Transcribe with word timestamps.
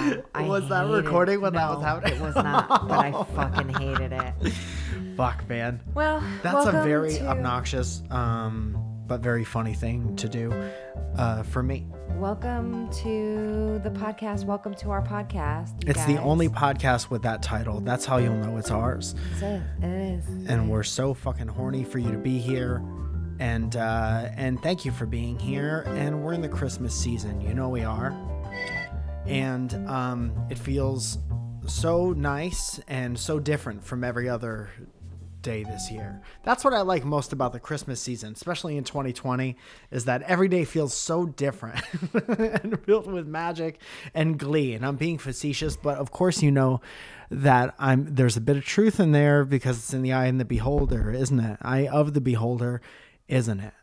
Wow. 0.00 0.22
I 0.34 0.46
Was 0.48 0.68
that 0.68 0.86
recording 0.88 1.40
when 1.40 1.52
that 1.54 1.68
was 1.68 1.78
No, 1.80 1.84
happening? 1.84 2.14
It 2.16 2.20
was 2.22 2.34
not, 2.34 2.88
but 2.88 2.98
I 2.98 3.12
fucking 3.34 3.68
hated 3.74 4.12
it. 4.12 4.52
Fuck, 5.16 5.46
man. 5.48 5.80
Well, 5.94 6.22
That's 6.42 6.66
a 6.66 6.72
very 6.72 7.14
to- 7.14 7.26
obnoxious, 7.28 8.02
um, 8.10 8.78
but 9.06 9.20
very 9.20 9.44
funny 9.44 9.74
thing 9.74 10.16
to 10.16 10.28
do 10.28 10.52
uh, 11.16 11.42
for 11.42 11.62
me. 11.62 11.86
Welcome 12.16 12.90
to 13.02 13.80
the 13.82 13.90
podcast. 13.90 14.44
Welcome 14.44 14.74
to 14.76 14.90
our 14.90 15.02
podcast. 15.02 15.88
It's 15.88 16.04
the 16.06 16.18
only 16.18 16.48
podcast 16.48 17.10
with 17.10 17.22
that 17.22 17.42
title. 17.42 17.80
That's 17.80 18.04
how 18.06 18.16
you'll 18.18 18.36
know 18.36 18.56
it's 18.56 18.70
ours. 18.70 19.14
That's 19.32 19.42
it. 19.42 19.62
It 19.84 20.18
is. 20.18 20.26
And 20.48 20.70
we're 20.70 20.82
so 20.82 21.12
fucking 21.14 21.48
horny 21.48 21.84
for 21.84 21.98
you 21.98 22.10
to 22.10 22.18
be 22.18 22.38
here. 22.38 22.82
And 23.38 23.74
uh, 23.76 24.28
and 24.36 24.62
thank 24.62 24.84
you 24.84 24.92
for 24.92 25.06
being 25.06 25.38
here. 25.38 25.84
And 25.88 26.22
we're 26.22 26.34
in 26.34 26.42
the 26.42 26.48
Christmas 26.48 26.94
season. 26.94 27.40
You 27.40 27.54
know 27.54 27.68
we 27.70 27.82
are. 27.84 28.10
And 29.30 29.88
um, 29.88 30.46
it 30.50 30.58
feels 30.58 31.18
so 31.66 32.12
nice 32.12 32.80
and 32.88 33.18
so 33.18 33.38
different 33.38 33.84
from 33.84 34.02
every 34.02 34.28
other 34.28 34.70
day 35.42 35.62
this 35.64 35.90
year. 35.90 36.20
That's 36.42 36.64
what 36.64 36.74
I 36.74 36.80
like 36.82 37.04
most 37.04 37.32
about 37.32 37.52
the 37.52 37.60
Christmas 37.60 38.00
season, 38.00 38.32
especially 38.32 38.76
in 38.76 38.84
2020, 38.84 39.56
is 39.90 40.04
that 40.04 40.22
every 40.22 40.48
day 40.48 40.64
feels 40.64 40.94
so 40.94 41.26
different 41.26 41.82
and 42.28 42.78
filled 42.84 43.10
with 43.10 43.26
magic 43.26 43.80
and 44.14 44.38
glee. 44.38 44.74
And 44.74 44.84
I'm 44.84 44.96
being 44.96 45.18
facetious, 45.18 45.76
but 45.76 45.98
of 45.98 46.10
course 46.10 46.42
you 46.42 46.50
know 46.50 46.80
that 47.30 47.74
I'm 47.78 48.14
there's 48.14 48.36
a 48.36 48.40
bit 48.40 48.56
of 48.56 48.64
truth 48.64 48.98
in 48.98 49.12
there 49.12 49.44
because 49.44 49.78
it's 49.78 49.94
in 49.94 50.02
the 50.02 50.12
eye 50.12 50.26
of 50.26 50.38
the 50.38 50.44
beholder, 50.44 51.12
isn't 51.12 51.40
it? 51.40 51.58
Eye 51.62 51.86
of 51.86 52.14
the 52.14 52.20
beholder, 52.20 52.80
isn't 53.28 53.60
it? 53.60 53.74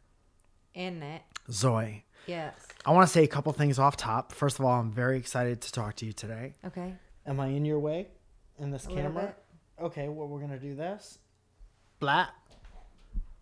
In 0.74 1.02
it. 1.02 1.22
Zoe. 1.50 2.06
Yes. 2.26 2.67
I 2.88 2.92
want 2.92 3.06
to 3.06 3.12
say 3.12 3.26
a 3.26 3.28
couple 3.28 3.52
things 3.52 3.80
off 3.80 3.98
top. 3.98 4.32
First 4.32 4.60
of 4.60 4.66
all, 4.66 4.80
I'm 4.80 4.94
very 4.94 5.18
excited 5.18 5.60
to 5.60 5.72
talk 5.74 5.98
to 5.98 6.06
you 6.06 6.14
today. 6.14 6.54
Okay. 6.68 6.94
Am 7.26 7.38
I 7.38 7.48
in 7.48 7.66
your 7.66 7.80
way 7.80 8.08
in 8.60 8.72
this 8.72 8.86
A 8.86 8.90
camera? 8.90 9.36
Okay, 9.78 10.08
well, 10.08 10.26
we're 10.30 10.40
going 10.40 10.52
to 10.52 10.58
do 10.58 10.74
this. 10.74 11.20
Blah. 12.00 12.28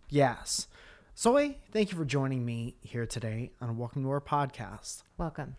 Yes. 0.09 0.67
Zoe, 1.16 1.59
thank 1.71 1.91
you 1.91 1.97
for 1.97 2.05
joining 2.05 2.43
me 2.43 2.77
here 2.81 3.05
today 3.05 3.51
on 3.61 3.77
Welcome 3.77 4.01
to 4.01 4.09
our 4.09 4.19
podcast. 4.19 5.03
Welcome. 5.19 5.57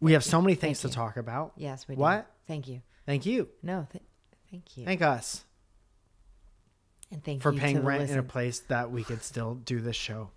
We 0.00 0.12
have 0.12 0.24
so 0.24 0.42
many 0.42 0.54
things 0.54 0.82
to 0.82 0.90
talk 0.90 1.16
about. 1.16 1.52
Yes, 1.56 1.88
we 1.88 1.94
do. 1.94 2.00
What? 2.02 2.26
Thank 2.46 2.68
you. 2.68 2.82
Thank 3.06 3.24
you. 3.24 3.48
No, 3.62 3.86
th- 3.90 4.04
thank 4.50 4.76
you. 4.76 4.84
Thank 4.84 5.00
us 5.00 5.44
and 7.10 7.24
thank 7.24 7.40
for 7.40 7.52
you 7.52 7.58
paying 7.58 7.82
rent 7.84 8.10
in 8.10 8.18
a 8.18 8.22
place 8.22 8.58
that 8.68 8.90
we 8.90 9.02
could 9.02 9.22
still 9.22 9.54
do 9.54 9.80
this 9.80 9.96
show. 9.96 10.28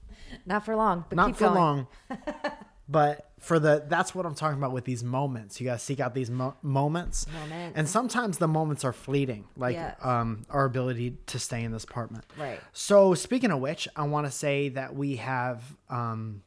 Not 0.46 0.66
for 0.66 0.76
long, 0.76 1.06
but 1.10 1.16
Not 1.16 1.36
for 1.38 1.46
going. 1.46 1.56
long. 1.56 1.88
but 2.90 3.32
for 3.40 3.60
the 3.60 3.84
that's 3.88 4.14
what 4.16 4.26
I'm 4.26 4.36
talking 4.36 4.58
about 4.58 4.72
with 4.72 4.86
these 4.86 5.04
moments. 5.04 5.60
You 5.60 5.66
got 5.66 5.74
to 5.74 5.80
seek 5.80 6.00
out 6.00 6.14
these 6.14 6.30
mo- 6.30 6.56
moments. 6.62 7.28
Moments. 7.32 7.78
And 7.78 7.88
sometimes 7.90 8.38
the 8.38 8.48
moments 8.48 8.84
are 8.84 8.94
fleeting, 8.94 9.46
like 9.58 9.76
Yes. 9.76 9.98
um, 10.04 10.46
our 10.50 10.66
ability 10.66 11.18
to 11.28 11.40
stay 11.40 11.64
in 11.64 11.72
this 11.72 11.84
apartment. 11.84 12.26
Right. 12.38 12.60
So 12.74 13.14
speaking 13.14 13.52
of 13.52 13.60
which, 13.60 13.88
I 13.96 14.04
want 14.04 14.26
to 14.28 14.32
say 14.32 14.70
that 14.70 14.96
we 14.96 15.18
have 15.18 15.64
um, 15.90 16.44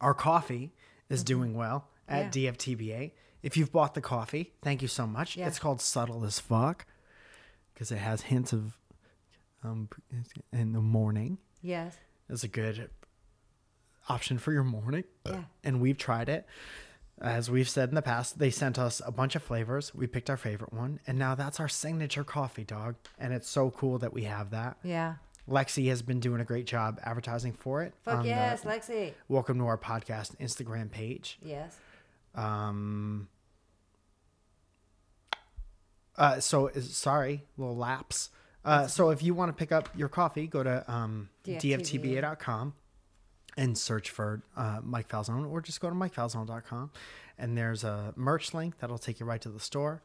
our 0.00 0.14
coffee 0.14 0.72
is 1.08 1.22
doing 1.24 1.54
well 1.54 1.88
at 2.08 2.30
Mm-hmm. 2.32 2.38
Yeah. 2.38 2.50
DFTBA. 2.52 3.10
If 3.42 3.56
you've 3.56 3.72
bought 3.72 3.94
the 3.94 4.00
coffee, 4.00 4.52
thank 4.62 4.82
you 4.82 4.88
so 4.88 5.06
much. 5.06 5.36
Yeah. 5.36 5.46
It's 5.48 5.58
called 5.58 5.80
Subtle 5.80 6.24
as 6.24 6.38
Fuck 6.38 6.86
because 7.74 7.90
it 7.90 7.96
has 7.98 8.22
hints 8.22 8.52
of 8.52 8.76
um, 9.64 9.88
in 10.52 10.72
the 10.72 10.80
morning. 10.80 11.38
Yes. 11.60 11.96
It's 12.32 12.44
a 12.44 12.48
good 12.48 12.88
option 14.08 14.38
for 14.38 14.52
your 14.52 14.64
morning. 14.64 15.04
Yeah. 15.26 15.42
And 15.62 15.82
we've 15.82 15.98
tried 15.98 16.30
it. 16.30 16.46
As 17.20 17.50
we've 17.50 17.68
said 17.68 17.90
in 17.90 17.94
the 17.94 18.02
past, 18.02 18.38
they 18.38 18.48
sent 18.50 18.78
us 18.78 19.02
a 19.04 19.12
bunch 19.12 19.36
of 19.36 19.42
flavors. 19.42 19.94
We 19.94 20.06
picked 20.06 20.30
our 20.30 20.38
favorite 20.38 20.72
one, 20.72 20.98
and 21.06 21.18
now 21.18 21.34
that's 21.34 21.60
our 21.60 21.68
signature 21.68 22.24
coffee, 22.24 22.64
dog. 22.64 22.96
And 23.18 23.34
it's 23.34 23.48
so 23.48 23.70
cool 23.70 23.98
that 23.98 24.14
we 24.14 24.24
have 24.24 24.50
that. 24.50 24.78
Yeah. 24.82 25.16
Lexi 25.48 25.88
has 25.90 26.00
been 26.00 26.20
doing 26.20 26.40
a 26.40 26.44
great 26.44 26.66
job 26.66 26.98
advertising 27.04 27.52
for 27.52 27.82
it. 27.82 27.92
Fuck 28.02 28.14
on 28.18 28.22
the 28.22 28.28
yes, 28.30 28.64
Lexi. 28.64 29.12
Welcome 29.28 29.58
to 29.58 29.66
our 29.66 29.78
podcast 29.78 30.34
Instagram 30.38 30.90
page. 30.90 31.38
Yes. 31.42 31.76
Um, 32.34 33.28
uh, 36.16 36.40
so 36.40 36.68
is- 36.68 36.96
sorry, 36.96 37.44
little 37.58 37.76
lapse. 37.76 38.30
Uh, 38.64 38.86
so 38.86 39.10
if 39.10 39.22
you 39.22 39.34
want 39.34 39.48
to 39.48 39.52
pick 39.52 39.72
up 39.72 39.88
your 39.96 40.08
coffee, 40.08 40.46
go 40.46 40.62
to 40.62 40.84
um, 40.90 41.28
DFTBA. 41.44 41.80
dftba.com 42.20 42.74
and 43.56 43.76
search 43.76 44.10
for 44.10 44.42
uh, 44.56 44.80
Mike 44.82 45.08
Falzone, 45.08 45.50
or 45.50 45.60
just 45.60 45.80
go 45.80 45.88
to 45.90 45.94
mikefalzone.com, 45.94 46.90
and 47.38 47.56
there's 47.58 47.84
a 47.84 48.12
merch 48.16 48.54
link 48.54 48.78
that'll 48.78 48.98
take 48.98 49.20
you 49.20 49.26
right 49.26 49.40
to 49.42 49.50
the 49.50 49.60
store, 49.60 50.02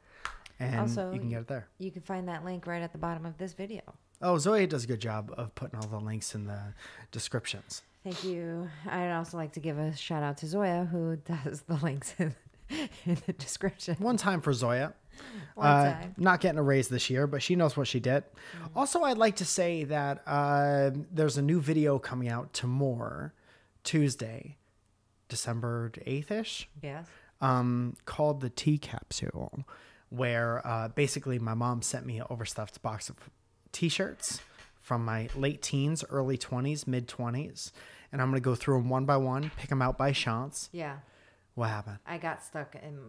and 0.59 0.79
Also, 0.79 1.13
you 1.13 1.19
can 1.19 1.29
get 1.29 1.41
it 1.41 1.47
there. 1.47 1.67
You 1.77 1.91
can 1.91 2.01
find 2.01 2.27
that 2.27 2.43
link 2.43 2.67
right 2.67 2.81
at 2.81 2.91
the 2.91 2.97
bottom 2.97 3.25
of 3.25 3.37
this 3.37 3.53
video. 3.53 3.81
Oh, 4.21 4.37
Zoe 4.37 4.65
does 4.65 4.83
a 4.83 4.87
good 4.87 4.99
job 4.99 5.31
of 5.37 5.53
putting 5.55 5.79
all 5.79 5.87
the 5.87 5.99
links 5.99 6.33
in 6.33 6.47
the 6.47 6.59
descriptions. 7.11 7.83
Thank 8.03 8.23
you. 8.23 8.69
I'd 8.89 9.11
also 9.11 9.37
like 9.37 9.51
to 9.53 9.59
give 9.59 9.77
a 9.77 9.95
shout 9.95 10.23
out 10.23 10.37
to 10.39 10.47
Zoya, 10.47 10.85
who 10.91 11.15
does 11.43 11.61
the 11.61 11.75
links 11.75 12.15
in, 12.17 12.35
in 13.05 13.17
the 13.25 13.33
description. 13.33 13.95
One 13.99 14.17
time 14.17 14.41
for 14.41 14.53
Zoya. 14.53 14.93
One 15.55 15.65
Uh, 15.67 15.83
time. 15.93 16.15
Not 16.17 16.41
getting 16.41 16.59
a 16.59 16.63
raise 16.63 16.87
this 16.89 17.09
year, 17.09 17.25
but 17.27 17.41
she 17.41 17.55
knows 17.55 17.75
what 17.75 17.87
she 17.87 17.99
did. 17.99 18.23
Also, 18.75 19.01
I'd 19.03 19.17
like 19.17 19.37
to 19.37 19.45
say 19.45 19.83
that 19.85 20.21
uh, 20.27 20.91
there's 21.11 21.37
a 21.37 21.41
new 21.41 21.59
video 21.59 21.97
coming 21.97 22.29
out 22.29 22.53
tomorrow, 22.53 23.31
Tuesday, 23.83 24.57
December 25.29 25.91
8th 26.05 26.31
ish, 26.31 26.69
Yes. 26.81 27.07
um, 27.41 27.95
called 28.05 28.41
the 28.41 28.49
Tea 28.49 28.77
Capsule, 28.77 29.65
where 30.09 30.65
uh, 30.65 30.89
basically 30.89 31.39
my 31.39 31.53
mom 31.53 31.81
sent 31.81 32.05
me 32.05 32.19
an 32.19 32.25
overstuffed 32.29 32.81
box 32.81 33.09
of 33.09 33.15
t 33.71 33.89
shirts 33.89 34.41
from 34.81 35.03
my 35.03 35.29
late 35.35 35.61
teens, 35.61 36.03
early 36.09 36.37
20s, 36.37 36.87
mid 36.87 37.07
20s. 37.07 37.71
And 38.11 38.21
I'm 38.21 38.29
going 38.29 38.41
to 38.41 38.45
go 38.45 38.55
through 38.55 38.77
them 38.77 38.89
one 38.89 39.05
by 39.05 39.17
one, 39.17 39.51
pick 39.57 39.69
them 39.69 39.81
out 39.81 39.97
by 39.97 40.13
chance. 40.13 40.69
Yeah. 40.71 40.97
What 41.57 41.69
happened? 41.69 41.97
I 42.05 42.19
got 42.19 42.43
stuck 42.43 42.75
in. 42.75 42.99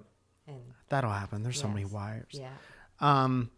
in 0.47 0.55
That'll 0.89 1.11
happen. 1.11 1.43
There's 1.43 1.61
so 1.61 1.69
many 1.69 1.85
wires. 1.85 2.33
Yeah. 2.33 2.49
Um, 2.99 3.51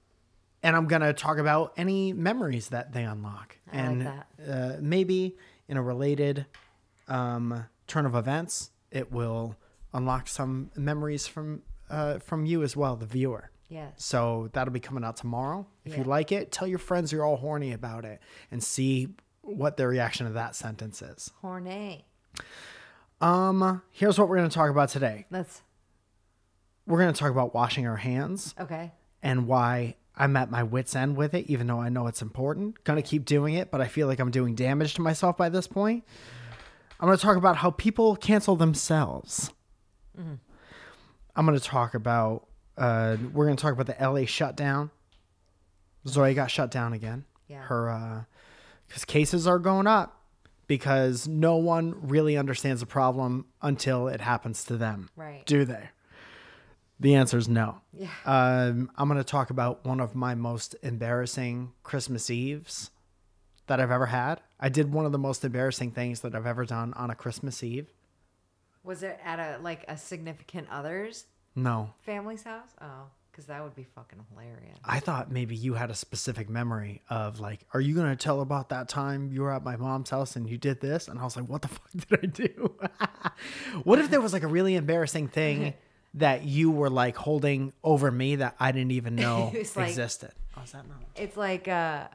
and 0.64 0.74
I'm 0.74 0.88
gonna 0.88 1.12
talk 1.12 1.38
about 1.38 1.74
any 1.76 2.12
memories 2.12 2.70
that 2.70 2.92
they 2.92 3.04
unlock, 3.04 3.56
I 3.72 3.76
like 3.76 3.86
and 3.86 4.00
that. 4.06 4.26
Uh, 4.48 4.76
maybe 4.80 5.36
in 5.68 5.76
a 5.76 5.82
related 5.82 6.44
um, 7.06 7.66
turn 7.86 8.04
of 8.04 8.16
events, 8.16 8.72
it 8.90 9.12
will 9.12 9.54
unlock 9.94 10.26
some 10.26 10.72
memories 10.74 11.28
from 11.28 11.62
uh, 11.88 12.18
from 12.18 12.44
you 12.44 12.64
as 12.64 12.76
well, 12.76 12.96
the 12.96 13.06
viewer. 13.06 13.52
Yes. 13.68 13.92
So 13.98 14.50
that'll 14.54 14.72
be 14.72 14.80
coming 14.80 15.04
out 15.04 15.16
tomorrow. 15.16 15.68
If 15.84 15.96
you 15.96 16.02
like 16.02 16.32
it, 16.32 16.50
tell 16.50 16.66
your 16.66 16.80
friends 16.80 17.12
you're 17.12 17.24
all 17.24 17.36
horny 17.36 17.72
about 17.72 18.04
it, 18.04 18.20
and 18.50 18.60
see 18.60 19.10
what 19.42 19.76
their 19.76 19.88
reaction 19.88 20.26
to 20.26 20.32
that 20.32 20.56
sentence 20.56 21.00
is. 21.00 21.30
Horny. 21.40 22.06
Um, 23.20 23.82
here's 23.90 24.18
what 24.18 24.28
we're 24.28 24.36
gonna 24.36 24.48
talk 24.48 24.70
about 24.70 24.88
today. 24.88 25.26
Let's. 25.30 25.62
We're 26.86 26.98
gonna 26.98 27.12
talk 27.12 27.30
about 27.30 27.54
washing 27.54 27.86
our 27.86 27.96
hands. 27.96 28.54
Okay. 28.58 28.92
and 29.22 29.46
why 29.46 29.96
I'm 30.16 30.36
at 30.36 30.50
my 30.50 30.62
wits' 30.62 30.96
end 30.96 31.16
with 31.16 31.34
it, 31.34 31.46
even 31.50 31.66
though 31.66 31.80
I 31.80 31.88
know 31.90 32.06
it's 32.06 32.22
important. 32.22 32.82
Gonna 32.84 33.02
keep 33.02 33.24
doing 33.24 33.54
it, 33.54 33.70
but 33.70 33.80
I 33.80 33.86
feel 33.86 34.06
like 34.06 34.18
I'm 34.18 34.30
doing 34.30 34.54
damage 34.54 34.94
to 34.94 35.02
myself 35.02 35.36
by 35.36 35.48
this 35.50 35.66
point. 35.66 36.04
I'm 36.98 37.06
gonna 37.06 37.16
talk 37.18 37.36
about 37.36 37.56
how 37.56 37.70
people 37.70 38.16
cancel 38.16 38.56
themselves. 38.56 39.50
I'm 40.18 41.46
gonna 41.46 41.60
talk 41.60 41.94
about. 41.94 42.46
Uh, 42.76 43.16
we're 43.32 43.44
gonna 43.46 43.56
talk 43.56 43.72
about 43.72 43.86
the 43.86 43.96
LA 44.04 44.24
shutdown. 44.24 44.90
Zoe 46.06 46.34
got 46.34 46.50
shut 46.50 46.70
down 46.70 46.92
again. 46.94 47.24
Yeah. 47.46 47.62
Her, 47.62 48.26
because 48.88 49.04
cases 49.04 49.46
are 49.46 49.58
going 49.58 49.86
up 49.86 50.19
because 50.70 51.26
no 51.26 51.56
one 51.56 51.96
really 52.00 52.36
understands 52.36 52.78
the 52.80 52.86
problem 52.86 53.44
until 53.60 54.06
it 54.06 54.20
happens 54.20 54.62
to 54.62 54.76
them. 54.76 55.08
Right. 55.16 55.44
Do 55.44 55.64
they? 55.64 55.88
The 57.00 57.16
answer 57.16 57.38
is 57.38 57.48
no. 57.48 57.80
Yeah. 57.92 58.06
Um, 58.24 58.88
I'm 58.96 59.08
going 59.08 59.18
to 59.18 59.24
talk 59.24 59.50
about 59.50 59.84
one 59.84 59.98
of 59.98 60.14
my 60.14 60.36
most 60.36 60.76
embarrassing 60.80 61.72
Christmas 61.82 62.30
Eves 62.30 62.92
that 63.66 63.80
I've 63.80 63.90
ever 63.90 64.06
had. 64.06 64.42
I 64.60 64.68
did 64.68 64.92
one 64.92 65.06
of 65.06 65.10
the 65.10 65.18
most 65.18 65.44
embarrassing 65.44 65.90
things 65.90 66.20
that 66.20 66.36
I've 66.36 66.46
ever 66.46 66.64
done 66.64 66.94
on 66.94 67.10
a 67.10 67.16
Christmas 67.16 67.64
Eve. 67.64 67.92
Was 68.84 69.02
it 69.02 69.18
at 69.24 69.40
a 69.40 69.60
like 69.60 69.84
a 69.88 69.96
significant 69.96 70.68
other's 70.70 71.24
No, 71.56 71.94
family's 71.98 72.44
house? 72.44 72.70
Oh, 72.80 73.06
because 73.40 73.46
that 73.46 73.62
would 73.62 73.74
be 73.74 73.84
fucking 73.94 74.18
hilarious. 74.30 74.78
I 74.84 75.00
thought 75.00 75.32
maybe 75.32 75.56
you 75.56 75.72
had 75.72 75.90
a 75.90 75.94
specific 75.94 76.50
memory 76.50 77.00
of 77.08 77.40
like, 77.40 77.60
are 77.72 77.80
you 77.80 77.94
to 77.94 78.16
tell 78.16 78.42
about 78.42 78.68
that 78.68 78.86
time 78.86 79.30
you 79.32 79.40
were 79.40 79.52
at 79.52 79.64
my 79.64 79.76
mom's 79.76 80.10
house 80.10 80.36
and 80.36 80.48
you 80.48 80.58
did 80.58 80.80
this? 80.82 81.08
And 81.08 81.18
I 81.18 81.24
was 81.24 81.36
like, 81.36 81.48
what 81.48 81.62
the 81.62 81.68
fuck 81.68 81.90
did 81.90 82.18
I 82.22 82.26
do? 82.26 82.74
what 83.84 83.98
if 83.98 84.10
there 84.10 84.20
was 84.20 84.34
like 84.34 84.42
a 84.42 84.46
really 84.48 84.74
embarrassing 84.76 85.28
thing 85.28 85.72
that 86.14 86.44
you 86.44 86.70
were 86.70 86.90
like 86.90 87.16
holding 87.16 87.72
over 87.82 88.10
me 88.10 88.36
that 88.36 88.56
I 88.60 88.72
didn't 88.72 88.92
even 88.92 89.14
know 89.14 89.50
It's 89.54 89.74
like- 89.74 89.88
existed? 89.88 90.32
Oh, 90.58 90.62
is 90.62 90.72
that 90.72 90.86
not? 90.86 90.98
It's 91.16 91.36
like 91.38 91.66
uh, 91.66 92.08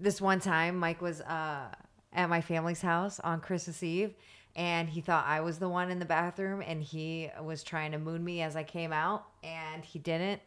this 0.00 0.22
one 0.22 0.40
time 0.40 0.78
Mike 0.78 1.02
was 1.02 1.20
uh, 1.20 1.66
at 2.14 2.30
my 2.30 2.40
family's 2.40 2.80
house 2.80 3.20
on 3.20 3.40
Christmas 3.40 3.82
Eve, 3.82 4.14
and 4.56 4.88
he 4.88 5.00
thought 5.00 5.26
I 5.26 5.40
was 5.40 5.58
the 5.58 5.68
one 5.68 5.90
in 5.90 5.98
the 5.98 6.04
bathroom 6.04 6.62
and 6.64 6.82
he 6.82 7.30
was 7.42 7.62
trying 7.62 7.92
to 7.92 7.98
moon 7.98 8.24
me 8.24 8.42
as 8.42 8.56
I 8.56 8.62
came 8.62 8.92
out 8.92 9.24
and 9.42 9.84
he 9.84 9.98
didn't 9.98 10.40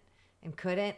and 0.43 0.55
couldn't 0.55 0.95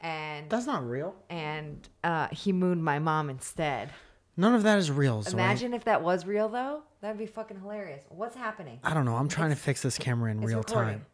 and 0.00 0.48
That's 0.50 0.66
not 0.66 0.88
real. 0.88 1.14
and 1.30 1.88
uh, 2.04 2.28
he 2.28 2.52
mooned 2.52 2.84
my 2.84 2.98
mom 2.98 3.30
instead. 3.30 3.90
None 4.36 4.54
of 4.54 4.62
that 4.64 4.78
is 4.78 4.90
real. 4.90 5.22
Zoe. 5.22 5.32
Imagine 5.32 5.72
if 5.72 5.84
that 5.84 6.02
was 6.02 6.26
real 6.26 6.48
though. 6.48 6.82
That'd 7.00 7.18
be 7.18 7.26
fucking 7.26 7.60
hilarious. 7.60 8.02
What's 8.10 8.36
happening? 8.36 8.80
I 8.84 8.92
don't 8.94 9.04
know. 9.04 9.16
I'm 9.16 9.28
trying 9.28 9.50
to 9.50 9.56
fix 9.56 9.82
this 9.82 9.96
camera 9.98 10.30
in 10.30 10.40
real 10.40 10.58
recording. 10.58 11.04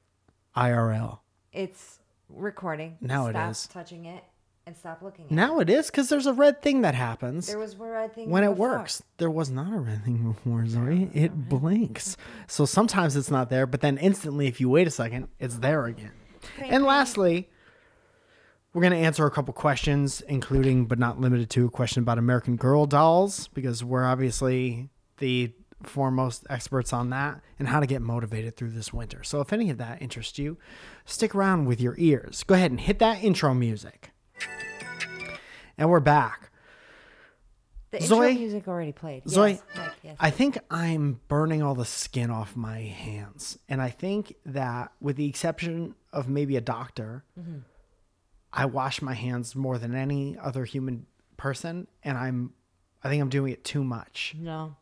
time. 0.54 0.70
IRL. 0.70 1.18
It's 1.52 2.00
recording. 2.28 2.96
Now 3.00 3.26
it 3.28 3.32
stop 3.32 3.50
is. 3.50 3.66
touching 3.68 4.06
it 4.06 4.24
and 4.66 4.76
stop 4.76 5.02
looking 5.02 5.24
at 5.26 5.30
it. 5.30 5.34
Now 5.34 5.58
it 5.60 5.68
is 5.68 5.86
because 5.90 6.08
there's 6.08 6.26
a 6.26 6.32
red 6.32 6.62
thing 6.62 6.82
that 6.82 6.94
happens 6.94 7.46
There 7.48 7.58
was 7.58 7.76
where 7.76 7.98
I 7.98 8.08
think 8.08 8.30
when 8.30 8.44
it 8.44 8.50
before. 8.50 8.70
works. 8.78 9.02
There 9.18 9.30
was 9.30 9.50
not 9.50 9.72
a 9.72 9.78
red 9.78 10.04
thing 10.04 10.32
before, 10.32 10.66
Zoe. 10.66 11.10
It 11.14 11.48
blinks. 11.48 12.16
So 12.46 12.64
sometimes 12.66 13.16
it's 13.16 13.30
not 13.30 13.48
there, 13.50 13.66
but 13.66 13.80
then 13.80 13.96
instantly, 13.98 14.46
if 14.46 14.60
you 14.60 14.68
wait 14.68 14.86
a 14.86 14.90
second, 14.90 15.28
it's 15.40 15.56
there 15.58 15.86
again. 15.86 16.12
And 16.60 16.84
lastly, 16.84 17.48
we're 18.74 18.82
going 18.82 18.92
to 18.92 18.98
answer 18.98 19.26
a 19.26 19.30
couple 19.30 19.52
questions, 19.54 20.20
including 20.22 20.86
but 20.86 20.98
not 20.98 21.20
limited 21.20 21.48
to 21.50 21.66
a 21.66 21.70
question 21.70 22.02
about 22.02 22.18
American 22.18 22.56
Girl 22.56 22.86
dolls, 22.86 23.48
because 23.48 23.82
we're 23.82 24.04
obviously 24.04 24.90
the 25.18 25.52
foremost 25.82 26.46
experts 26.48 26.92
on 26.92 27.10
that 27.10 27.40
and 27.58 27.68
how 27.68 27.80
to 27.80 27.86
get 27.86 28.02
motivated 28.02 28.56
through 28.56 28.70
this 28.70 28.92
winter. 28.92 29.24
So 29.24 29.40
if 29.40 29.52
any 29.52 29.68
of 29.70 29.78
that 29.78 30.00
interests 30.00 30.38
you, 30.38 30.56
stick 31.04 31.34
around 31.34 31.64
with 31.66 31.80
your 31.80 31.94
ears. 31.98 32.44
Go 32.44 32.54
ahead 32.54 32.70
and 32.70 32.80
hit 32.80 32.98
that 33.00 33.22
intro 33.24 33.52
music. 33.52 34.11
And 35.78 35.90
we're 35.90 36.00
back. 36.00 36.50
The 37.90 38.00
intro 38.00 38.16
Zoe- 38.18 38.34
music 38.38 38.68
already 38.68 38.92
played. 38.92 39.28
Zoe, 39.28 39.50
Yes, 39.52 39.62
Mike, 39.76 39.92
yes. 40.02 40.16
I 40.20 40.30
think 40.30 40.58
I'm 40.70 41.20
burning 41.28 41.62
all 41.62 41.74
the 41.74 41.84
skin 41.84 42.30
off 42.30 42.56
my 42.56 42.78
hands. 42.80 43.58
And 43.68 43.82
I 43.82 43.90
think 43.90 44.34
that, 44.46 44.92
with 45.00 45.16
the 45.16 45.28
exception 45.28 45.94
of 46.12 46.28
maybe 46.28 46.56
a 46.56 46.60
doctor, 46.60 47.24
Mm-hmm. 47.38 47.58
I 48.54 48.66
wash 48.66 49.00
my 49.00 49.14
hands 49.14 49.56
more 49.56 49.78
than 49.78 49.94
any 49.94 50.36
other 50.38 50.66
human 50.66 51.06
person. 51.38 51.86
And 52.04 52.18
I'm, 52.18 52.52
I 53.02 53.08
think 53.08 53.22
I'm 53.22 53.30
doing 53.30 53.50
it 53.50 53.64
too 53.64 53.82
much. 53.82 54.34
No. 54.38 54.76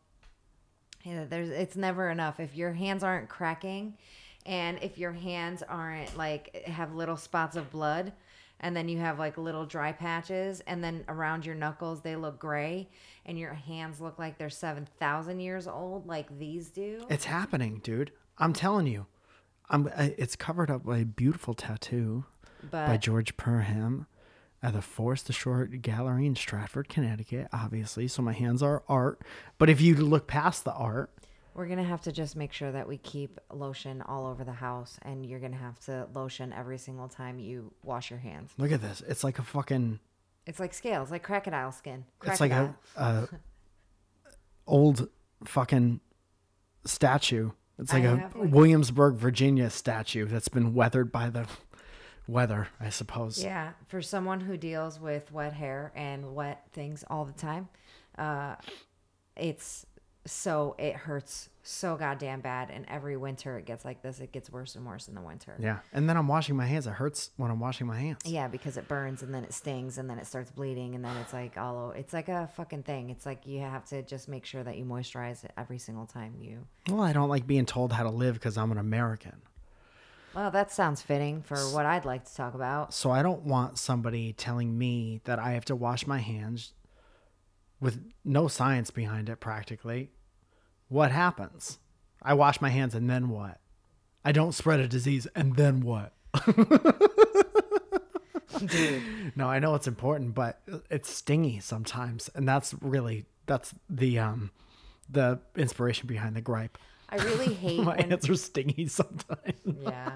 Yeah, 1.05 1.23
there's 1.23 1.47
it's 1.49 1.77
never 1.77 2.09
enough. 2.09 2.39
If 2.41 2.53
your 2.55 2.73
hands 2.73 3.01
aren't 3.01 3.29
cracking 3.29 3.97
and 4.45 4.77
if 4.83 4.97
your 4.97 5.13
hands 5.13 5.63
aren't 5.63 6.15
like 6.17 6.63
have 6.65 6.93
little 6.93 7.15
spots 7.15 7.55
of 7.55 7.71
blood 7.71 8.11
and 8.61 8.75
then 8.75 8.87
you 8.87 8.97
have 8.99 9.19
like 9.19 9.37
little 9.37 9.65
dry 9.65 9.91
patches 9.91 10.61
and 10.61 10.81
then 10.83 11.03
around 11.09 11.45
your 11.45 11.55
knuckles 11.55 12.01
they 12.01 12.15
look 12.15 12.39
gray 12.39 12.87
and 13.25 13.37
your 13.37 13.53
hands 13.53 13.99
look 13.99 14.17
like 14.17 14.37
they're 14.37 14.49
7,000 14.49 15.39
years 15.39 15.67
old 15.67 16.07
like 16.07 16.37
these 16.39 16.69
do. 16.69 17.05
It's 17.09 17.25
happening, 17.25 17.81
dude. 17.83 18.11
I'm 18.37 18.53
telling 18.53 18.87
you. 18.87 19.07
I'm, 19.69 19.87
I- 19.95 20.15
it's 20.17 20.35
covered 20.35 20.71
up 20.71 20.85
by 20.85 20.99
a 20.99 21.05
beautiful 21.05 21.53
tattoo 21.53 22.25
by 22.69 22.97
George 22.97 23.35
Perham 23.37 24.05
at 24.63 24.73
the 24.73 24.81
Forest 24.81 25.29
Ashore 25.29 25.65
Gallery 25.65 26.25
in 26.27 26.35
Stratford, 26.35 26.87
Connecticut, 26.89 27.47
obviously. 27.51 28.07
So 28.07 28.21
my 28.21 28.33
hands 28.33 28.61
are 28.61 28.83
art. 28.87 29.21
But 29.57 29.69
if 29.69 29.81
you 29.81 29.95
look 29.95 30.27
past 30.27 30.63
the 30.65 30.73
art, 30.73 31.09
we're 31.53 31.65
going 31.65 31.77
to 31.79 31.83
have 31.83 32.01
to 32.01 32.11
just 32.11 32.35
make 32.35 32.53
sure 32.53 32.71
that 32.71 32.87
we 32.87 32.97
keep 32.97 33.39
lotion 33.51 34.01
all 34.03 34.25
over 34.25 34.43
the 34.43 34.53
house 34.53 34.97
and 35.01 35.25
you're 35.25 35.39
going 35.39 35.51
to 35.51 35.57
have 35.57 35.79
to 35.81 36.07
lotion 36.13 36.53
every 36.53 36.77
single 36.77 37.07
time 37.09 37.39
you 37.39 37.73
wash 37.83 38.09
your 38.09 38.19
hands. 38.19 38.51
look 38.57 38.71
at 38.71 38.81
this. 38.81 39.01
It's 39.07 39.23
like 39.23 39.37
a 39.39 39.43
fucking 39.43 39.99
It's 40.45 40.59
like 40.59 40.73
scales, 40.73 41.11
like 41.11 41.23
crocodile 41.23 41.71
skin. 41.71 42.05
it's 42.23 42.39
like 42.39 42.51
a, 42.51 42.75
a 42.95 43.27
old 44.67 45.09
fucking 45.45 45.99
statue. 46.85 47.51
It's 47.79 47.93
like 47.93 48.03
I 48.03 48.07
a 48.07 48.15
have, 48.17 48.35
like- 48.35 48.51
Williamsburg, 48.51 49.15
Virginia 49.15 49.69
statue 49.69 50.25
that's 50.27 50.47
been 50.49 50.73
weathered 50.73 51.11
by 51.11 51.29
the 51.29 51.47
weather, 52.27 52.67
I 52.79 52.89
suppose. 52.89 53.43
Yeah, 53.43 53.71
for 53.87 54.01
someone 54.01 54.39
who 54.41 54.55
deals 54.57 54.99
with 54.99 55.31
wet 55.31 55.53
hair 55.53 55.91
and 55.95 56.35
wet 56.35 56.63
things 56.71 57.03
all 57.09 57.25
the 57.25 57.33
time, 57.33 57.69
uh, 58.17 58.55
it's 59.35 59.85
so 60.25 60.75
it 60.77 60.95
hurts 60.95 61.49
so 61.63 61.95
goddamn 61.95 62.41
bad. 62.41 62.69
And 62.71 62.85
every 62.87 63.17
winter 63.17 63.57
it 63.57 63.65
gets 63.65 63.85
like 63.85 64.01
this. 64.01 64.19
It 64.19 64.31
gets 64.31 64.51
worse 64.51 64.75
and 64.75 64.85
worse 64.85 65.07
in 65.07 65.15
the 65.15 65.21
winter. 65.21 65.55
Yeah. 65.59 65.79
And 65.93 66.09
then 66.09 66.17
I'm 66.17 66.27
washing 66.27 66.55
my 66.55 66.65
hands. 66.65 66.87
It 66.87 66.91
hurts 66.93 67.31
when 67.37 67.51
I'm 67.51 67.59
washing 67.59 67.87
my 67.87 67.99
hands. 67.99 68.21
Yeah, 68.25 68.47
because 68.47 68.77
it 68.77 68.87
burns 68.87 69.23
and 69.23 69.33
then 69.33 69.43
it 69.43 69.53
stings 69.53 69.97
and 69.97 70.09
then 70.09 70.17
it 70.19 70.27
starts 70.27 70.51
bleeding 70.51 70.95
and 70.95 71.03
then 71.03 71.15
it's 71.17 71.33
like 71.33 71.57
all 71.57 71.77
o- 71.77 71.91
it's 71.91 72.13
like 72.13 72.29
a 72.29 72.49
fucking 72.55 72.83
thing. 72.83 73.09
It's 73.09 73.25
like 73.25 73.45
you 73.45 73.61
have 73.61 73.85
to 73.85 74.01
just 74.03 74.27
make 74.27 74.45
sure 74.45 74.63
that 74.63 74.77
you 74.77 74.85
moisturize 74.85 75.43
it 75.43 75.51
every 75.57 75.77
single 75.77 76.05
time 76.05 76.35
you. 76.39 76.65
Well, 76.87 77.01
I 77.01 77.13
don't 77.13 77.29
like 77.29 77.47
being 77.47 77.65
told 77.65 77.93
how 77.93 78.03
to 78.03 78.11
live 78.11 78.35
because 78.35 78.57
I'm 78.57 78.71
an 78.71 78.77
American. 78.77 79.41
Well, 80.33 80.49
that 80.51 80.71
sounds 80.71 81.01
fitting 81.01 81.41
for 81.41 81.57
what 81.57 81.85
I'd 81.85 82.05
like 82.05 82.23
to 82.23 82.33
talk 82.33 82.53
about. 82.53 82.93
So 82.93 83.11
I 83.11 83.21
don't 83.21 83.41
want 83.43 83.77
somebody 83.77 84.31
telling 84.31 84.77
me 84.77 85.19
that 85.25 85.39
I 85.39 85.51
have 85.51 85.65
to 85.65 85.75
wash 85.75 86.07
my 86.07 86.19
hands 86.19 86.73
with 87.81 87.99
no 88.23 88.47
science 88.47 88.91
behind 88.91 89.27
it 89.27 89.39
practically. 89.41 90.11
What 90.87 91.11
happens? 91.11 91.79
I 92.21 92.33
wash 92.35 92.61
my 92.61 92.69
hands 92.69 92.93
and 92.95 93.09
then 93.09 93.27
what? 93.29 93.59
I 94.23 94.31
don't 94.31 94.51
spread 94.53 94.79
a 94.79 94.87
disease 94.87 95.27
and 95.35 95.55
then 95.55 95.81
what? 95.81 96.13
Dude, 98.65 99.01
No, 99.35 99.47
I 99.47 99.59
know 99.59 99.73
it's 99.75 99.87
important, 99.87 100.35
but 100.35 100.61
it's 100.89 101.09
stingy 101.09 101.59
sometimes, 101.59 102.29
and 102.35 102.47
that's 102.47 102.75
really 102.81 103.25
that's 103.47 103.73
the 103.89 104.19
um 104.19 104.51
the 105.09 105.39
inspiration 105.55 106.05
behind 106.07 106.35
the 106.35 106.41
gripe. 106.41 106.77
I 107.09 107.15
really 107.17 107.53
hate 107.55 107.79
My 107.79 107.95
when 107.95 108.09
hands 108.09 108.29
are 108.29 108.35
stingy 108.35 108.87
sometimes. 108.87 109.55
Yeah. 109.65 110.11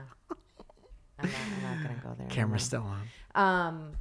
I'm 1.17 1.29
not, 1.29 1.35
I'm 1.39 1.63
not 1.63 1.83
gonna 1.83 2.01
go 2.03 2.15
there. 2.19 2.27
Camera's 2.27 2.63
still 2.63 2.83
on. 2.83 3.07
Um, 3.33 3.91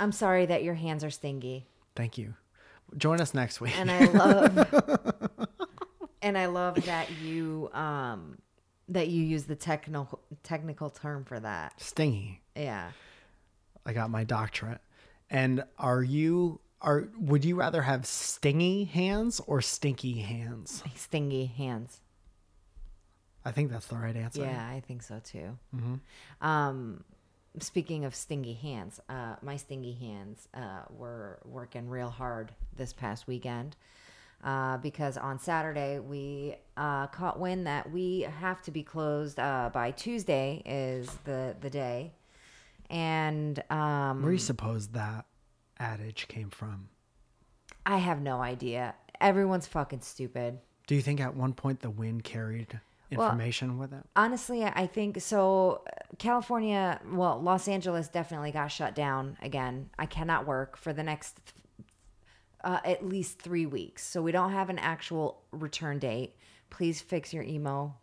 I'm 0.00 0.10
sorry 0.12 0.46
that 0.46 0.64
your 0.64 0.74
hands 0.74 1.04
are 1.04 1.10
stingy, 1.10 1.66
Thank 1.94 2.18
you. 2.18 2.34
Join 2.96 3.20
us 3.20 3.34
next 3.34 3.60
week. 3.60 3.78
and 3.78 3.88
I 3.90 4.04
love, 4.06 5.48
and 6.22 6.36
I 6.36 6.46
love 6.46 6.74
that 6.86 7.08
you 7.22 7.70
um 7.72 8.38
that 8.88 9.06
you 9.08 9.22
use 9.22 9.44
the 9.44 9.54
technical 9.54 10.20
technical 10.42 10.90
term 10.90 11.24
for 11.24 11.38
that. 11.38 11.80
stingy. 11.80 12.40
Yeah. 12.56 12.90
I 13.86 13.92
got 13.92 14.10
my 14.10 14.24
doctorate. 14.24 14.80
And 15.30 15.62
are 15.78 16.02
you 16.02 16.60
are 16.80 17.08
would 17.18 17.44
you 17.44 17.54
rather 17.56 17.82
have 17.82 18.06
stingy 18.06 18.84
hands 18.84 19.40
or 19.46 19.60
stinky 19.60 20.20
hands? 20.20 20.82
Stingy 20.96 21.46
hands. 21.46 22.00
I 23.44 23.52
think 23.52 23.70
that's 23.70 23.86
the 23.86 23.96
right 23.96 24.16
answer. 24.16 24.42
Yeah, 24.42 24.66
I 24.68 24.80
think 24.80 25.02
so 25.02 25.20
too. 25.22 25.56
Um, 26.42 27.04
speaking 27.58 28.04
of 28.04 28.14
stingy 28.14 28.54
hands, 28.54 29.00
uh, 29.08 29.36
my 29.42 29.56
stingy 29.56 29.92
hands 29.92 30.48
uh, 30.54 30.82
were 30.90 31.40
working 31.44 31.88
real 31.88 32.10
hard 32.10 32.52
this 32.76 32.92
past 32.92 33.26
weekend 33.26 33.76
uh, 34.44 34.78
because 34.78 35.16
on 35.16 35.38
Saturday 35.38 35.98
we 35.98 36.56
uh, 36.76 37.06
caught 37.08 37.38
wind 37.38 37.66
that 37.66 37.90
we 37.90 38.20
have 38.38 38.62
to 38.62 38.70
be 38.70 38.82
closed 38.82 39.38
uh, 39.38 39.70
by 39.72 39.90
Tuesday 39.90 40.62
is 40.64 41.08
the 41.24 41.56
the 41.60 41.70
day, 41.70 42.12
and 42.88 43.62
um, 43.70 44.22
Where 44.22 44.30
do 44.30 44.34
you 44.34 44.38
suppose 44.38 44.88
that 44.88 45.26
adage 45.78 46.28
came 46.28 46.50
from? 46.50 46.88
I 47.84 47.98
have 47.98 48.20
no 48.20 48.40
idea. 48.40 48.94
Everyone's 49.20 49.66
fucking 49.66 50.00
stupid. 50.00 50.58
Do 50.86 50.94
you 50.94 51.02
think 51.02 51.20
at 51.20 51.34
one 51.34 51.52
point 51.52 51.80
the 51.80 51.90
wind 51.90 52.24
carried 52.24 52.80
information 53.10 53.78
with 53.78 53.92
it? 53.92 54.04
Honestly, 54.16 54.64
I 54.64 54.86
think 54.86 55.20
so. 55.20 55.82
California, 56.18 57.00
well, 57.12 57.40
Los 57.40 57.68
Angeles 57.68 58.08
definitely 58.08 58.52
got 58.52 58.68
shut 58.68 58.94
down 58.94 59.36
again. 59.42 59.90
I 59.98 60.06
cannot 60.06 60.46
work 60.46 60.76
for 60.76 60.92
the 60.92 61.02
next 61.02 61.38
uh, 62.62 62.80
at 62.84 63.06
least 63.06 63.40
three 63.40 63.66
weeks. 63.66 64.06
So 64.06 64.22
we 64.22 64.32
don't 64.32 64.52
have 64.52 64.70
an 64.70 64.78
actual 64.78 65.42
return 65.50 65.98
date. 65.98 66.36
Please 66.68 67.00
fix 67.00 67.32
your 67.32 67.42
emo 67.42 67.94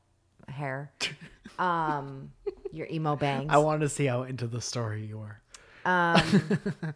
hair, 0.47 0.91
um, 1.59 2.31
your 2.71 2.87
emo 2.87 3.15
bangs. 3.15 3.47
I 3.49 3.57
wanted 3.57 3.81
to 3.81 3.89
see 3.89 4.05
how 4.05 4.23
into 4.23 4.47
the 4.47 4.61
story 4.61 5.05
you 5.05 5.19
were. 5.19 5.39
Um, 5.85 6.21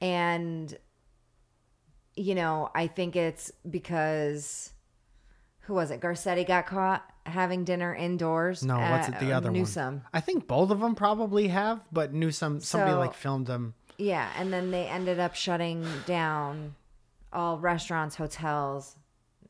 and 0.00 0.76
you 2.16 2.34
know 2.34 2.70
i 2.74 2.86
think 2.86 3.14
it's 3.14 3.52
because 3.68 4.72
who 5.66 5.74
was 5.74 5.90
it 5.90 6.00
garcetti 6.00 6.46
got 6.46 6.66
caught 6.66 7.04
having 7.26 7.64
dinner 7.64 7.94
indoors 7.94 8.62
No, 8.62 8.78
what's 8.78 9.08
it? 9.08 9.18
The 9.20 9.32
other 9.32 9.50
newsom 9.50 9.94
one. 9.96 10.02
I 10.14 10.20
think 10.20 10.46
both 10.46 10.70
of 10.70 10.80
them 10.80 10.94
probably 10.94 11.48
have, 11.48 11.80
but 11.92 12.12
Newsom 12.12 12.60
somebody 12.60 12.92
So- 12.92 12.98
like 12.98 13.14
filmed 13.14 13.46
them. 13.46 13.74
yeah 13.98 14.30
and 14.36 14.52
then 14.52 14.70
they 14.70 14.86
ended 14.86 15.18
up 15.18 15.34
shutting 15.34 15.84
down 16.06 16.74
all 17.32 17.58
restaurants 17.58 18.16
hotels 18.16 18.96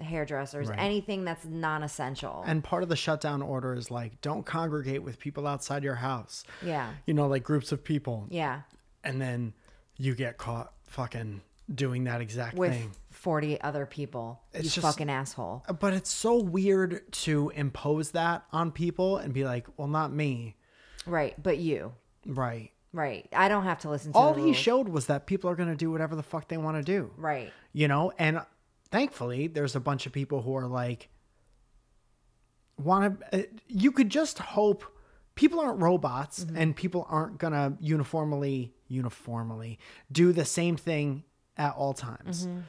hairdressers 0.01 0.69
Right. 0.69 0.79
anything 0.79 1.25
that's 1.25 1.45
non-essential 1.45 2.45
And 2.47 2.63
part 2.63 2.83
of 2.83 2.89
the 2.91 2.97
shutdown 2.97 3.41
order 3.43 3.73
is 3.75 3.91
like, 3.91 4.21
don't 4.21 4.45
congregate 4.45 5.03
with 5.03 5.19
people 5.19 5.47
outside 5.47 5.83
your 5.83 5.95
house. 5.97 6.45
yeah 6.63 6.91
You 7.07 7.15
know, 7.15 7.27
like 7.27 7.43
groups 7.45 7.73
of 7.73 7.83
people. 7.83 8.27
yeah 8.31 8.63
And 9.05 9.21
then 9.21 9.55
you 9.97 10.15
get 10.15 10.37
caught 10.37 10.73
fucking 10.85 11.41
doing 11.73 12.05
that 12.05 12.21
exact 12.21 12.57
with 12.57 12.73
thing. 12.73 12.93
40 13.11 13.61
other 13.61 13.87
people. 13.87 14.41
It's 14.53 14.65
you 14.65 14.71
just- 14.71 14.87
fucking 14.87 15.11
asshole. 15.11 15.65
But 15.81 15.95
it's 15.95 16.11
so 16.11 16.37
weird 16.41 17.11
to 17.25 17.51
impose 17.55 18.13
that 18.13 18.45
on 18.53 18.71
people 18.73 19.17
and 19.19 19.33
be 19.35 19.45
like, 19.45 19.67
well, 19.77 19.89
not 19.89 20.13
me. 20.13 20.57
Right. 21.07 21.35
But 21.43 21.59
you. 21.59 21.93
Right. 22.25 22.71
Right. 22.93 23.29
I 23.33 23.49
don't 23.49 23.65
have 23.65 23.81
to 23.81 23.91
listen 23.91 24.13
to 24.13 24.19
All 24.19 24.35
he 24.35 24.53
showed 24.53 24.89
was 24.89 25.07
that 25.07 25.27
people 25.27 25.51
are 25.51 25.55
going 25.57 25.69
to 25.69 25.77
do 25.77 25.91
whatever 25.91 26.15
the 26.17 26.23
fuck 26.23 26.49
they 26.49 26.57
want 26.57 26.77
to 26.79 26.83
do. 26.83 27.11
Right. 27.17 27.53
You 27.73 27.89
know? 27.89 28.13
And 28.19 28.41
thankfully, 28.91 29.49
there's 29.49 29.75
a 29.77 29.81
bunch 29.81 30.07
of 30.07 30.13
people 30.13 30.43
who 30.43 30.55
are 30.57 30.67
like, 30.67 31.09
want 32.79 33.21
to, 33.33 33.41
uh, 33.41 33.43
you 33.69 33.91
could 33.93 34.11
just 34.11 34.39
hope 34.39 34.85
people 35.35 35.61
aren't 35.61 35.81
robots 35.81 36.45
Mm-hmm. 36.45 36.57
and 36.57 36.77
people 36.77 37.07
aren't 37.09 37.39
going 37.39 37.53
to 37.53 37.75
uniformly, 37.81 38.75
uniformly 38.89 39.79
do 40.13 40.33
the 40.33 40.45
same 40.45 40.77
thing 40.77 41.25
at 41.57 41.75
all 41.75 41.95
times. 41.95 42.47
Mm-hmm. 42.47 42.61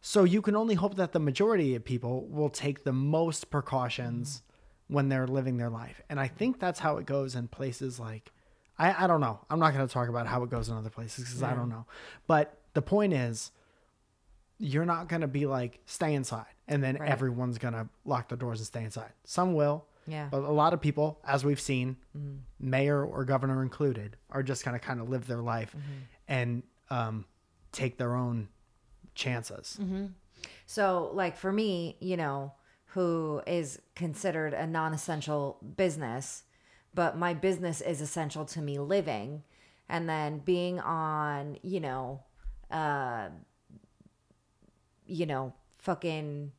So 0.00 0.24
you 0.24 0.42
can 0.42 0.54
only 0.54 0.74
hope 0.74 0.96
that 0.96 1.12
the 1.12 1.18
majority 1.20 1.74
of 1.74 1.84
people 1.84 2.26
will 2.26 2.50
take 2.50 2.84
the 2.84 2.92
most 2.92 3.50
precautions 3.50 4.42
when 4.88 5.08
they're 5.08 5.26
living 5.26 5.56
their 5.56 5.70
life. 5.70 6.02
And 6.10 6.20
I 6.20 6.28
think 6.28 6.60
that's 6.60 6.78
how 6.80 6.98
it 6.98 7.06
goes 7.06 7.34
in 7.34 7.48
places 7.48 7.98
like 7.98 8.30
I, 8.78 9.04
I 9.04 9.06
don't 9.06 9.20
know. 9.20 9.38
I'm 9.48 9.60
not 9.60 9.72
going 9.72 9.86
to 9.86 9.92
talk 9.92 10.08
about 10.08 10.26
how 10.26 10.42
it 10.42 10.50
goes 10.50 10.68
in 10.68 10.76
other 10.76 10.90
places 10.90 11.24
because 11.24 11.42
I 11.42 11.54
don't 11.54 11.68
know. 11.68 11.86
But 12.26 12.58
the 12.74 12.82
point 12.82 13.12
is, 13.12 13.52
you're 14.58 14.84
not 14.84 15.08
going 15.08 15.20
to 15.22 15.28
be 15.28 15.46
like 15.46 15.78
stay 15.86 16.14
inside 16.14 16.46
and 16.68 16.82
then 16.82 16.96
Right. 16.96 17.08
everyone's 17.08 17.58
going 17.58 17.74
to 17.74 17.88
lock 18.04 18.28
the 18.28 18.36
doors 18.36 18.58
and 18.60 18.66
stay 18.66 18.82
inside. 18.84 19.12
Some 19.24 19.54
will. 19.54 19.86
Yeah. 20.06 20.28
But 20.30 20.42
a 20.42 20.50
lot 20.52 20.74
of 20.74 20.80
people, 20.80 21.18
as 21.26 21.44
we've 21.44 21.60
seen, 21.60 21.96
mayor 22.60 23.04
or 23.04 23.24
governor 23.24 23.62
included, 23.62 24.16
are 24.30 24.42
just 24.42 24.64
going 24.64 24.78
to 24.78 24.84
kind 24.84 25.00
of 25.00 25.08
live 25.08 25.26
their 25.26 25.40
life 25.40 25.74
and 26.28 26.62
um, 26.90 27.24
take 27.74 27.98
their 27.98 28.14
own 28.14 28.48
chances. 29.14 29.78
So, 30.66 31.10
like 31.12 31.36
for 31.36 31.52
me, 31.52 31.96
you 32.00 32.16
know, 32.16 32.52
who 32.86 33.42
is 33.46 33.80
considered 33.94 34.54
a 34.54 34.66
non 34.66 34.94
essential 34.94 35.58
business, 35.76 36.44
but 36.94 37.18
my 37.18 37.34
business 37.34 37.80
is 37.80 38.00
essential 38.00 38.44
to 38.46 38.60
me 38.60 38.78
living, 38.78 39.42
and 39.88 40.08
then 40.08 40.38
being 40.38 40.80
on, 40.80 41.58
you 41.62 41.80
know, 41.80 42.22
uh, 42.70 43.28
you 45.06 45.26
know, 45.26 45.52
fucking 45.78 46.52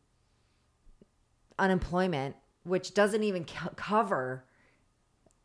unemployment, 1.57 2.35
which 2.63 2.93
doesn't 2.93 3.23
even 3.23 3.45
co- 3.45 3.71
cover 3.75 4.43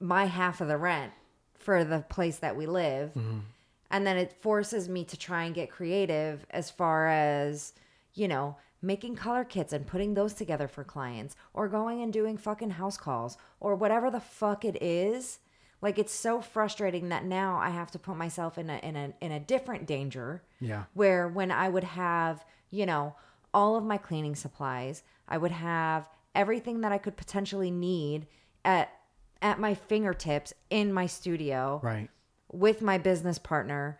my 0.00 0.24
half 0.26 0.60
of 0.60 0.68
the 0.68 0.76
rent 0.76 1.12
for 1.54 1.84
the 1.84 2.00
place 2.00 2.38
that 2.38 2.56
we 2.56 2.66
live. 2.66 3.12
And 3.90 4.06
then 4.06 4.16
it 4.16 4.32
forces 4.40 4.88
me 4.88 5.04
to 5.04 5.16
try 5.16 5.44
and 5.44 5.54
get 5.54 5.70
creative 5.70 6.46
as 6.50 6.70
far 6.70 7.08
as, 7.08 7.72
you 8.14 8.28
know, 8.28 8.56
making 8.82 9.16
color 9.16 9.44
kits 9.44 9.72
and 9.72 9.86
putting 9.86 10.14
those 10.14 10.32
together 10.32 10.68
for 10.68 10.84
clients 10.84 11.36
or 11.52 11.68
going 11.68 12.00
and 12.02 12.12
doing 12.12 12.36
fucking 12.36 12.70
house 12.70 12.96
calls 12.96 13.36
or 13.58 13.74
whatever 13.74 14.10
the 14.10 14.20
fuck 14.20 14.64
it 14.64 14.80
is. 14.82 15.38
Like 15.82 15.98
it's 15.98 16.12
so 16.14 16.40
frustrating 16.40 17.08
that 17.08 17.24
now 17.24 17.56
I 17.58 17.70
have 17.70 17.90
to 17.92 17.98
put 17.98 18.16
myself 18.16 18.58
in 18.58 18.68
a 18.70 18.76
in 18.78 18.96
a 18.96 19.12
in 19.20 19.32
a 19.32 19.40
different 19.40 19.86
danger 19.86 20.42
Yeah. 20.60 20.84
where 20.94 21.26
when 21.26 21.50
I 21.50 21.68
would 21.68 21.84
have, 21.84 22.44
you 22.70 22.86
know, 22.86 23.16
all 23.52 23.76
of 23.76 23.84
my 23.84 23.96
cleaning 23.96 24.34
supplies, 24.36 25.02
I 25.26 25.38
would 25.38 25.52
have 25.52 26.08
everything 26.34 26.82
that 26.82 26.92
I 26.92 26.98
could 26.98 27.16
potentially 27.16 27.70
need 27.70 28.26
at 28.64 28.90
at 29.42 29.58
my 29.58 29.74
fingertips 29.74 30.52
in 30.68 30.92
my 30.92 31.06
studio 31.06 31.80
Right. 31.82 32.10
With 32.52 32.82
my 32.82 32.98
business 32.98 33.38
partner 33.38 33.98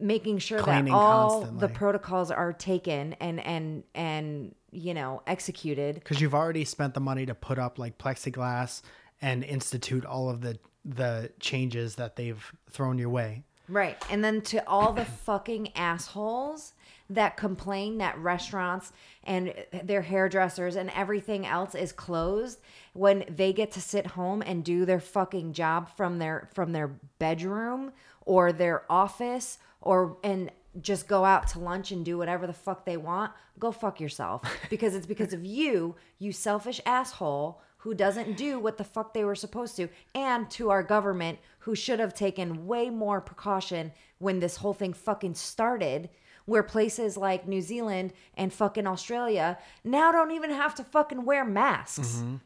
making 0.00 0.38
sure 0.38 0.60
Cleaning 0.60 0.86
that 0.86 0.92
all 0.92 1.40
constantly. 1.40 1.60
the 1.60 1.74
protocols 1.74 2.30
are 2.30 2.52
taken 2.52 3.14
and 3.14 3.40
and 3.44 3.82
and 3.94 4.54
you 4.70 4.94
know 4.94 5.22
executed 5.26 5.96
because 5.96 6.20
you've 6.20 6.34
already 6.34 6.64
spent 6.64 6.94
the 6.94 7.00
money 7.00 7.26
to 7.26 7.34
put 7.34 7.58
up 7.58 7.78
like 7.78 7.98
plexiglass 7.98 8.82
and 9.20 9.42
institute 9.42 10.04
all 10.04 10.30
of 10.30 10.40
the 10.40 10.58
the 10.84 11.30
changes 11.40 11.96
that 11.96 12.16
they've 12.16 12.52
thrown 12.70 12.98
your 12.98 13.10
way. 13.10 13.44
Right. 13.68 14.02
And 14.10 14.24
then 14.24 14.40
to 14.42 14.66
all 14.66 14.92
the 14.92 15.04
fucking 15.04 15.76
assholes 15.76 16.72
that 17.10 17.36
complain 17.36 17.98
that 17.98 18.18
restaurants 18.18 18.92
and 19.24 19.54
their 19.84 20.02
hairdressers 20.02 20.76
and 20.76 20.90
everything 20.90 21.46
else 21.46 21.74
is 21.74 21.92
closed 21.92 22.60
when 22.92 23.24
they 23.28 23.52
get 23.52 23.70
to 23.72 23.80
sit 23.80 24.08
home 24.08 24.42
and 24.42 24.64
do 24.64 24.84
their 24.84 25.00
fucking 25.00 25.52
job 25.52 25.88
from 25.96 26.18
their 26.18 26.50
from 26.52 26.72
their 26.72 26.88
bedroom 27.18 27.92
or 28.26 28.52
their 28.52 28.84
office 28.90 29.58
or 29.80 30.18
and 30.22 30.50
just 30.80 31.08
go 31.08 31.24
out 31.24 31.48
to 31.48 31.58
lunch 31.58 31.90
and 31.92 32.04
do 32.04 32.18
whatever 32.18 32.46
the 32.46 32.52
fuck 32.52 32.84
they 32.84 32.96
want, 32.96 33.32
go 33.58 33.72
fuck 33.72 34.00
yourself 34.00 34.42
because 34.70 34.94
it's 34.94 35.06
because 35.06 35.32
of 35.32 35.44
you, 35.44 35.96
you 36.18 36.32
selfish 36.32 36.80
asshole 36.86 37.60
who 37.78 37.94
doesn't 37.94 38.36
do 38.36 38.58
what 38.58 38.76
the 38.76 38.84
fuck 38.84 39.14
they 39.14 39.24
were 39.24 39.36
supposed 39.36 39.76
to, 39.76 39.88
and 40.14 40.50
to 40.50 40.68
our 40.70 40.82
government 40.82 41.38
who 41.60 41.74
should 41.74 42.00
have 42.00 42.12
taken 42.12 42.66
way 42.66 42.90
more 42.90 43.20
precaution 43.20 43.92
when 44.18 44.40
this 44.40 44.56
whole 44.56 44.74
thing 44.74 44.92
fucking 44.92 45.34
started. 45.34 46.08
Where 46.48 46.62
places 46.62 47.18
like 47.18 47.46
New 47.46 47.60
Zealand 47.60 48.14
and 48.34 48.50
fucking 48.50 48.86
Australia 48.86 49.58
now 49.84 50.10
don't 50.10 50.30
even 50.30 50.50
have 50.50 50.74
to 50.76 50.82
fucking 50.82 51.26
wear 51.26 51.44
masks. 51.44 52.22
Mm-hmm. 52.22 52.36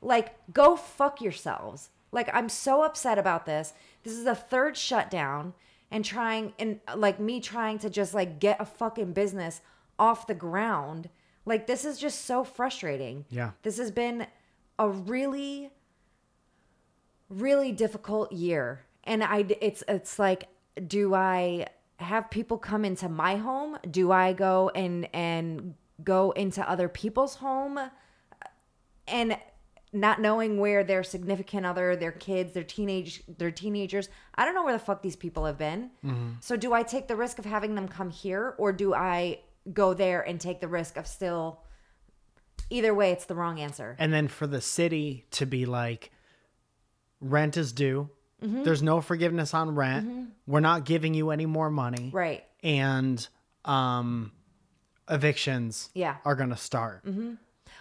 Like, 0.00 0.36
go 0.52 0.76
fuck 0.76 1.20
yourselves. 1.20 1.90
Like, 2.12 2.30
I'm 2.32 2.48
so 2.48 2.84
upset 2.84 3.18
about 3.18 3.44
this. 3.44 3.72
This 4.04 4.12
is 4.12 4.22
the 4.22 4.36
third 4.36 4.76
shutdown 4.76 5.52
and 5.90 6.04
trying, 6.04 6.52
and 6.60 6.78
like 6.94 7.18
me 7.18 7.40
trying 7.40 7.80
to 7.80 7.90
just 7.90 8.14
like 8.14 8.38
get 8.38 8.60
a 8.60 8.64
fucking 8.64 9.14
business 9.14 9.62
off 9.98 10.28
the 10.28 10.34
ground. 10.34 11.08
Like, 11.44 11.66
this 11.66 11.84
is 11.84 11.98
just 11.98 12.24
so 12.24 12.44
frustrating. 12.44 13.24
Yeah. 13.30 13.50
This 13.64 13.78
has 13.78 13.90
been 13.90 14.28
a 14.78 14.88
really, 14.88 15.70
really 17.28 17.72
difficult 17.72 18.30
year. 18.30 18.84
And 19.02 19.24
I, 19.24 19.44
it's, 19.60 19.82
it's 19.88 20.20
like, 20.20 20.44
do 20.86 21.16
I 21.16 21.66
have 22.02 22.30
people 22.30 22.58
come 22.58 22.84
into 22.84 23.08
my 23.08 23.36
home? 23.36 23.78
Do 23.90 24.12
I 24.12 24.32
go 24.32 24.70
and, 24.74 25.08
and 25.14 25.74
go 26.02 26.32
into 26.32 26.68
other 26.68 26.88
people's 26.88 27.36
home? 27.36 27.78
and 29.08 29.36
not 29.92 30.20
knowing 30.20 30.58
where 30.58 30.82
their 30.82 31.02
significant 31.02 31.66
other, 31.66 31.94
their 31.96 32.12
kids, 32.12 32.52
their 32.52 32.62
teenage, 32.64 33.22
their 33.38 33.50
teenagers, 33.50 34.08
I 34.34 34.44
don't 34.44 34.54
know 34.54 34.64
where 34.64 34.72
the 34.72 34.78
fuck 34.78 35.02
these 35.02 35.16
people 35.16 35.44
have 35.44 35.58
been. 35.58 35.90
Mm-hmm. 36.04 36.30
So 36.40 36.56
do 36.56 36.72
I 36.72 36.82
take 36.82 37.08
the 37.08 37.16
risk 37.16 37.38
of 37.38 37.44
having 37.44 37.74
them 37.74 37.88
come 37.88 38.10
here, 38.10 38.54
or 38.58 38.72
do 38.72 38.94
I 38.94 39.40
go 39.72 39.92
there 39.92 40.22
and 40.22 40.40
take 40.40 40.60
the 40.60 40.68
risk 40.68 40.96
of 40.96 41.06
still? 41.06 41.60
Either 42.70 42.94
way, 42.94 43.10
it's 43.12 43.26
the 43.26 43.34
wrong 43.34 43.60
answer. 43.60 43.94
And 43.98 44.12
then 44.14 44.28
for 44.28 44.46
the 44.46 44.62
city 44.62 45.26
to 45.32 45.44
be 45.44 45.66
like, 45.66 46.10
rent 47.20 47.58
is 47.58 47.72
due. 47.72 48.08
Mm-hmm. 48.42 48.62
There's 48.64 48.82
no 48.82 49.00
forgiveness 49.00 49.54
on 49.54 49.74
rent. 49.74 50.30
We're 50.46 50.60
not 50.60 50.84
giving 50.84 51.14
you 51.14 51.30
any 51.30 51.46
more 51.46 51.70
money. 51.70 52.10
Right? 52.12 52.44
And 52.62 53.26
um, 53.64 54.32
evictions 55.08 55.90
Yeah. 55.94 56.16
are 56.24 56.34
going 56.34 56.50
to 56.50 56.56
start. 56.56 57.04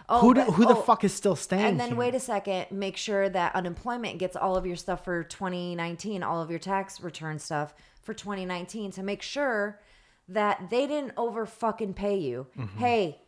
Oh, 0.09 0.19
Who, 0.21 0.33
do, 0.33 0.45
but- 0.45 0.53
who 0.53 0.65
the 0.65 0.75
oh, 0.75 0.81
fuck 0.81 1.03
is 1.03 1.13
still 1.13 1.35
staying 1.35 1.63
And 1.65 1.79
then 1.79 1.89
here? 1.89 1.97
wait 1.97 2.15
a 2.15 2.19
second, 2.19 2.67
make 2.71 2.97
sure 2.97 3.29
that 3.29 3.55
unemployment 3.55 4.17
gets 4.19 4.35
all 4.35 4.55
of 4.55 4.65
your 4.65 4.75
stuff 4.75 5.03
for 5.05 5.23
2019, 5.23 6.23
all 6.23 6.41
of 6.41 6.49
your 6.49 6.59
tax 6.59 6.99
return 7.01 7.39
stuff 7.39 7.73
for 8.01 8.13
2019 8.13 8.91
to 8.91 9.03
make 9.03 9.21
sure 9.21 9.79
that 10.27 10.69
they 10.69 10.87
didn't 10.87 11.13
over 11.17 11.45
fucking 11.45 11.93
pay 11.93 12.17
you. 12.17 12.47
Mm-hmm. 12.57 12.77
Hey, 12.79 13.19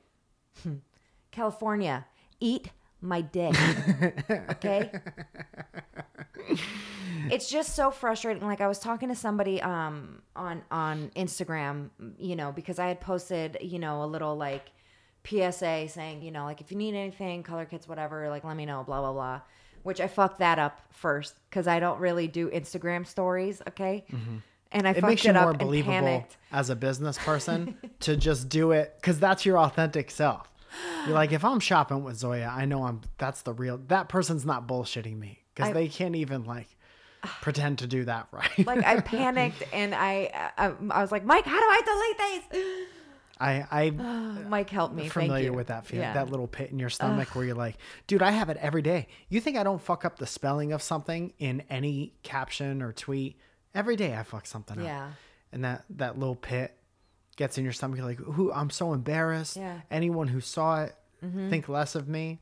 California, 1.31 2.05
eat 2.39 2.69
my 3.01 3.21
dick. 3.21 3.55
okay? 4.29 4.91
it's 7.31 7.49
just 7.49 7.75
so 7.75 7.91
frustrating. 7.91 8.43
Like 8.43 8.61
I 8.61 8.67
was 8.67 8.79
talking 8.79 9.09
to 9.09 9.15
somebody 9.15 9.61
um 9.61 10.21
on 10.35 10.63
on 10.71 11.11
Instagram, 11.15 11.89
you 12.17 12.35
know, 12.35 12.51
because 12.51 12.79
I 12.79 12.87
had 12.87 13.01
posted, 13.01 13.57
you 13.61 13.79
know, 13.79 14.03
a 14.03 14.07
little 14.07 14.35
like 14.35 14.71
PSA 15.25 15.87
saying, 15.89 16.21
you 16.21 16.31
know, 16.31 16.43
like 16.43 16.61
if 16.61 16.71
you 16.71 16.77
need 16.77 16.95
anything, 16.95 17.43
color 17.43 17.65
kits, 17.65 17.87
whatever, 17.87 18.29
like 18.29 18.43
let 18.43 18.55
me 18.57 18.65
know, 18.65 18.83
blah 18.83 19.01
blah 19.01 19.13
blah. 19.13 19.41
Which 19.83 19.99
I 19.99 20.07
fucked 20.07 20.39
that 20.39 20.59
up 20.59 20.79
first 20.91 21.35
because 21.49 21.67
I 21.67 21.79
don't 21.79 21.99
really 21.99 22.27
do 22.27 22.49
Instagram 22.49 23.05
stories, 23.05 23.61
okay? 23.67 24.05
And 24.71 24.87
I 24.87 24.91
Mm-hmm. 24.91 24.97
it 24.97 25.03
makes 25.07 25.23
you 25.23 25.31
it 25.31 25.33
more 25.33 25.53
believable 25.53 26.25
as 26.51 26.69
a 26.69 26.75
business 26.75 27.17
person 27.17 27.75
to 28.01 28.15
just 28.15 28.49
do 28.49 28.71
it 28.71 28.93
because 28.99 29.19
that's 29.19 29.45
your 29.45 29.59
authentic 29.59 30.09
self. 30.09 30.49
You're 31.05 31.13
like, 31.13 31.31
if 31.31 31.45
I'm 31.45 31.59
shopping 31.59 32.03
with 32.03 32.15
Zoya, 32.17 32.47
I 32.47 32.65
know 32.65 32.85
I'm. 32.85 33.01
That's 33.19 33.43
the 33.43 33.53
real. 33.53 33.77
That 33.89 34.09
person's 34.09 34.45
not 34.45 34.67
bullshitting 34.67 35.19
me 35.19 35.42
because 35.53 35.73
they 35.73 35.87
can't 35.87 36.15
even 36.15 36.45
like 36.45 36.67
pretend 37.41 37.79
to 37.79 37.87
do 37.87 38.05
that 38.05 38.27
right. 38.31 38.65
Like 38.65 38.83
I 38.85 38.99
panicked 39.01 39.63
and 39.73 39.93
I, 39.95 40.51
I 40.57 40.73
I 40.89 41.01
was 41.01 41.11
like, 41.11 41.25
Mike, 41.25 41.45
how 41.45 41.59
do 41.59 41.65
I 41.65 41.81
delete 42.51 42.51
these? 42.51 42.87
I 43.39 43.65
I 43.71 43.89
Mike, 44.47 44.69
help 44.69 44.93
me. 44.93 45.03
Thank 45.03 45.13
familiar 45.13 45.45
you. 45.45 45.53
with 45.53 45.67
that 45.67 45.85
feeling, 45.85 46.03
Yeah. 46.03 46.13
that 46.13 46.29
little 46.29 46.47
pit 46.47 46.71
in 46.71 46.79
your 46.79 46.89
stomach 46.89 47.35
where 47.35 47.45
you're 47.45 47.55
like, 47.55 47.77
dude, 48.07 48.21
I 48.21 48.31
have 48.31 48.49
it 48.49 48.57
every 48.57 48.81
day. 48.81 49.07
You 49.29 49.39
think 49.41 49.57
I 49.57 49.63
don't 49.63 49.81
fuck 49.81 50.05
up 50.05 50.19
the 50.19 50.27
spelling 50.27 50.71
of 50.71 50.81
something 50.81 51.33
in 51.39 51.63
any 51.69 52.13
caption 52.23 52.81
or 52.81 52.93
tweet? 52.93 53.37
Every 53.75 53.95
day 53.95 54.15
I 54.15 54.23
fuck 54.23 54.45
something 54.45 54.77
up. 54.77 54.85
Yeah. 54.85 55.11
And 55.51 55.63
that 55.65 55.85
that 55.91 56.17
little 56.17 56.35
pit 56.35 56.75
gets 57.35 57.57
in 57.57 57.63
your 57.63 57.73
stomach. 57.73 57.97
You're 57.97 58.07
like, 58.07 58.19
who? 58.19 58.51
I'm 58.51 58.69
so 58.69 58.93
embarrassed. 58.93 59.57
Yeah. 59.57 59.81
Anyone 59.89 60.27
who 60.27 60.39
saw 60.39 60.83
it, 60.83 60.95
mm-hmm. 61.23 61.49
think 61.49 61.67
less 61.69 61.95
of 61.95 62.07
me. 62.07 62.39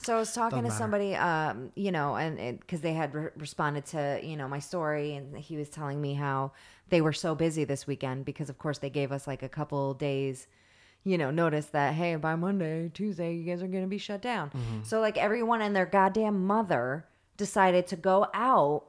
So 0.00 0.14
I 0.14 0.18
was 0.18 0.32
talking 0.32 0.62
Doesn't 0.62 0.70
to 0.70 0.76
somebody, 0.76 1.16
um, 1.16 1.72
you 1.74 1.90
know, 1.90 2.14
and 2.16 2.60
because 2.60 2.80
they 2.80 2.92
had 2.94 3.14
re- 3.14 3.30
responded 3.36 3.84
to, 3.86 4.20
you 4.22 4.36
know, 4.36 4.46
my 4.48 4.60
story, 4.60 5.14
and 5.14 5.36
he 5.36 5.56
was 5.56 5.68
telling 5.68 6.00
me 6.00 6.14
how 6.14 6.52
they 6.88 7.00
were 7.00 7.12
so 7.12 7.34
busy 7.34 7.64
this 7.64 7.86
weekend 7.86 8.24
because, 8.24 8.48
of 8.48 8.58
course, 8.58 8.78
they 8.78 8.90
gave 8.90 9.10
us 9.12 9.26
like 9.26 9.42
a 9.42 9.48
couple 9.48 9.92
days, 9.94 10.46
you 11.04 11.18
know, 11.18 11.30
notice 11.32 11.66
that 11.66 11.94
hey, 11.94 12.14
by 12.16 12.36
Monday, 12.36 12.90
Tuesday, 12.94 13.34
you 13.34 13.44
guys 13.44 13.62
are 13.62 13.66
gonna 13.66 13.86
be 13.88 13.98
shut 13.98 14.22
down. 14.22 14.50
So 14.84 15.00
like 15.00 15.18
everyone 15.18 15.60
and 15.62 15.74
their 15.74 15.86
goddamn 15.86 16.46
mother 16.46 17.06
decided 17.36 17.86
to 17.88 17.96
go 17.96 18.26
out 18.32 18.84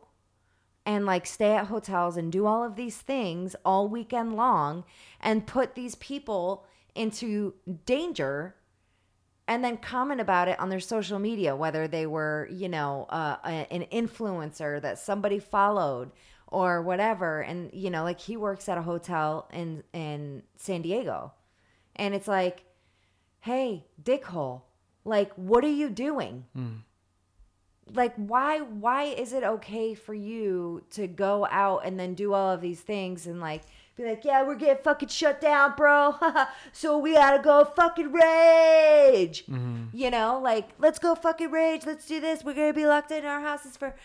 and 0.86 1.06
like 1.06 1.26
stay 1.26 1.54
at 1.56 1.68
hotels 1.68 2.18
and 2.18 2.32
do 2.32 2.46
all 2.46 2.64
of 2.64 2.76
these 2.76 2.98
things 2.98 3.56
all 3.66 3.88
weekend 3.88 4.36
long 4.36 4.84
and 5.20 5.46
put 5.48 5.76
these 5.76 5.96
people 5.96 6.66
into 6.96 7.54
danger 7.86 8.56
and 9.50 9.64
then 9.64 9.76
comment 9.78 10.22
about 10.22 10.48
it 10.48 10.58
on 10.60 10.70
their 10.70 10.80
social 10.80 11.18
media, 11.20 11.56
whether 11.56 11.88
they 11.88 12.06
were, 12.06 12.48
you 12.52 12.70
know, 12.70 13.06
uh, 13.10 13.38
a- 13.44 13.74
an 13.74 13.84
influencer 13.92 14.80
that 14.82 15.00
somebody 15.00 15.40
followed 15.40 16.12
or 16.48 16.82
whatever. 16.82 17.42
And 17.42 17.70
you 17.74 17.90
know, 17.90 18.04
like 18.04 18.20
he 18.20 18.38
works 18.38 18.70
at 18.70 18.78
a 18.78 18.84
hotel 18.84 19.50
in 19.52 19.84
in 19.92 20.44
San 20.56 20.82
Diego, 20.84 21.34
and 21.96 22.14
it's 22.16 22.28
like, 22.28 22.64
hey, 23.42 23.86
dickhole, 24.02 24.62
like, 25.04 25.32
what 25.34 25.64
are 25.66 25.76
you 25.84 25.90
doing? 25.90 26.46
Like, 27.92 28.14
why 28.18 28.60
why 28.60 29.04
is 29.06 29.34
it 29.34 29.44
okay 29.44 29.96
for 29.96 30.14
you 30.14 30.84
to 30.92 31.08
go 31.08 31.48
out 31.50 31.82
and 31.86 32.00
then 32.00 32.14
do 32.14 32.34
all 32.34 32.52
of 32.52 32.62
these 32.62 32.82
things 32.82 33.26
and 33.26 33.42
like 33.42 33.64
be 34.00 34.10
like, 34.10 34.24
yeah, 34.24 34.44
we're 34.44 34.56
getting 34.56 34.82
fucking 34.84 35.10
shut 35.10 35.42
down, 35.42 35.74
bro. 35.76 36.16
so 36.72 36.98
we 36.98 37.14
gotta 37.14 37.42
go 37.44 37.66
fucking 37.66 38.12
rage. 38.12 39.44
You 39.94 40.10
know, 40.10 40.40
like, 40.42 40.70
let's 40.80 41.00
go 41.00 41.16
fucking 41.16 41.52
rage. 41.52 41.86
Let's 41.86 42.06
do 42.06 42.20
this. 42.20 42.44
We're 42.44 42.54
gonna 42.54 42.74
be 42.74 42.86
locked 42.86 43.12
in 43.12 43.26
our 43.26 43.42
houses 43.42 43.78
for. 43.78 43.96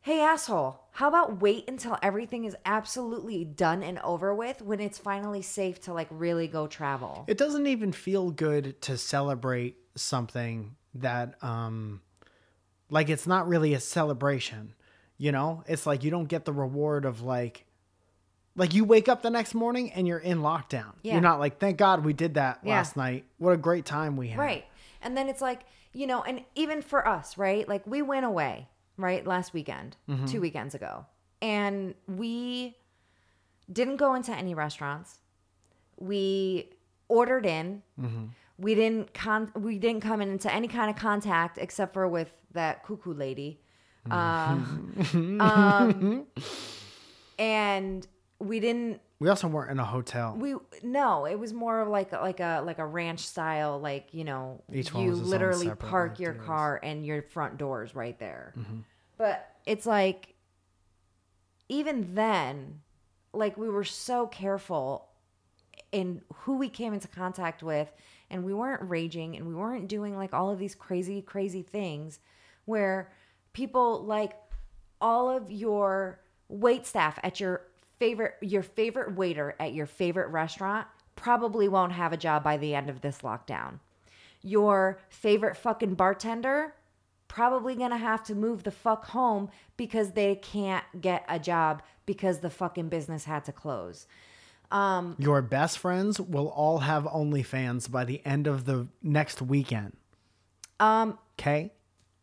Hey, 0.00 0.20
asshole, 0.20 0.80
how 0.92 1.08
about 1.08 1.42
wait 1.42 1.68
until 1.68 1.98
everything 2.02 2.44
is 2.44 2.56
absolutely 2.64 3.44
done 3.44 3.82
and 3.82 3.98
over 3.98 4.34
with 4.34 4.62
when 4.62 4.80
it's 4.80 4.96
finally 4.96 5.42
safe 5.42 5.80
to 5.82 5.92
like 5.92 6.08
really 6.10 6.48
go 6.48 6.66
travel? 6.66 7.24
It 7.26 7.36
doesn't 7.36 7.66
even 7.66 7.92
feel 7.92 8.30
good 8.30 8.80
to 8.82 8.96
celebrate 8.96 9.76
something 9.96 10.76
that, 10.94 11.34
um, 11.42 12.00
like, 12.90 13.10
it's 13.10 13.26
not 13.26 13.48
really 13.48 13.74
a 13.74 13.80
celebration. 13.80 14.74
You 15.18 15.32
know, 15.32 15.62
it's 15.66 15.84
like 15.84 16.04
you 16.04 16.10
don't 16.10 16.28
get 16.28 16.44
the 16.44 16.52
reward 16.52 17.04
of 17.04 17.20
like, 17.20 17.66
like 18.58 18.74
you 18.74 18.84
wake 18.84 19.08
up 19.08 19.22
the 19.22 19.30
next 19.30 19.54
morning 19.54 19.90
and 19.92 20.06
you're 20.06 20.18
in 20.18 20.38
lockdown. 20.40 20.92
Yeah. 21.02 21.14
You're 21.14 21.22
not 21.22 21.38
like, 21.40 21.58
thank 21.58 21.78
God 21.78 22.04
we 22.04 22.12
did 22.12 22.34
that 22.34 22.60
Yeah. 22.62 22.74
last 22.76 22.96
night. 22.96 23.24
What 23.38 23.52
a 23.52 23.56
great 23.56 23.86
time 23.86 24.16
we 24.16 24.28
had. 24.28 24.38
Right. 24.38 24.64
And 25.00 25.16
then 25.16 25.28
it's 25.28 25.40
like, 25.40 25.60
you 25.94 26.06
know, 26.06 26.22
and 26.22 26.42
even 26.54 26.82
for 26.82 27.06
us, 27.08 27.38
right? 27.38 27.66
Like 27.68 27.86
we 27.86 28.02
went 28.02 28.26
away, 28.26 28.68
right, 28.96 29.26
last 29.26 29.54
weekend, 29.54 29.96
two 30.26 30.40
weekends 30.40 30.74
ago. 30.74 31.06
And 31.40 31.94
we 32.06 32.76
didn't 33.72 33.96
go 33.96 34.14
into 34.14 34.32
any 34.32 34.54
restaurants. 34.54 35.20
We 35.96 36.70
ordered 37.08 37.46
in. 37.46 37.82
We 38.58 38.74
didn't 38.74 39.14
con 39.14 39.52
we 39.54 39.78
didn't 39.78 40.00
come 40.02 40.20
into 40.20 40.52
any 40.52 40.66
kind 40.66 40.90
of 40.90 40.96
contact 40.96 41.58
except 41.58 41.94
for 41.94 42.08
with 42.08 42.32
that 42.52 42.84
cuckoo 42.84 43.14
lady. 43.14 43.60
Uh, 44.10 44.56
um, 45.40 46.26
and 47.38 48.06
we 48.38 48.60
didn't 48.60 49.00
We 49.20 49.28
also 49.28 49.48
weren't 49.48 49.70
in 49.70 49.78
a 49.80 49.84
hotel. 49.84 50.36
we 50.38 50.54
no, 50.82 51.24
it 51.24 51.38
was 51.38 51.52
more 51.52 51.80
of 51.80 51.88
like 51.88 52.12
like 52.12 52.40
a 52.40 52.62
like 52.64 52.78
a 52.78 52.86
ranch 52.86 53.20
style, 53.20 53.80
like 53.80 54.08
you 54.12 54.24
know, 54.24 54.62
Each 54.72 54.92
you 54.92 55.10
was 55.10 55.18
its 55.18 55.26
own 55.26 55.30
literally 55.30 55.70
park 55.70 56.20
your 56.20 56.34
car 56.34 56.78
and 56.82 57.04
your 57.04 57.22
front 57.22 57.58
doors 57.58 57.94
right 57.94 58.18
there. 58.18 58.54
Mm-hmm. 58.56 58.78
But 59.16 59.48
it's 59.66 59.86
like 59.86 60.34
even 61.68 62.14
then, 62.14 62.80
like 63.32 63.56
we 63.56 63.68
were 63.68 63.84
so 63.84 64.26
careful 64.26 65.08
in 65.90 66.22
who 66.34 66.56
we 66.58 66.68
came 66.68 66.94
into 66.94 67.08
contact 67.08 67.62
with, 67.62 67.92
and 68.30 68.44
we 68.44 68.54
weren't 68.54 68.88
raging 68.88 69.36
and 69.36 69.46
we 69.48 69.54
weren't 69.54 69.88
doing 69.88 70.16
like 70.16 70.32
all 70.32 70.50
of 70.50 70.58
these 70.58 70.76
crazy 70.76 71.22
crazy 71.22 71.62
things 71.62 72.20
where 72.66 73.10
people 73.52 74.04
like 74.04 74.34
all 75.00 75.28
of 75.28 75.50
your 75.50 76.20
wait 76.48 76.86
staff 76.86 77.18
at 77.22 77.40
your 77.40 77.62
favorite 77.98 78.34
your 78.40 78.62
favorite 78.62 79.14
waiter 79.14 79.54
at 79.58 79.72
your 79.72 79.86
favorite 79.86 80.28
restaurant 80.28 80.86
probably 81.16 81.68
won't 81.68 81.92
have 81.92 82.12
a 82.12 82.16
job 82.16 82.44
by 82.44 82.56
the 82.56 82.74
end 82.74 82.88
of 82.88 83.00
this 83.00 83.18
lockdown. 83.18 83.80
Your 84.42 85.00
favorite 85.08 85.56
fucking 85.56 85.94
bartender 85.94 86.74
probably 87.26 87.74
going 87.74 87.90
to 87.90 87.96
have 87.96 88.22
to 88.24 88.34
move 88.34 88.62
the 88.62 88.70
fuck 88.70 89.06
home 89.06 89.50
because 89.76 90.12
they 90.12 90.34
can't 90.34 90.84
get 91.00 91.24
a 91.28 91.38
job 91.38 91.82
because 92.06 92.38
the 92.38 92.50
fucking 92.50 92.88
business 92.88 93.24
had 93.24 93.44
to 93.44 93.52
close. 93.52 94.06
Um, 94.70 95.14
Your 95.18 95.42
best 95.42 95.78
friends 95.78 96.20
will 96.20 96.48
all 96.48 96.78
have 96.78 97.04
OnlyFans 97.04 97.90
by 97.90 98.04
the 98.04 98.24
end 98.24 98.46
of 98.46 98.64
the 98.64 98.88
next 99.02 99.40
weekend. 99.42 99.96
Um. 100.80 101.18
Okay. 101.38 101.72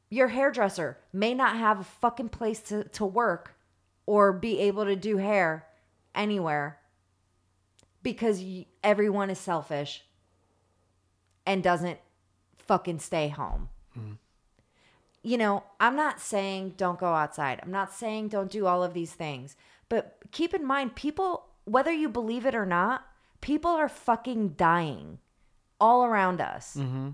Your 0.10 0.28
hairdresser 0.28 0.98
may 1.12 1.34
not 1.34 1.58
have 1.58 1.80
a 1.80 1.84
fucking 1.84 2.30
place 2.30 2.60
to, 2.62 2.84
to 2.90 3.06
work 3.06 3.56
or 4.06 4.32
be 4.32 4.60
able 4.60 4.86
to 4.86 4.96
do 4.96 5.18
hair 5.18 5.65
anywhere 6.16 6.80
because 8.04 8.44
everyone 8.84 9.30
is 9.30 9.40
selfish 9.40 10.04
and 11.46 11.64
doesn't 11.64 12.00
fucking 12.58 13.00
stay 13.00 13.30
home. 13.30 13.70
Mm-hmm. 13.98 14.14
You 15.24 15.38
know, 15.38 15.64
I'm 15.80 15.96
not 15.96 16.20
saying 16.20 16.76
don't 16.78 17.00
go 17.00 17.14
outside. 17.14 17.60
I'm 17.64 17.72
not 17.72 17.94
saying 17.94 18.28
don't 18.30 18.52
do 18.52 18.68
all 18.68 18.84
of 18.84 18.94
these 18.94 19.14
things. 19.14 19.56
But 19.90 20.18
keep 20.32 20.54
in 20.54 20.66
mind, 20.66 20.96
people, 20.96 21.48
whether 21.66 21.92
you 21.92 22.10
believe 22.10 22.46
it 22.46 22.54
or 22.54 22.66
not, 22.66 23.06
people 23.42 23.72
are 23.72 23.90
fucking 23.90 24.50
dying 24.50 25.20
all 25.80 26.06
around 26.06 26.42
us. 26.42 26.76
Mm-hmm. 26.80 27.10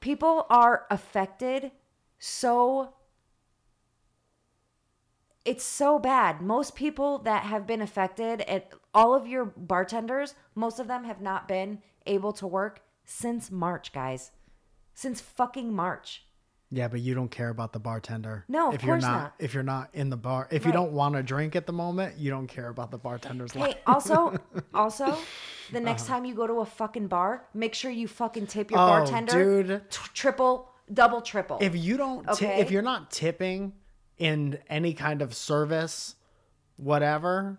People 0.00 0.46
are 0.50 0.86
affected 0.90 1.72
so 2.18 2.94
it's 5.46 5.64
so 5.64 5.98
bad. 5.98 6.42
Most 6.42 6.74
people 6.74 7.18
that 7.20 7.44
have 7.44 7.66
been 7.66 7.80
affected, 7.80 8.40
and 8.42 8.62
all 8.92 9.14
of 9.14 9.26
your 9.26 9.44
bartenders, 9.56 10.34
most 10.54 10.80
of 10.80 10.88
them 10.88 11.04
have 11.04 11.20
not 11.20 11.46
been 11.46 11.78
able 12.04 12.32
to 12.34 12.46
work 12.46 12.80
since 13.04 13.50
March, 13.50 13.92
guys. 13.92 14.32
Since 14.92 15.20
fucking 15.20 15.72
March. 15.72 16.24
Yeah, 16.72 16.88
but 16.88 16.98
you 17.00 17.14
don't 17.14 17.30
care 17.30 17.50
about 17.50 17.72
the 17.72 17.78
bartender. 17.78 18.44
No, 18.48 18.68
of 18.68 18.74
if 18.74 18.82
you're 18.82 18.96
course 18.96 19.02
not, 19.02 19.12
not. 19.22 19.34
If 19.38 19.54
you're 19.54 19.62
not 19.62 19.90
in 19.92 20.10
the 20.10 20.16
bar, 20.16 20.48
if 20.50 20.66
you 20.66 20.72
don't 20.72 20.90
want 20.90 21.14
to 21.14 21.22
drink 21.22 21.54
at 21.54 21.64
the 21.64 21.72
moment, 21.72 22.18
you 22.18 22.28
don't 22.28 22.48
care 22.48 22.68
about 22.68 22.90
the 22.90 22.98
bartender's 22.98 23.54
life. 23.54 23.74
Hey, 23.74 23.80
also, 23.86 24.36
also, 24.74 25.16
the 25.70 25.78
next 25.78 26.04
uh. 26.04 26.14
time 26.14 26.24
you 26.24 26.34
go 26.34 26.46
to 26.48 26.54
a 26.54 26.66
fucking 26.66 27.06
bar, 27.06 27.46
make 27.54 27.72
sure 27.72 27.92
you 27.92 28.08
fucking 28.08 28.48
tip 28.48 28.72
your 28.72 28.80
Oh, 28.80 28.86
bartender 28.88 29.62
dude. 29.62 29.90
t- 29.90 30.00
triple, 30.12 30.68
double, 30.92 31.20
triple. 31.20 31.58
If 31.60 31.76
you 31.76 31.96
don't, 31.96 32.28
Okay. 32.30 32.60
if 32.60 32.72
you're 32.72 32.82
not 32.82 33.12
tipping 33.12 33.72
in 34.18 34.58
any 34.68 34.94
kind 34.94 35.22
of 35.22 35.34
service, 35.34 36.16
whatever, 36.76 37.58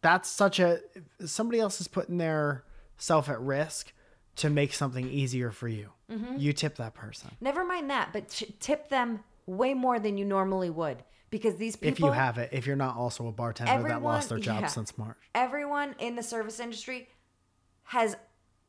that's 0.00 0.28
such 0.28 0.58
a 0.58 0.80
somebody 1.24 1.60
else 1.60 1.80
is 1.80 1.88
putting 1.88 2.18
their 2.18 2.64
self 2.96 3.28
at 3.28 3.40
risk 3.40 3.92
to 4.36 4.50
make 4.50 4.72
something 4.72 5.08
easier 5.08 5.50
for 5.50 5.68
you. 5.68 5.90
Mm-hmm. 6.10 6.36
You 6.38 6.52
tip 6.52 6.76
that 6.76 6.94
person 6.94 7.30
Never 7.40 7.64
mind 7.64 7.88
that, 7.90 8.10
but 8.12 8.28
tip 8.60 8.88
them 8.88 9.20
way 9.46 9.74
more 9.74 9.98
than 9.98 10.18
you 10.18 10.24
normally 10.24 10.70
would 10.70 11.02
because 11.30 11.56
these 11.56 11.76
people 11.76 12.08
if 12.08 12.12
you 12.12 12.12
have 12.12 12.38
it. 12.38 12.50
If 12.52 12.66
you're 12.66 12.76
not 12.76 12.96
also 12.96 13.26
a 13.28 13.32
bartender 13.32 13.88
that 13.88 14.02
lost 14.02 14.28
their 14.28 14.38
job 14.38 14.62
yeah. 14.62 14.66
since 14.66 14.96
March. 14.98 15.16
everyone 15.34 15.94
in 15.98 16.16
the 16.16 16.22
service 16.22 16.60
industry 16.60 17.08
has 17.84 18.16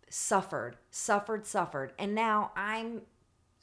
suffered, 0.09 0.77
suffered, 0.91 1.45
suffered. 1.45 1.93
And 1.97 2.13
now 2.13 2.51
I'm 2.55 3.01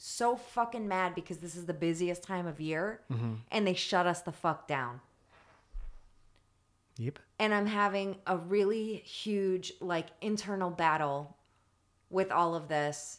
so 0.02 0.34
fucking 0.34 0.88
mad 0.88 1.14
because 1.14 1.38
this 1.38 1.54
is 1.54 1.66
the 1.66 1.74
busiest 1.74 2.22
time 2.22 2.46
of 2.46 2.58
year 2.58 3.00
Mm-hmm. 3.12 3.34
and 3.50 3.66
they 3.66 3.74
shut 3.74 4.06
us 4.06 4.22
the 4.22 4.32
fuck 4.32 4.66
down. 4.66 5.00
Yep. 6.96 7.18
And 7.38 7.52
I'm 7.54 7.66
having 7.66 8.16
a 8.26 8.36
really 8.38 8.96
huge, 8.96 9.72
like, 9.80 10.06
internal 10.22 10.70
battle 10.70 11.36
with 12.08 12.30
all 12.32 12.54
of 12.54 12.68
this. 12.68 13.18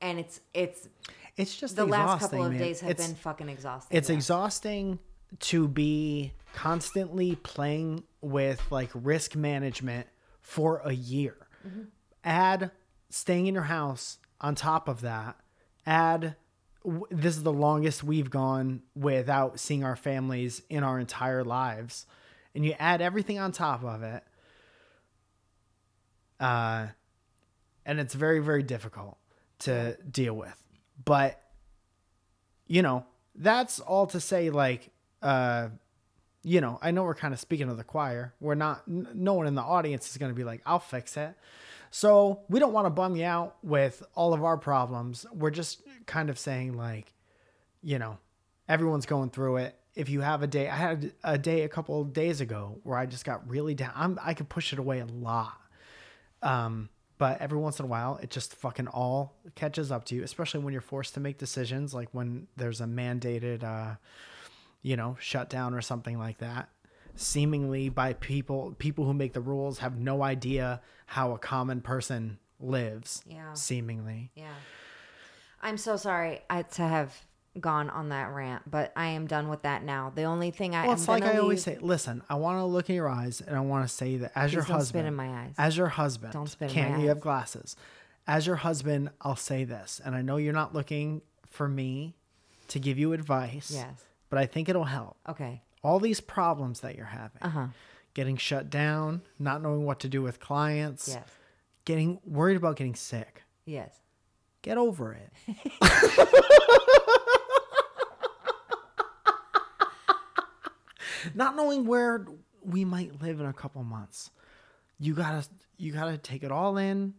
And 0.00 0.18
it's 0.18 0.40
it's 0.52 0.88
It's 1.36 1.56
just 1.56 1.76
the 1.76 1.84
last 1.86 2.20
couple 2.22 2.44
of 2.44 2.52
man. 2.52 2.60
days 2.60 2.80
have 2.80 2.90
It's- 2.90 3.06
been 3.06 3.16
fucking 3.16 3.48
exhausting. 3.48 3.96
it's 3.96 4.08
yeah. 4.08 4.16
exhausting 4.16 4.98
to 5.40 5.68
be 5.68 6.32
constantly 6.54 7.36
playing 7.36 8.04
with 8.20 8.60
like 8.70 8.90
risk 8.94 9.36
management 9.36 10.06
for 10.40 10.78
a 10.84 10.92
year. 10.92 11.36
Mm-hmm. 11.66 11.82
Add 12.24 12.70
staying 13.10 13.46
in 13.46 13.54
your 13.54 13.64
house 13.64 14.18
on 14.42 14.54
top 14.54 14.88
of 14.88 15.00
that. 15.02 15.36
Add 15.86 16.36
this 17.10 17.36
is 17.36 17.44
the 17.44 17.52
longest 17.52 18.02
we've 18.02 18.30
gone 18.30 18.82
without 18.96 19.60
seeing 19.60 19.84
our 19.84 19.94
families 19.94 20.62
in 20.68 20.82
our 20.82 20.98
entire 20.98 21.44
lives. 21.44 22.06
and 22.54 22.66
you 22.66 22.74
add 22.78 23.00
everything 23.00 23.38
on 23.38 23.50
top 23.52 23.82
of 23.82 24.02
it, 24.02 24.22
uh, 26.40 26.88
and 27.86 27.98
it's 28.00 28.14
very 28.14 28.40
very 28.40 28.62
difficult 28.62 29.16
to 29.60 29.96
deal 30.10 30.34
with. 30.34 30.56
But 31.04 31.40
you 32.66 32.82
know, 32.82 33.06
that's 33.34 33.80
all 33.80 34.06
to 34.08 34.20
say. 34.20 34.50
Like, 34.50 34.90
uh, 35.22 35.68
you 36.42 36.60
know, 36.60 36.78
I 36.82 36.90
know 36.90 37.04
we're 37.04 37.14
kind 37.14 37.32
of 37.32 37.40
speaking 37.40 37.68
to 37.68 37.74
the 37.74 37.84
choir. 37.84 38.34
We're 38.40 38.54
not. 38.54 38.82
N- 38.88 39.08
no 39.14 39.34
one 39.34 39.46
in 39.46 39.54
the 39.54 39.62
audience 39.62 40.10
is 40.10 40.16
going 40.16 40.30
to 40.30 40.36
be 40.36 40.44
like, 40.44 40.60
"I'll 40.66 40.78
fix 40.78 41.16
it." 41.16 41.34
So 41.94 42.40
we 42.48 42.58
don't 42.58 42.72
want 42.72 42.86
to 42.86 42.90
bum 42.90 43.16
you 43.16 43.26
out 43.26 43.56
with 43.62 44.02
all 44.14 44.32
of 44.32 44.42
our 44.42 44.56
problems. 44.56 45.26
We're 45.30 45.50
just 45.50 45.82
kind 46.06 46.30
of 46.30 46.38
saying 46.38 46.72
like, 46.72 47.12
you 47.82 47.98
know, 47.98 48.16
everyone's 48.66 49.04
going 49.04 49.28
through 49.28 49.58
it. 49.58 49.78
If 49.94 50.08
you 50.08 50.22
have 50.22 50.42
a 50.42 50.46
day, 50.46 50.70
I 50.70 50.74
had 50.74 51.12
a 51.22 51.36
day 51.36 51.64
a 51.64 51.68
couple 51.68 52.02
days 52.04 52.40
ago 52.40 52.78
where 52.82 52.96
I 52.96 53.04
just 53.04 53.26
got 53.26 53.46
really 53.46 53.74
down. 53.74 53.92
I'm, 53.94 54.18
I 54.22 54.32
could 54.32 54.48
push 54.48 54.72
it 54.72 54.78
away 54.78 55.00
a 55.00 55.04
lot. 55.04 55.52
Um, 56.40 56.88
but 57.18 57.42
every 57.42 57.58
once 57.58 57.78
in 57.78 57.84
a 57.84 57.88
while, 57.88 58.18
it 58.22 58.30
just 58.30 58.54
fucking 58.54 58.88
all 58.88 59.36
catches 59.54 59.92
up 59.92 60.06
to 60.06 60.14
you, 60.14 60.22
especially 60.22 60.60
when 60.60 60.72
you're 60.72 60.80
forced 60.80 61.12
to 61.14 61.20
make 61.20 61.36
decisions, 61.36 61.92
like 61.92 62.08
when 62.12 62.48
there's 62.56 62.80
a 62.80 62.86
mandated, 62.86 63.62
uh, 63.64 63.96
you 64.80 64.96
know, 64.96 65.18
shutdown 65.20 65.74
or 65.74 65.82
something 65.82 66.18
like 66.18 66.38
that. 66.38 66.70
Seemingly 67.14 67.88
by 67.88 68.14
people, 68.14 68.74
people 68.78 69.04
who 69.04 69.14
make 69.14 69.32
the 69.32 69.40
rules 69.40 69.78
have 69.78 69.98
no 69.98 70.22
idea 70.22 70.80
how 71.06 71.32
a 71.32 71.38
common 71.38 71.80
person 71.80 72.38
lives. 72.58 73.22
Yeah. 73.26 73.52
Seemingly. 73.54 74.30
Yeah. 74.34 74.54
I'm 75.60 75.76
so 75.76 75.96
sorry 75.96 76.40
to 76.50 76.82
have 76.82 77.14
gone 77.60 77.90
on 77.90 78.08
that 78.08 78.32
rant, 78.32 78.62
but 78.70 78.92
I 78.96 79.08
am 79.08 79.26
done 79.26 79.48
with 79.48 79.62
that 79.62 79.84
now. 79.84 80.10
The 80.14 80.22
only 80.22 80.50
thing 80.50 80.74
I 80.74 80.84
Well, 80.86 80.94
it's 80.94 81.06
like 81.06 81.22
I 81.22 81.36
always 81.36 81.66
leave- 81.66 81.76
say. 81.78 81.82
Listen, 81.84 82.22
I 82.30 82.34
want 82.36 82.58
to 82.58 82.64
look 82.64 82.88
in 82.88 82.96
your 82.96 83.08
eyes, 83.10 83.40
and 83.42 83.54
I 83.56 83.60
want 83.60 83.86
to 83.86 83.94
say 83.94 84.16
that 84.16 84.32
as 84.34 84.52
your 84.54 84.62
Please 84.62 84.68
don't 84.68 84.76
spit 84.80 85.04
husband, 85.04 85.08
in 85.08 85.14
my 85.14 85.28
eyes. 85.44 85.54
as 85.58 85.76
your 85.76 85.88
husband, 85.88 86.32
Don't 86.32 86.48
spit 86.48 86.70
can't 86.70 86.92
my 86.92 86.96
you 86.96 87.02
eyes. 87.04 87.08
have 87.10 87.20
glasses? 87.20 87.76
As 88.26 88.46
your 88.46 88.56
husband, 88.56 89.10
I'll 89.20 89.36
say 89.36 89.64
this, 89.64 90.00
and 90.02 90.14
I 90.14 90.22
know 90.22 90.38
you're 90.38 90.52
not 90.54 90.72
looking 90.74 91.20
for 91.46 91.68
me 91.68 92.14
to 92.68 92.78
give 92.80 92.98
you 92.98 93.12
advice. 93.12 93.70
Yes. 93.70 94.02
But 94.30 94.38
I 94.38 94.46
think 94.46 94.68
it'll 94.70 94.84
help. 94.84 95.18
Okay. 95.28 95.60
All 95.82 95.98
these 95.98 96.20
problems 96.20 96.80
that 96.80 96.96
you're 96.96 97.06
having, 97.06 97.42
Uh 97.42 97.48
huh. 97.48 97.66
getting 98.14 98.36
shut 98.36 98.70
down, 98.70 99.22
not 99.38 99.62
knowing 99.62 99.84
what 99.84 100.00
to 100.00 100.08
do 100.08 100.22
with 100.22 100.38
clients, 100.40 101.08
Yes. 101.08 101.28
getting 101.84 102.20
worried 102.24 102.56
about 102.56 102.76
getting 102.76 102.94
sick. 102.94 103.42
Yes. 103.64 103.94
Get 104.62 104.78
over 104.78 105.12
it. 105.12 105.32
Not 111.34 111.56
knowing 111.56 111.86
where 111.86 112.26
we 112.62 112.84
might 112.84 113.22
live 113.22 113.40
in 113.40 113.46
a 113.46 113.52
couple 113.52 113.82
months. 113.84 114.30
You 114.98 115.14
gotta 115.14 115.46
you 115.78 115.92
gotta 115.92 116.18
take 116.18 116.42
it 116.42 116.50
all 116.52 116.76
in, 116.76 117.14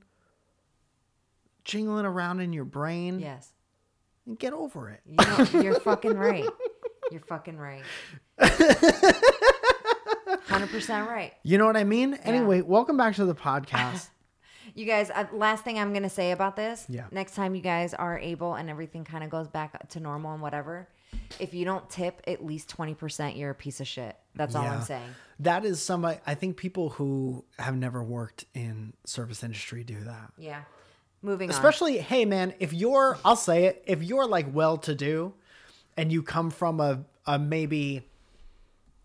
jingling 1.65 2.05
around 2.05 2.39
in 2.39 2.53
your 2.53 2.65
brain, 2.65 3.19
Yes. 3.19 3.49
and 4.25 4.37
get 4.37 4.53
over 4.53 4.89
it. 4.89 5.01
You 5.05 5.15
know, 5.17 5.61
you're 5.61 5.79
fucking 5.79 6.15
right. 6.17 6.47
You're 7.13 7.21
fucking 7.21 7.57
right. 7.59 7.83
Hundred 10.47 10.69
percent 10.71 11.07
right. 11.07 11.31
You 11.43 11.59
know 11.59 11.67
what 11.67 11.77
I 11.77 11.83
mean? 11.83 12.15
Anyway, 12.23 12.61
welcome 12.61 12.97
back 12.97 13.13
to 13.15 13.25
the 13.25 13.35
podcast. 13.35 14.09
You 14.75 14.85
guys, 14.85 15.11
uh, 15.11 15.25
last 15.33 15.63
thing 15.63 15.77
I'm 15.77 15.93
gonna 15.93 16.09
say 16.09 16.31
about 16.31 16.55
this. 16.55 16.87
Yeah. 16.89 17.05
Next 17.11 17.35
time 17.35 17.53
you 17.53 17.61
guys 17.61 17.93
are 17.93 18.17
able 18.17 18.55
and 18.55 18.71
everything 18.71 19.03
kind 19.03 19.23
of 19.23 19.29
goes 19.29 19.47
back 19.47 19.87
to 19.89 19.99
normal 19.99 20.33
and 20.33 20.41
whatever, 20.41 20.87
if 21.39 21.53
you 21.53 21.63
don't 21.63 21.87
tip 21.91 22.21
at 22.25 22.43
least 22.43 22.69
twenty 22.69 22.95
percent, 22.95 23.35
you're 23.35 23.51
a 23.51 23.55
piece 23.55 23.81
of 23.81 23.87
shit. 23.87 24.15
That's 24.33 24.55
all 24.55 24.63
Yeah. 24.63 24.73
I'm 24.77 24.81
saying. 24.81 25.09
that 25.41 25.63
is 25.63 25.79
somebody 25.79 26.17
I 26.25 26.33
think 26.33 26.57
people 26.57 26.89
who 26.89 27.45
have 27.59 27.75
never 27.75 28.01
worked 28.03 28.45
in 28.55 28.93
service 29.05 29.43
industry 29.43 29.83
do 29.83 29.99
that. 30.05 30.31
Yeah. 30.39 30.63
Moving 31.21 31.51
on. 31.51 31.53
Especially, 31.55 31.99
hey 31.99 32.25
man, 32.25 32.55
if 32.59 32.73
you're, 32.73 33.19
I'll 33.23 33.35
say 33.35 33.65
it, 33.65 33.83
if 33.85 34.01
you're 34.01 34.25
like 34.25 34.47
well 34.51 34.77
to 34.77 34.95
do, 34.95 35.35
and 35.97 36.11
you 36.11 36.23
come 36.23 36.49
from 36.51 36.79
a, 36.79 37.03
a 37.25 37.37
maybe 37.39 38.07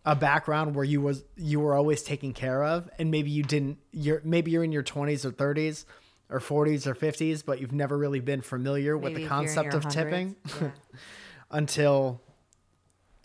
a 0.05 0.14
background 0.16 0.74
where 0.74 0.85
you 0.85 1.01
was 1.01 1.24
you 1.37 1.61
were 1.61 1.74
always 1.74 2.03
taken 2.03 2.33
care 2.33 2.62
of, 2.64 2.88
and 2.98 3.11
maybe 3.11 3.31
you 3.31 3.42
didn't, 3.42 3.79
you're 3.92 4.20
maybe 4.24 4.51
you're 4.51 4.64
in 4.64 4.72
your 4.72 4.83
twenties 4.83 5.24
or 5.27 5.31
thirties 5.31 5.85
or 6.31 6.40
forties 6.40 6.87
or 6.87 6.94
fifties, 6.94 7.42
but 7.42 7.61
you've 7.61 7.72
never 7.72 7.96
really 7.98 8.20
been 8.20 8.40
familiar 8.42 8.96
with 8.96 9.14
the 9.14 9.22
if 9.22 9.29
you're 9.31 9.38
in 9.40 9.46
concept 9.46 9.72
your 9.72 9.77
of 9.79 9.88
tipping. 9.88 10.37
Yeah. 10.61 10.70
until 11.51 12.20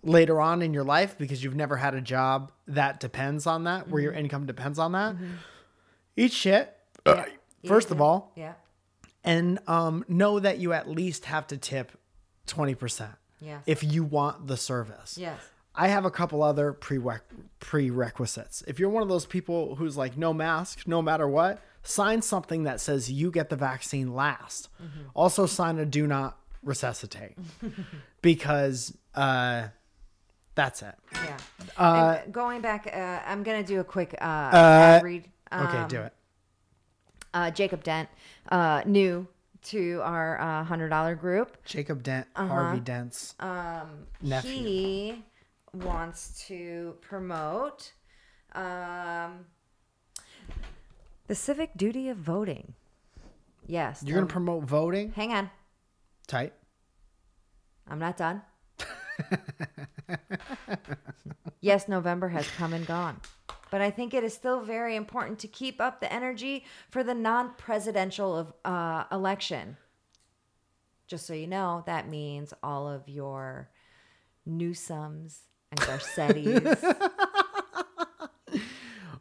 later 0.02 0.40
on 0.42 0.62
in 0.62 0.74
your 0.74 0.84
life 0.84 1.18
because 1.18 1.44
you've 1.44 1.56
never 1.56 1.78
had 1.78 1.94
a 1.96 2.02
job 2.02 2.52
that 2.68 3.00
depends 3.00 3.46
on 3.48 3.64
that, 3.66 3.88
where 3.90 4.00
Mm-hmm. 4.02 4.04
your 4.04 4.14
income 4.14 4.46
depends 4.46 4.80
on 4.80 4.92
that. 4.94 5.16
Eat 6.16 6.32
shit. 6.34 6.76
Yeah. 7.06 7.26
First 7.66 7.90
Yeah, 7.90 7.96
of 7.96 8.02
all, 8.02 8.32
Yeah. 8.36 8.54
and 9.24 9.60
um, 9.68 10.04
know 10.10 10.40
that 10.40 10.60
you 10.60 10.74
at 10.74 10.90
least 10.90 11.26
have 11.26 11.48
to 11.48 11.58
tip 11.58 11.92
20% 12.48 13.08
Yes. 13.44 13.64
if 13.66 13.84
you 13.84 14.04
want 14.04 14.48
the 14.48 14.58
service. 14.58 15.18
Yes. 15.18 15.40
I 15.76 15.88
have 15.88 16.06
a 16.06 16.12
couple 16.12 16.44
other 16.44 16.72
prereq- 16.74 17.22
prerequisites. 17.60 18.64
If 18.68 18.80
you're 18.80 18.90
one 18.90 19.02
of 19.04 19.10
those 19.10 19.26
people 19.26 19.76
who's 19.76 19.98
like, 19.98 20.16
no 20.18 20.32
mask, 20.34 20.88
no 20.88 21.02
matter 21.02 21.28
what, 21.28 21.62
sign 21.82 22.22
something 22.22 22.64
that 22.64 22.80
says 22.80 23.12
you 23.12 23.32
get 23.32 23.50
the 23.50 23.56
vaccine 23.56 24.14
last. 24.14 24.70
Mm-hmm. 24.82 25.02
Also, 25.16 25.46
sign 25.48 25.80
a 25.80 25.86
do 25.86 26.06
not 26.06 26.38
resuscitate 26.64 27.36
because 28.22 28.96
uh, 29.16 29.68
that's 30.56 30.82
it. 30.84 30.96
Yeah. 31.14 31.38
Uh, 31.78 32.22
going 32.32 32.62
back, 32.62 32.88
uh, 32.94 33.20
I'm 33.26 33.44
gonna 33.44 33.64
do 33.64 33.80
a 33.80 33.84
quick 33.84 34.16
uh, 34.22 34.24
ad 34.24 35.04
read. 35.04 35.26
okay, 35.52 35.78
Um, 35.78 35.88
do 35.88 36.02
it. 36.02 36.14
Uh, 37.34 37.50
Jacob 37.50 37.84
Dent, 37.84 38.10
uh, 38.52 38.84
new 38.86 39.28
to 39.66 40.02
our 40.04 40.40
uh, 40.40 40.64
hundred 40.64 40.90
dollar 40.90 41.16
group. 41.16 41.64
Jacob 41.66 42.04
Dent, 42.04 42.28
uh-huh. 42.36 42.48
Harvey 42.48 42.80
Dent's. 42.80 43.36
Um, 43.40 44.08
Nephew. 44.22 44.52
He 44.52 45.24
wants 45.74 46.46
to 46.48 46.96
promote 47.02 47.94
um, 48.54 49.46
the 51.28 51.36
civic 51.36 51.76
duty 51.76 52.10
of 52.10 52.18
voting. 52.18 52.74
Yes. 53.66 54.04
You're 54.06 54.16
going 54.16 54.28
to 54.28 54.32
promote 54.32 54.64
voting? 54.64 55.12
hang 55.12 55.34
on. 55.34 55.50
Tight. 56.28 56.54
I'm 57.88 58.00
not 58.00 58.18
done. 58.18 58.42
yes, 61.62 61.88
November 61.88 62.30
has 62.30 62.48
come 62.58 62.74
and 62.74 62.86
gone. 62.86 63.20
But 63.74 63.82
I 63.82 63.90
think 63.90 64.14
it 64.14 64.24
is 64.24 64.36
still 64.36 64.62
very 64.62 64.96
important 64.96 65.40
to 65.40 65.48
keep 65.48 65.82
up 65.82 66.00
the 66.00 66.14
energy 66.14 66.64
for 66.92 67.04
the 67.04 67.16
non 67.16 67.56
presidential 67.58 68.38
of 68.38 68.54
uh, 68.64 69.06
election. 69.12 69.78
Just 71.08 71.26
so 71.26 71.34
you 71.34 71.48
know, 71.48 71.82
that 71.88 72.08
means 72.08 72.54
all 72.62 72.88
of 72.88 73.10
your 73.10 73.72
Newsoms 74.48 75.40
and 75.72 75.80
Garcettis. 75.80 77.10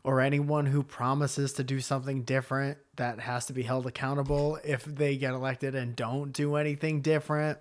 or 0.04 0.20
anyone 0.20 0.66
who 0.66 0.82
promises 0.82 1.54
to 1.54 1.64
do 1.64 1.80
something 1.80 2.22
different 2.22 2.76
that 2.96 3.20
has 3.20 3.46
to 3.46 3.54
be 3.54 3.62
held 3.62 3.86
accountable 3.86 4.58
if 4.62 4.84
they 4.84 5.16
get 5.16 5.32
elected 5.32 5.74
and 5.74 5.96
don't 5.96 6.30
do 6.32 6.56
anything 6.56 7.00
different. 7.00 7.58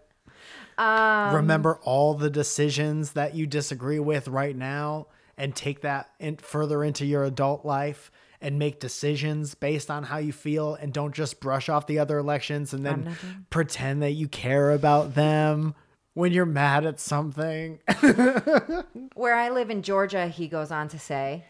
um, 0.78 1.36
Remember 1.36 1.80
all 1.84 2.16
the 2.16 2.30
decisions 2.30 3.14
that 3.14 3.34
you 3.34 3.48
disagree 3.48 4.00
with 4.00 4.28
right 4.28 4.58
now 4.58 5.08
and 5.42 5.56
take 5.56 5.82
that 5.82 6.12
in 6.20 6.38
further 6.38 6.84
into 6.84 7.04
your 7.04 7.24
adult 7.24 7.66
life 7.66 8.12
and 8.42 8.60
make 8.60 8.80
decisions 8.80 9.56
based 9.56 9.90
on 9.90 10.04
how 10.04 10.20
you 10.20 10.32
feel 10.32 10.76
and 10.76 10.94
don't 10.94 11.16
just 11.16 11.40
brush 11.40 11.68
off 11.68 11.88
the 11.88 11.98
other 11.98 12.20
elections 12.20 12.74
and 12.74 12.86
then 12.86 13.18
pretend 13.50 14.04
that 14.04 14.12
you 14.12 14.28
care 14.28 14.70
about 14.70 15.16
them 15.16 15.74
when 16.14 16.32
you're 16.32 16.46
mad 16.46 16.86
at 16.86 17.00
something. 17.00 17.80
Where 19.16 19.34
I 19.34 19.50
live 19.50 19.72
in 19.72 19.82
Georgia, 19.82 20.28
he 20.28 20.48
goes 20.48 20.70
on 20.70 20.88
to 20.90 21.00
say, 21.00 21.46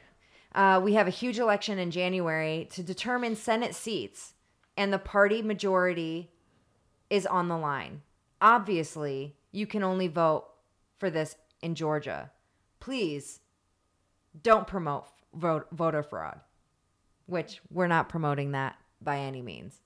uh, 0.55 0.79
we 0.81 0.93
have 0.93 1.07
a 1.07 1.11
huge 1.11 1.37
election 1.37 1.77
in 1.77 1.91
January 1.91 2.69
to 2.71 2.83
determine 2.83 3.35
Senate 3.35 3.75
seats, 3.75 4.35
and 4.77 4.93
the 4.93 4.99
party 4.99 5.41
majority 5.41 6.31
is 7.09 7.25
on 7.25 7.49
the 7.49 7.57
line. 7.57 8.03
Obviously, 8.39 9.35
you 9.51 9.67
can 9.67 9.83
only 9.83 10.07
vote 10.07 10.45
for 10.97 11.09
this 11.09 11.35
in 11.61 11.75
Georgia. 11.75 12.31
Please 12.79 13.40
don't 14.43 14.67
promote 14.67 15.05
vote, 15.33 15.67
voter 15.71 16.03
fraud, 16.03 16.39
which 17.25 17.61
we're 17.69 17.87
not 17.87 18.09
promoting 18.09 18.51
that 18.51 18.77
by 19.01 19.19
any 19.19 19.41
means. 19.41 19.81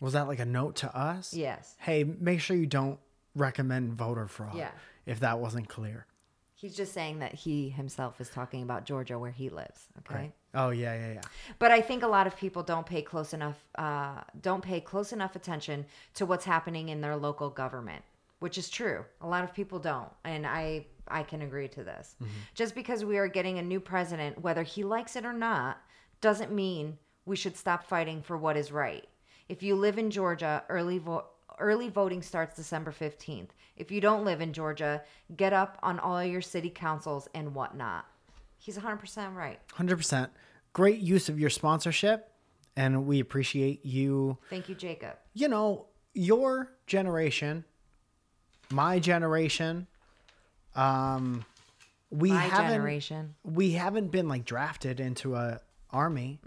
Was 0.00 0.14
that 0.14 0.28
like 0.28 0.38
a 0.38 0.46
note 0.46 0.76
to 0.76 0.96
us? 0.96 1.34
Yes. 1.34 1.76
Hey, 1.78 2.04
make 2.04 2.40
sure 2.40 2.56
you 2.56 2.66
don't 2.66 2.98
recommend 3.34 3.92
voter 3.94 4.26
fraud. 4.26 4.54
Yeah. 4.54 4.70
If 5.06 5.20
that 5.20 5.38
wasn't 5.38 5.68
clear. 5.68 6.06
He's 6.54 6.74
just 6.74 6.92
saying 6.92 7.20
that 7.20 7.34
he 7.34 7.70
himself 7.70 8.20
is 8.20 8.28
talking 8.28 8.62
about 8.62 8.84
Georgia 8.84 9.18
where 9.18 9.30
he 9.30 9.48
lives. 9.48 9.88
Okay. 9.98 10.32
Oh 10.52 10.70
yeah, 10.70 10.94
yeah, 10.94 11.12
yeah. 11.14 11.20
But 11.58 11.70
I 11.70 11.80
think 11.80 12.02
a 12.02 12.06
lot 12.06 12.26
of 12.26 12.36
people 12.36 12.62
don't 12.62 12.84
pay 12.84 13.00
close 13.00 13.32
enough 13.32 13.56
uh, 13.76 14.20
don't 14.42 14.62
pay 14.62 14.80
close 14.80 15.12
enough 15.12 15.36
attention 15.36 15.86
to 16.14 16.26
what's 16.26 16.44
happening 16.44 16.90
in 16.90 17.00
their 17.00 17.16
local 17.16 17.48
government, 17.48 18.04
which 18.40 18.58
is 18.58 18.68
true. 18.68 19.04
A 19.22 19.26
lot 19.26 19.42
of 19.42 19.54
people 19.54 19.78
don't, 19.78 20.10
and 20.24 20.46
I 20.46 20.86
I 21.10 21.22
can 21.22 21.42
agree 21.42 21.68
to 21.68 21.84
this. 21.84 22.16
Mm-hmm. 22.22 22.32
Just 22.54 22.74
because 22.74 23.04
we 23.04 23.18
are 23.18 23.28
getting 23.28 23.58
a 23.58 23.62
new 23.62 23.80
president, 23.80 24.40
whether 24.40 24.62
he 24.62 24.84
likes 24.84 25.16
it 25.16 25.24
or 25.24 25.32
not, 25.32 25.78
doesn't 26.20 26.52
mean 26.52 26.98
we 27.24 27.36
should 27.36 27.56
stop 27.56 27.84
fighting 27.84 28.22
for 28.22 28.36
what 28.36 28.56
is 28.56 28.72
right. 28.72 29.06
If 29.48 29.62
you 29.62 29.74
live 29.74 29.98
in 29.98 30.10
Georgia, 30.10 30.62
early 30.68 30.98
vo- 30.98 31.26
early 31.58 31.88
voting 31.88 32.22
starts 32.22 32.56
December 32.56 32.92
15th. 32.92 33.48
If 33.76 33.90
you 33.90 34.00
don't 34.00 34.24
live 34.24 34.40
in 34.40 34.52
Georgia, 34.52 35.02
get 35.36 35.52
up 35.52 35.78
on 35.82 35.98
all 35.98 36.22
your 36.24 36.40
city 36.40 36.70
councils 36.70 37.28
and 37.34 37.54
whatnot. 37.54 38.06
He's 38.58 38.78
100% 38.78 39.34
right. 39.34 39.58
100%. 39.68 40.28
Great 40.72 41.00
use 41.00 41.28
of 41.28 41.40
your 41.40 41.50
sponsorship, 41.50 42.32
and 42.76 43.06
we 43.06 43.20
appreciate 43.20 43.84
you. 43.84 44.38
Thank 44.48 44.68
you, 44.68 44.74
Jacob. 44.74 45.16
You 45.34 45.48
know, 45.48 45.86
your 46.14 46.72
generation, 46.86 47.64
my 48.70 48.98
generation, 48.98 49.86
um, 50.74 51.44
we 52.10 52.30
My 52.30 52.40
haven't 52.42 52.70
generation. 52.72 53.34
we 53.44 53.72
haven't 53.72 54.08
been 54.08 54.28
like 54.28 54.44
drafted 54.44 55.00
into 55.00 55.34
a 55.36 55.60
army. 55.90 56.40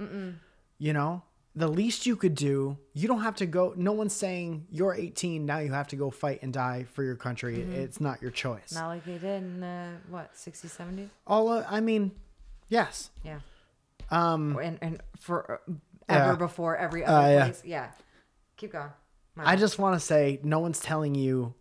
You 0.79 0.91
know, 0.93 1.23
the 1.55 1.67
least 1.67 2.05
you 2.05 2.15
could 2.15 2.35
do, 2.35 2.77
you 2.93 3.07
don't 3.07 3.21
have 3.21 3.35
to 3.37 3.45
go. 3.45 3.73
No 3.77 3.91
one's 3.93 4.13
saying 4.13 4.65
you're 4.69 4.93
18 4.93 5.45
now. 5.45 5.59
You 5.59 5.71
have 5.71 5.87
to 5.89 5.95
go 5.95 6.09
fight 6.09 6.39
and 6.41 6.51
die 6.51 6.85
for 6.93 7.03
your 7.03 7.15
country. 7.15 7.61
It's 7.61 8.01
not 8.01 8.21
your 8.21 8.31
choice. 8.31 8.73
Not 8.73 8.87
like 8.87 9.05
they 9.05 9.17
did 9.17 9.43
in 9.43 9.59
the, 9.61 9.91
what, 10.09 10.33
60s, 10.35 10.75
70s? 10.77 11.09
All 11.27 11.47
uh, 11.49 11.65
I 11.69 11.79
mean, 11.79 12.11
yes. 12.69 13.11
Yeah. 13.23 13.39
Um, 14.11 14.57
And, 14.57 14.77
and 14.81 15.01
for 15.19 15.61
uh, 15.69 15.73
ever 16.09 16.31
Yeah. 16.31 16.35
before 16.35 16.75
every 16.75 17.05
Uh, 17.05 17.13
other 17.13 17.31
yeah. 17.33 17.43
place. 17.45 17.61
Yeah. 17.63 17.91
Keep 18.57 18.73
going. 18.73 18.89
My 19.35 19.43
I 19.43 19.51
bad. 19.53 19.59
just 19.59 19.79
want 19.79 19.95
to 19.95 19.99
say, 20.05 20.39
no 20.43 20.59
one's 20.59 20.79
telling 20.79 21.15
you 21.15 21.53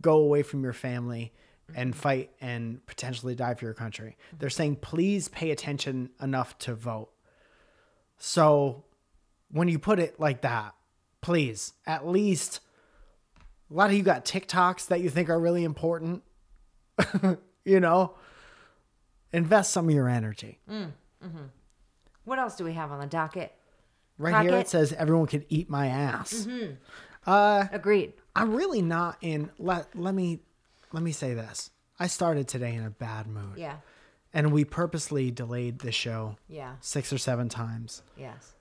go 0.00 0.18
away 0.18 0.42
from 0.42 0.62
your 0.62 0.72
family 0.72 1.32
and 1.74 1.94
fight 1.94 2.30
and 2.40 2.84
potentially 2.86 3.34
die 3.34 3.54
for 3.54 3.64
your 3.64 3.74
country. 3.74 4.16
They're 4.38 4.50
saying 4.50 4.76
please 4.76 5.28
pay 5.28 5.50
attention 5.50 6.10
enough 6.20 6.58
to 6.60 6.74
vote. 6.74 7.10
So 8.18 8.84
when 9.50 9.68
you 9.68 9.78
put 9.78 9.98
it 9.98 10.18
like 10.18 10.42
that, 10.42 10.74
please 11.20 11.74
at 11.86 12.06
least 12.06 12.60
a 13.70 13.74
lot 13.74 13.90
of 13.90 13.96
you 13.96 14.02
got 14.02 14.24
TikToks 14.24 14.86
that 14.86 15.00
you 15.00 15.10
think 15.10 15.28
are 15.28 15.38
really 15.38 15.64
important. 15.64 16.22
you 17.64 17.80
know, 17.80 18.14
invest 19.32 19.72
some 19.72 19.88
of 19.88 19.94
your 19.94 20.08
energy. 20.08 20.58
Mm, 20.70 20.92
mm-hmm. 21.24 21.44
What 22.24 22.38
else 22.38 22.56
do 22.56 22.64
we 22.64 22.72
have 22.72 22.90
on 22.90 23.00
the 23.00 23.06
docket? 23.06 23.54
Right 24.16 24.42
here 24.44 24.56
it 24.56 24.68
says 24.68 24.92
everyone 24.94 25.26
can 25.26 25.44
eat 25.48 25.70
my 25.70 25.86
ass. 25.86 26.46
Mm-hmm. 26.48 26.72
Uh, 27.24 27.66
Agreed. 27.70 28.14
I'm 28.34 28.54
really 28.54 28.82
not 28.82 29.18
in 29.20 29.50
let 29.58 29.94
let 29.94 30.14
me 30.14 30.40
let 30.92 31.02
me 31.02 31.12
say 31.12 31.34
this. 31.34 31.70
I 31.98 32.06
started 32.06 32.46
today 32.48 32.74
in 32.74 32.84
a 32.84 32.90
bad 32.90 33.26
mood. 33.26 33.56
Yeah. 33.56 33.76
And 34.32 34.52
we 34.52 34.64
purposely 34.64 35.30
delayed 35.30 35.78
the 35.80 35.90
show 35.92 36.36
Yeah. 36.48 36.74
6 36.80 37.12
or 37.12 37.18
7 37.18 37.48
times. 37.48 38.02
Yes. 38.16 38.54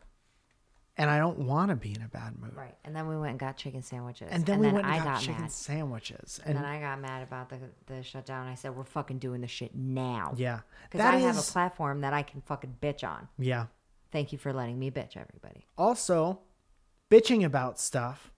And 1.00 1.12
I 1.12 1.20
don't 1.20 1.40
want 1.40 1.70
to 1.70 1.76
be 1.76 1.92
in 1.94 2.02
a 2.02 2.08
bad 2.08 2.40
mood. 2.40 2.56
Right. 2.56 2.76
And 2.84 2.96
then 2.96 3.08
we 3.08 3.16
went 3.18 3.32
and 3.32 3.40
got 3.40 3.56
chicken 3.58 3.84
sandwiches. 3.84 4.30
And 4.32 4.44
then 4.46 4.58
we 4.60 4.66
went 4.68 4.86
and 4.86 4.88
I 4.88 4.98
got, 4.98 5.06
got 5.06 5.22
chicken 5.22 5.42
mad. 5.42 5.52
sandwiches. 5.52 6.40
And 6.44 6.56
And, 6.56 6.66
then 6.66 6.72
I 6.72 6.80
got 6.80 7.00
mad 7.00 7.22
about 7.22 7.50
the 7.50 7.60
the 7.86 8.02
shutdown. 8.02 8.48
I 8.48 8.56
said, 8.56 8.76
"We're 8.76 8.84
fucking 8.84 9.20
doing 9.20 9.42
this 9.42 9.52
shit 9.52 9.76
now." 9.76 10.34
yeah. 10.38 10.62
Because 10.90 11.06
I 11.06 11.18
have 11.18 11.38
a 11.38 11.42
platform 11.42 12.02
that 12.02 12.14
I 12.14 12.24
can 12.24 12.42
fucking 12.42 12.78
bitch 12.82 13.08
on. 13.08 13.28
Yeah. 13.38 13.68
Thank 14.12 14.32
you 14.32 14.40
for 14.40 14.52
letting 14.54 14.80
me 14.80 14.90
bitch, 14.90 15.16
everybody. 15.18 15.68
Also, 15.78 16.40
bitching 17.12 17.46
about 17.46 17.80
stuff 17.80 18.32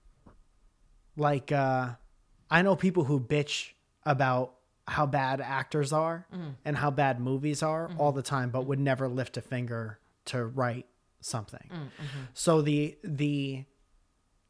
like 1.16 1.52
uh 1.54 1.92
I 2.52 2.62
know 2.62 2.76
people 2.76 3.06
who 3.06 3.20
bitch 3.22 3.72
about 4.10 4.56
how 4.88 5.06
bad 5.06 5.40
actors 5.40 5.94
are 5.94 6.26
Mm-hmm. 6.34 6.50
and 6.66 6.76
how 6.78 6.90
bad 6.92 7.20
movies 7.20 7.62
are 7.64 7.92
all 8.00 8.12
the 8.12 8.24
time 8.36 8.50
but 8.50 8.66
would 8.66 8.80
never 8.80 9.08
lift 9.08 9.38
a 9.38 9.42
finger 9.42 10.00
to 10.26 10.44
write 10.46 10.88
something. 11.22 11.68
Mm-hmm. 11.72 12.20
So 12.34 12.62
the 12.62 12.98
the 13.04 13.66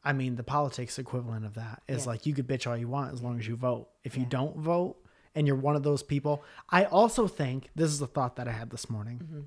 I 0.03 0.13
mean 0.13 0.37
the 0.37 0.43
politics 0.43 0.97
equivalent 0.97 1.45
of 1.45 1.55
that 1.55 1.81
is 1.89 1.97
Yes. 1.99 2.07
like 2.07 2.25
you 2.25 2.33
could 2.33 2.47
bitch 2.47 2.65
all 2.67 2.77
you 2.77 2.87
want 2.87 3.13
as 3.13 3.21
long 3.21 3.37
as 3.37 3.47
you 3.47 3.55
vote. 3.57 3.89
If 4.05 4.17
you 4.17 4.25
don't 4.25 4.55
vote 4.57 4.95
and 5.35 5.45
you're 5.45 5.57
one 5.57 5.75
of 5.75 5.83
those 5.83 6.03
people, 6.03 6.41
I 6.69 6.85
also 6.85 7.27
think 7.27 7.69
this 7.75 7.91
is 7.91 8.01
a 8.01 8.07
thought 8.07 8.37
that 8.37 8.47
I 8.47 8.51
had 8.53 8.69
this 8.69 8.89
morning. 8.89 9.17
Mm-hmm. 9.23 9.41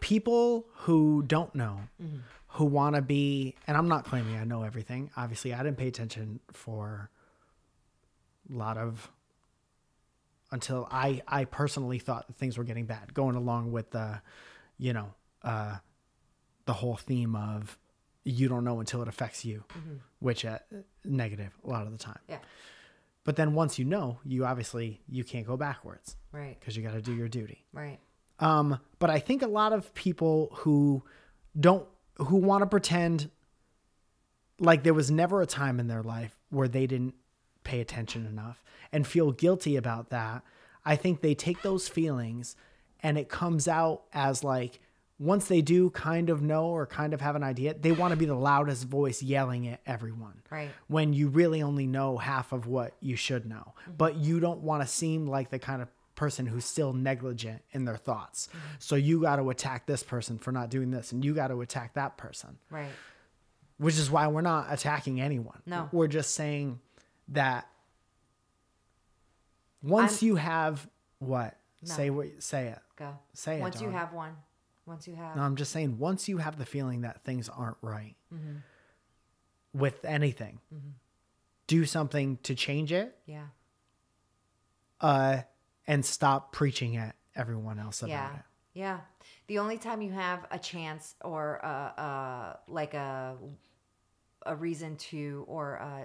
People 0.00 0.66
who 0.84 1.22
don't 1.26 1.54
know, 1.54 1.80
Mm-hmm. 2.02 2.18
who 2.56 2.64
want 2.64 2.96
to 2.96 3.02
be, 3.02 3.54
and 3.66 3.76
I'm 3.76 3.88
not 3.88 4.04
claiming 4.04 4.36
I 4.36 4.44
know 4.44 4.62
everything. 4.62 5.10
Obviously, 5.16 5.54
I 5.54 5.62
didn't 5.62 5.76
pay 5.78 5.88
attention 5.88 6.40
for 6.52 7.10
lot 8.52 8.78
of 8.78 9.10
until 10.50 10.86
I 10.90 11.22
I 11.26 11.44
personally 11.44 11.98
thought 11.98 12.26
that 12.26 12.36
things 12.36 12.58
were 12.58 12.64
getting 12.64 12.86
bad, 12.86 13.14
going 13.14 13.36
along 13.36 13.72
with 13.72 13.90
the, 13.90 14.20
you 14.78 14.92
know, 14.92 15.14
uh, 15.42 15.76
the 16.66 16.72
whole 16.74 16.96
theme 16.96 17.34
of 17.34 17.78
you 18.24 18.48
don't 18.48 18.64
know 18.64 18.78
until 18.80 19.02
it 19.02 19.08
affects 19.08 19.44
you, 19.44 19.64
which 20.20 20.44
uh, 20.44 20.58
negative 21.04 21.52
a 21.64 21.68
lot 21.68 21.86
of 21.86 21.92
the 21.92 21.98
time. 21.98 22.18
Yeah. 22.28 22.38
But 23.24 23.36
then 23.36 23.54
once 23.54 23.78
you 23.78 23.84
know, 23.84 24.18
you 24.24 24.44
obviously 24.44 25.00
you 25.08 25.24
can't 25.24 25.46
go 25.46 25.56
backwards 25.56 26.16
Right. 26.32 26.56
because 26.58 26.76
you 26.76 26.82
got 26.82 26.92
to 26.92 27.02
do 27.02 27.14
your 27.14 27.28
duty. 27.28 27.64
Right. 27.72 27.98
Um, 28.38 28.78
but 28.98 29.10
I 29.10 29.18
think 29.20 29.42
a 29.42 29.46
lot 29.46 29.72
of 29.72 29.94
people 29.94 30.50
who 30.58 31.02
don't 31.58 31.86
who 32.16 32.36
want 32.36 32.62
to 32.62 32.66
pretend 32.66 33.30
like 34.58 34.82
there 34.82 34.94
was 34.94 35.10
never 35.10 35.40
a 35.42 35.46
time 35.46 35.80
in 35.80 35.86
their 35.88 36.02
life 36.02 36.36
where 36.50 36.68
they 36.68 36.86
didn't 36.86 37.14
pay 37.64 37.80
attention 37.80 38.26
enough 38.26 38.62
and 38.92 39.06
feel 39.06 39.32
guilty 39.32 39.76
about 39.76 40.10
that. 40.10 40.42
I 40.84 40.96
think 40.96 41.20
they 41.20 41.34
take 41.34 41.62
those 41.62 41.88
feelings 41.88 42.56
and 43.02 43.16
it 43.18 43.28
comes 43.28 43.68
out 43.68 44.02
as 44.12 44.42
like 44.44 44.80
once 45.18 45.46
they 45.46 45.60
do 45.62 45.88
kind 45.90 46.30
of 46.30 46.42
know 46.42 46.66
or 46.66 46.84
kind 46.86 47.14
of 47.14 47.20
have 47.20 47.36
an 47.36 47.44
idea, 47.44 47.74
they 47.74 47.92
want 47.92 48.10
to 48.12 48.16
be 48.16 48.24
the 48.24 48.34
loudest 48.34 48.86
voice 48.88 49.22
yelling 49.22 49.68
at 49.68 49.80
everyone 49.86 50.42
Right. 50.50 50.70
when 50.88 51.12
you 51.12 51.28
really 51.28 51.62
only 51.62 51.86
know 51.86 52.18
half 52.18 52.50
of 52.52 52.66
what 52.66 52.94
you 53.00 53.14
should 53.14 53.46
know. 53.46 53.74
Mm-hmm. 53.82 53.92
But 53.98 54.16
you 54.16 54.40
don't 54.40 54.60
want 54.62 54.82
to 54.82 54.88
seem 54.88 55.26
like 55.28 55.50
the 55.50 55.60
kind 55.60 55.80
of 55.80 55.88
person 56.16 56.44
who's 56.46 56.64
still 56.64 56.92
negligent 56.92 57.62
in 57.70 57.84
their 57.84 57.96
thoughts. 57.96 58.48
Mm-hmm. 58.48 58.58
So 58.80 58.96
you 58.96 59.20
got 59.20 59.36
to 59.36 59.48
attack 59.50 59.86
this 59.86 60.02
person 60.02 60.38
for 60.38 60.50
not 60.50 60.70
doing 60.70 60.90
this, 60.90 61.12
and 61.12 61.24
you 61.24 61.34
got 61.34 61.48
to 61.48 61.60
attack 61.60 61.94
that 61.94 62.16
person, 62.16 62.58
Right. 62.68 62.90
which 63.78 63.98
is 63.98 64.10
why 64.10 64.26
we're 64.26 64.40
not 64.40 64.66
attacking 64.70 65.20
anyone. 65.20 65.62
No. 65.66 65.88
We're 65.92 66.08
just 66.08 66.34
saying 66.34 66.80
that 67.28 67.68
once 69.82 70.22
I'm- 70.22 70.26
you 70.28 70.36
have 70.36 70.88
what? 71.18 71.56
No. 71.82 71.94
Say 71.94 72.10
what 72.10 72.42
say 72.42 72.68
it. 72.68 72.78
Go. 72.96 73.18
Say 73.32 73.58
it, 73.58 73.60
Once 73.60 73.80
you 73.80 73.90
have 73.90 74.12
one. 74.12 74.36
Once 74.86 75.06
you 75.08 75.14
have. 75.16 75.36
No, 75.36 75.42
I'm 75.42 75.56
just 75.56 75.72
saying 75.72 75.98
once 75.98 76.28
you 76.28 76.38
have 76.38 76.58
the 76.58 76.66
feeling 76.66 77.00
that 77.02 77.24
things 77.24 77.48
aren't 77.48 77.76
right 77.82 78.16
Mm-hmm. 78.32 78.58
with 79.72 80.04
anything, 80.04 80.60
do 81.66 81.84
something 81.84 82.36
to 82.38 82.54
change 82.54 82.92
it 82.92 83.18
Yeah. 83.26 83.46
uh, 85.00 85.42
and 85.86 86.04
stop 86.04 86.52
preaching 86.52 86.96
at 86.96 87.16
everyone 87.34 87.78
else 87.78 88.02
about 88.02 88.10
Yeah. 88.10 88.36
it. 88.36 88.44
Yeah. 88.74 89.00
The 89.48 89.58
only 89.58 89.78
time 89.78 90.02
you 90.02 90.12
have 90.12 90.46
a 90.50 90.58
chance 90.58 91.14
or 91.22 91.64
uh, 91.64 91.68
uh, 91.68 92.56
like 92.68 92.94
a 92.94 93.36
a 94.44 94.56
reason 94.56 94.96
to 94.96 95.44
or 95.46 95.80
uh, 95.80 96.04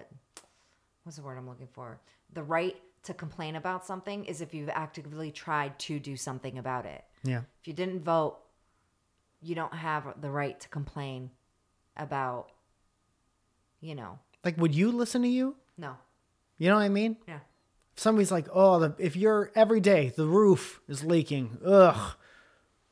what's 1.08 1.15
the 1.15 1.24
word 1.24 1.38
I'm 1.38 1.48
looking 1.48 1.70
for? 1.72 2.02
The 2.34 2.43
right 2.43 2.76
to 3.04 3.13
complain 3.13 3.56
about 3.56 3.86
something 3.86 4.26
is 4.26 4.41
if 4.41 4.54
you've 4.54 4.70
actively 4.70 5.32
tried 5.32 5.80
to 5.80 6.00
do 6.00 6.17
something 6.17 6.58
about 6.58 6.86
it. 6.86 7.04
Yeah. 7.24 7.43
If 7.62 7.67
you 7.67 7.74
didn't 7.74 8.02
vote, 8.02 8.39
you 9.41 9.56
don't 9.56 9.74
have 9.74 10.20
the 10.20 10.30
right 10.30 10.60
to 10.60 10.67
complain 10.67 11.32
about 11.96 12.50
you 13.80 13.96
know. 13.96 14.20
Like, 14.43 14.58
would 14.58 14.76
you 14.76 14.91
listen 14.91 15.22
to 15.22 15.28
you? 15.28 15.56
No. 15.78 15.96
You 16.58 16.70
know 16.70 16.76
what 16.76 16.82
I 16.82 16.89
mean? 16.89 17.15
Yeah. 17.28 17.39
If 17.96 18.02
somebody's 18.02 18.32
like, 18.32 18.48
oh, 18.52 18.80
the, 18.80 18.96
if 18.98 19.15
you're 19.15 19.52
every 19.56 19.80
day, 19.80 20.12
the 20.15 20.26
roof 20.26 20.82
is 20.88 21.04
leaking. 21.04 21.60
Ugh. 21.65 22.15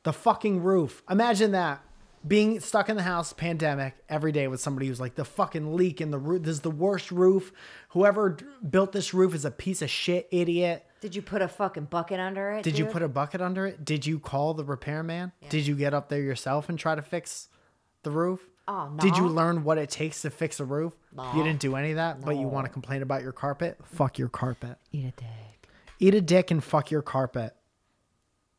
The 0.04 0.12
fucking 0.12 0.62
roof. 0.62 1.02
Imagine 1.10 1.50
that. 1.52 1.82
Being 2.26 2.60
stuck 2.60 2.88
in 2.88 2.96
the 2.96 3.02
house, 3.02 3.32
pandemic, 3.32 3.94
every 4.08 4.32
day 4.32 4.48
with 4.48 4.60
somebody 4.60 4.86
who's 4.88 4.98
like, 5.00 5.14
the 5.14 5.24
fucking 5.24 5.76
leak 5.76 6.00
in 6.00 6.10
the 6.10 6.18
roof. 6.18 6.42
This 6.42 6.56
is 6.56 6.60
the 6.62 6.70
worst 6.70 7.10
roof. 7.12 7.52
Whoever 7.90 8.30
d- 8.30 8.44
built 8.68 8.92
this 8.92 9.14
roof 9.14 9.34
is 9.34 9.44
a 9.44 9.50
piece 9.50 9.80
of 9.82 9.90
shit 9.90 10.26
idiot. 10.30 10.84
Did 11.00 11.14
you 11.14 11.22
put 11.22 11.42
a 11.42 11.48
fucking 11.48 11.84
bucket 11.84 12.18
under 12.18 12.52
it? 12.52 12.62
Did 12.64 12.78
you 12.78 12.84
dude? 12.84 12.92
put 12.92 13.02
a 13.02 13.08
bucket 13.08 13.40
under 13.40 13.66
it? 13.66 13.84
Did 13.84 14.06
you 14.06 14.18
call 14.18 14.54
the 14.54 14.64
repairman? 14.64 15.32
Did 15.50 15.66
you 15.66 15.76
get 15.76 15.94
up 15.94 16.08
there 16.08 16.20
yourself 16.22 16.68
and 16.68 16.78
try 16.78 16.94
to 16.94 17.02
fix 17.02 17.48
the 18.02 18.10
roof? 18.10 18.40
Oh, 18.68 18.90
Did 18.98 19.16
you 19.16 19.28
learn 19.28 19.62
what 19.62 19.78
it 19.78 19.90
takes 19.90 20.22
to 20.22 20.30
fix 20.30 20.58
a 20.58 20.64
roof? 20.64 20.92
You 21.34 21.44
didn't 21.44 21.60
do 21.60 21.76
any 21.76 21.90
of 21.90 21.96
that, 21.96 22.22
but 22.22 22.36
you 22.36 22.48
want 22.48 22.66
to 22.66 22.72
complain 22.72 23.02
about 23.02 23.22
your 23.22 23.30
carpet? 23.32 23.78
Fuck 23.84 24.18
your 24.18 24.28
carpet. 24.28 24.78
eat 24.90 25.04
a 25.04 25.12
dick? 25.12 25.68
Eat 26.00 26.14
a 26.14 26.20
dick 26.20 26.50
and 26.50 26.64
fuck 26.64 26.90
your 26.90 27.02
carpet. 27.02 27.54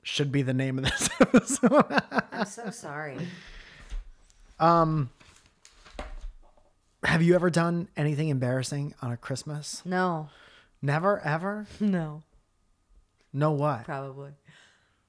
Should 0.03 0.31
be 0.31 0.41
the 0.41 0.53
name 0.53 0.77
of 0.77 0.85
this 0.85 1.09
episode. 1.19 1.83
I'm 2.31 2.45
so 2.45 2.69
sorry. 2.69 3.17
Um, 4.59 5.09
have 7.03 7.21
you 7.21 7.35
ever 7.35 7.49
done 7.49 7.89
anything 7.95 8.29
embarrassing 8.29 8.93
on 9.01 9.11
a 9.11 9.17
Christmas? 9.17 9.81
No. 9.85 10.29
Never, 10.81 11.19
ever? 11.19 11.67
No. 11.79 12.23
No 13.33 13.51
what? 13.51 13.83
Probably. 13.85 14.31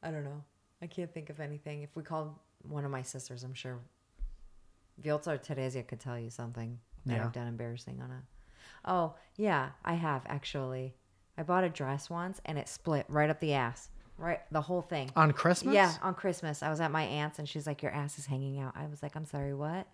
I 0.03 0.11
don't 0.11 0.25
know. 0.25 0.43
I 0.83 0.87
can't 0.87 1.13
think 1.13 1.31
of 1.31 1.41
anything. 1.41 1.83
If 1.83 1.91
we 1.97 2.03
called 2.03 2.35
one 2.63 2.85
of 2.85 2.91
my 2.91 3.03
sisters, 3.03 3.43
I'm 3.43 3.55
sure 3.55 3.79
Vilta 5.03 5.31
or 5.33 5.39
Teresia 5.39 5.87
could 5.87 6.01
tell 6.01 6.19
you 6.19 6.29
something 6.29 6.79
that 7.07 7.15
Yeah. 7.15 7.25
I've 7.25 7.33
done 7.33 7.47
embarrassing 7.49 8.01
on 8.03 8.11
a. 8.11 8.23
Oh 8.85 9.15
yeah, 9.37 9.71
I 9.85 9.95
have 9.95 10.23
actually. 10.27 10.95
I 11.39 11.43
bought 11.43 11.65
a 11.65 11.69
dress 11.69 12.11
once 12.11 12.41
and 12.45 12.59
it 12.59 12.69
split 12.69 13.07
right 13.09 13.31
up 13.31 13.41
the 13.41 13.55
ass, 13.55 13.89
right 14.19 14.41
the 14.51 14.61
whole 14.61 14.83
thing. 14.83 15.11
On 15.17 15.33
Christmas? 15.33 15.75
Yeah, 15.75 15.95
on 16.03 16.15
Christmas, 16.15 16.63
I 16.63 16.71
was 16.71 16.81
at 16.81 16.91
my 16.91 17.03
aunt's 17.03 17.39
and 17.39 17.49
she's 17.49 17.67
like, 17.67 17.83
"Your 17.83 17.93
ass 17.93 18.19
is 18.19 18.27
hanging 18.27 18.61
out." 18.61 18.75
I 18.77 18.87
was 18.87 19.03
like, 19.03 19.17
"I'm 19.17 19.25
sorry, 19.25 19.55
what?" 19.55 19.87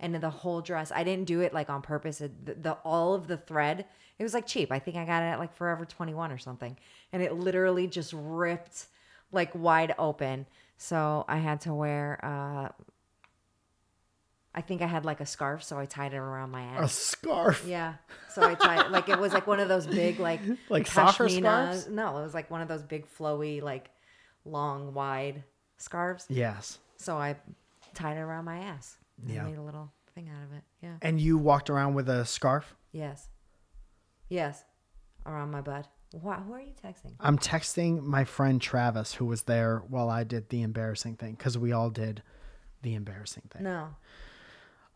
And 0.00 0.14
the 0.14 0.30
whole 0.30 0.60
dress, 0.60 0.90
I 0.90 1.04
didn't 1.04 1.26
do 1.26 1.40
it 1.40 1.52
like 1.52 1.70
on 1.70 1.82
purpose. 1.82 2.20
It, 2.20 2.46
the, 2.46 2.54
the 2.54 2.72
all 2.84 3.14
of 3.14 3.26
the 3.28 3.36
thread, 3.36 3.84
it 4.18 4.22
was 4.22 4.34
like 4.34 4.46
cheap. 4.46 4.72
I 4.72 4.78
think 4.78 4.96
I 4.96 5.04
got 5.04 5.22
it 5.22 5.26
at 5.26 5.38
like 5.38 5.54
Forever 5.54 5.84
21 5.84 6.32
or 6.32 6.38
something, 6.38 6.76
and 7.12 7.22
it 7.22 7.34
literally 7.34 7.86
just 7.86 8.12
ripped 8.14 8.86
like 9.30 9.50
wide 9.54 9.94
open. 9.98 10.46
So 10.76 11.24
I 11.28 11.36
had 11.38 11.60
to 11.62 11.74
wear. 11.74 12.18
uh 12.24 12.68
I 14.54 14.60
think 14.60 14.82
I 14.82 14.86
had 14.86 15.04
like 15.06 15.20
a 15.20 15.26
scarf, 15.26 15.62
so 15.64 15.78
I 15.78 15.86
tied 15.86 16.12
it 16.12 16.18
around 16.18 16.50
my 16.50 16.62
ass. 16.62 16.84
A 16.84 16.94
scarf. 16.94 17.64
Yeah. 17.66 17.94
So 18.34 18.42
I 18.42 18.54
tied 18.54 18.90
like 18.90 19.08
it 19.08 19.18
was 19.18 19.32
like 19.32 19.46
one 19.46 19.60
of 19.60 19.68
those 19.68 19.86
big 19.86 20.18
like 20.20 20.40
Like 20.68 20.86
soccer 20.86 21.28
scarves? 21.28 21.88
No, 21.88 22.18
it 22.18 22.22
was 22.22 22.34
like 22.34 22.50
one 22.50 22.60
of 22.60 22.68
those 22.68 22.82
big 22.82 23.06
flowy 23.06 23.62
like 23.62 23.90
long 24.44 24.92
wide 24.92 25.42
scarves. 25.78 26.26
Yes. 26.28 26.78
So 26.96 27.16
I 27.16 27.36
tied 27.94 28.16
it 28.16 28.20
around 28.20 28.44
my 28.44 28.58
ass. 28.58 28.96
and 29.22 29.30
Yeah. 29.34 29.44
Made 29.44 29.56
a 29.56 29.62
little 29.62 29.90
thing 30.14 30.28
out 30.28 30.44
of 30.44 30.52
it. 30.56 30.62
Yeah. 30.82 30.96
And 31.00 31.18
you 31.20 31.38
walked 31.38 31.70
around 31.70 31.94
with 31.94 32.08
a 32.10 32.24
scarf? 32.26 32.74
Yes. 32.92 33.28
Yes. 34.28 34.64
Around 35.24 35.50
my 35.50 35.60
butt. 35.60 35.86
Why, 36.20 36.36
who 36.36 36.52
are 36.52 36.60
you 36.60 36.74
texting? 36.84 37.12
I'm 37.20 37.38
texting 37.38 38.02
my 38.02 38.24
friend 38.24 38.60
Travis, 38.60 39.14
who 39.14 39.24
was 39.24 39.42
there 39.44 39.82
while 39.88 40.10
I 40.10 40.24
did 40.24 40.50
the 40.50 40.60
embarrassing 40.60 41.16
thing, 41.16 41.34
because 41.36 41.56
we 41.56 41.72
all 41.72 41.88
did 41.88 42.22
the 42.82 42.94
embarrassing 42.94 43.44
thing. 43.50 43.62
No. 43.62 43.88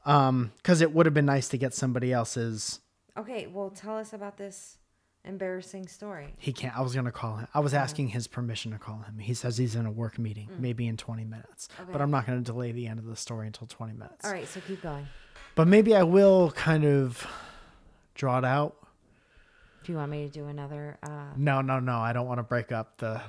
Um, 0.06 0.52
because 0.58 0.80
it 0.80 0.92
would 0.94 1.04
have 1.06 1.14
been 1.14 1.26
nice 1.26 1.48
to 1.48 1.58
get 1.58 1.74
somebody 1.74 2.12
else's. 2.12 2.80
Okay. 3.18 3.46
Well, 3.46 3.70
tell 3.70 3.98
us 3.98 4.12
about 4.12 4.36
this 4.38 4.78
embarrassing 5.24 5.88
story. 5.88 6.32
He 6.38 6.52
can't. 6.52 6.76
I 6.78 6.80
was 6.82 6.94
gonna 6.94 7.10
call 7.10 7.36
him. 7.36 7.48
I 7.52 7.58
was 7.60 7.74
asking 7.74 8.08
his 8.08 8.26
permission 8.28 8.70
to 8.72 8.78
call 8.78 8.98
him. 9.00 9.18
He 9.18 9.34
says 9.34 9.58
he's 9.58 9.74
in 9.74 9.84
a 9.84 9.90
work 9.90 10.18
meeting, 10.18 10.48
maybe 10.58 10.86
in 10.86 10.96
20 10.96 11.24
minutes. 11.24 11.68
But 11.90 12.00
I'm 12.00 12.10
not 12.12 12.26
gonna 12.26 12.40
delay 12.42 12.70
the 12.72 12.86
end 12.86 13.00
of 13.00 13.06
the 13.06 13.16
story 13.16 13.46
until 13.48 13.66
20 13.66 13.92
minutes. 13.94 14.24
All 14.24 14.30
right. 14.32 14.46
So 14.46 14.60
keep 14.60 14.82
going. 14.82 15.06
But 15.56 15.66
maybe 15.66 15.96
I 15.96 16.04
will 16.04 16.52
kind 16.52 16.84
of 16.84 17.26
draw 18.14 18.38
it 18.38 18.44
out. 18.44 18.76
Do 19.82 19.92
you 19.92 19.98
want 19.98 20.10
me 20.10 20.26
to 20.26 20.32
do 20.32 20.46
another? 20.46 20.98
Uh, 21.02 21.32
No, 21.36 21.60
no, 21.62 21.80
no. 21.80 21.98
I 21.98 22.12
don't 22.12 22.26
want 22.26 22.38
to 22.38 22.42
break 22.44 22.70
up 22.72 22.98
the 22.98 23.20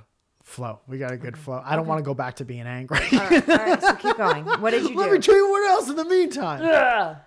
flow. 0.47 0.79
We 0.87 0.97
got 0.97 1.11
a 1.11 1.17
good 1.17 1.37
flow. 1.37 1.61
I 1.63 1.75
don't 1.75 1.85
want 1.87 1.99
to 1.99 2.03
go 2.03 2.13
back 2.13 2.37
to 2.37 2.45
being 2.45 2.61
angry. 2.67 2.97
all, 3.11 3.19
right, 3.19 3.49
all 3.49 3.55
right. 3.57 3.81
So 3.81 3.95
keep 3.95 4.17
going. 4.17 4.45
What 4.61 4.71
did 4.71 4.83
you 4.89 4.95
Let 4.95 5.07
do? 5.07 5.13
me 5.13 5.19
tell 5.19 5.35
you 5.35 5.49
what 5.49 5.69
else 5.71 5.89
in 5.89 5.95
the 5.97 6.05
meantime. 6.05 7.17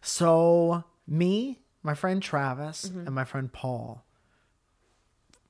So, 0.00 0.84
me, 1.06 1.60
my 1.82 1.94
friend 1.94 2.22
Travis, 2.22 2.88
Mm-hmm. 2.88 3.06
and 3.06 3.14
my 3.14 3.24
friend 3.24 3.52
Paul, 3.52 4.04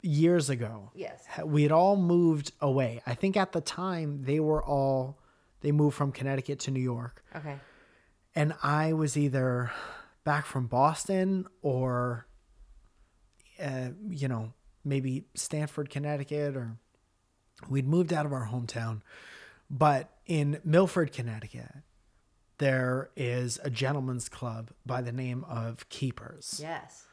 years 0.02 0.50
ago, 0.50 0.90
yes. 0.94 1.22
we 1.44 1.62
had 1.62 1.72
all 1.72 1.96
moved 1.96 2.52
away. 2.60 3.02
I 3.06 3.14
think 3.14 3.36
at 3.36 3.52
the 3.52 3.60
time 3.60 4.22
they 4.24 4.40
were 4.40 4.62
all, 4.64 5.18
they 5.60 5.72
moved 5.72 5.96
from 5.96 6.12
Connecticut 6.12 6.58
to 6.60 6.70
New 6.70 6.80
York. 6.80 7.22
Okay. 7.36 7.56
And 8.34 8.54
I 8.62 8.92
was 8.92 9.16
either 9.16 9.70
back 10.24 10.44
from 10.46 10.66
Boston 10.66 11.46
or, 11.62 12.26
uh, 13.62 13.90
you 14.08 14.28
know, 14.28 14.52
maybe 14.84 15.24
Stamford, 15.34 15.90
Connecticut, 15.90 16.56
or 16.56 16.76
we'd 17.68 17.86
moved 17.88 18.12
out 18.12 18.26
of 18.26 18.32
our 18.32 18.46
hometown. 18.48 19.00
But 19.70 20.10
in 20.26 20.60
Milford, 20.64 21.12
Connecticut, 21.12 21.70
there 22.58 23.10
is 23.16 23.58
a 23.62 23.70
gentleman's 23.70 24.28
club 24.28 24.70
by 24.86 25.02
the 25.02 25.12
name 25.12 25.44
of 25.48 25.88
Keepers, 25.90 26.58
Yes. 26.62 27.04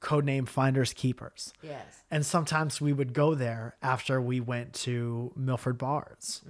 codename 0.00 0.48
Finders 0.48 0.92
Keepers. 0.92 1.52
Yes. 1.62 2.02
And 2.10 2.24
sometimes 2.24 2.80
we 2.80 2.92
would 2.92 3.12
go 3.12 3.34
there 3.34 3.76
after 3.82 4.20
we 4.20 4.40
went 4.40 4.72
to 4.74 5.32
Milford 5.36 5.76
Bars 5.78 6.42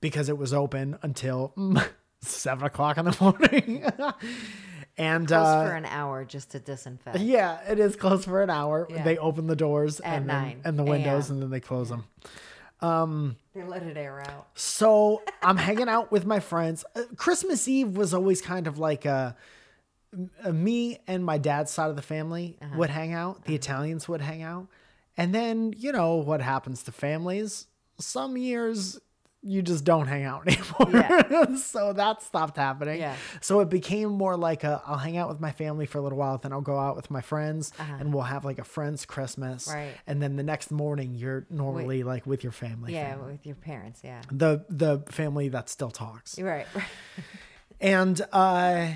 because 0.00 0.28
it 0.28 0.36
was 0.36 0.52
open 0.52 0.98
until 1.02 1.52
mm, 1.56 1.82
seven 2.20 2.66
o'clock 2.66 2.98
in 2.98 3.04
the 3.06 3.16
morning. 3.20 3.84
and 4.98 5.26
Close 5.26 5.46
uh, 5.46 5.66
for 5.66 5.74
an 5.74 5.86
hour 5.86 6.24
just 6.24 6.50
to 6.50 6.58
disinfect. 6.60 7.18
yeah, 7.18 7.60
it 7.70 7.78
is 7.78 7.96
closed 7.96 8.24
for 8.24 8.42
an 8.42 8.50
hour. 8.50 8.86
Yeah. 8.90 9.02
They 9.04 9.16
open 9.18 9.46
the 9.46 9.56
doors 9.56 10.00
At 10.00 10.18
and, 10.18 10.28
then, 10.30 10.42
nine 10.42 10.60
and 10.64 10.78
the 10.78 10.82
windows 10.84 11.30
and 11.30 11.40
then 11.42 11.50
they 11.50 11.60
close 11.60 11.88
them. 11.88 12.04
They 13.54 13.62
let 13.62 13.82
it 13.84 13.96
air 13.96 14.20
out. 14.20 14.48
So 14.54 15.22
I'm 15.42 15.56
hanging 15.56 15.88
out 15.88 16.10
with 16.10 16.26
my 16.26 16.40
friends. 16.40 16.84
Uh, 16.96 17.02
Christmas 17.16 17.68
Eve 17.68 17.96
was 17.96 18.12
always 18.12 18.42
kind 18.42 18.66
of 18.66 18.78
like 18.78 19.04
a, 19.04 19.36
a 20.44 20.52
me 20.52 20.98
and 21.06 21.24
my 21.24 21.38
dad's 21.38 21.70
side 21.70 21.90
of 21.90 21.96
the 21.96 22.02
family 22.02 22.58
Uh-huh. 22.60 22.74
would 22.78 22.90
hang 22.90 23.12
out. 23.12 23.44
The 23.44 23.54
Italians 23.54 24.08
would 24.08 24.20
hang 24.20 24.42
out, 24.42 24.66
and 25.16 25.34
then 25.34 25.74
you 25.76 25.92
know 25.92 26.16
what 26.16 26.40
happens 26.40 26.82
to 26.84 26.92
families. 26.92 27.66
Some 27.98 28.36
years 28.36 28.98
you 29.44 29.60
just 29.60 29.84
don't 29.84 30.06
hang 30.06 30.22
out 30.24 30.46
anymore. 30.46 31.56
so 31.56 31.92
that 31.94 32.22
stopped 32.22 32.56
happening. 32.56 33.00
Yeah. 33.00 33.16
So 33.40 33.58
it 33.60 33.68
became 33.68 34.10
more 34.10 34.36
like 34.36 34.62
a 34.64 34.80
I'll 34.86 34.98
hang 34.98 35.16
out 35.16 35.28
with 35.28 35.40
my 35.40 35.50
family 35.50 35.84
for 35.86 35.98
a 35.98 36.00
little 36.00 36.18
while, 36.18 36.38
then 36.38 36.52
I'll 36.52 36.60
go 36.60 36.78
out 36.78 36.94
with 36.94 37.10
my 37.10 37.20
friends, 37.20 37.72
Uh-huh. 37.78 37.96
and 37.98 38.14
we'll 38.14 38.22
have 38.22 38.44
like 38.44 38.58
a 38.60 38.64
friend's 38.64 39.04
Christmas. 39.04 39.66
Right. 39.68 39.92
And 40.06 40.22
then 40.22 40.36
the 40.36 40.42
next 40.44 40.70
morning 40.70 41.14
you're 41.14 41.44
normally 41.50 42.02
like 42.04 42.24
with 42.26 42.42
your 42.44 42.52
family. 42.52 42.92
Yeah, 42.94 43.10
family 43.14 43.32
with 43.32 43.44
your 43.46 43.56
parents. 43.56 44.00
Yeah. 44.04 44.22
the 44.30 44.64
the 44.68 45.00
family 45.08 45.48
that 45.48 45.68
still 45.68 45.90
talks. 45.90 46.38
Right. 46.38 46.66
And 47.80 48.20
uh 48.32 48.88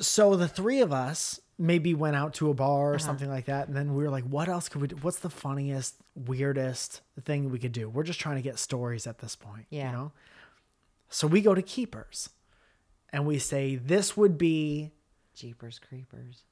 so 0.00 0.36
the 0.36 0.48
three 0.48 0.80
of 0.80 0.92
us 0.92 1.40
maybe 1.60 1.92
went 1.94 2.16
out 2.16 2.32
to 2.34 2.48
a 2.50 2.54
bar 2.54 2.92
or 2.92 2.94
Uh-huh. 2.94 2.98
something 2.98 3.28
like 3.28 3.44
that 3.44 3.68
and 3.68 3.76
then 3.76 3.94
we 3.94 4.02
were 4.02 4.10
like 4.10 4.24
what 4.24 4.48
else 4.48 4.68
could 4.68 4.80
we 4.80 4.88
do? 4.88 4.96
What's 5.02 5.18
the 5.18 5.28
funniest, 5.30 5.96
weirdest 6.14 7.02
thing 7.24 7.50
we 7.50 7.58
could 7.58 7.72
do? 7.72 7.88
We're 7.88 8.02
just 8.02 8.18
trying 8.18 8.36
to 8.36 8.42
get 8.42 8.58
stories 8.58 9.06
at 9.06 9.18
this 9.18 9.36
point, 9.36 9.66
Yeah. 9.70 9.90
you 9.90 9.96
know? 9.96 10.12
So 11.10 11.26
we 11.26 11.40
go 11.42 11.54
to 11.54 11.62
keepers 11.62 12.30
and 13.12 13.26
we 13.26 13.38
say 13.38 13.76
this 13.76 14.16
would 14.16 14.38
be 14.38 14.92
Jeepers 15.34 15.78
creepers. 15.78 16.44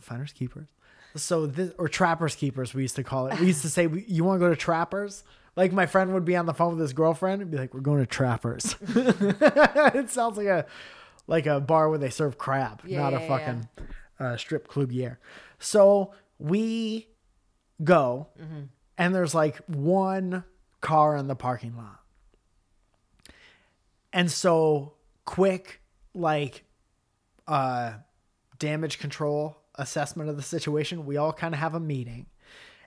finders 0.00 0.32
keepers. 0.32 0.68
So 1.16 1.46
this 1.46 1.72
or 1.78 1.88
trappers 1.88 2.34
keepers 2.36 2.74
we 2.74 2.82
used 2.82 2.96
to 2.96 3.02
call 3.04 3.26
it. 3.26 3.40
We 3.40 3.46
used 3.48 3.62
to 3.62 3.70
say 3.70 3.88
you 4.06 4.24
want 4.24 4.40
to 4.40 4.46
go 4.46 4.50
to 4.50 4.56
trappers? 4.56 5.24
Like 5.56 5.72
my 5.72 5.86
friend 5.86 6.12
would 6.14 6.24
be 6.24 6.36
on 6.36 6.46
the 6.46 6.54
phone 6.54 6.72
with 6.74 6.80
his 6.80 6.92
girlfriend 6.92 7.42
and 7.42 7.50
be 7.50 7.56
like, 7.58 7.74
"We're 7.74 7.80
going 7.80 7.98
to 7.98 8.06
Trappers." 8.06 8.76
it 8.94 10.10
sounds 10.10 10.36
like 10.36 10.46
a 10.46 10.66
like 11.26 11.46
a 11.46 11.58
bar 11.60 11.88
where 11.90 11.98
they 11.98 12.10
serve 12.10 12.38
crab, 12.38 12.82
Yeah, 12.84 13.00
not 13.00 13.12
yeah, 13.12 13.18
a 13.20 13.26
fucking 13.28 13.68
uh, 14.20 14.36
strip 14.36 14.68
club 14.68 14.90
year. 14.92 15.18
So 15.58 16.12
we 16.38 17.08
go, 17.82 18.28
Mm-hmm. 18.40 18.62
and 18.96 19.14
there's 19.14 19.34
like 19.34 19.56
one 19.66 20.44
car 20.80 21.16
in 21.16 21.26
the 21.28 21.34
parking 21.36 21.76
lot, 21.76 22.00
and 24.12 24.30
so 24.30 24.94
quick 25.24 25.80
like 26.14 26.64
uh 27.46 27.92
damage 28.58 28.98
control 28.98 29.56
assessment 29.74 30.28
of 30.30 30.36
the 30.36 30.42
situation. 30.42 31.06
We 31.06 31.16
all 31.16 31.32
kind 31.32 31.54
of 31.54 31.60
have 31.60 31.74
a 31.74 31.80
meeting, 31.80 32.26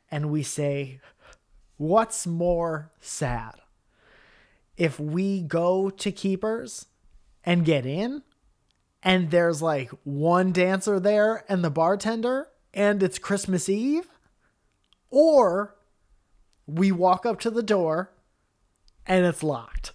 and 0.10 0.30
we 0.32 0.44
say, 0.44 1.00
"What's 1.78 2.26
more 2.28 2.92
sad?" 3.00 3.56
if 4.78 5.00
we 5.00 5.42
go 5.42 5.90
to 5.92 6.12
keepers 6.12 6.88
and 7.44 7.64
get 7.66 7.86
in 7.86 8.24
and 9.04 9.32
there's 9.32 9.62
like 9.62 9.92
one 10.04 10.52
dancer 10.52 11.00
there 11.00 11.44
and 11.50 11.64
the 11.64 11.70
bartender 11.70 12.48
and 12.74 13.02
it's 13.02 13.20
Christmas 13.20 13.68
Eve 13.68 14.08
or 15.10 15.76
we 16.68 16.92
walk 16.92 17.26
up 17.26 17.40
to 17.42 17.50
the 17.50 17.64
door 17.64 18.12
and 19.06 19.26
it's 19.26 19.44
locked. 19.44 19.92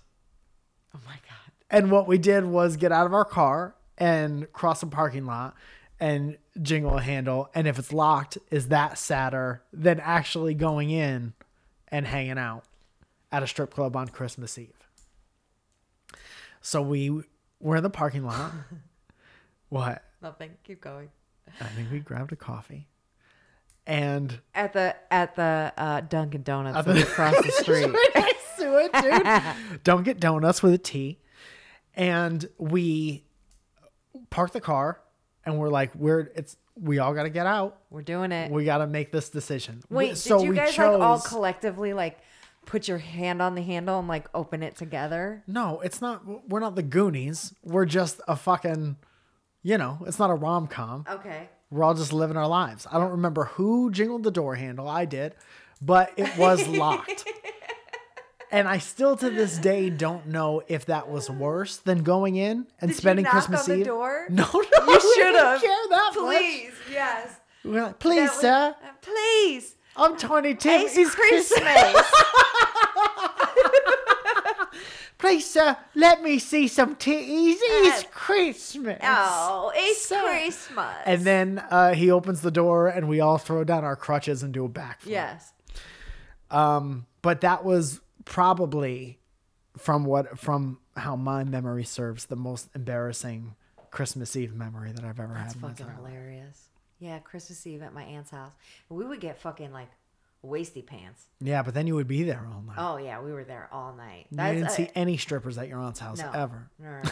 Oh 0.94 1.00
my 1.06 1.14
god. 1.14 1.52
And 1.70 1.90
what 1.90 2.06
we 2.06 2.18
did 2.18 2.44
was 2.44 2.76
get 2.76 2.92
out 2.92 3.06
of 3.06 3.14
our 3.14 3.24
car 3.24 3.74
and 3.98 4.50
cross 4.52 4.82
a 4.82 4.86
parking 4.86 5.26
lot 5.26 5.54
and 5.98 6.36
jingle 6.60 6.98
a 6.98 7.02
handle. 7.02 7.48
And 7.54 7.66
if 7.66 7.78
it's 7.78 7.92
locked, 7.92 8.38
is 8.50 8.68
that 8.68 8.98
sadder 8.98 9.62
than 9.72 10.00
actually 10.00 10.54
going 10.54 10.90
in 10.90 11.32
and 11.88 12.06
hanging 12.06 12.38
out 12.38 12.64
at 13.32 13.42
a 13.42 13.46
strip 13.46 13.72
club 13.72 13.96
on 13.96 14.08
Christmas 14.08 14.58
Eve? 14.58 14.70
So 16.60 16.82
we 16.82 17.22
were 17.60 17.76
in 17.76 17.82
the 17.82 17.90
parking 17.90 18.24
lot. 18.24 18.52
what? 19.68 20.02
Nothing. 20.22 20.50
Keep 20.64 20.80
going. 20.80 21.08
I 21.60 21.64
think 21.66 21.90
we 21.92 22.00
grabbed 22.00 22.32
a 22.32 22.36
coffee. 22.36 22.88
And 23.86 24.40
At 24.54 24.72
the 24.72 24.96
at 25.12 25.36
the 25.36 25.72
uh, 25.76 26.00
Dunkin' 26.00 26.42
Donuts 26.42 26.84
the- 26.86 27.02
across 27.02 27.36
the 27.36 27.52
street. 27.62 27.84
right 27.86 28.08
next 28.16 28.56
to 28.58 28.76
it, 28.78 28.92
dude. 29.74 29.82
Don't 29.84 30.02
get 30.02 30.18
donuts 30.18 30.60
with 30.62 30.72
a 30.74 30.78
T. 30.78 31.20
And 31.94 32.48
we 32.58 33.24
park 34.30 34.50
the 34.52 34.60
car 34.60 35.00
and 35.44 35.58
we're 35.58 35.68
like, 35.68 35.94
we're 35.94 36.30
it's 36.34 36.56
we 36.78 36.98
all 36.98 37.14
got 37.14 37.22
to 37.22 37.30
get 37.30 37.46
out. 37.46 37.78
We're 37.90 38.02
doing 38.02 38.32
it. 38.32 38.50
We 38.50 38.64
got 38.64 38.78
to 38.78 38.86
make 38.88 39.12
this 39.12 39.28
decision. 39.30 39.82
Wait, 39.88 40.08
We- 40.28 40.36
did 40.38 40.42
you 40.42 40.52
guys 40.54 40.76
like 40.76 41.00
all 41.00 41.20
collectively 41.20 41.92
like 41.94 42.18
put 42.66 42.88
your 42.88 42.98
hand 42.98 43.40
on 43.40 43.54
the 43.54 43.62
handle 43.62 44.00
and 44.00 44.08
like 44.08 44.26
open 44.34 44.64
it 44.64 44.74
together? 44.76 45.44
No, 45.46 45.80
it's 45.80 46.00
not. 46.02 46.50
We're 46.50 46.58
not 46.60 46.74
the 46.74 46.82
Goonies. 46.82 47.54
We're 47.62 47.86
just 47.86 48.20
a 48.26 48.34
fucking, 48.34 48.96
you 49.66 49.76
know, 49.78 49.98
it's 50.06 50.20
not 50.20 50.30
a 50.30 50.34
rom 50.34 50.68
com. 50.68 51.04
Okay. 51.10 51.48
We're 51.70 51.82
all 51.82 51.94
just 51.94 52.12
living 52.12 52.36
our 52.36 52.46
lives. 52.46 52.86
I 52.90 52.98
don't 53.00 53.10
remember 53.10 53.46
who 53.46 53.90
jingled 53.90 54.22
the 54.22 54.30
door 54.30 54.54
handle. 54.54 54.86
I 54.88 55.04
did, 55.06 55.34
but 55.82 56.12
it 56.16 56.38
was 56.38 56.68
locked. 56.84 57.24
and 58.52 58.68
I 58.68 58.78
still 58.78 59.16
to 59.16 59.28
this 59.28 59.58
day 59.58 59.90
don't 59.90 60.28
know 60.28 60.62
if 60.68 60.86
that 60.86 61.08
was 61.08 61.28
worse 61.28 61.78
than 61.78 62.04
going 62.04 62.36
in 62.36 62.68
and 62.80 62.90
Did 62.92 62.96
spending 62.96 63.24
you 63.24 63.32
knock 63.32 63.46
Christmas 63.46 63.68
on 63.68 63.78
the 63.80 63.84
door? 63.84 64.26
No, 64.30 64.44
no, 64.52 64.86
You 64.86 65.14
should 65.16 65.34
have. 65.34 65.60
care 65.60 65.70
that 65.90 66.10
Please, 66.14 66.72
yes. 66.92 67.30
We're 67.64 67.82
like, 67.82 67.98
please, 67.98 68.30
That 68.30 68.32
was- 68.32 68.40
sir, 68.40 68.76
uh, 68.80 68.88
please. 69.02 69.74
I'm 69.96 70.16
22. 70.16 70.68
It's, 70.68 70.96
It's 70.96 71.14
Christmas. 71.14 71.48
Christmas. 71.58 72.12
Please, 75.18 75.48
sir, 75.48 75.76
let 75.94 76.22
me 76.22 76.38
see 76.38 76.68
some 76.68 76.94
titties. 76.96 77.56
It's 77.58 78.04
Uh, 78.04 78.08
Christmas. 78.10 78.98
oh, 79.02 79.72
it's 79.74 80.06
Sir. 80.06 80.20
Christmas. 80.22 80.94
And 81.06 81.22
then 81.22 81.58
uh, 81.70 81.94
he 81.94 82.10
opens 82.10 82.42
the 82.42 82.50
door, 82.50 82.88
and 82.88 83.08
we 83.08 83.20
all 83.20 83.38
throw 83.38 83.64
down 83.64 83.82
our 83.82 83.96
crutches 83.96 84.42
and 84.42 84.52
do 84.52 84.64
a 84.66 84.68
backflip. 84.68 85.06
yes. 85.06 85.52
Um, 86.50 87.06
but 87.22 87.40
that 87.40 87.64
was 87.64 88.00
probably 88.24 89.18
from 89.76 90.04
what 90.04 90.38
from 90.38 90.78
how 90.96 91.16
my 91.16 91.44
memory 91.44 91.84
serves 91.84 92.26
the 92.26 92.36
most 92.36 92.68
embarrassing 92.74 93.54
Christmas 93.90 94.36
Eve 94.36 94.54
memory 94.54 94.92
that 94.92 95.04
I've 95.04 95.18
ever 95.20 95.34
That's 95.34 95.54
had. 95.54 95.56
in 95.56 95.60
my 95.62 95.68
fucking 95.70 95.86
life. 95.86 95.96
hilarious. 95.96 96.62
Yeah, 96.98 97.18
Christmas 97.18 97.66
Eve 97.66 97.82
at 97.82 97.92
my 97.92 98.04
aunt's 98.04 98.30
house. 98.30 98.52
We 98.88 99.04
would 99.04 99.20
get 99.20 99.38
fucking 99.40 99.72
like 99.72 99.88
wasty 100.44 100.84
pants. 100.84 101.26
Yeah, 101.40 101.62
but 101.62 101.74
then 101.74 101.86
you 101.86 101.94
would 101.94 102.08
be 102.08 102.22
there 102.22 102.46
all 102.52 102.62
night. 102.62 102.76
Oh 102.78 102.96
yeah, 102.96 103.20
we 103.20 103.32
were 103.32 103.44
there 103.44 103.68
all 103.72 103.94
night. 103.94 104.26
you 104.30 104.60
didn't 104.60 104.70
see 104.70 104.90
any 104.94 105.16
strippers 105.16 105.58
at 105.58 105.68
your 105.68 105.78
aunt's 105.78 106.00
house 106.00 106.18
no. 106.18 106.30
ever. 106.32 106.70
No, 106.78 107.02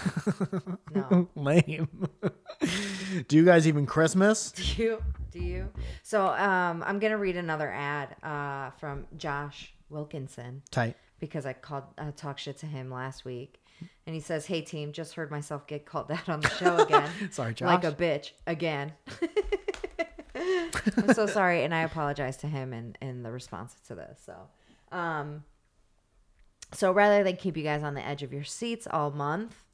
no, 0.95 1.09
no. 1.11 1.29
Lame. 1.35 2.09
Do 3.29 3.37
you 3.37 3.45
guys 3.45 3.67
even 3.69 3.87
Christmas? 3.87 4.53
Do 4.57 4.83
you? 4.83 5.03
Do 5.31 5.39
you? 5.41 5.69
So 6.03 6.27
um, 6.29 6.83
I'm 6.87 6.99
gonna 6.99 7.19
read 7.19 7.37
another 7.37 7.71
ad 7.71 8.17
uh, 8.23 8.71
from 8.79 9.07
Josh 9.17 9.75
Wilkinson 9.91 10.63
Tight. 10.71 10.97
because 11.19 11.47
I 11.47 11.53
called 11.53 11.85
uh, 11.99 12.13
talk 12.17 12.39
shit 12.39 12.59
to 12.59 12.67
him 12.67 12.91
last 12.91 13.25
week, 13.25 13.61
and 14.07 14.15
he 14.15 14.21
says, 14.21 14.47
"Hey 14.47 14.61
team, 14.61 14.93
just 14.93 15.15
heard 15.15 15.31
myself 15.31 15.67
get 15.67 15.87
called 15.87 16.11
out 16.11 16.29
on 16.29 16.41
the 16.41 16.51
show 16.51 16.77
again. 16.79 17.11
Sorry, 17.31 17.55
Josh. 17.55 17.67
like 17.67 17.85
a 17.85 17.93
bitch 17.93 18.31
again." 18.47 18.93
I'm 20.35 21.15
so 21.15 21.27
sorry, 21.27 21.63
and 21.63 21.75
I 21.75 21.83
apologize 21.83 22.37
to 22.39 22.49
him 22.49 22.73
in 22.73 22.97
in 23.01 23.23
the 23.23 23.31
response 23.31 23.77
to 23.87 23.95
this. 23.95 24.21
So, 24.25 24.35
um, 24.91 25.45
so 26.73 26.93
rather 26.93 27.23
than 27.23 27.37
keep 27.37 27.57
you 27.57 27.63
guys 27.63 27.83
on 27.83 27.95
the 27.95 28.05
edge 28.05 28.23
of 28.23 28.33
your 28.33 28.45
seats 28.45 28.87
all 28.91 29.11
month, 29.11 29.65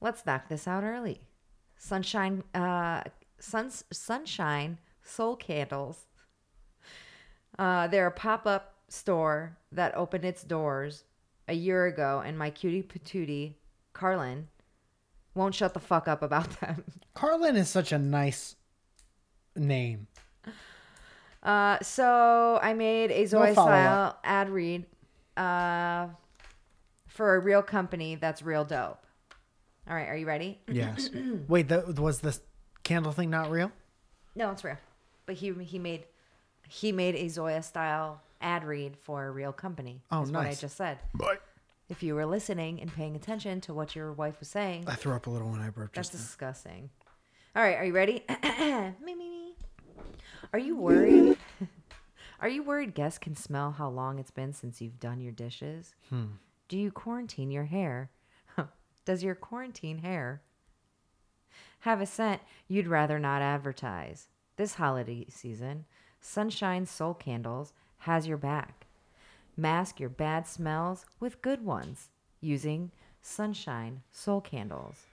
let's 0.00 0.24
knock 0.24 0.48
this 0.48 0.66
out 0.66 0.84
early. 0.84 1.20
Sunshine, 1.76 2.42
uh, 2.54 3.02
suns, 3.38 3.84
sunshine 3.92 4.78
soul 5.02 5.36
candles. 5.36 6.06
Uh, 7.58 7.88
they're 7.88 8.06
a 8.06 8.12
pop 8.12 8.46
up 8.46 8.74
store 8.88 9.56
that 9.72 9.96
opened 9.96 10.24
its 10.24 10.42
doors 10.42 11.04
a 11.46 11.54
year 11.54 11.86
ago, 11.86 12.22
and 12.24 12.38
my 12.38 12.50
cutie 12.50 12.82
patootie, 12.82 13.54
Carlin, 13.92 14.48
won't 15.34 15.54
shut 15.54 15.74
the 15.74 15.80
fuck 15.80 16.08
up 16.08 16.22
about 16.22 16.60
them. 16.60 16.84
Carlin 17.14 17.56
is 17.56 17.68
such 17.68 17.92
a 17.92 17.98
nice 17.98 18.56
name. 19.58 20.06
Uh, 21.42 21.78
so 21.82 22.58
I 22.62 22.74
made 22.74 23.10
a 23.10 23.24
Zoe 23.26 23.54
follow-up. 23.54 23.74
style 23.74 24.18
ad 24.24 24.50
read 24.50 24.84
uh, 25.36 26.08
for 27.06 27.36
a 27.36 27.38
real 27.40 27.62
company 27.62 28.16
that's 28.16 28.42
real 28.42 28.64
dope. 28.64 29.04
All 29.88 29.94
right, 29.94 30.08
are 30.08 30.16
you 30.16 30.26
ready? 30.26 30.58
Yes. 30.68 31.08
Wait, 31.48 31.68
that 31.68 31.98
was 31.98 32.20
the 32.20 32.38
candle 32.82 33.12
thing 33.12 33.30
not 33.30 33.50
real? 33.50 33.70
No, 34.34 34.50
it's 34.50 34.64
real. 34.64 34.76
But 35.26 35.36
he 35.36 35.52
he 35.52 35.78
made 35.78 36.04
he 36.68 36.92
made 36.92 37.14
a 37.14 37.28
Zoya 37.28 37.62
style 37.62 38.20
ad 38.40 38.64
read 38.64 38.96
for 38.96 39.26
a 39.26 39.30
real 39.30 39.52
company. 39.52 40.02
Oh, 40.10 40.22
is 40.22 40.32
what 40.32 40.46
I 40.46 40.54
just 40.54 40.76
said. 40.76 40.98
But 41.14 41.40
if 41.88 42.02
you 42.02 42.14
were 42.14 42.26
listening 42.26 42.80
and 42.80 42.92
paying 42.92 43.16
attention 43.16 43.60
to 43.62 43.74
what 43.74 43.94
your 43.96 44.12
wife 44.12 44.38
was 44.40 44.48
saying, 44.48 44.84
I 44.86 44.94
threw 44.94 45.14
up 45.14 45.26
a 45.26 45.30
little 45.30 45.48
when 45.50 45.60
I 45.60 45.70
burped 45.70 45.94
that's 45.94 46.08
just 46.10 46.12
then. 46.12 46.26
disgusting. 46.26 46.90
All 47.56 47.62
right, 47.62 47.76
are 47.76 47.84
you 47.84 47.92
ready? 47.94 48.24
me, 48.42 48.94
me, 49.04 49.14
me. 49.14 49.27
Are 50.52 50.58
you 50.58 50.76
worried? 50.76 51.38
Are 52.40 52.48
you 52.48 52.62
worried 52.62 52.94
guests 52.94 53.18
can 53.18 53.34
smell 53.34 53.72
how 53.72 53.88
long 53.88 54.18
it's 54.18 54.30
been 54.30 54.52
since 54.52 54.80
you've 54.80 55.00
done 55.00 55.20
your 55.20 55.32
dishes? 55.32 55.94
Hmm. 56.08 56.26
Do 56.68 56.78
you 56.78 56.90
quarantine 56.90 57.50
your 57.50 57.64
hair? 57.64 58.10
Does 59.04 59.22
your 59.24 59.34
quarantine 59.34 59.98
hair 59.98 60.42
have 61.80 62.00
a 62.00 62.06
scent 62.06 62.42
you'd 62.68 62.86
rather 62.86 63.18
not 63.18 63.42
advertise? 63.42 64.28
This 64.56 64.74
holiday 64.74 65.26
season, 65.28 65.84
Sunshine 66.20 66.86
Soul 66.86 67.14
Candles 67.14 67.72
has 67.98 68.26
your 68.26 68.36
back. 68.36 68.86
Mask 69.56 69.98
your 69.98 70.08
bad 70.08 70.46
smells 70.46 71.04
with 71.18 71.42
good 71.42 71.64
ones 71.64 72.10
using 72.40 72.92
Sunshine 73.22 74.02
Soul 74.12 74.40
Candles. 74.40 75.06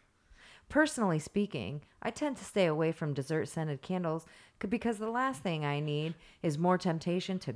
Personally 0.70 1.20
speaking, 1.20 1.82
I 2.02 2.10
tend 2.12 2.38
to 2.38 2.46
stay 2.46 2.66
away 2.66 2.92
from 2.92 3.14
dessert 3.14 3.48
scented 3.48 3.82
candles 3.82 4.26
because 4.60 4.98
the 4.98 5.10
last 5.10 5.44
thing 5.44 5.66
I 5.66 5.80
need 5.80 6.16
is 6.42 6.58
more 6.58 6.78
temptation 6.78 7.40
to 7.40 7.56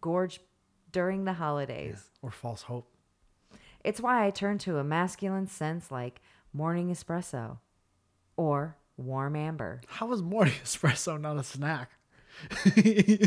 gorge 0.00 0.40
during 0.90 1.24
the 1.24 1.34
holidays. 1.34 2.10
Or 2.20 2.30
false 2.30 2.62
hope. 2.62 2.88
It's 3.84 4.00
why 4.00 4.26
I 4.26 4.30
turn 4.30 4.58
to 4.58 4.78
a 4.78 4.84
masculine 4.84 5.46
sense 5.46 5.90
like 5.90 6.20
morning 6.52 6.92
espresso 6.92 7.58
or 8.36 8.76
warm 8.96 9.36
amber. 9.36 9.80
How 9.88 10.12
is 10.12 10.22
morning 10.22 10.54
espresso 10.64 11.20
not 11.20 11.36
a 11.36 11.42
snack? 11.42 11.90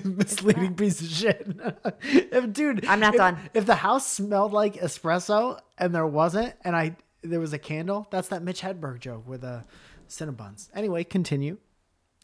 Misleading 0.06 0.76
piece 0.76 1.02
of 1.02 1.08
shit. 1.08 1.48
if, 2.02 2.54
dude, 2.54 2.86
I'm 2.86 3.00
not 3.00 3.14
if- 3.14 3.20
done. 3.20 3.38
If 3.54 3.66
the 3.66 3.76
house 3.76 4.08
smelled 4.08 4.54
like 4.54 4.76
espresso 4.76 5.60
and 5.78 5.94
there 5.94 6.08
wasn't, 6.08 6.54
and 6.64 6.76
I 6.76 6.96
there 7.22 7.40
was 7.40 7.54
a 7.54 7.60
candle, 7.60 8.08
that's 8.12 8.30
that 8.30 8.44
Mitch 8.44 8.62
Hedberg 8.62 9.00
joke 9.00 9.28
with 9.28 9.44
a 9.44 9.66
Cinnabons. 10.10 10.70
Anyway, 10.74 11.04
continue. 11.04 11.58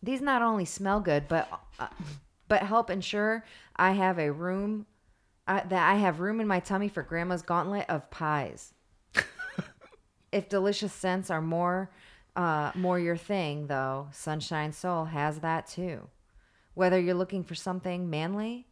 These 0.04 0.22
not 0.22 0.42
only 0.42 0.66
smell 0.66 1.00
good, 1.00 1.28
but 1.28 1.48
uh, 1.80 1.88
but 2.48 2.64
help 2.64 2.90
ensure 2.90 3.46
I 3.76 3.92
have 3.92 4.18
a 4.20 4.32
room 4.32 4.88
uh, 5.48 5.62
that 5.68 5.90
I 5.90 5.96
have 5.96 6.20
room 6.20 6.42
in 6.42 6.48
my 6.48 6.60
tummy 6.60 6.88
for 6.88 7.04
Grandma's 7.04 7.44
gauntlet 7.44 7.86
of 7.88 8.10
pies. 8.10 8.74
if 10.32 10.50
delicious 10.50 10.92
scents 10.92 11.30
are 11.30 11.42
more 11.42 11.92
uh, 12.36 12.72
more 12.76 13.00
your 13.00 13.18
thing, 13.18 13.68
though, 13.68 14.08
Sunshine 14.12 14.72
Soul 14.72 15.06
has 15.06 15.40
that 15.40 15.68
too. 15.68 16.08
Whether 16.74 17.00
you're 17.00 17.14
looking 17.14 17.44
for 17.44 17.56
something 17.56 18.10
manly 18.10 18.68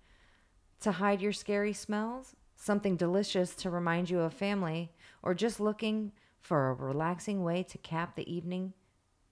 to 0.79 0.93
hide 0.93 1.21
your 1.21 1.33
scary 1.33 1.73
smells, 1.73 2.35
something 2.55 2.95
delicious 2.95 3.53
to 3.55 3.69
remind 3.69 4.09
you 4.09 4.21
of 4.21 4.33
family, 4.33 4.93
or 5.21 5.33
just 5.33 5.59
looking 5.59 6.13
for 6.39 6.69
a 6.69 6.73
relaxing 6.73 7.43
way 7.43 7.63
to 7.63 7.77
cap 7.77 8.15
the 8.15 8.33
evening, 8.33 8.73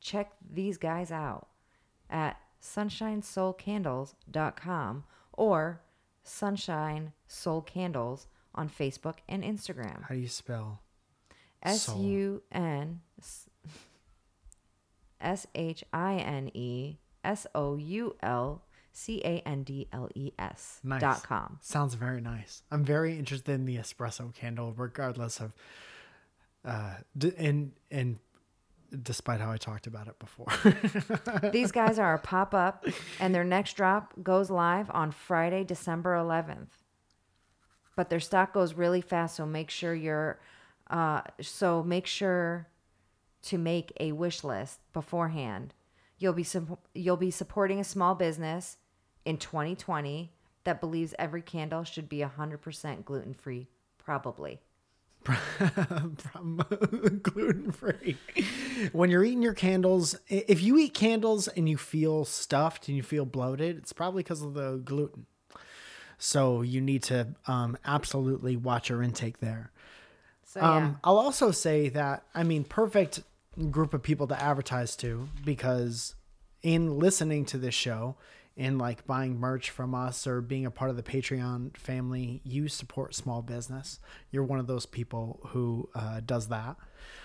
check 0.02 0.34
these 0.54 0.78
guys 0.78 1.12
out 1.12 1.48
at 2.10 2.40
sunshinesoulcandles.com 2.62 5.04
or 5.34 5.82
Sunshine 6.24 7.14
Soul 7.28 7.62
Candles 7.62 8.28
on 8.56 8.68
Facebook 8.70 9.18
and 9.30 9.44
Instagram. 9.44 10.02
How 10.04 10.16
do 10.16 10.20
you 10.20 10.28
spell? 10.28 10.82
S 11.64 11.88
U 11.96 12.42
N 12.52 13.02
S 15.20 15.48
H 15.56 15.84
I 15.94 16.16
N 16.18 16.50
E 16.54 16.98
S 17.24 17.48
O 17.56 17.76
U 17.78 18.16
L 18.22 18.64
C 18.92 19.22
A 19.24 19.40
N 19.46 19.64
D 19.64 19.88
L 19.92 20.10
E 20.16 20.32
S 20.38 20.80
Nice. 20.84 21.02
dot 21.02 21.24
com. 21.24 21.58
Sounds 21.62 21.94
very 21.96 22.22
nice. 22.22 22.62
I'm 22.72 22.84
very 22.84 23.18
interested 23.18 23.52
in 23.54 23.66
the 23.66 23.78
espresso 23.78 24.34
candle, 24.34 24.74
regardless 24.76 25.40
of, 25.40 25.54
uh, 26.66 26.96
d- 27.18 27.34
and 27.38 27.72
and 27.92 28.20
despite 29.04 29.42
how 29.42 29.52
I 29.52 29.58
talked 29.58 29.88
about 29.88 30.08
it 30.08 30.18
before. 30.20 30.48
These 31.52 31.72
guys 31.72 32.00
are 32.00 32.14
a 32.14 32.20
pop 32.20 32.54
up, 32.54 32.86
and 33.20 33.34
their 33.34 33.44
next 33.44 33.74
drop 33.74 34.14
goes 34.22 34.50
live 34.50 34.90
on 34.92 35.12
Friday, 35.12 35.64
December 35.64 36.16
11th. 36.16 36.70
But 37.96 38.10
their 38.10 38.20
stock 38.20 38.54
goes 38.54 38.76
really 38.76 39.02
fast, 39.02 39.36
so 39.36 39.46
make 39.46 39.70
sure 39.70 39.94
you're, 39.94 40.40
uh, 40.90 41.22
so 41.42 41.84
make 41.84 42.06
sure 42.06 42.68
to 43.44 43.58
make 43.58 43.92
a 44.00 44.12
wish 44.12 44.44
list 44.44 44.80
beforehand. 44.94 45.74
You'll 46.18 46.34
be 46.34 46.44
sup- 46.44 46.88
you'll 46.94 47.18
be 47.18 47.32
supporting 47.32 47.80
a 47.80 47.84
small 47.84 48.16
business 48.16 48.78
in 49.26 49.38
2020 49.38 50.32
that 50.64 50.82
believes 50.82 51.14
every 51.18 51.42
candle 51.42 51.84
should 51.84 52.10
be 52.10 52.20
100% 52.20 53.06
gluten 53.06 53.34
free. 53.34 53.68
Probably, 53.98 54.62
from 55.36 56.64
gluten 57.24 57.72
free. 57.72 58.18
When 58.92 59.10
you're 59.10 59.24
eating 59.24 59.42
your 59.42 59.54
candles, 59.54 60.18
if 60.28 60.62
you 60.62 60.78
eat 60.78 60.94
candles 60.94 61.48
and 61.48 61.68
you 61.68 61.78
feel 61.78 62.26
stuffed 62.26 62.88
and 62.88 62.98
you 62.98 63.04
feel 63.04 63.26
bloated, 63.26 63.78
it's 63.78 63.94
probably 63.94 64.24
because 64.24 64.42
of 64.42 64.54
the 64.54 64.82
gluten. 64.84 65.26
So 66.18 66.62
you 66.62 66.82
need 66.82 67.04
to 67.04 67.28
um, 67.48 67.78
absolutely 67.86 68.56
watch 68.56 68.90
your 68.90 69.04
intake 69.04 69.40
there. 69.40 69.72
So 70.46 70.60
yeah. 70.62 70.76
Um, 70.76 71.00
I'll 71.04 71.20
also 71.20 71.52
say 71.52 71.90
that 71.90 72.24
I 72.34 72.44
mean, 72.44 72.64
perfect 72.64 73.22
group 73.72 73.94
of 73.94 74.04
people 74.04 74.28
to 74.28 74.42
advertise 74.42 74.96
to 74.98 75.28
because 75.44 76.16
in 76.64 77.00
listening 77.00 77.46
to 77.46 77.58
this 77.58 77.74
show, 77.76 78.16
in 78.58 78.80
like 78.80 79.06
buying 79.06 79.40
merch 79.40 79.70
from 79.70 79.94
us 79.94 80.26
or 80.26 80.42
being 80.42 80.66
a 80.66 80.72
part 80.72 80.90
of 80.90 80.98
the 80.98 81.04
Patreon 81.04 81.78
family, 81.78 82.42
you 82.44 82.68
support 82.68 83.14
small 83.14 83.44
business. 83.44 84.00
You're 84.32 84.44
one 84.44 84.60
of 84.60 84.66
those 84.66 84.88
people 84.88 85.40
who 85.50 85.88
uh, 85.94 86.22
does 86.26 86.48
that. 86.48 86.76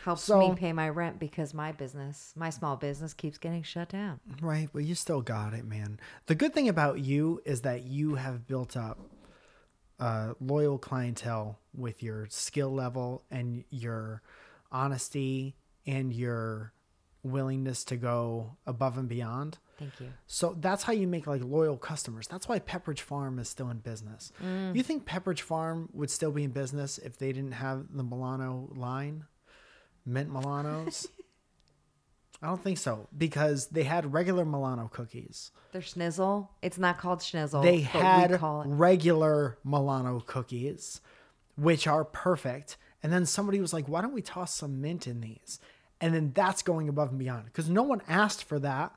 helps 0.05 0.25
so- 0.25 0.51
me 0.51 0.55
pay 0.55 0.75
my 0.75 0.91
rent 0.91 1.19
because 1.19 1.55
my 1.55 1.73
business, 1.73 2.35
my 2.37 2.51
small 2.51 2.77
business, 2.77 3.15
keeps 3.15 3.39
getting 3.39 3.63
shut 3.63 3.89
down. 3.89 4.21
Right, 4.43 4.69
but 4.75 4.85
you 4.85 4.95
still 4.95 5.23
got 5.23 5.55
it, 5.55 5.65
man. 5.65 5.99
The 6.27 6.35
good 6.35 6.53
thing 6.53 6.69
about 6.69 7.01
you 7.01 7.41
is 7.47 7.63
that 7.63 7.85
you 7.85 8.17
have 8.17 8.47
built 8.47 8.77
up 8.77 8.99
a 9.99 10.35
loyal 10.39 10.79
clientele 10.79 11.59
with 11.75 12.03
your 12.03 12.27
skill 12.29 12.71
level 12.71 13.25
and 13.31 13.65
your 13.71 14.21
honesty 14.71 15.57
and 15.87 16.13
your 16.13 16.75
willingness 17.23 17.85
to 17.85 17.97
go 17.97 18.57
above 18.67 18.99
and 18.99 19.09
beyond. 19.09 19.59
Thank 19.83 20.01
you. 20.01 20.13
So 20.27 20.57
that's 20.61 20.85
how 20.85 20.93
you 20.93 21.07
make 21.07 21.27
like 21.27 21.43
loyal 21.43 21.77
customers. 21.77 22.29
That's 22.29 22.49
why 22.49 22.61
Pepperidge 22.61 23.01
Farm 23.01 23.39
is 23.39 23.49
still 23.49 23.69
in 23.71 23.79
business. 23.79 24.33
Mm. 24.43 24.77
You 24.77 24.83
think 24.83 25.07
Pepperidge 25.07 25.41
Farm 25.41 25.89
would 25.93 26.11
still 26.11 26.31
be 26.31 26.45
in 26.45 26.51
business 26.51 26.99
if 26.99 27.19
they 27.19 27.33
didn't 27.33 27.53
have 27.53 27.87
the 27.93 28.05
Milano 28.05 28.71
line, 28.75 29.25
mint 30.07 30.33
Milanos? 30.33 31.07
I 32.43 32.47
don't 32.47 32.63
think 32.63 32.79
so 32.79 33.09
because 33.17 33.69
they 33.69 33.85
had 33.85 34.13
regular 34.13 34.45
Milano 34.45 34.89
cookies. 34.93 35.53
They're 35.71 35.81
schnizzle. 35.81 36.49
It's 36.61 36.79
not 36.79 36.99
called 36.99 37.21
schnizzle. 37.21 37.63
They 37.63 37.81
had 37.81 38.41
regular 38.65 39.59
Milano 39.65 40.21
cookies, 40.21 41.01
which 41.57 41.87
are 41.87 42.05
perfect. 42.05 42.77
And 43.03 43.13
then 43.13 43.27
somebody 43.27 43.61
was 43.61 43.73
like, 43.73 43.87
why 43.87 44.01
don't 44.01 44.13
we 44.13 44.23
toss 44.23 44.55
some 44.55 44.81
mint 44.81 45.07
in 45.07 45.21
these? 45.21 45.61
And 46.01 46.13
then 46.13 46.33
that's 46.35 46.63
going 46.63 46.89
above 46.89 47.11
and 47.11 47.19
beyond 47.19 47.45
because 47.45 47.69
no 47.69 47.85
one 47.85 48.03
asked 48.09 48.43
for 48.43 48.59
that. 48.59 48.93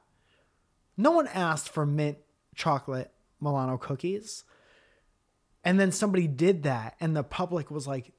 No 0.97 1.11
one 1.11 1.27
asked 1.27 1.69
for 1.69 1.85
mint 1.85 2.17
chocolate 2.55 3.11
Milano 3.41 3.77
cookies. 3.77 4.43
And 5.63 5.79
then 5.79 5.91
somebody 5.91 6.27
did 6.27 6.63
that, 6.63 6.95
and 6.99 7.15
the 7.15 7.23
public 7.23 7.71
was 7.71 7.87
like, 7.87 8.11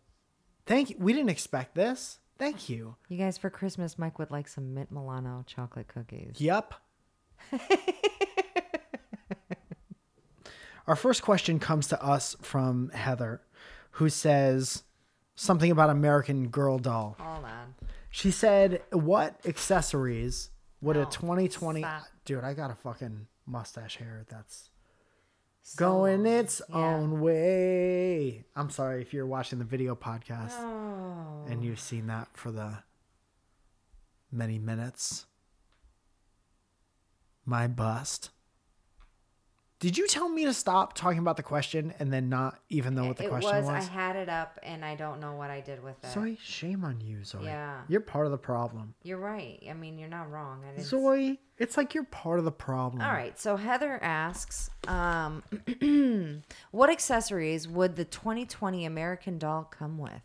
thank 0.66 0.90
you. 0.90 0.96
We 0.98 1.12
didn't 1.12 1.30
expect 1.30 1.74
this. 1.76 2.18
Thank 2.38 2.68
you. 2.68 2.96
You 3.08 3.16
guys, 3.16 3.38
for 3.38 3.50
Christmas, 3.50 3.98
Mike 3.98 4.18
would 4.18 4.30
like 4.30 4.48
some 4.48 4.74
mint 4.74 4.90
Milano 4.90 5.44
chocolate 5.46 5.88
cookies. 5.88 6.34
Yep. 6.38 6.74
Our 10.86 10.96
first 10.96 11.22
question 11.22 11.58
comes 11.58 11.88
to 11.88 12.00
us 12.02 12.36
from 12.42 12.90
Heather, 12.90 13.40
who 13.92 14.08
says 14.08 14.82
something 15.34 15.70
about 15.70 15.90
American 15.90 16.48
Girl 16.48 16.78
doll. 16.78 17.16
Hold 17.18 17.44
on. 17.44 17.74
She 18.10 18.30
said, 18.30 18.82
What 18.92 19.40
accessories 19.46 20.50
would 20.80 20.96
a 20.96 21.04
2020. 21.06 21.80
stop. 21.80 22.02
Dude, 22.24 22.44
I 22.44 22.54
got 22.54 22.70
a 22.70 22.74
fucking 22.74 23.26
mustache 23.46 23.96
hair 23.96 24.24
that's 24.28 24.70
So 25.62 25.76
going 25.78 26.26
its 26.26 26.60
yeah. 26.68 26.76
own 26.76 27.20
way. 27.20 28.44
I'm 28.54 28.70
sorry 28.70 29.02
if 29.02 29.12
you're 29.14 29.26
watching 29.26 29.58
the 29.58 29.64
video 29.64 29.94
podcast 29.94 30.52
Oh. 30.58 31.44
and 31.48 31.64
you've 31.64 31.80
seen 31.80 32.06
that 32.08 32.28
for 32.34 32.50
the 32.50 32.78
many 34.32 34.58
minutes. 34.58 35.26
My 37.44 37.66
bust. 37.68 38.30
Did 39.78 39.98
you 39.98 40.06
tell 40.06 40.28
me 40.30 40.46
to 40.46 40.54
stop 40.54 40.94
talking 40.94 41.18
about 41.18 41.36
the 41.36 41.42
question 41.42 41.92
and 41.98 42.10
then 42.10 42.30
not 42.30 42.58
even 42.70 42.94
know 42.94 43.04
what 43.04 43.18
the 43.18 43.24
it 43.24 43.28
question 43.28 43.56
was, 43.56 43.66
was? 43.66 43.74
I 43.74 43.92
had 43.92 44.16
it 44.16 44.28
up 44.30 44.58
and 44.62 44.82
I 44.82 44.94
don't 44.94 45.20
know 45.20 45.34
what 45.34 45.50
I 45.50 45.60
did 45.60 45.82
with 45.82 46.02
it. 46.02 46.10
Zoe, 46.12 46.38
shame 46.42 46.82
on 46.82 47.02
you, 47.02 47.22
Zoe. 47.24 47.44
Yeah. 47.44 47.82
You're 47.86 48.00
part 48.00 48.24
of 48.24 48.32
the 48.32 48.38
problem. 48.38 48.94
You're 49.02 49.18
right. 49.18 49.62
I 49.68 49.74
mean, 49.74 49.98
you're 49.98 50.08
not 50.08 50.30
wrong. 50.30 50.62
I 50.66 50.70
didn't 50.70 50.86
Zoe, 50.86 51.40
it's 51.58 51.76
like 51.76 51.92
you're 51.92 52.04
part 52.04 52.38
of 52.38 52.46
the 52.46 52.52
problem. 52.52 53.02
All 53.02 53.12
right. 53.12 53.38
So 53.38 53.56
Heather 53.56 54.02
asks, 54.02 54.70
um, 54.88 55.42
what 56.70 56.88
accessories 56.88 57.68
would 57.68 57.96
the 57.96 58.06
2020 58.06 58.86
American 58.86 59.38
Doll 59.38 59.64
come 59.64 59.98
with? 59.98 60.22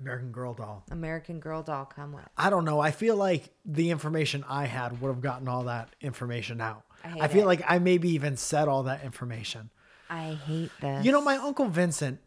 American 0.00 0.32
Girl 0.32 0.54
doll. 0.54 0.82
American 0.90 1.40
Girl 1.40 1.62
Doll 1.62 1.84
come 1.84 2.12
with? 2.12 2.24
I 2.36 2.50
don't 2.50 2.64
know. 2.64 2.80
I 2.80 2.90
feel 2.90 3.16
like 3.16 3.50
the 3.64 3.90
information 3.90 4.44
I 4.48 4.66
had 4.66 5.00
would 5.00 5.08
have 5.08 5.20
gotten 5.20 5.46
all 5.46 5.64
that 5.64 5.94
information 6.00 6.60
out. 6.60 6.84
I 7.04 7.24
I 7.24 7.28
feel 7.28 7.42
it. 7.42 7.46
like 7.46 7.62
I 7.68 7.78
maybe 7.78 8.10
even 8.10 8.36
said 8.36 8.66
all 8.68 8.84
that 8.84 9.04
information. 9.04 9.70
I 10.10 10.38
hate 10.46 10.70
this. 10.80 11.04
You 11.04 11.12
know, 11.12 11.20
my 11.22 11.36
uncle 11.36 11.66
Vincent 11.68 12.20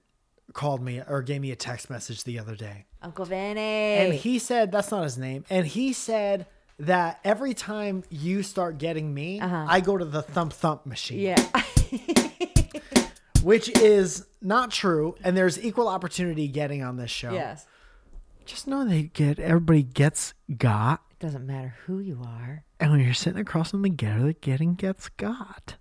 called 0.54 0.82
me 0.82 1.02
or 1.08 1.22
gave 1.22 1.42
me 1.42 1.52
a 1.52 1.56
text 1.56 1.90
message 1.90 2.24
the 2.24 2.40
other 2.40 2.56
day. 2.56 2.86
Uncle 3.02 3.26
Vinny. 3.26 3.60
And 3.60 4.14
he 4.14 4.40
said, 4.40 4.72
that's 4.72 4.92
not 4.92 5.04
his 5.04 5.18
name. 5.18 5.46
And 5.50 5.68
he 5.68 5.94
said 5.94 6.48
that 6.80 7.20
every 7.24 7.54
time 7.54 8.04
you 8.10 8.44
start 8.44 8.78
getting 8.78 9.14
me, 9.14 9.40
I 9.42 9.82
go 9.82 9.98
to 9.98 10.06
the 10.06 10.22
thump 10.22 10.54
thump 10.54 10.86
machine, 10.86 11.34
Uh-huh. 11.34 11.62
yeah. 11.92 12.30
which 13.44 13.70
is 13.78 14.26
not 14.42 14.72
true. 14.72 15.16
And 15.24 15.36
there's 15.38 15.64
equal 15.64 15.88
opportunity 15.88 16.48
getting 16.48 16.84
on 16.84 16.98
this 16.98 17.12
show. 17.12 17.32
yes. 17.32 17.66
Just 18.48 18.66
know 18.66 18.86
they 18.88 19.04
get, 19.04 19.39
everybody 19.39 19.84
gets 19.84 20.34
got. 20.58 21.02
It 21.12 21.20
doesn't 21.20 21.45
matter 21.45 21.76
who 21.86 22.00
you 22.00 22.22
are. 22.26 22.64
And 22.80 22.91
when 22.91 23.02
you're 23.02 23.14
sitting 23.14 23.39
across 23.41 23.72
from 23.72 23.82
the 23.82 23.89
getter, 23.89 24.22
the 24.24 24.34
getting 24.34 24.76
gets 24.76 25.10
got. 25.10 25.76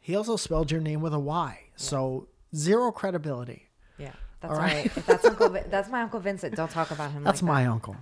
He 0.00 0.16
also 0.16 0.36
spelled 0.36 0.70
your 0.72 0.80
name 0.80 1.00
with 1.00 1.14
a 1.14 1.18
Y. 1.18 1.60
So 1.76 2.28
zero 2.54 2.90
credibility. 2.90 3.68
Yeah. 3.98 4.12
That's 4.40 4.52
All 4.54 4.58
all 4.58 4.64
right. 4.64 4.74
right. 4.76 4.86
If 4.96 5.06
that's 5.06 5.24
Uncle. 5.24 5.50
Vin- 5.50 5.66
that's 5.70 5.88
my 5.88 6.02
Uncle 6.02 6.18
Vincent. 6.20 6.56
Don't 6.56 6.70
talk 6.70 6.90
about 6.90 7.12
him. 7.12 7.22
That's 7.22 7.42
like 7.42 7.48
my 7.48 7.66
uncle. 7.66 7.96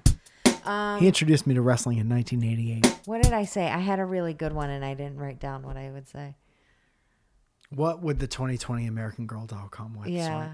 Um, 0.64 0.99
He 1.01 1.07
introduced 1.07 1.47
me 1.47 1.55
to 1.55 1.61
wrestling 1.62 1.99
in 1.99 2.09
1988. 2.09 3.01
what 3.07 3.23
did 3.23 3.33
I 3.33 3.45
say? 3.45 3.67
I 3.69 3.79
had 3.79 3.99
a 3.99 4.05
really 4.05 4.35
good 4.35 4.53
one, 4.53 4.71
and 4.71 4.85
I 4.85 4.95
didn't 4.95 5.17
write 5.19 5.39
down 5.39 5.62
what 5.64 5.77
I 5.77 5.91
would 5.91 6.09
say. 6.09 6.35
What 7.71 8.03
would 8.03 8.21
the 8.21 8.27
2020 8.27 8.87
American 8.87 9.27
Girl 9.27 9.45
doll 9.47 9.69
come 9.69 9.99
with? 9.99 10.09
Yeah. 10.09 10.27
Sorry. 10.29 10.49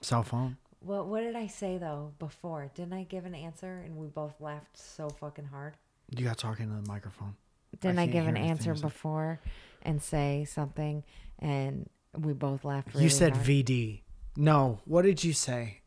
Cell 0.00 0.22
phone. 0.22 0.56
What 0.80 1.06
What 1.06 1.20
did 1.20 1.36
I 1.36 1.46
say 1.46 1.78
though 1.78 2.12
before? 2.18 2.70
Didn't 2.74 2.92
I 2.92 3.04
give 3.04 3.24
an 3.24 3.34
answer 3.34 3.82
and 3.84 3.96
we 3.96 4.06
both 4.06 4.40
laughed 4.40 4.76
so 4.76 5.08
fucking 5.08 5.46
hard? 5.46 5.74
You 6.16 6.24
got 6.24 6.38
talking 6.38 6.68
to 6.68 6.74
the 6.82 6.88
microphone. 6.88 7.34
Didn't 7.80 7.98
I, 7.98 8.06
can't 8.06 8.12
give 8.12 8.26
an 8.28 8.36
answer 8.36 8.74
before 8.74 9.40
and 9.82 10.02
say 10.02 10.46
something 10.48 11.02
and 11.38 11.88
we 12.16 12.32
both 12.32 12.64
laughed 12.64 12.94
really 12.94 13.04
you 13.04 13.10
said 13.10 13.34
hard? 13.34 13.46
VD. 13.46 14.02
No. 14.36 14.80
What 14.84 15.02
did 15.02 15.24
you 15.24 15.32
say? 15.32 15.80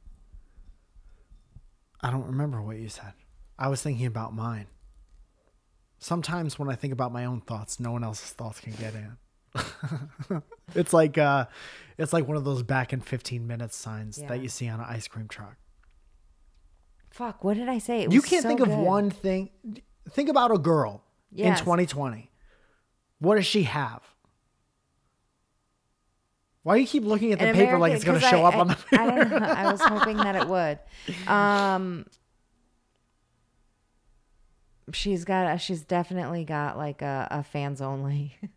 I 2.02 2.12
don't 2.12 2.26
remember 2.26 2.62
what 2.62 2.78
you 2.78 2.90
said. 2.90 3.14
I 3.58 3.68
was 3.68 3.82
thinking 3.82 4.06
about 4.06 4.34
mine. 4.34 4.68
Sometimes 5.98 6.58
when 6.58 6.70
I 6.70 6.76
think 6.76 6.94
about 6.94 7.12
my 7.12 7.26
own 7.26 7.42
thoughts, 7.42 7.80
no 7.80 7.92
one 7.92 8.04
else's 8.04 8.32
thoughts 8.32 8.60
can 8.60 8.74
get 8.74 8.94
in. 8.96 9.18
it's 10.76 10.94
like 10.94 11.18
uh 11.18 11.46
it's 11.98 12.14
like 12.14 12.28
one 12.28 12.38
of 12.38 12.44
those 12.44 12.64
back 12.64 12.94
in 12.94 13.02
15 13.02 13.46
minutes 13.48 13.76
signs 13.76 14.18
Yeah. 14.20 14.28
that 14.28 14.42
you 14.42 14.50
see 14.50 14.68
on 14.70 14.80
an 14.80 14.86
ice 14.88 15.08
cream 15.08 15.28
truck. 15.28 15.56
Fuck, 17.12 17.44
what 17.44 17.58
did 17.58 17.68
I 17.68 17.80
say? 17.80 18.04
It 18.04 18.12
you 18.12 18.22
can't 18.22 18.44
so 18.44 18.48
think 18.48 18.60
of 18.62 18.70
one 18.70 19.10
thing. 19.10 19.50
Think 20.12 20.30
about 20.30 20.52
a 20.52 20.58
girl 20.58 21.04
in 21.36 21.56
2020. 21.56 22.32
What 23.20 23.36
does 23.36 23.46
she 23.46 23.64
have? 23.64 24.02
Why 26.64 26.76
do 26.76 26.82
you 26.82 26.88
keep 26.88 27.04
looking 27.04 27.34
at 27.34 27.40
the 27.40 27.48
An 27.48 27.56
paper 27.56 27.78
like 27.80 27.94
it's 27.94 28.04
going 28.04 28.20
to 28.20 28.26
show 28.26 28.44
I- 28.44 28.50
up 28.50 28.56
on 28.56 28.70
I- 28.72 28.74
the 28.74 28.80
I 29.02 29.06
don't 29.06 29.30
know. 29.32 29.48
I 29.48 29.72
was 29.72 29.82
hoping 29.82 30.18
that 30.18 30.36
it 30.36 30.48
would. 30.48 30.80
Um 31.28 32.06
She's 34.92 35.24
got 35.24 35.54
a, 35.54 35.60
she's 35.60 35.82
definitely 35.84 36.44
got 36.46 36.76
like 36.78 37.02
a, 37.04 37.28
a 37.30 37.44
fans 37.44 37.80
only. 37.82 38.36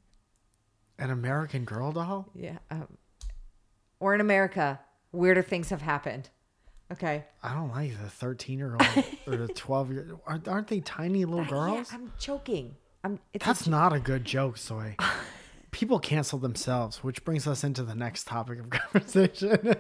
An 0.98 1.10
American 1.10 1.64
Girl 1.64 1.92
doll? 1.92 2.28
yeah. 2.34 2.58
Um, 2.70 2.86
or 4.00 4.14
in 4.14 4.20
America, 4.20 4.80
weirder 5.12 5.42
things 5.42 5.70
have 5.70 5.82
happened. 5.82 6.28
Okay. 6.92 7.24
I 7.42 7.54
don't 7.54 7.70
like 7.70 7.92
the 8.02 8.08
13 8.10 8.58
year 8.58 8.72
old 8.72 9.04
or 9.26 9.36
the 9.46 9.48
12 9.52 9.92
year 9.92 10.10
aren't, 10.26 10.48
aren't 10.48 10.68
they 10.68 10.80
tiny 10.80 11.24
little 11.24 11.44
Yeah, 11.44 11.50
girls? 11.50 11.90
I'm 11.92 12.12
choking. 12.18 12.76
I'm 13.04 13.18
it's 13.32 13.44
a 13.44 13.48
That's 13.48 13.66
not 13.66 13.92
a 13.92 14.00
good 14.00 14.24
joke, 14.24 14.56
Soy. 14.58 14.96
People 15.70 15.98
cancel 15.98 16.38
themselves, 16.38 17.02
which 17.02 17.24
brings 17.24 17.46
us 17.46 17.64
into 17.64 17.82
the 17.82 17.94
next 17.94 18.26
topic 18.26 18.58
of 18.60 18.68
conversation. 18.70 19.74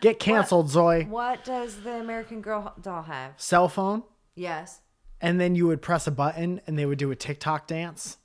Get 0.00 0.18
canceled, 0.18 0.68
Zoe. 0.68 1.04
What 1.04 1.42
does 1.44 1.80
the 1.82 1.92
American 2.00 2.42
Girl 2.42 2.74
doll 2.82 3.02
have? 3.04 3.32
Cell 3.38 3.68
phone, 3.68 4.02
Yes. 4.36 4.80
and 5.22 5.40
then 5.40 5.54
you 5.54 5.66
would 5.68 5.80
press 5.80 6.06
a 6.06 6.10
button 6.10 6.60
and 6.66 6.78
they 6.78 6.84
would 6.84 6.98
do 6.98 7.10
a 7.10 7.16
TikTok 7.16 7.66
dance. 7.66 8.18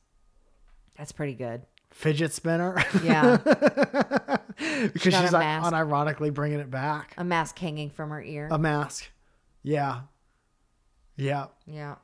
That's 0.98 1.14
pretty 1.14 1.34
good. 1.36 1.62
Fidget 1.98 2.32
spinner. 2.32 2.84
Yeah. 3.04 3.38
because 4.94 5.14
a 5.14 5.22
she's 5.22 5.32
like, 5.32 5.44
mask. 5.44 5.74
unironically 5.74 6.32
bringing 6.34 6.60
it 6.60 6.70
back. 6.70 7.14
a 7.18 7.24
mask 7.24 7.58
hanging 7.58 7.90
from 7.90 8.12
her 8.12 8.22
ear. 8.22 8.48
A 8.52 8.60
mask. 8.60 9.10
Yeah. 9.64 10.02
Yeah. 11.16 11.48
yeah. 11.66 11.96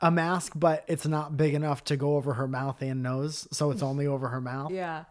A 0.00 0.10
mask, 0.10 0.52
but 0.56 0.84
it's 0.88 1.06
not 1.06 1.36
big 1.36 1.54
enough 1.54 1.84
to 1.84 1.96
go 1.96 2.16
over 2.16 2.34
her 2.34 2.48
mouth 2.48 2.80
and 2.80 3.02
nose, 3.02 3.46
so 3.52 3.70
it's 3.70 3.82
only 3.90 4.06
over 4.06 4.28
her 4.28 4.40
mouth. 4.40 4.72
Yeah. 4.72 5.04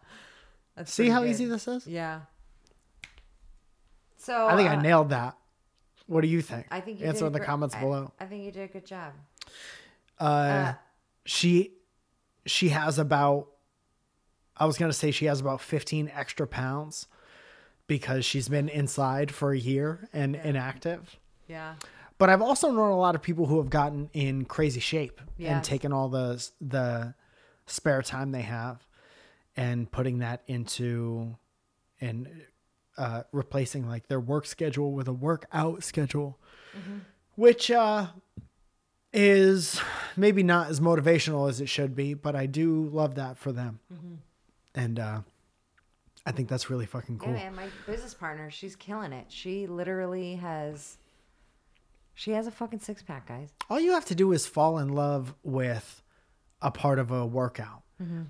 That's 0.75 0.91
See 0.91 1.09
how 1.09 1.21
good. 1.21 1.29
easy 1.29 1.45
this 1.45 1.67
is? 1.67 1.85
Yeah. 1.85 2.21
So 4.17 4.47
I 4.47 4.55
think 4.55 4.69
I 4.69 4.75
uh, 4.77 4.81
nailed 4.81 5.09
that. 5.09 5.37
What 6.07 6.21
do 6.21 6.27
you 6.27 6.41
think? 6.41 6.65
I 6.71 6.79
think 6.79 6.99
you 6.99 7.05
answer 7.05 7.27
in 7.27 7.33
the 7.33 7.39
gr- 7.39 7.45
comments 7.45 7.75
I- 7.75 7.81
below. 7.81 8.11
I 8.19 8.25
think 8.25 8.43
you 8.43 8.51
did 8.51 8.69
a 8.69 8.73
good 8.73 8.85
job. 8.85 9.13
Uh, 10.19 10.23
uh, 10.23 10.73
she 11.25 11.73
she 12.45 12.69
has 12.69 12.97
about 12.99 13.47
I 14.57 14.65
was 14.65 14.77
gonna 14.77 14.93
say 14.93 15.11
she 15.11 15.25
has 15.25 15.39
about 15.41 15.61
15 15.61 16.11
extra 16.13 16.47
pounds 16.47 17.07
because 17.87 18.23
she's 18.25 18.47
been 18.47 18.69
inside 18.69 19.31
for 19.31 19.51
a 19.51 19.57
year 19.57 20.07
and 20.13 20.35
inactive. 20.35 21.17
Yeah. 21.47 21.75
But 22.17 22.29
I've 22.29 22.41
also 22.41 22.71
known 22.71 22.91
a 22.91 22.97
lot 22.97 23.15
of 23.15 23.21
people 23.21 23.47
who 23.47 23.57
have 23.57 23.69
gotten 23.69 24.09
in 24.13 24.45
crazy 24.45 24.79
shape 24.79 25.19
and 25.19 25.29
Yes. 25.37 25.67
taken 25.67 25.91
all 25.91 26.09
the 26.09 26.47
the 26.61 27.15
spare 27.65 28.01
time 28.01 28.31
they 28.31 28.41
have 28.43 28.85
and 29.57 29.91
putting 29.91 30.19
that 30.19 30.43
into 30.47 31.35
and 31.99 32.29
uh, 32.97 33.23
replacing 33.31 33.87
like 33.87 34.07
their 34.07 34.19
work 34.19 34.45
schedule 34.45 34.91
with 34.93 35.07
a 35.07 35.13
workout 35.13 35.83
schedule, 35.83 36.37
which 37.35 37.71
uh, 37.71 38.07
is 39.11 39.79
maybe 40.17 40.43
not 40.43 40.69
as 40.69 40.79
motivational 40.79 41.49
as 41.49 41.61
it 41.61 41.69
should 41.69 41.95
be, 41.95 42.13
but 42.13 42.35
I 42.35 42.45
do 42.45 42.89
love 42.91 43.15
that 43.15 43.37
for 43.37 43.51
them, 43.51 43.79
and 44.75 44.99
uh, 44.99 45.21
I 46.25 46.31
think 46.31 46.49
that's 46.49 46.69
really 46.69 46.85
fucking 46.85 47.19
cool. 47.19 47.29
Yeah, 47.33 47.49
man, 47.49 47.55
my 47.55 47.67
business 47.85 48.13
partner, 48.13 48.49
she's 48.49 48.75
killing 48.75 49.13
it. 49.13 49.25
She 49.29 49.67
literally 49.67 50.35
has 50.35 50.97
she 52.15 52.31
has 52.31 52.45
a 52.47 52.51
fucking 52.51 52.79
six 52.79 53.01
pack, 53.01 53.27
guys. 53.27 53.49
all 53.69 53.79
you 53.79 53.91
have 53.93 54.05
to 54.05 54.15
do 54.15 54.31
is 54.33 54.45
fall 54.45 54.77
in 54.77 54.89
love 54.89 55.33
with 55.43 56.01
a 56.61 56.69
part 56.71 56.99
of 56.99 57.11
a 57.11 57.25
workout 57.25 57.81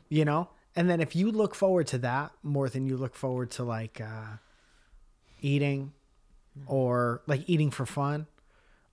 you 0.08 0.24
know 0.24 0.50
and 0.76 0.88
then 0.88 1.02
if 1.02 1.16
you 1.16 1.32
look 1.32 1.56
forward 1.56 1.88
to 1.88 1.98
that 1.98 2.32
more 2.44 2.70
than 2.70 2.86
you 2.86 2.96
look 2.96 3.16
forward 3.16 3.50
to 3.50 3.64
like 3.64 4.00
uh 4.00 4.38
eating 5.42 5.92
or 6.68 7.24
like 7.26 7.44
eating 7.48 7.72
for 7.72 7.86
fun 7.86 8.28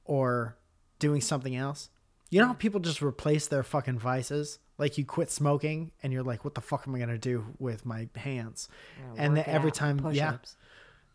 or 0.07 0.57
doing 0.99 1.21
something 1.21 1.55
else 1.55 1.91
you 2.31 2.41
know 2.41 2.47
how 2.47 2.53
people 2.55 2.81
just 2.81 3.03
replace 3.03 3.47
their 3.47 3.63
fucking 3.63 3.99
vices 3.99 4.59
like 4.81 4.99
you 4.99 5.05
quit 5.05 5.31
smoking 5.31 5.93
and 6.03 6.13
you're 6.13 6.23
like 6.23 6.45
what 6.45 6.55
the 6.55 6.61
fuck 6.61 6.89
am 6.89 6.95
i 6.95 6.99
gonna 6.99 7.19
do 7.19 7.45
with 7.59 7.87
my 7.87 8.09
hands 8.17 8.69
and 9.17 9.37
then 9.37 9.45
every 9.47 9.71
out, 9.71 9.75
time 9.75 9.99
yeah 10.11 10.33
push-ups. 10.33 10.57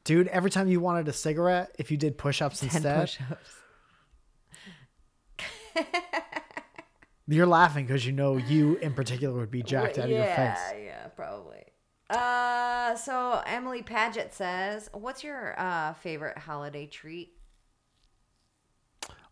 dude 0.05 0.27
every 0.29 0.49
time 0.49 0.67
you 0.67 0.79
wanted 0.79 1.07
a 1.07 1.13
cigarette 1.13 1.75
if 1.77 1.91
you 1.91 1.97
did 1.97 2.17
push-ups 2.17 2.59
10 2.61 2.69
instead 2.69 3.01
push-ups. 3.01 3.55
You're 7.27 7.47
laughing 7.47 7.87
because 7.87 8.05
you 8.05 8.11
know 8.11 8.37
you 8.37 8.75
in 8.75 8.93
particular 8.93 9.39
would 9.39 9.49
be 9.49 9.63
jacked 9.63 9.97
out 9.97 10.05
of 10.05 10.11
your 10.11 10.23
face. 10.23 10.59
Yeah, 10.85 11.07
probably. 11.15 11.63
Uh, 12.09 12.95
so 12.95 13.41
Emily 13.47 13.81
Paget 13.81 14.31
says, 14.31 14.91
"What's 14.93 15.23
your 15.23 15.59
uh 15.59 15.93
favorite 15.95 16.37
holiday 16.37 16.85
treat?" 16.85 17.31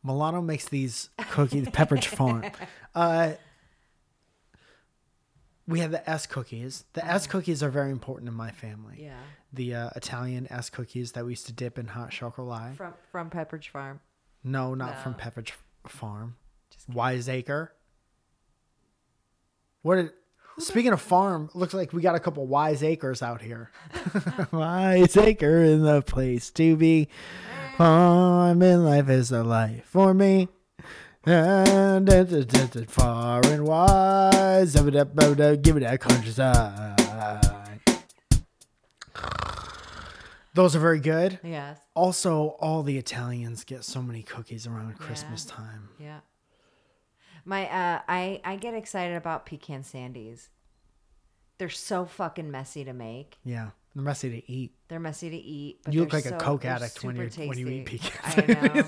Milano 0.04 0.42
makes 0.42 0.68
these 0.68 1.10
cookies, 1.30 1.68
Pepperidge 1.68 2.06
Farm. 2.06 2.44
Uh, 2.96 3.34
we 5.68 5.80
have 5.80 5.92
the 5.92 6.08
S 6.10 6.26
cookies. 6.26 6.86
The 6.94 7.06
S 7.06 7.28
cookies 7.28 7.64
are 7.64 7.70
very 7.70 7.92
important 7.92 8.28
in 8.30 8.34
my 8.36 8.52
family. 8.52 8.98
Yeah, 9.04 9.18
The 9.54 9.76
uh, 9.76 9.90
Italian 9.96 10.48
S 10.52 10.70
cookies 10.70 11.14
that 11.14 11.26
we 11.26 11.32
used 11.32 11.46
to 11.48 11.54
dip 11.54 11.78
in 11.80 11.88
hot 11.88 12.12
chocolate. 12.12 12.76
from 12.76 12.94
from 13.12 13.30
Pepperidge 13.30 13.70
Farm. 13.70 14.00
No, 14.44 14.76
not 14.76 15.02
from 15.02 15.14
Pepperidge 15.14 15.52
Farm. 15.88 16.36
Just 16.70 16.90
Wiseacre. 16.90 17.72
What? 19.84 19.96
Did, 19.96 20.12
speaking 20.60 20.92
of 20.94 21.02
farm, 21.02 21.50
looks 21.54 21.74
like 21.74 21.94
we 21.94 22.02
got 22.02 22.16
a 22.16 22.20
couple 22.20 22.46
wiseacres 22.46 23.22
out 23.22 23.42
here. 23.42 23.72
wiseacre 24.52 25.64
in 25.64 25.84
the 25.84 26.02
place 26.02 26.50
to 26.52 26.76
be. 26.76 27.08
Farm 27.78 28.62
in 28.62 28.86
life 28.86 29.10
is 29.10 29.32
a 29.32 29.44
life 29.44 29.86
for 29.86 30.14
me. 30.14 30.48
And 31.26 32.10
it's 32.10 32.34
a 32.34 32.44
distant 32.44 32.92
far 32.92 33.42
and 33.46 33.66
wide. 33.66 34.68
Give 34.74 34.88
it 34.88 34.94
that, 34.94 35.60
give 35.62 35.78
it 35.78 35.80
that 35.82 36.00
countryside. 36.02 37.00
Those 40.54 40.76
are 40.76 40.80
very 40.80 41.00
good. 41.00 41.40
Yes. 41.44 41.80
Also, 41.96 42.58
all 42.60 42.84
the 42.84 42.98
Italians 42.98 43.64
get 43.64 43.84
so 43.84 44.02
many 44.02 44.22
cookies 44.22 44.68
around 44.68 45.00
Christmas 45.00 45.46
time. 45.46 45.90
Yeah. 46.00 46.20
My 47.46 47.68
uh, 47.70 48.02
I 48.08 48.40
I 48.44 48.56
get 48.58 48.74
excited 48.74 49.16
about 49.16 49.46
pecan 49.46 49.84
sandies. 49.84 50.50
They're 51.58 51.70
so 51.70 52.06
fucking 52.06 52.52
messy 52.52 52.84
to 52.84 52.94
make. 52.94 53.38
Yeah, 53.44 53.70
they're 53.96 54.04
messy 54.04 54.30
to 54.42 54.52
eat. 54.52 54.74
They're 54.88 55.00
messy 55.00 55.30
to 55.30 55.36
eat. 55.38 55.80
But 55.86 55.94
You 55.94 56.02
look 56.02 56.14
like 56.14 56.26
a 56.26 56.32
Coke 56.38 56.66
addict 56.66 57.04
when 57.04 57.16
you- 57.16 57.30
when 57.48 57.58
you 57.58 57.68
eat 57.70 57.86
tasty. 57.88 58.10
pecan 58.12 58.58
I 58.58 58.82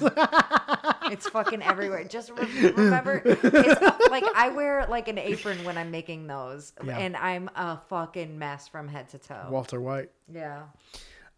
know. 1.05 1.11
it's 1.11 1.29
fucking 1.29 1.61
everywhere. 1.61 2.03
Just 2.05 2.31
re- 2.31 2.69
remember, 2.71 3.21
it's, 3.23 4.09
like 4.09 4.23
I 4.35 4.49
wear 4.49 4.85
like 4.89 5.07
an 5.07 5.17
apron 5.19 5.63
when 5.63 5.77
I'm 5.77 5.91
making 5.91 6.27
those, 6.27 6.73
Yeah. 6.83 6.97
and 6.97 7.15
I'm 7.15 7.49
a 7.55 7.77
fucking 7.89 8.37
mess 8.39 8.67
from 8.67 8.87
head 8.87 9.09
to 9.09 9.19
toe. 9.19 9.47
Walter 9.51 9.79
White. 9.79 10.09
yeah. 10.31 10.63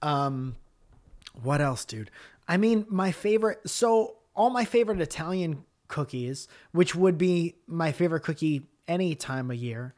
Um, 0.02 0.56
what 1.42 1.60
else, 1.62 1.86
dude? 1.86 2.12
I 2.48 2.58
mean, 2.58 2.86
my 2.90 3.12
favorite. 3.12 3.68
So 3.70 4.18
all 4.36 4.50
my 4.50 4.66
favorite 4.66 5.02
Italian 5.02 5.64
cookies, 5.88 6.48
which 6.72 6.96
would 6.96 7.18
be 7.18 7.56
my 7.68 7.92
favorite 7.92 8.22
cookie 8.22 8.68
any 8.88 9.16
time 9.16 9.52
of 9.52 9.58
year. 9.58 9.94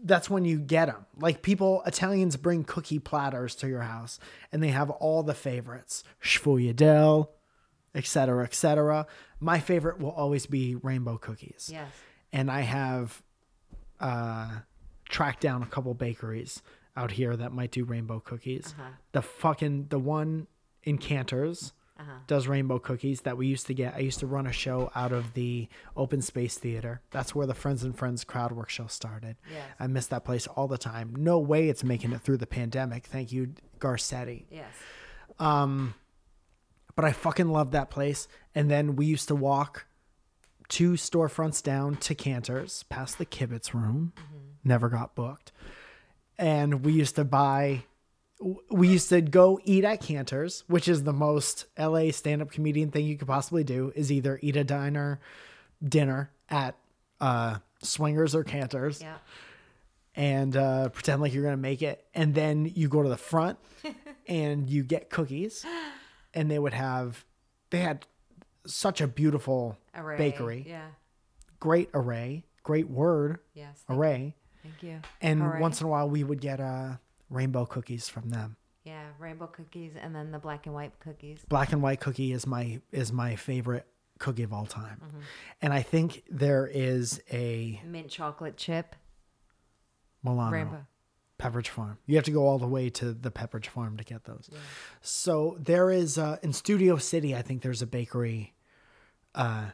That's 0.00 0.30
when 0.30 0.44
you 0.44 0.58
get 0.60 0.86
them. 0.86 1.06
Like 1.18 1.42
people, 1.42 1.82
Italians 1.84 2.36
bring 2.36 2.64
cookie 2.64 2.98
platters 3.00 3.54
to 3.56 3.68
your 3.68 3.82
house, 3.82 4.20
and 4.52 4.62
they 4.62 4.68
have 4.68 4.90
all 4.90 5.22
the 5.22 5.34
favorites: 5.34 6.04
Sfogliatelle, 6.22 7.28
etc., 7.94 8.44
etc. 8.44 9.06
My 9.40 9.58
favorite 9.60 9.98
will 10.00 10.10
always 10.12 10.46
be 10.46 10.76
rainbow 10.76 11.18
cookies. 11.18 11.70
Yes. 11.72 11.90
and 12.32 12.50
I 12.50 12.60
have 12.60 13.22
uh, 14.00 14.50
tracked 15.08 15.40
down 15.40 15.62
a 15.62 15.66
couple 15.66 15.94
bakeries 15.94 16.62
out 16.96 17.12
here 17.12 17.36
that 17.36 17.52
might 17.52 17.70
do 17.70 17.84
rainbow 17.84 18.20
cookies. 18.20 18.74
Uh-huh. 18.78 18.90
The 19.12 19.22
fucking 19.22 19.86
the 19.88 19.98
one 19.98 20.46
in 20.84 20.98
Canter's 20.98 21.72
Uh-huh. 21.98 22.12
does 22.28 22.46
rainbow 22.46 22.78
cookies 22.78 23.22
that 23.22 23.36
we 23.36 23.48
used 23.48 23.66
to 23.66 23.74
get. 23.74 23.94
I 23.96 23.98
used 23.98 24.20
to 24.20 24.26
run 24.28 24.46
a 24.46 24.52
show 24.52 24.90
out 24.94 25.10
of 25.10 25.34
the 25.34 25.68
Open 25.96 26.22
Space 26.22 26.56
Theater. 26.56 27.00
That's 27.10 27.34
where 27.34 27.46
the 27.46 27.54
Friends 27.54 27.82
and 27.82 27.96
Friends 27.96 28.22
crowd 28.22 28.52
work 28.52 28.70
show 28.70 28.86
started. 28.86 29.36
Yes. 29.52 29.64
I 29.80 29.88
miss 29.88 30.06
that 30.06 30.24
place 30.24 30.46
all 30.46 30.68
the 30.68 30.78
time. 30.78 31.12
No 31.16 31.40
way 31.40 31.68
it's 31.68 31.82
making 31.82 32.12
it 32.12 32.20
through 32.20 32.36
the 32.36 32.46
pandemic. 32.46 33.06
Thank 33.06 33.32
you, 33.32 33.54
Garcetti. 33.80 34.44
Yes. 34.48 34.72
Um, 35.40 35.94
but 36.94 37.04
I 37.04 37.10
fucking 37.10 37.48
love 37.48 37.72
that 37.72 37.90
place. 37.90 38.28
And 38.54 38.70
then 38.70 38.94
we 38.94 39.06
used 39.06 39.26
to 39.28 39.34
walk 39.34 39.86
two 40.68 40.92
storefronts 40.92 41.60
down 41.62 41.96
to 41.96 42.14
Canter's, 42.14 42.84
past 42.84 43.18
the 43.18 43.26
Kibitz 43.26 43.74
room. 43.74 44.12
Never 44.62 44.88
got 44.88 45.14
booked. 45.16 45.50
And 46.38 46.84
we 46.84 46.92
used 46.92 47.16
to 47.16 47.24
buy. 47.24 47.82
We 48.70 48.88
used 48.88 49.08
to 49.08 49.20
go 49.20 49.58
eat 49.64 49.84
at 49.84 50.00
Canter's, 50.00 50.62
which 50.68 50.86
is 50.86 51.02
the 51.02 51.12
most 51.12 51.66
LA 51.78 52.10
stand-up 52.12 52.50
comedian 52.52 52.90
thing 52.90 53.04
you 53.04 53.16
could 53.18 53.26
possibly 53.28 53.64
do. 53.64 53.92
Is 53.96 54.12
either 54.12 54.38
eat 54.42 54.56
a 54.56 54.62
diner, 54.64 55.20
dinner 55.86 56.30
at 56.48 56.76
uh, 57.20 57.58
Swingers 57.82 58.34
or 58.36 58.44
Canter's, 58.44 59.00
Yeah. 59.02 59.16
and 60.14 60.56
uh, 60.56 60.88
pretend 60.90 61.20
like 61.20 61.34
you're 61.34 61.42
gonna 61.42 61.56
make 61.56 61.82
it, 61.82 62.04
and 62.14 62.32
then 62.34 62.70
you 62.74 62.88
go 62.88 63.02
to 63.02 63.08
the 63.08 63.16
front 63.16 63.58
and 64.28 64.70
you 64.70 64.84
get 64.84 65.10
cookies, 65.10 65.66
and 66.32 66.48
they 66.50 66.58
would 66.60 66.74
have, 66.74 67.24
they 67.70 67.80
had 67.80 68.06
such 68.66 69.00
a 69.00 69.08
beautiful 69.08 69.76
Array. 69.96 70.16
bakery, 70.16 70.64
Yeah. 70.68 70.86
great 71.58 71.90
array, 71.92 72.44
great 72.62 72.88
word 72.88 73.40
Yes. 73.54 73.82
Thank, 73.88 73.98
array, 73.98 74.34
thank 74.62 74.82
you. 74.82 75.00
and 75.20 75.42
Array. 75.42 75.60
once 75.60 75.80
in 75.80 75.86
a 75.88 75.90
while 75.90 76.08
we 76.08 76.22
would 76.22 76.40
get 76.40 76.60
uh, 76.60 76.96
rainbow 77.30 77.64
cookies 77.66 78.08
from 78.08 78.30
them. 78.30 78.56
Yeah, 78.84 79.02
rainbow 79.18 79.46
cookies 79.48 79.92
and 80.00 80.14
then 80.14 80.30
the 80.30 80.38
black 80.38 80.66
and 80.66 80.74
white 80.74 80.98
cookies. 81.00 81.44
Black 81.48 81.72
and 81.72 81.82
white 81.82 82.00
cookie 82.00 82.32
is 82.32 82.46
my 82.46 82.80
is 82.92 83.12
my 83.12 83.36
favorite 83.36 83.86
cookie 84.18 84.42
of 84.42 84.52
all 84.52 84.66
time, 84.66 85.00
Mm-hmm. 85.06 85.18
and 85.62 85.72
I 85.72 85.82
think 85.82 86.24
there 86.30 86.66
is 86.66 87.20
a 87.30 87.80
Mint 87.84 88.08
chocolate 88.08 88.56
chip. 88.56 88.96
Milano. 90.24 90.50
Rainbow. 90.52 90.86
Pepperidge 91.38 91.68
Farm. 91.68 91.98
You 92.06 92.16
have 92.16 92.24
to 92.24 92.32
go 92.32 92.48
all 92.48 92.58
the 92.58 92.66
way 92.66 92.90
to 92.90 93.12
the 93.12 93.30
Pepperidge 93.30 93.66
Farm 93.68 93.96
to 93.98 94.02
get 94.02 94.24
those. 94.24 94.50
So 95.02 95.56
there 95.60 95.88
is 95.92 96.18
uh, 96.18 96.38
in 96.42 96.52
Studio 96.52 96.96
City. 96.96 97.36
I 97.36 97.42
think 97.42 97.62
there's 97.62 97.80
a 97.80 97.86
bakery 97.86 98.54
uh, 99.36 99.66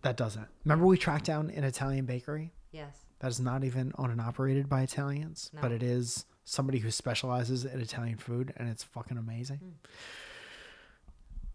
that 0.00 0.16
does 0.16 0.36
it. 0.36 0.44
Remember 0.64 0.86
we 0.86 0.96
tracked 0.96 1.26
down 1.26 1.50
an 1.50 1.64
Italian 1.64 2.06
bakery 2.06 2.52
Yes. 2.72 2.96
That 3.24 3.30
is 3.30 3.40
not 3.40 3.64
even 3.64 3.90
owned 3.96 4.12
and 4.12 4.20
operated 4.20 4.68
by 4.68 4.82
Italians, 4.82 5.50
but 5.58 5.72
it 5.72 5.82
is 5.82 6.26
somebody 6.44 6.78
who 6.78 6.90
specializes 6.90 7.64
in 7.64 7.80
Italian 7.80 8.18
food, 8.18 8.52
and 8.58 8.68
it's 8.68 8.84
fucking 8.84 9.16
amazing. 9.16 9.56
Hmm. 9.56 9.70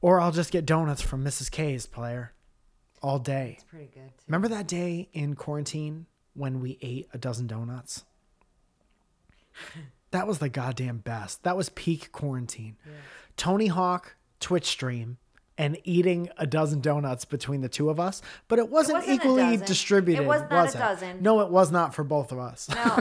Or 0.01 0.19
I'll 0.19 0.31
just 0.31 0.51
get 0.51 0.65
donuts 0.65 1.03
from 1.03 1.23
Mrs. 1.23 1.51
K's 1.51 1.85
player 1.85 2.33
all 3.03 3.19
day. 3.19 3.57
It's 3.57 3.65
pretty 3.65 3.91
good. 3.93 4.07
Too. 4.17 4.23
Remember 4.25 4.47
that 4.47 4.67
day 4.67 5.09
in 5.13 5.35
quarantine 5.35 6.07
when 6.33 6.59
we 6.59 6.79
ate 6.81 7.07
a 7.13 7.19
dozen 7.19 7.45
donuts? 7.45 8.03
that 10.09 10.25
was 10.25 10.39
the 10.39 10.49
goddamn 10.49 10.97
best. 10.97 11.43
That 11.43 11.55
was 11.55 11.69
peak 11.69 12.11
quarantine. 12.11 12.77
Tony 13.37 13.67
Hawk 13.67 14.15
Twitch 14.39 14.65
stream 14.65 15.19
and 15.59 15.77
eating 15.83 16.29
a 16.37 16.47
dozen 16.47 16.79
donuts 16.79 17.25
between 17.25 17.59
the 17.59 17.67
two 17.67 17.89
of 17.89 17.99
us, 17.99 18.21
but 18.47 18.57
it 18.57 18.69
wasn't, 18.69 18.97
wasn't 18.99 19.13
equally 19.15 19.57
distributed. 19.57 20.23
It 20.23 20.25
was 20.25 20.41
not 20.49 20.73
a 20.73 20.77
it? 20.77 20.79
dozen. 20.79 21.17
No, 21.21 21.41
it 21.41 21.49
was 21.49 21.69
not 21.69 21.93
for 21.93 22.05
both 22.05 22.31
of 22.31 22.39
us. 22.39 22.69
No, 22.69 22.95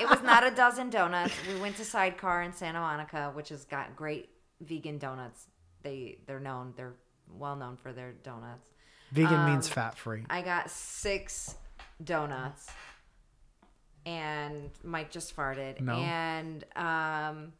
it 0.00 0.08
was 0.08 0.22
not 0.22 0.46
a 0.46 0.50
dozen 0.50 0.88
donuts. 0.88 1.34
We 1.46 1.60
went 1.60 1.76
to 1.76 1.84
Sidecar 1.84 2.42
in 2.42 2.54
Santa 2.54 2.80
Monica, 2.80 3.30
which 3.34 3.50
has 3.50 3.66
got 3.66 3.94
great 3.94 4.30
vegan 4.62 4.96
donuts. 4.98 5.46
They 5.82 6.18
they're 6.26 6.40
known. 6.40 6.72
They're 6.76 6.94
well 7.38 7.54
known 7.54 7.76
for 7.76 7.92
their 7.92 8.12
donuts. 8.12 8.70
Vegan 9.12 9.44
means 9.44 9.66
Um, 9.66 9.72
fat 9.72 9.98
free. 9.98 10.24
I 10.30 10.40
got 10.40 10.70
six 10.70 11.54
donuts, 12.02 12.70
and 14.06 14.70
Mike 14.82 15.10
just 15.10 15.36
farted. 15.36 15.80
No. 15.80 15.94
And 15.94 16.64
um, 16.76 17.52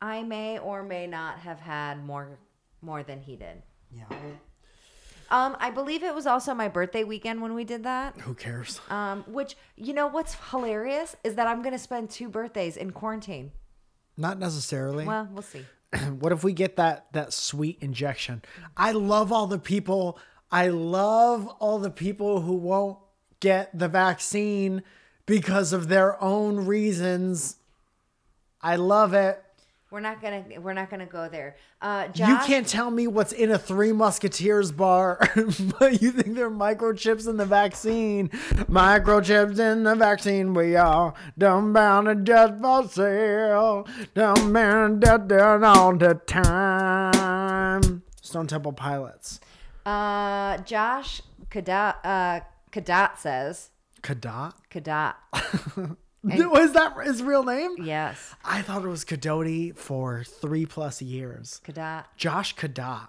I 0.00 0.22
may 0.22 0.58
or 0.58 0.82
may 0.82 1.06
not 1.06 1.40
have 1.40 1.60
had 1.60 2.04
more 2.04 2.38
more 2.86 3.02
than 3.02 3.20
he 3.20 3.36
did. 3.36 3.62
Yeah. 3.92 4.04
Um, 5.28 5.56
I 5.58 5.70
believe 5.70 6.04
it 6.04 6.14
was 6.14 6.26
also 6.26 6.54
my 6.54 6.68
birthday 6.68 7.02
weekend 7.02 7.42
when 7.42 7.54
we 7.54 7.64
did 7.64 7.82
that. 7.82 8.16
Who 8.20 8.32
cares? 8.32 8.80
Um, 8.88 9.24
which 9.26 9.56
you 9.74 9.92
know 9.92 10.06
what's 10.06 10.36
hilarious 10.50 11.16
is 11.24 11.34
that 11.34 11.48
I'm 11.48 11.62
gonna 11.62 11.80
spend 11.80 12.10
two 12.10 12.28
birthdays 12.28 12.76
in 12.76 12.92
quarantine. 12.92 13.50
Not 14.16 14.38
necessarily. 14.38 15.04
Well, 15.04 15.28
we'll 15.32 15.42
see. 15.42 15.66
what 16.18 16.32
if 16.32 16.44
we 16.44 16.52
get 16.52 16.76
that 16.76 17.06
that 17.12 17.32
sweet 17.32 17.78
injection 17.80 18.42
i 18.76 18.90
love 18.92 19.32
all 19.32 19.46
the 19.46 19.58
people 19.58 20.18
i 20.50 20.68
love 20.68 21.46
all 21.60 21.78
the 21.78 21.90
people 21.90 22.40
who 22.40 22.54
won't 22.54 22.98
get 23.40 23.76
the 23.76 23.88
vaccine 23.88 24.82
because 25.26 25.72
of 25.72 25.88
their 25.88 26.20
own 26.22 26.66
reasons 26.66 27.56
i 28.60 28.74
love 28.76 29.14
it 29.14 29.42
We're 29.96 30.00
not 30.00 30.20
gonna 30.20 30.44
we're 30.60 30.74
not 30.74 30.90
gonna 30.90 31.06
go 31.06 31.26
there. 31.26 31.56
Uh, 31.80 32.08
you 32.14 32.36
can't 32.44 32.66
tell 32.66 32.90
me 32.90 33.06
what's 33.06 33.32
in 33.32 33.50
a 33.50 33.56
three 33.58 33.92
musketeers 33.92 34.70
bar 34.70 35.18
but 35.78 36.02
you 36.02 36.10
think 36.10 36.36
there 36.36 36.48
are 36.48 36.50
microchips 36.50 37.26
in 37.26 37.38
the 37.38 37.46
vaccine 37.46 38.28
microchips 38.68 39.58
in 39.58 39.84
the 39.84 39.94
vaccine 39.94 40.52
we 40.52 40.76
are 40.76 41.14
dumb 41.38 41.72
bound 41.72 42.08
and 42.08 42.26
just 42.26 42.60
for 42.60 42.86
sale 42.86 43.88
dumb 44.12 44.52
bound 44.52 45.02
and 45.02 45.28
down 45.30 45.64
all 45.64 45.96
the 45.96 46.12
time 46.26 48.02
stone 48.20 48.46
temple 48.46 48.74
pilots 48.74 49.40
Uh, 49.86 50.58
Josh 50.58 51.22
Kadat 51.50 51.94
uh, 52.04 52.40
Kadat 52.70 53.16
says 53.16 53.70
Kadat? 54.02 54.52
Kadat. 54.70 55.14
Was 56.26 56.72
that 56.72 56.96
his 57.04 57.22
real 57.22 57.44
name? 57.44 57.76
Yes, 57.82 58.34
I 58.44 58.62
thought 58.62 58.84
it 58.84 58.88
was 58.88 59.04
Kadoti 59.04 59.76
for 59.76 60.24
three 60.24 60.66
plus 60.66 61.00
years. 61.00 61.60
Kadat. 61.64 62.04
Josh 62.16 62.54
Kadat, 62.56 63.08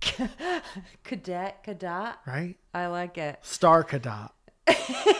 Cadet 0.00 1.54
Kadat. 1.64 2.14
right? 2.26 2.56
I 2.74 2.86
like 2.86 3.18
it. 3.18 3.38
Star 3.42 3.84
Kadat 3.84 4.30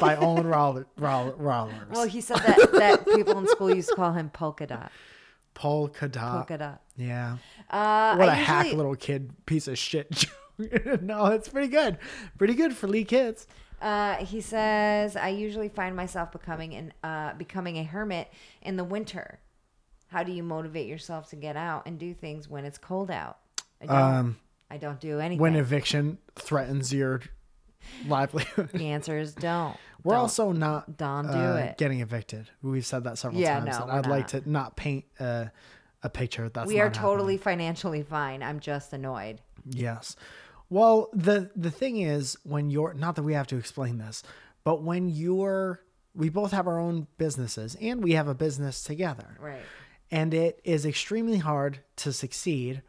by 0.00 0.16
Owen 0.16 0.46
Roll- 0.46 0.84
Roll- 0.96 1.34
Well, 1.90 2.06
he 2.06 2.20
said 2.20 2.38
that 2.38 2.72
that 2.72 3.06
people 3.06 3.38
in 3.38 3.46
school 3.48 3.74
used 3.74 3.88
to 3.90 3.94
call 3.94 4.12
him 4.12 4.30
polka 4.30 4.66
dot. 4.66 4.90
Paul 5.54 5.88
Kadat. 5.88 6.32
Polka 6.32 6.58
dot. 6.58 6.82
Yeah. 6.96 7.36
Uh, 7.70 8.16
What 8.16 8.28
a 8.28 8.32
I 8.32 8.34
hack 8.34 8.72
little 8.72 8.96
kid 8.96 9.32
piece 9.46 9.68
of 9.68 9.78
shit. 9.78 10.26
no, 11.02 11.26
it's 11.26 11.48
pretty 11.48 11.68
good. 11.68 11.98
Pretty 12.38 12.54
good 12.54 12.74
for 12.76 12.86
Lee 12.88 13.04
kids. 13.04 13.46
Uh, 13.82 14.24
he 14.24 14.40
says, 14.40 15.16
I 15.16 15.28
usually 15.28 15.68
find 15.68 15.96
myself 15.96 16.30
becoming 16.32 16.74
an 16.74 16.92
uh, 17.02 17.34
becoming 17.34 17.76
a 17.78 17.82
hermit 17.84 18.32
in 18.62 18.76
the 18.76 18.84
winter. 18.84 19.40
How 20.08 20.22
do 20.22 20.30
you 20.32 20.42
motivate 20.42 20.86
yourself 20.86 21.28
to 21.30 21.36
get 21.36 21.56
out 21.56 21.86
and 21.86 21.98
do 21.98 22.14
things 22.14 22.48
when 22.48 22.64
it's 22.64 22.78
cold 22.78 23.10
out? 23.10 23.38
I 23.80 23.86
don't. 23.86 23.96
Um, 23.96 24.36
I 24.70 24.76
don't 24.78 25.00
do 25.00 25.18
anything. 25.20 25.40
when 25.40 25.56
eviction 25.56 26.18
threatens 26.36 26.92
your 26.94 27.20
livelihood. 28.06 28.70
the 28.72 28.88
answer 28.90 29.18
is 29.18 29.34
don't. 29.34 29.76
We're 30.04 30.14
Don't. 30.14 30.22
also 30.22 30.50
not 30.50 30.96
Don't 30.96 31.26
do 31.28 31.32
uh, 31.32 31.54
it. 31.56 31.78
getting 31.78 32.00
evicted. 32.00 32.48
We've 32.60 32.84
said 32.84 33.04
that 33.04 33.18
several 33.18 33.40
Yeah, 33.40 33.60
times. 33.60 33.78
no, 33.78 33.84
and 33.84 33.92
we're 33.92 33.98
I'd 33.98 34.06
like 34.06 34.26
to 34.28 34.50
not 34.50 34.74
paint 34.76 35.04
uh, 35.20 35.44
a 36.02 36.08
picture. 36.08 36.48
That's 36.48 36.66
we 36.66 36.80
are 36.80 36.86
not 36.86 36.94
totally 36.94 37.34
happening. 37.34 37.58
financially 37.58 38.02
fine. 38.02 38.42
I'm 38.42 38.58
just 38.58 38.92
annoyed. 38.92 39.40
yes. 39.64 40.16
Well, 40.72 41.10
the 41.12 41.50
the 41.54 41.70
thing 41.70 41.98
is 41.98 42.38
when 42.44 42.70
you're 42.70 42.94
not 42.94 43.16
that 43.16 43.24
we 43.24 43.34
have 43.34 43.46
to 43.48 43.58
explain 43.58 43.98
this, 43.98 44.22
but 44.64 44.82
when 44.82 45.10
you're 45.10 45.80
we 46.14 46.30
both 46.30 46.50
have 46.52 46.66
our 46.66 46.78
own 46.78 47.08
businesses 47.18 47.76
and 47.78 48.02
we 48.02 48.12
have 48.12 48.26
a 48.26 48.34
business 48.34 48.82
together. 48.82 49.36
Right. 49.38 49.60
And 50.10 50.32
it 50.32 50.60
is 50.64 50.86
extremely 50.86 51.36
hard 51.36 51.80
to 51.96 52.12
succeed 52.12 52.80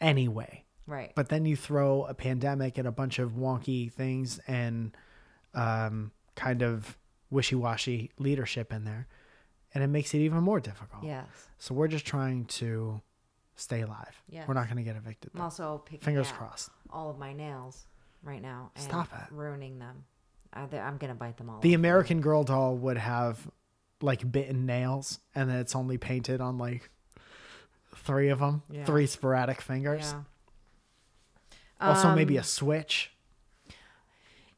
anyway. 0.00 0.64
Right. 0.88 1.12
But 1.14 1.28
then 1.28 1.44
you 1.44 1.54
throw 1.54 2.02
a 2.04 2.14
pandemic 2.14 2.78
and 2.78 2.88
a 2.88 2.92
bunch 2.92 3.20
of 3.20 3.32
wonky 3.32 3.92
things 3.92 4.40
and 4.48 4.96
um, 5.54 6.10
kind 6.34 6.62
of 6.62 6.98
wishy 7.30 7.54
washy 7.54 8.10
leadership 8.18 8.72
in 8.72 8.84
there, 8.84 9.06
and 9.72 9.84
it 9.84 9.88
makes 9.88 10.14
it 10.14 10.18
even 10.18 10.42
more 10.42 10.58
difficult. 10.58 11.04
yes. 11.04 11.26
So 11.58 11.74
we're 11.74 11.88
just 11.88 12.06
trying 12.06 12.46
to 12.46 13.02
stay 13.58 13.80
alive. 13.82 14.22
Yes. 14.28 14.46
We're 14.46 14.54
not 14.54 14.66
going 14.66 14.76
to 14.76 14.82
get 14.82 14.96
evicted. 14.96 15.32
I'm 15.34 15.42
also 15.42 15.82
picking 15.84 16.00
Fingers 16.00 16.28
out 16.28 16.34
crossed. 16.34 16.70
All 16.92 17.10
of 17.10 17.18
my 17.18 17.32
nails 17.32 17.86
right 18.22 18.42
now 18.42 18.70
and 18.74 18.84
Stop 18.84 19.08
it. 19.12 19.32
ruining 19.34 19.78
them. 19.78 20.04
Uh, 20.52 20.66
I'm 20.76 20.96
gonna 20.96 21.14
bite 21.14 21.36
them 21.36 21.50
all. 21.50 21.60
The 21.60 21.74
off. 21.74 21.78
American 21.78 22.20
Girl 22.20 22.42
doll 22.44 22.74
would 22.76 22.96
have 22.98 23.50
like 24.00 24.30
bitten 24.30 24.64
nails, 24.66 25.18
and 25.34 25.50
then 25.50 25.58
it's 25.58 25.74
only 25.76 25.98
painted 25.98 26.40
on 26.40 26.56
like 26.58 26.90
three 27.94 28.28
of 28.28 28.38
them, 28.38 28.62
Yeah. 28.70 28.84
three 28.84 29.06
sporadic 29.06 29.60
fingers. 29.60 30.12
Yeah. 30.12 30.22
Also, 31.80 32.14
maybe 32.14 32.36
Um, 32.38 32.40
a 32.40 32.44
switch 32.44 33.12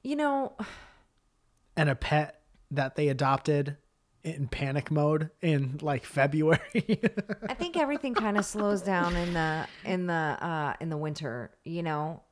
You 0.03 0.17
know, 0.17 0.57
and 1.77 1.89
a 1.91 1.95
pet 1.95 2.41
that 2.71 2.97
they 2.97 3.09
adopted 3.09 3.77
in 4.23 4.49
panic 4.49 4.91
mode 4.91 5.31
in 5.41 5.79
like 5.81 6.05
February. 6.05 6.61
I 7.49 7.55
think 7.55 7.77
everything 7.77 8.15
kind 8.15 8.37
of 8.37 8.45
slows 8.45 8.83
down 8.83 9.17
in 9.17 9.33
the 9.33 9.67
in 9.85 10.07
the 10.07 10.15
uh 10.15 10.75
in 10.81 10.91
the 10.91 10.97
winter, 10.97 11.51
you 11.65 11.83
know, 11.83 12.23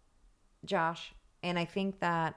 Josh. 0.64 1.14
And 1.42 1.58
I 1.58 1.64
think 1.64 2.00
that 2.00 2.36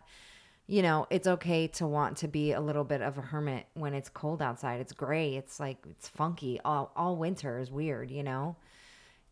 you 0.68 0.82
know, 0.82 1.06
it's 1.10 1.28
okay 1.28 1.68
to 1.68 1.86
want 1.86 2.16
to 2.18 2.30
be 2.30 2.54
a 2.54 2.62
little 2.62 2.86
bit 2.86 3.02
of 3.02 3.18
a 3.18 3.22
hermit 3.22 3.66
when 3.74 3.93
it's 3.93 4.08
cold 4.08 4.41
outside. 4.41 4.80
It's 4.80 4.93
gray. 4.93 5.36
It's 5.36 5.60
like 5.60 5.78
it's 5.89 6.08
funky. 6.08 6.62
All 6.64 6.93
all 6.95 7.18
winter 7.18 7.60
is 7.60 7.70
weird, 7.70 8.10
you 8.10 8.24
know. 8.24 8.56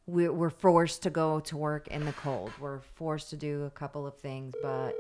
We're 0.06 0.34
we're 0.34 0.50
forced 0.50 1.04
to 1.04 1.10
go 1.10 1.40
to 1.42 1.56
work 1.56 1.88
in 1.88 2.04
the 2.04 2.12
cold. 2.14 2.52
We're 2.60 2.82
forced 2.82 3.30
to 3.30 3.38
do 3.38 3.64
a 3.64 3.70
couple 3.70 4.06
of 4.06 4.18
things, 4.18 4.54
but 4.62 4.96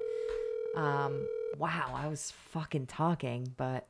um 0.77 1.27
wow, 1.57 1.91
I 1.93 2.07
was 2.07 2.31
fucking 2.51 2.85
talking, 2.85 3.53
but 3.57 3.88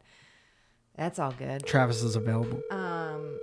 that's 0.99 1.17
all 1.17 1.31
good. 1.31 1.65
Travis 1.65 2.03
is 2.03 2.17
available. 2.17 2.61
Um, 2.69 3.39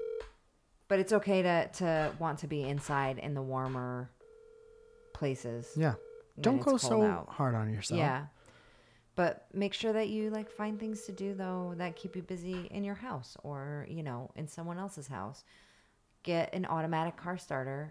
but 0.89 1.01
it's 1.01 1.13
okay 1.15 1.41
to 1.43 1.69
to 1.75 2.13
want 2.19 2.41
to 2.41 2.47
be 2.47 2.63
inside 2.63 3.19
in 3.19 3.33
the 3.33 3.41
warmer 3.43 4.11
places. 5.15 5.73
Yeah. 5.75 5.95
Don't 6.39 6.61
go 6.61 6.77
so 6.77 7.03
out. 7.03 7.31
hard 7.31 7.55
on 7.55 7.73
yourself. 7.73 7.99
Yeah. 7.99 8.27
But 9.15 9.47
make 9.55 9.73
sure 9.73 9.95
that 9.95 10.11
you 10.11 10.29
like 10.29 10.51
find 10.51 10.79
things 10.79 11.07
to 11.07 11.13
do 11.13 11.33
though 11.33 11.73
that 11.79 11.97
keep 11.97 12.15
you 12.15 12.21
busy 12.21 12.69
in 12.71 12.85
your 12.85 12.95
house 12.95 13.39
or, 13.43 13.87
you 13.89 14.03
know, 14.03 14.31
in 14.37 14.47
someone 14.47 14.79
else's 14.79 15.09
house. 15.09 15.43
Get 16.23 16.53
an 16.53 16.67
automatic 16.67 17.17
car 17.17 17.39
starter 17.39 17.91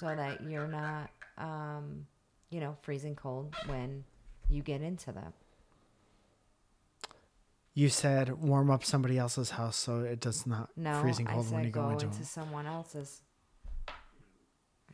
so 0.00 0.06
that 0.06 0.42
you're 0.42 0.66
not 0.66 1.10
um, 1.36 2.04
you 2.50 2.58
know, 2.58 2.76
freezing 2.82 3.14
cold 3.14 3.54
when 3.66 4.02
you 4.48 4.62
get 4.62 4.82
into 4.82 5.12
them. 5.12 5.32
You 7.78 7.88
said 7.88 8.42
warm 8.42 8.72
up 8.72 8.82
somebody 8.84 9.18
else's 9.18 9.50
house 9.50 9.76
so 9.76 10.00
it 10.00 10.18
does 10.18 10.48
not 10.48 10.68
No, 10.76 11.00
freezing 11.00 11.28
I 11.28 11.34
cold 11.34 11.44
said 11.46 11.54
when 11.54 11.64
you 11.64 11.70
go 11.70 11.82
go 11.82 11.90
into 11.90 12.06
into 12.06 12.24
someone 12.24 12.66
else's. 12.66 13.22
I 13.88 13.92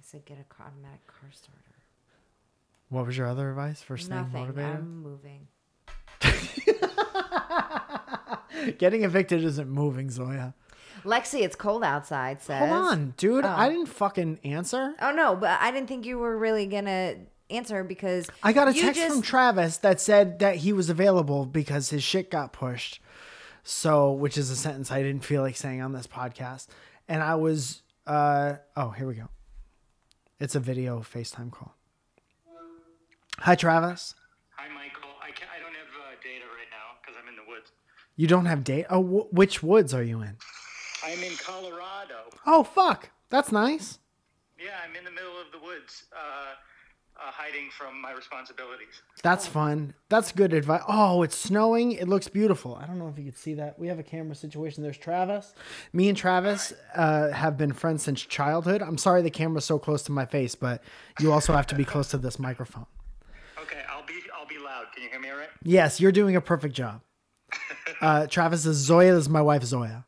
said 0.03 0.27
get 0.27 0.39
a 0.39 0.45
car- 0.45 0.67
automatic 0.67 1.07
car 1.07 1.31
starter. 1.33 1.61
What 2.91 3.07
was 3.07 3.17
your 3.17 3.27
other 3.27 3.49
advice 3.49 3.81
for 3.81 3.97
staying 3.97 4.21
Nothing. 4.33 4.39
motivated? 4.41 4.77
I'm 4.77 5.03
moving. 5.03 5.49
Getting 8.79 9.05
evicted 9.05 9.43
isn't 9.45 9.69
moving, 9.69 10.11
Zoya. 10.11 10.55
Lexi, 11.05 11.41
it's 11.41 11.57
cold 11.57 11.83
outside. 11.85 12.41
Says. 12.43 12.59
Hold 12.69 12.71
on, 12.71 13.15
dude. 13.17 13.45
I 13.47 13.67
Oh. 13.67 13.71
didn't 13.71 13.87
fucking 13.89 14.41
answer. 14.45 14.95
Oh 15.01 15.11
no, 15.13 15.35
but 15.37 15.59
I 15.61 15.71
didn't 15.71 15.89
think 15.89 16.05
you 16.07 16.19
were 16.19 16.37
really 16.37 16.67
gonna 16.67 17.15
answer 17.51 17.85
because 17.85 18.29
I 18.43 18.53
got 18.53 18.69
a 18.69 18.73
text 18.75 19.01
just- 19.01 19.13
from 19.13 19.23
Travis 19.23 19.79
that 19.79 20.01
said 20.01 20.39
that 20.41 20.57
he 20.57 20.73
was 20.73 20.89
available 20.91 21.47
because 21.47 21.91
his 21.91 22.03
shit 22.03 22.31
got 22.31 22.53
pushed. 22.53 23.01
So, 23.63 24.13
which 24.13 24.37
is 24.37 24.51
a 24.51 24.57
sentence 24.57 24.91
I 24.91 25.03
didn't 25.03 25.25
feel 25.25 25.41
like 25.43 25.57
saying 25.57 25.81
on 25.81 25.93
this 25.93 26.07
podcast. 26.07 26.67
And 27.09 27.23
I 27.23 27.35
was, 27.37 27.83
uh, 28.07 28.57
oh, 28.77 28.91
here 28.91 29.07
we 29.07 29.15
go. 29.15 29.29
It's 30.39 30.55
a 30.55 30.61
video 30.61 31.01
FaceTime 31.01 31.51
call. 31.51 31.75
Hi, 33.39 33.55
Travis. 33.55 34.15
Hi, 34.57 34.69
Michael. 34.69 35.11
I 35.23 35.31
can't, 35.31 35.51
I 35.51 35.59
don't 35.61 35.73
have 35.75 35.89
uh, 35.99 36.15
data 36.23 36.45
right 36.45 36.69
now 36.71 36.99
because 37.01 37.19
I'm 37.21 37.29
in 37.29 37.37
the 37.37 37.43
woods. 37.51 37.73
You 38.17 38.27
don't 38.27 38.47
have 38.47 38.65
data? 38.65 38.87
Oh, 38.91 39.03
wh- 39.03 39.33
which 39.35 39.63
woods 39.63 39.93
are 39.95 40.03
you 40.03 40.21
in? 40.21 40.37
I'm 41.05 41.23
in 41.23 41.33
Colorado. 41.37 42.31
Oh, 42.47 42.63
fuck. 42.65 43.11
That's 43.31 43.51
nice. 43.51 43.99
Yeah, 44.59 44.71
I'm 44.87 44.95
in 44.97 45.05
the 45.05 45.11
middle 45.11 45.39
of 45.41 45.51
the 45.53 45.59
woods, 45.59 46.05
uh, 46.15 46.55
uh, 47.17 47.31
hiding 47.31 47.71
from 47.71 48.01
my 48.01 48.13
responsibilities. 48.13 49.03
That's 49.23 49.47
fun. 49.47 49.95
That's 50.09 50.33
good 50.33 50.53
advice. 50.53 50.83
Oh, 50.89 51.23
it's 51.23 51.37
snowing. 51.37 51.93
It 51.93 52.09
looks 52.09 52.29
beautiful. 52.29 52.75
I 52.77 52.87
don't 52.87 52.99
know 52.99 53.09
if 53.09 53.19
you 53.19 53.25
could 53.25 53.39
see 53.39 53.55
that. 53.55 53.79
We 53.79 53.89
have 53.89 53.99
a 53.99 54.03
camera 54.03 54.35
situation. 54.35 54.83
There's 54.83 54.99
Travis. 54.99 55.55
Me 55.93 56.09
and 56.09 56.17
Travis 56.19 56.73
uh, 56.95 57.31
have 57.31 57.57
been 57.57 57.73
friends 57.73 58.03
since 58.03 58.21
childhood. 58.21 58.83
I'm 58.83 58.99
sorry 58.99 59.23
the 59.23 59.31
camera's 59.31 59.65
so 59.65 59.79
close 59.79 60.03
to 60.05 60.13
my 60.13 60.27
face, 60.27 60.55
but 60.55 60.83
you 61.21 61.33
also 61.33 61.53
have 61.53 61.67
to 61.69 61.75
be 61.75 61.85
close 61.85 62.09
to 62.09 62.19
this 62.19 62.39
microphone. 62.39 62.87
Okay, 63.61 63.81
I'll 63.91 64.05
be 64.07 64.21
I'll 64.37 64.47
be 64.47 64.59
loud. 64.59 64.87
Can 64.95 65.05
you 65.05 65.09
hear 65.11 65.21
me 65.21 65.31
all 65.31 65.37
right? 65.39 65.49
Yes, 65.63 66.01
you're 66.01 66.13
doing 66.13 66.37
a 66.37 66.41
perfect 66.41 66.75
job. 66.75 67.01
Uh, 68.01 68.27
Travis 68.27 68.67
is 68.67 68.77
Zoya. 68.77 69.15
This 69.15 69.23
is 69.23 69.29
my 69.31 69.41
wife, 69.41 69.63
Zoya. 69.63 70.05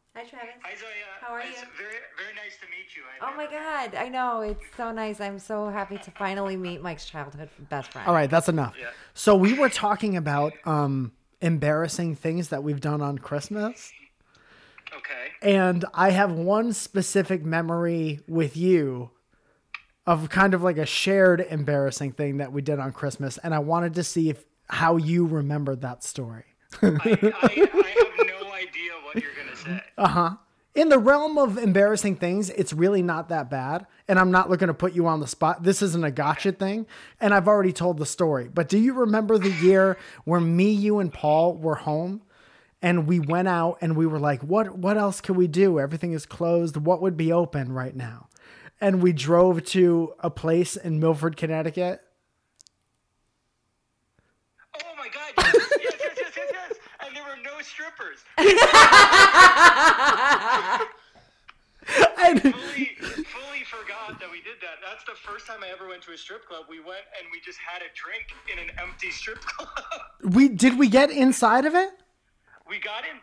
God! 3.77 3.95
I 3.95 4.09
know 4.09 4.41
it's 4.41 4.64
so 4.77 4.91
nice. 4.93 5.20
I'm 5.20 5.39
so 5.39 5.68
happy 5.68 5.99
to 5.99 6.11
finally 6.12 6.57
meet 6.57 6.83
Mike's 6.83 7.07
childhood 7.07 7.49
best 7.68 7.93
friend. 7.93 8.07
All 8.07 8.14
right, 8.14 8.31
that's 8.31 8.49
enough. 8.49 8.74
Yeah. 8.79 8.91
So 9.14 9.35
we 9.37 9.53
were 9.53 9.68
talking 9.68 10.16
about 10.16 10.53
um, 10.64 11.12
embarrassing 11.41 12.16
things 12.16 12.49
that 12.49 12.62
we've 12.62 12.81
done 12.81 13.03
on 13.03 13.18
Christmas. 13.18 13.93
Okay. 14.97 15.33
and 15.43 15.85
I 15.93 16.11
have 16.11 16.33
one 16.33 16.72
specific 16.72 17.45
memory 17.45 18.20
with 18.27 18.57
you 18.57 19.11
of 20.07 20.31
kind 20.31 20.55
of 20.55 20.62
like 20.62 20.79
a 20.79 20.87
shared 20.87 21.41
embarrassing 21.41 22.12
thing 22.12 22.39
that 22.39 22.53
we 22.53 22.62
did 22.62 22.79
on 22.79 22.93
Christmas, 22.93 23.37
and 23.39 23.55
I 23.55 23.59
wanted 23.59 23.95
to 23.95 24.05
see 24.05 24.31
if 24.31 24.45
how 24.68 24.97
you 24.97 25.27
remembered 25.27 25.83
that 25.83 26.03
story. 26.03 26.45
I, 26.83 26.87
I, 26.87 26.91
I 26.93 26.95
have 26.95 28.27
no 28.27 28.53
idea 28.53 28.93
what 29.05 29.16
you're 29.16 29.33
gonna 29.35 29.57
say. 29.57 30.37
In 30.77 30.91
the 30.91 30.99
realm 30.99 31.39
of 31.39 31.57
embarrassing 31.57 32.16
things, 32.16 32.51
it's 32.51 32.74
really 32.74 33.01
not 33.01 33.31
that 33.31 33.49
bad, 33.49 33.87
and 34.09 34.18
I'm 34.18 34.31
not 34.31 34.51
looking 34.51 34.68
to 34.68 34.74
put 34.74 34.93
you 34.93 35.07
on 35.07 35.20
the 35.20 35.27
spot. 35.27 35.62
This 35.62 35.81
isn't 35.81 36.05
a 36.05 36.11
gotcha 36.11 36.53
thing, 36.53 36.87
and 37.18 37.33
I've 37.33 37.49
already 37.49 37.72
told 37.72 37.97
the 37.97 38.05
story. 38.05 38.51
But 38.53 38.68
do 38.68 38.77
you 38.79 38.93
remember 38.93 39.39
the 39.39 39.51
year 39.51 39.97
where 40.24 40.39
me, 40.39 40.70
you, 40.70 40.99
and 40.99 41.11
Paul 41.12 41.57
were 41.57 41.77
home? 41.77 42.22
and 42.83 43.07
we 43.07 43.18
went 43.18 43.49
out 43.49 43.79
and 43.81 43.97
we 43.97 44.07
were 44.07 44.18
like 44.18 44.43
what 44.43 44.77
what 44.77 44.99
else 44.99 45.22
can 45.22 45.35
we 45.35 45.47
do 45.47 45.81
everything 45.81 46.12
is 46.12 46.27
closed 46.27 46.77
what 46.77 47.01
would 47.01 47.16
be 47.16 47.33
open 47.33 47.72
right 47.72 47.97
now 47.97 48.29
and 48.83 49.03
we 49.03 49.14
drove 49.14 49.64
to 49.64 50.12
a 50.20 50.29
place 50.29 50.77
in 50.77 51.01
milford 51.01 51.39
connecticut 51.39 52.03
Oh 54.74 54.95
my 54.99 55.09
God! 55.09 55.33
Yes, 55.39 55.55
yes, 55.81 55.95
yes, 56.01 56.16
yes, 56.18 56.33
yes, 56.37 56.51
yes. 56.53 56.72
And 57.01 57.16
there 57.16 57.22
were 57.24 57.41
no 57.43 57.56
strippers. 57.67 58.25
and 58.39 58.49
fully, 62.43 62.97
fully 63.27 63.62
forgot 63.67 64.19
that 64.21 64.31
we 64.31 64.39
did 64.43 64.57
that. 64.62 64.79
That's 64.83 65.05
the 65.05 65.14
first 65.29 65.47
time 65.47 65.59
I 65.62 65.69
ever 65.73 65.89
went 65.89 66.03
to 66.03 66.12
a 66.12 66.19
strip 66.19 66.47
club. 66.47 66.64
We 66.69 66.79
went 66.81 67.01
and 67.19 67.27
we 67.33 67.41
just 67.45 67.59
had 67.59 67.83
a 67.83 67.91
drink 67.95 68.27
in 68.53 68.59
an 68.59 68.71
empty 68.83 69.11
strip 69.11 69.41
club. 69.41 69.69
we 70.35 70.49
did 70.49 70.79
we 70.79 70.89
get 70.89 71.11
inside 71.11 71.64
of 71.67 71.75
it 71.75 71.91
we 72.69 72.79
got 72.81 73.05
in. 73.05 73.17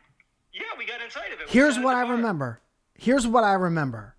Yeah, 0.54 0.62
we 0.78 0.86
got 0.86 1.02
inside 1.02 1.34
of 1.34 1.40
it. 1.42 1.48
We 1.48 1.52
here's 1.52 1.78
what 1.78 1.96
i 1.96 2.04
bar. 2.04 2.14
remember 2.16 2.62
here's 2.96 3.28
what 3.28 3.44
i 3.44 3.54
remember 3.54 4.16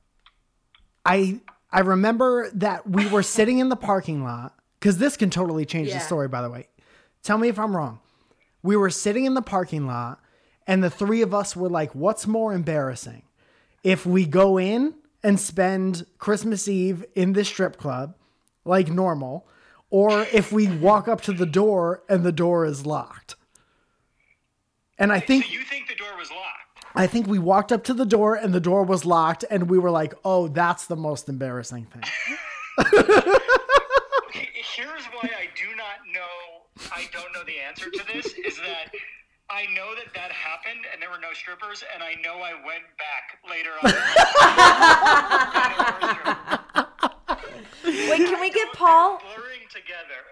i 1.07 1.41
i 1.71 1.81
remember 1.81 2.51
that 2.55 2.89
we 2.89 3.07
were 3.07 3.23
sitting 3.23 3.59
in 3.59 3.69
the 3.69 3.77
parking 3.77 4.25
lot 4.25 4.55
because 4.79 4.99
this 4.99 5.17
can 5.17 5.31
totally 5.31 5.65
change 5.65 5.89
Yeah. 5.89 5.99
the 5.99 6.05
story 6.05 6.29
by 6.29 6.43
the 6.43 6.51
way 6.51 6.69
tell 7.23 7.39
me 7.39 7.49
if 7.49 7.59
i'm 7.59 7.75
wrong 7.75 8.01
we 8.65 8.75
were 8.77 8.91
sitting 8.91 9.25
in 9.27 9.35
the 9.35 9.43
parking 9.43 9.87
lot 9.87 10.19
and 10.67 10.83
the 10.83 10.91
three 10.91 11.23
of 11.23 11.33
us 11.33 11.55
were 11.55 11.69
like 11.69 11.95
what's 11.95 12.27
more 12.27 12.53
embarrassing 12.53 13.23
if 13.85 14.05
we 14.05 14.25
go 14.27 14.59
in 14.59 14.95
and 15.23 15.39
spend 15.39 16.05
christmas 16.19 16.67
eve 16.67 17.05
in 17.15 17.33
this 17.35 17.47
strip 17.49 17.77
club 17.77 18.17
like 18.65 18.89
normal 18.89 19.47
or 19.91 20.23
if 20.33 20.51
we 20.51 20.67
walk 20.67 21.07
up 21.07 21.21
to 21.21 21.33
the 21.33 21.47
door 21.47 22.03
and 22.09 22.25
the 22.25 22.33
door 22.33 22.65
is 22.65 22.85
locked 22.85 23.37
and 24.99 25.13
i 25.13 25.21
think 25.21 25.45
So 25.45 25.53
you 25.53 25.63
think 25.63 25.87
the 25.87 25.95
door 25.95 26.17
was 26.19 26.31
locked? 26.31 26.41
I 26.97 27.07
think 27.09 27.27
we 27.27 27.39
walked 27.41 27.73
up 27.73 27.83
to 27.85 27.95
the 27.95 28.07
door 28.07 28.37
and 28.37 28.55
the 28.55 28.61
door 28.61 28.85
was 28.85 29.05
locked, 29.05 29.45
and 29.51 29.69
we 29.69 29.81
were 29.81 29.91
like, 29.91 30.15
"Oh, 30.25 30.47
that's 30.47 30.87
the 30.87 30.95
most 30.95 31.29
embarrassing 31.29 31.87
thing." 31.87 32.03
Here's 34.77 35.05
why 35.07 35.29
I 35.29 35.49
do 35.57 35.75
not 35.77 35.99
know. 36.13 36.84
I 36.95 37.09
don't 37.13 37.33
know 37.35 37.43
the 37.45 37.59
answer 37.59 37.91
to 37.91 38.05
this. 38.13 38.27
Is 38.35 38.57
that 38.59 38.95
I 39.51 39.67
know 39.75 39.95
that 39.97 40.15
that 40.15 40.31
happened 40.31 40.87
and 40.93 41.03
there 41.03 41.11
were 41.11 41.21
no 41.21 41.33
strippers, 41.33 41.83
and 41.93 42.03
I 42.03 42.15
know 42.23 42.41
I 42.41 42.55
went 42.65 42.85
back 42.99 43.39
later 43.51 43.71
on. 43.83 43.91
Wait, 47.85 48.27
can 48.27 48.41
we 48.41 48.51
get 48.51 48.73
Paul? 48.73 49.19
blurring 49.19 49.67
together? 49.71 50.23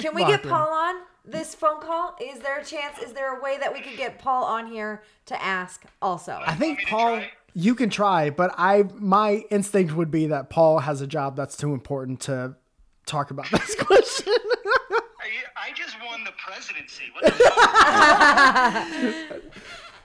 Can 0.00 0.14
we 0.14 0.24
get 0.24 0.42
Paul 0.42 0.68
on 0.68 1.02
this 1.24 1.54
phone 1.54 1.80
call? 1.80 2.16
Is 2.20 2.40
there 2.40 2.58
a 2.58 2.64
chance? 2.64 2.98
Is 2.98 3.12
there 3.12 3.38
a 3.38 3.42
way 3.42 3.58
that 3.58 3.72
we 3.72 3.80
could 3.80 3.96
get 3.96 4.18
Paul 4.18 4.44
on 4.44 4.66
here 4.66 5.02
to 5.26 5.42
ask 5.42 5.84
also? 6.00 6.40
I 6.44 6.54
think 6.54 6.86
Paul, 6.86 7.22
you 7.54 7.74
can 7.74 7.90
try, 7.90 8.30
but 8.30 8.54
I 8.56 8.84
my 8.94 9.44
instinct 9.50 9.94
would 9.94 10.10
be 10.10 10.26
that 10.28 10.50
Paul 10.50 10.80
has 10.80 11.00
a 11.00 11.06
job 11.06 11.36
that's 11.36 11.56
too 11.56 11.72
important 11.74 12.20
to 12.22 12.56
talk 13.06 13.30
about 13.30 13.50
this 13.50 13.74
question. 13.78 14.32
I, 15.26 15.68
I 15.68 15.72
just 15.74 15.96
won 16.04 16.24
the 16.24 16.32
presidency. 16.38 17.04
What 17.12 17.24
the? 17.24 17.30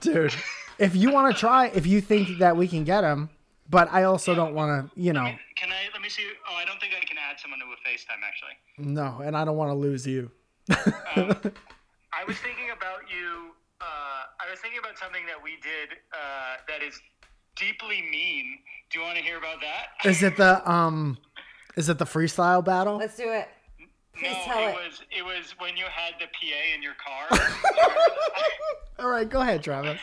Dude, 0.00 0.34
if 0.78 0.96
you 0.96 1.12
want 1.12 1.32
to 1.34 1.38
try, 1.38 1.66
if 1.68 1.86
you 1.86 2.00
think 2.00 2.38
that 2.38 2.56
we 2.56 2.66
can 2.66 2.82
get 2.84 3.04
him, 3.04 3.30
but 3.70 3.92
I 3.92 4.02
also 4.04 4.34
don't 4.34 4.54
want 4.54 4.90
to, 4.92 5.00
you 5.00 5.12
know, 5.12 5.32
Can 5.56 5.70
I? 5.70 5.88
Let 5.92 6.02
me 6.02 6.08
see. 6.08 6.24
Oh, 6.50 6.54
I 6.56 6.64
don't 6.64 6.80
think 6.80 6.94
I 7.00 7.04
can 7.04 7.16
add 7.18 7.38
someone 7.38 7.60
to 7.60 7.66
a 7.66 7.88
FaceTime 7.88 8.22
actually. 8.26 8.92
no, 8.92 9.20
and 9.24 9.36
I 9.36 9.44
don't 9.44 9.56
want 9.56 9.70
to 9.70 9.74
lose 9.74 10.06
you. 10.06 10.30
I 10.70 12.24
was 12.26 12.36
thinking 12.38 12.70
about 12.76 13.02
you. 13.08 13.52
Uh, 13.80 13.84
I 13.84 14.50
was 14.50 14.58
thinking 14.60 14.80
about 14.80 14.98
something 14.98 15.22
that 15.26 15.42
we 15.42 15.52
did 15.62 15.96
uh, 16.12 16.56
that 16.68 16.82
is 16.86 17.00
deeply 17.56 18.02
mean. 18.10 18.58
Do 18.90 18.98
you 18.98 19.04
want 19.04 19.16
to 19.18 19.22
hear 19.24 19.38
about 19.38 19.60
that? 19.60 19.86
Is 20.08 20.22
it 20.22 20.36
the 20.36 20.68
um, 20.70 21.18
is 21.76 21.88
it 21.88 21.98
the 21.98 22.04
freestyle 22.04 22.64
battle? 22.64 22.96
Let's 22.98 23.16
do 23.16 23.30
it. 23.30 23.48
Please 24.18 24.32
no, 24.32 24.44
tell 24.44 24.68
it 24.68 24.70
it. 24.70 24.74
was 24.74 25.02
it 25.10 25.24
was 25.24 25.54
when 25.58 25.76
you 25.76 25.84
had 25.84 26.14
the 26.20 26.26
PA 26.26 26.74
in 26.74 26.82
your 26.82 26.94
car. 26.94 27.26
All 28.98 29.08
right, 29.08 29.28
go 29.28 29.40
ahead, 29.40 29.62
Travis. 29.62 30.00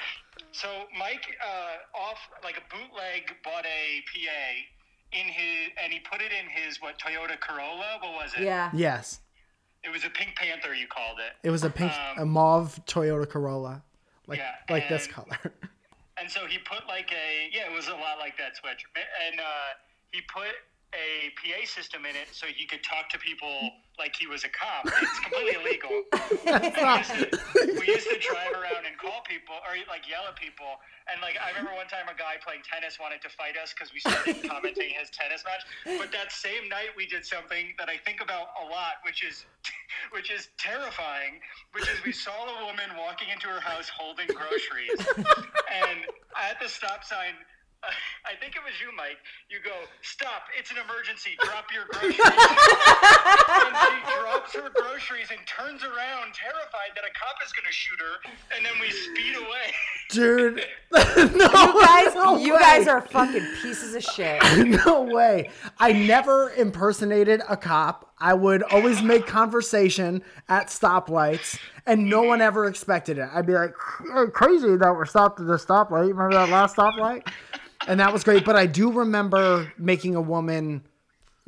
so 0.51 0.67
Mike, 0.97 1.25
uh, 1.45 1.97
off 1.99 2.17
like 2.43 2.57
a 2.57 2.75
bootleg, 2.75 3.31
bought 3.43 3.65
a 3.65 4.01
PA 4.11 5.19
in 5.19 5.25
his, 5.27 5.69
and 5.83 5.93
he 5.93 5.99
put 5.99 6.21
it 6.21 6.31
in 6.31 6.47
his 6.49 6.81
what 6.81 6.99
Toyota 6.99 7.39
Corolla. 7.39 7.97
What 8.01 8.13
was 8.13 8.33
it? 8.37 8.43
Yeah. 8.43 8.69
Yes, 8.73 9.19
It 9.83 9.89
was 9.91 10.03
a 10.05 10.09
Pink 10.09 10.35
Panther. 10.35 10.73
You 10.73 10.87
called 10.87 11.19
it. 11.19 11.33
it 11.47 11.51
was 11.51 11.63
a 11.63 11.69
pink, 11.69 11.91
Um, 11.93 12.23
a 12.23 12.25
mauve 12.25 12.79
Toyota 12.85 13.27
Corolla, 13.29 13.83
like 14.27 14.39
Yeah, 14.39 14.51
like 14.69 14.89
this 14.89 15.07
color. 15.07 15.37
And 16.21 16.29
so 16.29 16.45
he 16.47 16.57
put 16.57 16.85
like 16.85 17.09
a 17.13 17.47
yeah, 17.55 17.71
it 17.71 17.73
was 17.73 17.87
a 17.87 17.93
lot 17.93 18.19
like 18.19 18.37
that 18.37 18.57
switch, 18.57 18.83
and 19.29 19.39
uh, 19.39 19.43
he 20.11 20.19
put 20.27 20.51
a 20.93 21.29
PA 21.37 21.65
system 21.65 22.05
in 22.05 22.15
it 22.15 22.29
so 22.31 22.47
he 22.47 22.65
could 22.65 22.83
talk 22.83 23.09
to 23.09 23.17
people 23.19 23.53
like 23.99 24.15
he 24.15 24.25
was 24.25 24.47
a 24.47 24.49
cop. 24.49 24.87
It's 24.87 25.19
completely 25.19 25.59
illegal. 25.59 25.91
we, 25.91 26.63
used 26.97 27.13
to, 27.13 27.25
we 27.77 27.85
used 27.85 28.09
to 28.09 28.17
drive 28.17 28.55
around 28.55 28.87
and 28.87 28.95
call 28.95 29.21
people 29.27 29.59
or 29.67 29.75
like 29.91 30.07
yell 30.07 30.23
at 30.25 30.39
people, 30.39 30.79
and 31.11 31.19
like 31.21 31.35
I 31.37 31.51
remember 31.51 31.75
one 31.75 31.91
time 31.91 32.07
a 32.07 32.15
guy 32.15 32.39
playing 32.39 32.63
tennis 32.63 32.97
wanted 32.97 33.21
to 33.27 33.29
fight 33.29 33.59
us 33.59 33.75
because 33.75 33.91
we 33.91 33.99
started 33.99 34.39
commenting 34.49 34.89
his 34.95 35.11
tennis 35.11 35.43
match. 35.43 35.67
But 35.99 36.15
that 36.15 36.31
same 36.31 36.71
night 36.71 36.95
we 36.95 37.05
did 37.05 37.27
something 37.27 37.75
that 37.77 37.91
I 37.91 37.99
think 37.99 38.23
about 38.23 38.55
a 38.57 38.65
lot, 38.71 39.03
which 39.03 39.21
is 39.21 39.45
which 40.15 40.31
is 40.31 40.49
terrifying, 40.57 41.43
which 41.75 41.85
is 41.91 41.99
we 42.07 42.15
saw 42.15 42.47
a 42.47 42.65
woman 42.65 42.95
walking 42.95 43.27
into 43.29 43.51
her 43.51 43.59
house 43.59 43.91
holding 43.91 44.31
groceries, 44.31 45.03
and 45.67 46.07
at 46.39 46.57
the 46.63 46.71
stop 46.71 47.03
sign. 47.03 47.35
I 47.83 48.35
think 48.39 48.55
it 48.55 48.61
was 48.63 48.73
you, 48.81 48.91
Mike. 48.95 49.17
You 49.49 49.57
go, 49.63 49.71
stop! 50.01 50.43
It's 50.57 50.69
an 50.71 50.77
emergency. 50.77 51.31
Drop 51.41 51.65
your 51.73 51.85
groceries. 51.89 52.19
and 52.19 53.75
she 53.79 54.19
drops 54.19 54.53
her 54.53 54.69
groceries 54.75 55.31
and 55.31 55.39
turns 55.47 55.81
around, 55.83 56.33
terrified 56.35 56.91
that 56.95 57.03
a 57.07 57.13
cop 57.17 57.37
is 57.45 57.51
going 57.53 57.65
to 57.65 57.71
shoot 57.71 57.99
her. 57.99 58.19
And 58.55 58.65
then 58.65 58.73
we 58.81 58.91
speed 58.91 59.35
away. 59.37 59.73
Dude, 60.09 60.65
no, 60.91 61.47
You 61.73 61.81
guys, 61.81 62.15
no 62.15 62.37
you 62.37 62.53
way. 62.53 62.59
guys 62.59 62.87
are 62.87 63.01
fucking 63.01 63.45
pieces 63.61 63.95
of 63.95 64.03
shit. 64.03 64.41
no 64.85 65.03
way. 65.03 65.49
I 65.79 65.93
never 65.93 66.51
impersonated 66.51 67.41
a 67.47 67.55
cop. 67.57 68.11
I 68.19 68.33
would 68.33 68.61
always 68.63 69.01
make 69.01 69.25
conversation 69.25 70.21
at 70.49 70.67
stoplights, 70.67 71.57
and 71.85 72.09
no 72.09 72.21
one 72.23 72.41
ever 72.41 72.65
expected 72.67 73.17
it. 73.17 73.29
I'd 73.33 73.45
be 73.47 73.53
like, 73.53 73.73
"Hey, 74.13 74.25
crazy 74.33 74.75
that 74.75 74.93
we're 74.93 75.05
stopped 75.05 75.39
at 75.39 75.47
the 75.47 75.55
stoplight. 75.55 76.09
Remember 76.09 76.33
that 76.33 76.49
last 76.49 76.75
stoplight? 76.75 77.25
And 77.87 77.99
that 77.99 78.13
was 78.13 78.23
great. 78.23 78.45
But 78.45 78.55
I 78.55 78.65
do 78.65 78.91
remember 78.91 79.71
making 79.77 80.15
a 80.15 80.21
woman 80.21 80.83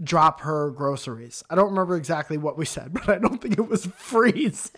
drop 0.04 0.42
her 0.42 0.72
groceries. 0.72 1.44
I 1.50 1.56
don't 1.56 1.70
remember 1.70 1.96
exactly 1.96 2.38
what 2.38 2.58
we 2.58 2.66
said, 2.66 2.94
but 2.94 3.10
I 3.10 3.20
don't 3.20 3.42
think 3.42 3.58
it 3.58 3.68
was 3.68 3.86
freeze, 3.86 4.72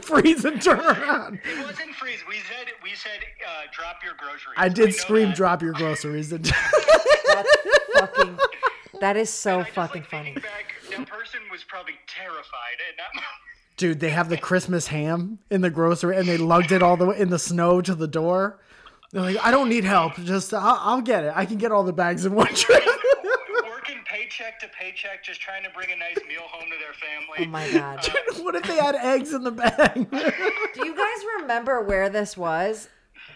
freeze 0.00 0.44
and 0.44 0.60
turn 0.60 0.80
around. 0.80 1.40
It 1.44 1.64
wasn't 1.64 1.94
freeze. 1.94 2.18
We 2.28 2.36
said 2.36 2.72
we 2.82 2.90
said 2.94 3.20
uh, 3.46 3.62
drop 3.72 3.96
your 4.04 4.14
groceries. 4.18 4.56
I 4.56 4.68
did 4.68 4.86
know 4.86 4.90
scream, 4.92 5.28
that. 5.28 5.36
drop 5.36 5.62
your 5.62 5.72
groceries. 5.72 6.32
And 6.36 6.44
That's 6.44 7.56
fucking. 7.98 8.38
That 9.00 9.16
is 9.16 9.28
so 9.28 9.60
I 9.60 9.62
just, 9.64 9.74
fucking 9.74 10.02
like, 10.02 10.10
funny. 10.10 10.24
thinking 10.34 10.42
Back, 10.42 10.74
that 10.90 11.06
person 11.06 11.40
was 11.50 11.64
probably 11.64 11.94
terrified 12.06 12.78
at 12.88 12.96
that 12.96 13.14
moment. 13.14 13.26
Dude, 13.76 14.00
they 14.00 14.08
have 14.10 14.30
the 14.30 14.38
Christmas 14.38 14.86
ham 14.86 15.38
in 15.50 15.60
the 15.60 15.68
grocery, 15.68 16.16
and 16.16 16.26
they 16.26 16.38
lugged 16.38 16.72
it 16.72 16.82
all 16.82 16.96
the 16.96 17.06
way 17.06 17.18
in 17.18 17.28
the 17.28 17.38
snow 17.38 17.82
to 17.82 17.94
the 17.94 18.08
door. 18.08 18.58
They're 19.12 19.22
like, 19.22 19.38
I 19.42 19.50
don't 19.50 19.68
need 19.68 19.84
help. 19.84 20.16
Just 20.16 20.52
I'll, 20.52 20.78
I'll 20.80 21.00
get 21.00 21.24
it. 21.24 21.32
I 21.34 21.46
can 21.46 21.58
get 21.58 21.72
all 21.72 21.84
the 21.84 21.92
bags 21.92 22.26
in 22.26 22.34
one 22.34 22.46
trip. 22.54 22.84
Working 23.68 23.98
paycheck 24.04 24.58
to 24.60 24.68
paycheck, 24.68 25.22
just 25.24 25.40
trying 25.40 25.62
to 25.64 25.70
bring 25.70 25.90
a 25.92 25.96
nice 25.96 26.18
meal 26.28 26.42
home 26.42 26.68
to 26.70 26.76
their 26.78 26.92
family. 26.94 27.46
Oh 27.46 27.50
my 27.50 27.70
god. 27.70 28.08
Uh, 28.08 28.42
what 28.42 28.54
if 28.56 28.64
they 28.64 28.76
had 28.76 28.94
eggs 28.96 29.32
in 29.32 29.44
the 29.44 29.52
bag? 29.52 30.10
Do 30.74 30.86
you 30.86 30.96
guys 30.96 31.24
remember 31.40 31.82
where 31.82 32.08
this 32.08 32.36
was? 32.36 32.88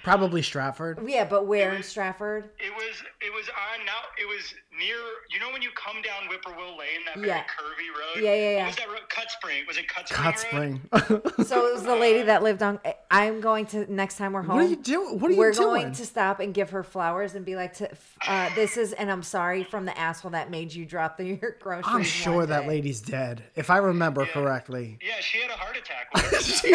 Probably 0.02 0.40
Stratford. 0.42 1.00
Yeah, 1.06 1.24
but 1.24 1.46
where 1.46 1.74
in 1.74 1.82
Stratford? 1.82 2.44
It 2.58 2.72
was 2.74 3.02
it 3.20 3.32
was 3.34 3.48
on 3.48 3.84
now. 3.84 4.00
It 4.18 4.26
was 4.26 4.54
near. 4.80 4.96
You 5.30 5.38
know 5.38 5.52
when 5.52 5.62
you 5.62 5.68
come 5.76 6.02
down 6.02 6.26
Whippoorwill 6.28 6.76
Lane, 6.76 7.04
that 7.06 7.14
very 7.16 7.28
Yeah. 7.28 7.42
curvy 7.44 7.88
road. 7.94 8.24
Yeah, 8.24 8.34
yeah, 8.34 8.50
yeah. 8.50 8.58
What 8.58 8.66
was 8.66 8.76
that 8.76 8.88
road? 8.88 9.08
Cut 9.08 9.30
Spring. 9.30 9.64
Was 9.68 9.76
it 9.78 9.86
Cut 9.88 10.08
Spring? 10.08 10.80
Hot 10.92 11.02
Road? 11.04 11.20
spring. 11.22 11.44
So 11.46 11.66
it 11.66 11.72
was 11.74 11.82
the 11.84 11.96
lady 11.96 12.22
that 12.22 12.42
lived 12.42 12.62
on. 12.62 12.80
I'm 13.10 13.40
going 13.40 13.66
to 13.66 13.92
next 13.92 14.16
time 14.18 14.32
we're 14.32 14.42
home. 14.42 14.56
what 14.56 14.64
are 14.64 14.68
you 14.68 14.76
doing? 14.76 15.18
What 15.20 15.30
are 15.30 15.34
you 15.34 15.52
doing? 15.52 15.68
we're 15.68 15.74
going 15.80 15.92
to 15.92 16.06
stop 16.06 16.40
and 16.40 16.52
give 16.54 16.70
her 16.70 16.82
flowers 16.82 17.34
and 17.34 17.44
be 17.44 17.56
like, 17.56 17.74
to, 17.74 17.90
uh, 18.26 18.50
"This 18.54 18.76
is," 18.76 18.92
and 18.92 19.10
I'm 19.10 19.22
sorry 19.22 19.64
from 19.64 19.84
the 19.84 19.96
asshole 19.98 20.30
that 20.32 20.50
made 20.50 20.72
you 20.72 20.84
drop 20.86 21.16
the, 21.16 21.24
your 21.24 21.56
groceries. 21.60 21.86
I'm 21.86 22.02
sure 22.02 22.46
that 22.46 22.66
lady's 22.66 23.00
dead, 23.00 23.42
if 23.56 23.68
I 23.70 23.78
remember 23.78 24.26
correctly. 24.26 24.98
Yeah, 25.02 25.20
she 25.20 25.40
had 25.40 25.50
a 25.50 25.54
heart 25.54 25.76
attack. 25.76 26.08
What 26.20 26.32
was 26.32 26.60
she 26.60 26.70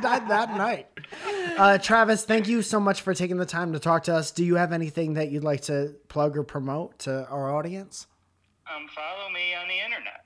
died 0.00 0.28
that 0.28 0.54
night. 0.56 0.86
Uh, 1.56 1.78
Travis, 1.78 2.24
thank 2.24 2.48
you 2.48 2.62
so 2.62 2.80
much 2.80 3.02
for 3.02 3.14
taking 3.14 3.36
the 3.36 3.46
time 3.46 3.72
to 3.72 3.78
talk 3.78 4.04
to 4.04 4.14
us. 4.14 4.30
Do 4.30 4.44
you 4.44 4.56
have 4.56 4.72
anything 4.72 5.14
that 5.14 5.30
you'd 5.30 5.44
like 5.44 5.62
to 5.62 5.94
plug 6.08 6.36
or 6.36 6.42
promote 6.54 6.98
to 6.98 7.26
our 7.28 7.54
audience? 7.54 8.08
um, 8.74 8.86
follow 8.94 9.30
me 9.30 9.54
on 9.54 9.68
the 9.68 9.78
internet. 9.84 10.24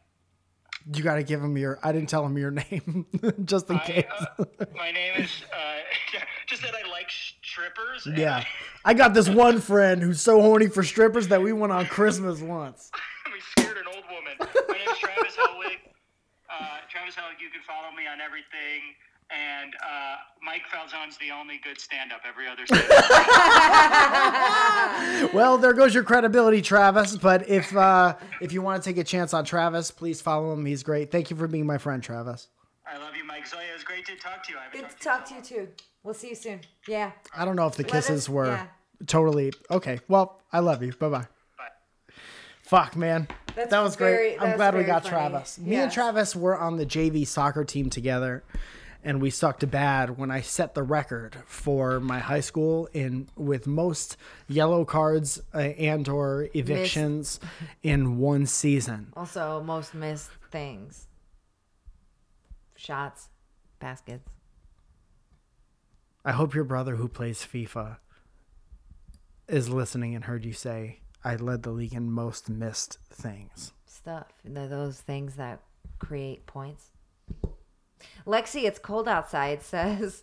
You 0.95 1.03
got 1.03 1.15
to 1.17 1.23
give 1.23 1.43
him 1.43 1.57
your. 1.57 1.79
I 1.83 1.93
didn't 1.93 2.09
tell 2.09 2.25
him 2.27 2.37
your 2.39 2.51
name, 2.65 3.07
just 3.45 3.69
in 3.71 3.77
I, 3.77 3.85
case. 3.87 4.05
uh, 4.39 4.45
my 4.75 4.91
name 4.91 5.15
is 5.23 5.31
uh, 5.53 6.19
just 6.47 6.63
that 6.63 6.75
I 6.75 6.89
like 6.91 7.09
strippers. 7.11 8.07
yeah, 8.17 8.45
I 8.85 8.93
got 8.95 9.13
this 9.15 9.29
one 9.29 9.61
friend 9.61 10.03
who's 10.03 10.21
so 10.21 10.41
horny 10.43 10.69
for 10.69 10.83
strippers 10.83 11.29
that 11.29 11.41
we 11.43 11.53
went 11.53 11.73
on 11.73 11.87
Christmas 11.87 12.41
once. 12.41 12.91
we 13.33 13.41
scared 13.41 13.77
an 13.79 13.85
old 13.95 14.05
woman. 14.11 14.35
My 14.69 14.77
name 14.77 14.89
is 14.91 14.99
Travis 14.99 15.37
Helwig. 15.37 15.79
Uh, 16.49 16.79
Travis 16.91 17.15
Helwig, 17.15 17.41
you 17.41 17.49
can 17.51 17.61
follow 17.67 17.91
me 17.97 18.05
on 18.07 18.21
everything. 18.21 18.81
And 19.31 19.73
uh, 19.83 20.17
Mike 20.43 20.63
Falzone's 20.73 21.17
the 21.19 21.31
only 21.31 21.59
good 21.65 21.81
stand-up. 21.81 22.21
Every 22.29 22.47
other 22.47 22.67
stand-up. 22.67 23.05
Well, 25.35 25.59
there 25.59 25.73
goes 25.73 25.95
your 25.95 26.05
credibility, 26.05 26.63
Travis. 26.63 27.17
But 27.17 27.49
if 27.49 27.75
uh, 27.77 28.15
if 28.41 28.53
you 28.53 28.63
want 28.63 28.83
to 28.83 28.89
take 28.89 28.99
a 28.99 29.05
chance 29.05 29.35
on 29.35 29.45
Travis, 29.45 29.91
please 29.91 30.21
follow 30.21 30.53
him. 30.53 30.65
He's 30.65 30.83
great. 30.83 31.11
Thank 31.11 31.31
you 31.31 31.37
for 31.37 31.49
being 31.49 31.67
my 31.67 31.79
friend, 31.79 32.03
Travis. 32.03 32.49
I 32.87 32.99
love 32.99 33.17
you, 33.17 33.25
Mike 33.25 33.47
Zoya. 33.47 33.63
It 33.71 33.73
was 33.75 33.83
great 33.85 34.05
to 34.07 34.15
talk 34.17 34.45
to 34.45 34.53
you. 34.53 34.59
I 34.59 34.71
Good 34.73 34.89
to 34.91 34.97
talk 34.97 35.25
to 35.27 35.35
you 35.35 35.41
too. 35.43 35.69
We'll 36.03 36.15
see 36.15 36.29
you 36.29 36.35
soon. 36.35 36.61
Yeah. 36.87 37.13
I 37.35 37.45
don't 37.45 37.57
know 37.57 37.67
if 37.67 37.75
the 37.77 37.85
kisses 37.85 38.25
us- 38.25 38.29
were 38.29 38.47
yeah. 38.47 38.67
totally 39.07 39.53
okay. 39.71 40.01
Well, 40.07 40.41
I 40.53 40.61
love 40.61 40.83
you. 40.83 40.93
Bye 40.93 41.09
bye. 41.09 41.27
Bye. 41.59 42.15
Fuck, 42.63 42.95
man. 42.97 43.27
That's 43.57 43.71
that 43.71 43.81
was 43.81 43.97
very- 43.97 44.17
great. 44.17 44.37
I'm 44.41 44.47
that's 44.49 44.57
glad 44.59 44.75
we 44.77 44.85
got 44.85 45.03
funny. 45.03 45.11
Travis. 45.11 45.59
Me 45.59 45.77
and 45.77 45.91
Travis 45.91 46.37
were 46.37 46.57
on 46.59 46.77
the 46.77 46.87
JV 46.87 47.27
soccer 47.27 47.65
team 47.65 47.89
together, 47.91 48.45
and 49.05 49.21
we 49.21 49.31
sucked 49.31 49.71
bad 49.71 50.17
when 50.19 50.31
I 50.31 50.41
set 50.41 50.75
the 50.75 50.83
record 50.83 51.37
for 51.47 52.01
my 52.01 52.19
high 52.19 52.41
school 52.41 52.89
in 52.93 53.29
with 53.37 53.67
most 53.67 54.17
yellow 54.49 54.85
cards 54.85 55.41
uh, 55.55 55.59
and 55.59 56.09
or 56.09 56.49
evictions 56.55 57.39
in 57.83 58.19
one 58.19 58.47
season. 58.47 59.13
Also, 59.15 59.63
most 59.63 59.95
missed 59.95 60.31
things. 60.51 61.07
Shots, 62.77 63.29
baskets. 63.79 64.31
I 66.25 66.33
hope 66.33 66.55
your 66.55 66.65
brother 66.65 66.97
who 66.97 67.09
plays 67.09 67.41
FIFA 67.45 67.99
is 69.47 69.69
listening 69.69 70.15
and 70.15 70.25
heard 70.25 70.45
you 70.45 70.55
say 70.55 71.01
I 71.23 71.37
led 71.37 71.63
the 71.63 71.71
league 71.71 71.93
in 71.95 72.11
most 72.11 72.49
missed 72.49 72.99
things. 73.11 73.73
stuff. 73.87 74.27
Th- 74.43 74.69
Those 74.71 75.01
things 75.01 75.37
that 75.37 75.61
create 75.99 76.47
points. 76.47 76.91
Lexi, 78.27 78.65
it's 78.65 78.79
cold 78.79 79.09
outside, 79.09 79.63
says, 79.75 80.23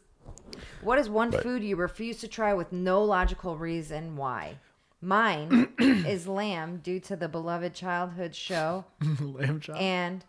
What 0.82 0.98
is 1.00 1.10
one 1.10 1.32
food 1.32 1.64
you 1.64 1.76
refuse 1.76 2.18
to 2.18 2.28
try 2.28 2.54
with 2.54 2.72
no 2.72 3.04
logical 3.04 3.58
reason 3.58 4.16
why? 4.16 4.58
Mine 5.02 5.74
is 5.80 6.28
lamb 6.28 6.78
due 6.84 7.00
to 7.02 7.16
the 7.16 7.28
beloved 7.28 7.74
childhood 7.74 8.36
show 8.36 8.86
Lamb 9.20 9.60
chop. 9.60 9.82
and 9.82 10.24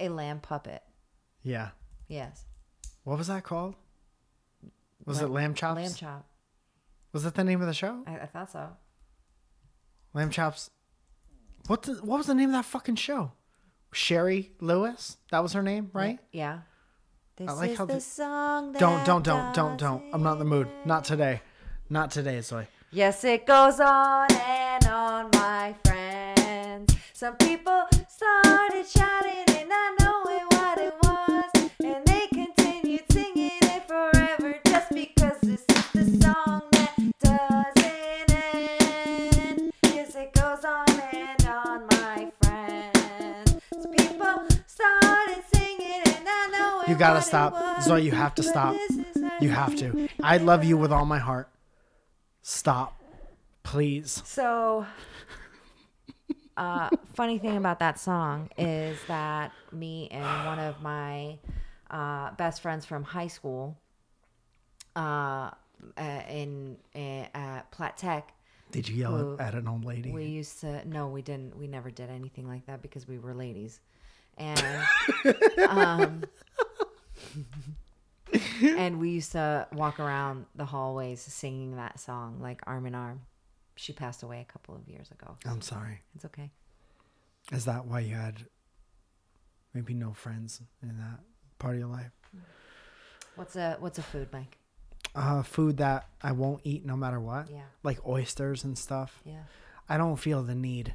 a 0.00 0.08
lamb 0.08 0.40
puppet. 0.40 0.82
yeah. 1.42 1.70
Yes. 2.08 2.44
What 3.04 3.18
was 3.18 3.26
that 3.26 3.44
called? 3.44 3.74
Was 5.04 5.18
it 5.20 5.24
Lamb- 5.24 5.32
lamb 5.32 5.54
chops? 5.54 5.76
Lamb 5.82 5.94
chop. 5.94 6.26
Was 7.12 7.24
that 7.24 7.34
the 7.34 7.44
name 7.44 7.60
of 7.60 7.66
the 7.66 7.74
show? 7.74 8.02
I, 8.06 8.20
I 8.20 8.26
thought 8.26 8.50
so. 8.50 8.68
Lamb 10.14 10.30
chops. 10.30 10.70
What 11.66 11.82
the, 11.82 11.94
what 11.96 12.16
was 12.18 12.26
the 12.26 12.34
name 12.34 12.48
of 12.48 12.54
that 12.54 12.64
fucking 12.64 12.94
show? 12.96 13.32
Shari 13.92 14.52
Lewis. 14.60 15.16
That 15.30 15.42
was 15.42 15.52
her 15.54 15.62
name, 15.62 15.90
right? 15.92 16.18
Yeah. 16.32 16.60
This 17.36 17.48
like 17.56 17.70
is 17.72 17.78
how 17.78 17.84
the 17.84 17.94
the- 17.94 18.00
song 18.00 18.72
that 18.72 18.80
Don't 18.80 19.04
don't 19.06 19.22
don't 19.24 19.54
don't 19.54 19.76
don't. 19.78 20.02
I'm 20.12 20.22
not 20.22 20.32
in 20.34 20.38
the 20.40 20.44
mood. 20.44 20.68
Not 20.84 21.04
today. 21.04 21.40
Not 21.88 22.10
today, 22.10 22.40
Zoe. 22.40 22.66
Yes, 22.90 23.22
it 23.24 23.46
goes 23.46 23.80
on 23.80 24.32
and 24.32 24.84
on, 24.86 25.30
my 25.34 25.74
friends. 25.84 26.96
Some 27.12 27.36
people 27.36 27.86
started 28.08 28.86
shouting 28.88 29.47
gotta 46.98 47.22
stop. 47.22 47.82
Zoe, 47.82 48.02
you 48.02 48.12
have 48.12 48.34
to 48.36 48.42
stop. 48.42 48.74
this 48.88 49.16
is 49.16 49.22
how 49.22 49.30
You 49.40 49.48
have 49.50 49.76
to. 49.76 50.08
I 50.22 50.36
love 50.38 50.64
you 50.64 50.76
with 50.76 50.92
all 50.92 51.04
my 51.06 51.18
heart. 51.18 51.48
Stop. 52.42 53.00
Please. 53.62 54.22
So, 54.24 54.86
uh, 56.56 56.88
funny 57.14 57.38
thing 57.38 57.56
about 57.56 57.78
that 57.80 57.98
song 57.98 58.48
is 58.58 58.98
that 59.08 59.52
me 59.72 60.08
and 60.10 60.24
one 60.46 60.58
of 60.58 60.80
my 60.82 61.38
uh, 61.90 62.32
best 62.32 62.62
friends 62.62 62.84
from 62.86 63.04
high 63.04 63.26
school, 63.28 63.76
uh, 64.96 65.50
uh, 65.96 66.02
in 66.30 66.76
uh, 66.94 66.98
at 67.34 67.70
Platt 67.70 67.96
Tech, 67.96 68.32
Did 68.72 68.88
you 68.88 68.96
yell 68.96 69.16
Who- 69.16 69.36
at 69.38 69.54
an 69.54 69.68
old 69.68 69.84
lady? 69.84 70.10
we 70.10 70.24
used 70.24 70.60
to. 70.60 70.86
No, 70.88 71.08
we 71.08 71.22
didn't. 71.22 71.56
We 71.56 71.66
never 71.68 71.90
did 71.90 72.10
anything 72.10 72.48
like 72.48 72.66
that 72.66 72.82
because 72.82 73.06
we 73.06 73.18
were 73.18 73.34
ladies, 73.34 73.80
and 74.36 74.62
um, 75.68 76.24
and 78.62 78.98
we 79.00 79.10
used 79.10 79.32
to 79.32 79.66
walk 79.72 80.00
around 80.00 80.46
the 80.54 80.64
hallways 80.64 81.20
singing 81.20 81.76
that 81.76 81.98
song 81.98 82.38
like 82.40 82.60
arm 82.66 82.86
in 82.86 82.94
arm. 82.94 83.22
She 83.76 83.92
passed 83.92 84.22
away 84.22 84.40
a 84.40 84.52
couple 84.52 84.74
of 84.74 84.88
years 84.88 85.10
ago. 85.10 85.36
I'm 85.46 85.60
sorry. 85.60 86.02
It's 86.14 86.24
okay. 86.24 86.50
Is 87.52 87.64
that 87.64 87.86
why 87.86 88.00
you 88.00 88.14
had 88.14 88.44
maybe 89.72 89.94
no 89.94 90.12
friends 90.12 90.60
in 90.82 90.98
that 90.98 91.20
part 91.58 91.74
of 91.74 91.80
your 91.80 91.88
life? 91.88 92.10
What's 93.36 93.54
a 93.56 93.76
what's 93.78 93.98
a 93.98 94.02
food, 94.02 94.28
Mike? 94.32 94.58
Uh, 95.14 95.42
food 95.42 95.78
that 95.78 96.08
I 96.22 96.32
won't 96.32 96.60
eat 96.64 96.84
no 96.84 96.96
matter 96.96 97.20
what. 97.20 97.48
Yeah. 97.50 97.62
Like 97.82 98.04
oysters 98.06 98.64
and 98.64 98.76
stuff. 98.76 99.22
Yeah. 99.24 99.44
I 99.88 99.96
don't 99.96 100.16
feel 100.16 100.42
the 100.42 100.54
need. 100.54 100.94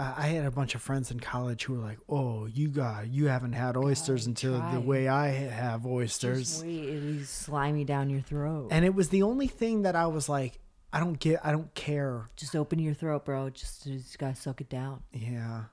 Uh, 0.00 0.14
I 0.16 0.28
had 0.28 0.46
a 0.46 0.50
bunch 0.50 0.74
of 0.74 0.80
friends 0.80 1.10
in 1.10 1.20
college 1.20 1.64
who 1.64 1.74
were 1.74 1.80
like, 1.80 1.98
"Oh, 2.08 2.46
you 2.46 2.68
got 2.68 3.08
you 3.08 3.26
haven't 3.26 3.52
had 3.52 3.76
oysters 3.76 4.26
until 4.26 4.58
try. 4.58 4.72
the 4.72 4.80
way 4.80 5.08
I 5.08 5.28
have 5.28 5.84
oysters," 5.84 6.52
Just 6.52 6.64
wait, 6.64 6.88
it'll 6.88 7.24
slimy 7.26 7.84
down 7.84 8.08
your 8.08 8.22
throat. 8.22 8.68
and 8.70 8.86
it 8.86 8.94
was 8.94 9.10
the 9.10 9.22
only 9.22 9.46
thing 9.46 9.82
that 9.82 9.94
I 9.94 10.06
was 10.06 10.26
like, 10.26 10.58
"I 10.90 11.00
don't 11.00 11.18
get, 11.18 11.44
I 11.44 11.52
don't 11.52 11.74
care." 11.74 12.30
just 12.34 12.56
open 12.56 12.78
your 12.78 12.94
throat, 12.94 13.26
bro. 13.26 13.50
Just, 13.50 13.84
just 13.84 14.18
gotta 14.18 14.36
suck 14.36 14.62
it 14.62 14.70
down. 14.70 15.02
Yeah. 15.12 15.64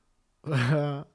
and 0.44 1.06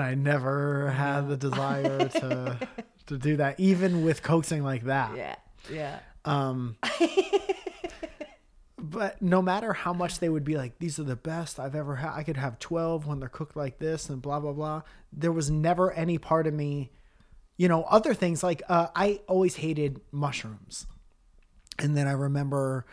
I 0.00 0.14
never 0.14 0.90
had 0.90 1.28
the 1.28 1.36
desire 1.36 2.08
to 2.08 2.68
to 3.08 3.18
do 3.18 3.36
that, 3.36 3.60
even 3.60 4.06
with 4.06 4.22
coaxing 4.22 4.64
like 4.64 4.84
that. 4.84 5.14
Yeah. 5.16 5.36
Yeah. 5.70 5.98
Um, 6.24 6.78
but 8.90 9.22
no 9.22 9.40
matter 9.40 9.72
how 9.72 9.92
much 9.92 10.18
they 10.18 10.28
would 10.28 10.44
be 10.44 10.56
like, 10.56 10.78
these 10.78 10.98
are 10.98 11.04
the 11.04 11.16
best 11.16 11.58
I've 11.58 11.74
ever 11.74 11.96
had. 11.96 12.12
I 12.12 12.22
could 12.22 12.36
have 12.36 12.58
12 12.58 13.06
when 13.06 13.18
they're 13.20 13.28
cooked 13.28 13.56
like 13.56 13.78
this 13.78 14.08
and 14.08 14.20
blah, 14.20 14.40
blah, 14.40 14.52
blah. 14.52 14.82
There 15.12 15.32
was 15.32 15.50
never 15.50 15.92
any 15.92 16.18
part 16.18 16.46
of 16.46 16.54
me, 16.54 16.90
you 17.56 17.68
know, 17.68 17.82
other 17.84 18.14
things 18.14 18.42
like 18.42 18.62
uh, 18.68 18.88
I 18.94 19.20
always 19.28 19.56
hated 19.56 20.00
mushrooms. 20.12 20.86
And 21.78 21.96
then 21.96 22.06
I 22.06 22.12
remember 22.12 22.84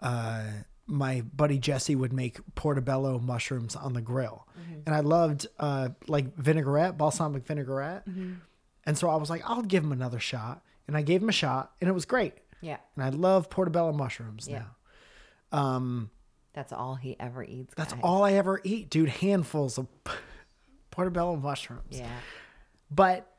uh, 0.00 0.44
my 0.86 1.20
buddy 1.34 1.58
Jesse 1.58 1.94
would 1.94 2.12
make 2.12 2.38
portobello 2.54 3.18
mushrooms 3.18 3.76
on 3.76 3.92
the 3.92 4.00
grill. 4.02 4.46
And 4.86 4.94
I 4.94 5.00
loved 5.00 5.46
uh, 5.58 5.90
like 6.08 6.34
vinaigrette, 6.36 6.96
balsamic 6.98 7.46
vinaigrette. 7.46 8.06
And 8.06 8.96
so 8.98 9.08
I 9.10 9.16
was 9.16 9.28
like, 9.30 9.42
I'll 9.48 9.62
give 9.62 9.84
him 9.84 9.92
another 9.92 10.18
shot. 10.18 10.62
And 10.86 10.96
I 10.96 11.02
gave 11.02 11.22
him 11.22 11.28
a 11.28 11.32
shot 11.32 11.72
and 11.80 11.88
it 11.88 11.92
was 11.92 12.06
great. 12.06 12.34
Yeah. 12.60 12.78
And 12.96 13.04
I 13.04 13.10
love 13.10 13.50
portobello 13.50 13.92
mushrooms 13.92 14.48
Yeah. 14.48 14.60
now. 14.60 14.66
Um, 15.52 16.10
That's 16.54 16.72
all 16.72 16.94
he 16.96 17.18
ever 17.18 17.42
eats. 17.44 17.74
that's 17.76 17.92
guys. 17.92 18.00
all 18.04 18.24
I 18.24 18.32
ever 18.34 18.60
eat, 18.64 18.90
dude. 18.90 19.08
Handfuls 19.08 19.78
of 19.78 19.86
portobello 20.90 21.36
mushrooms. 21.36 21.82
Yeah. 21.98 22.08
But 22.90 23.30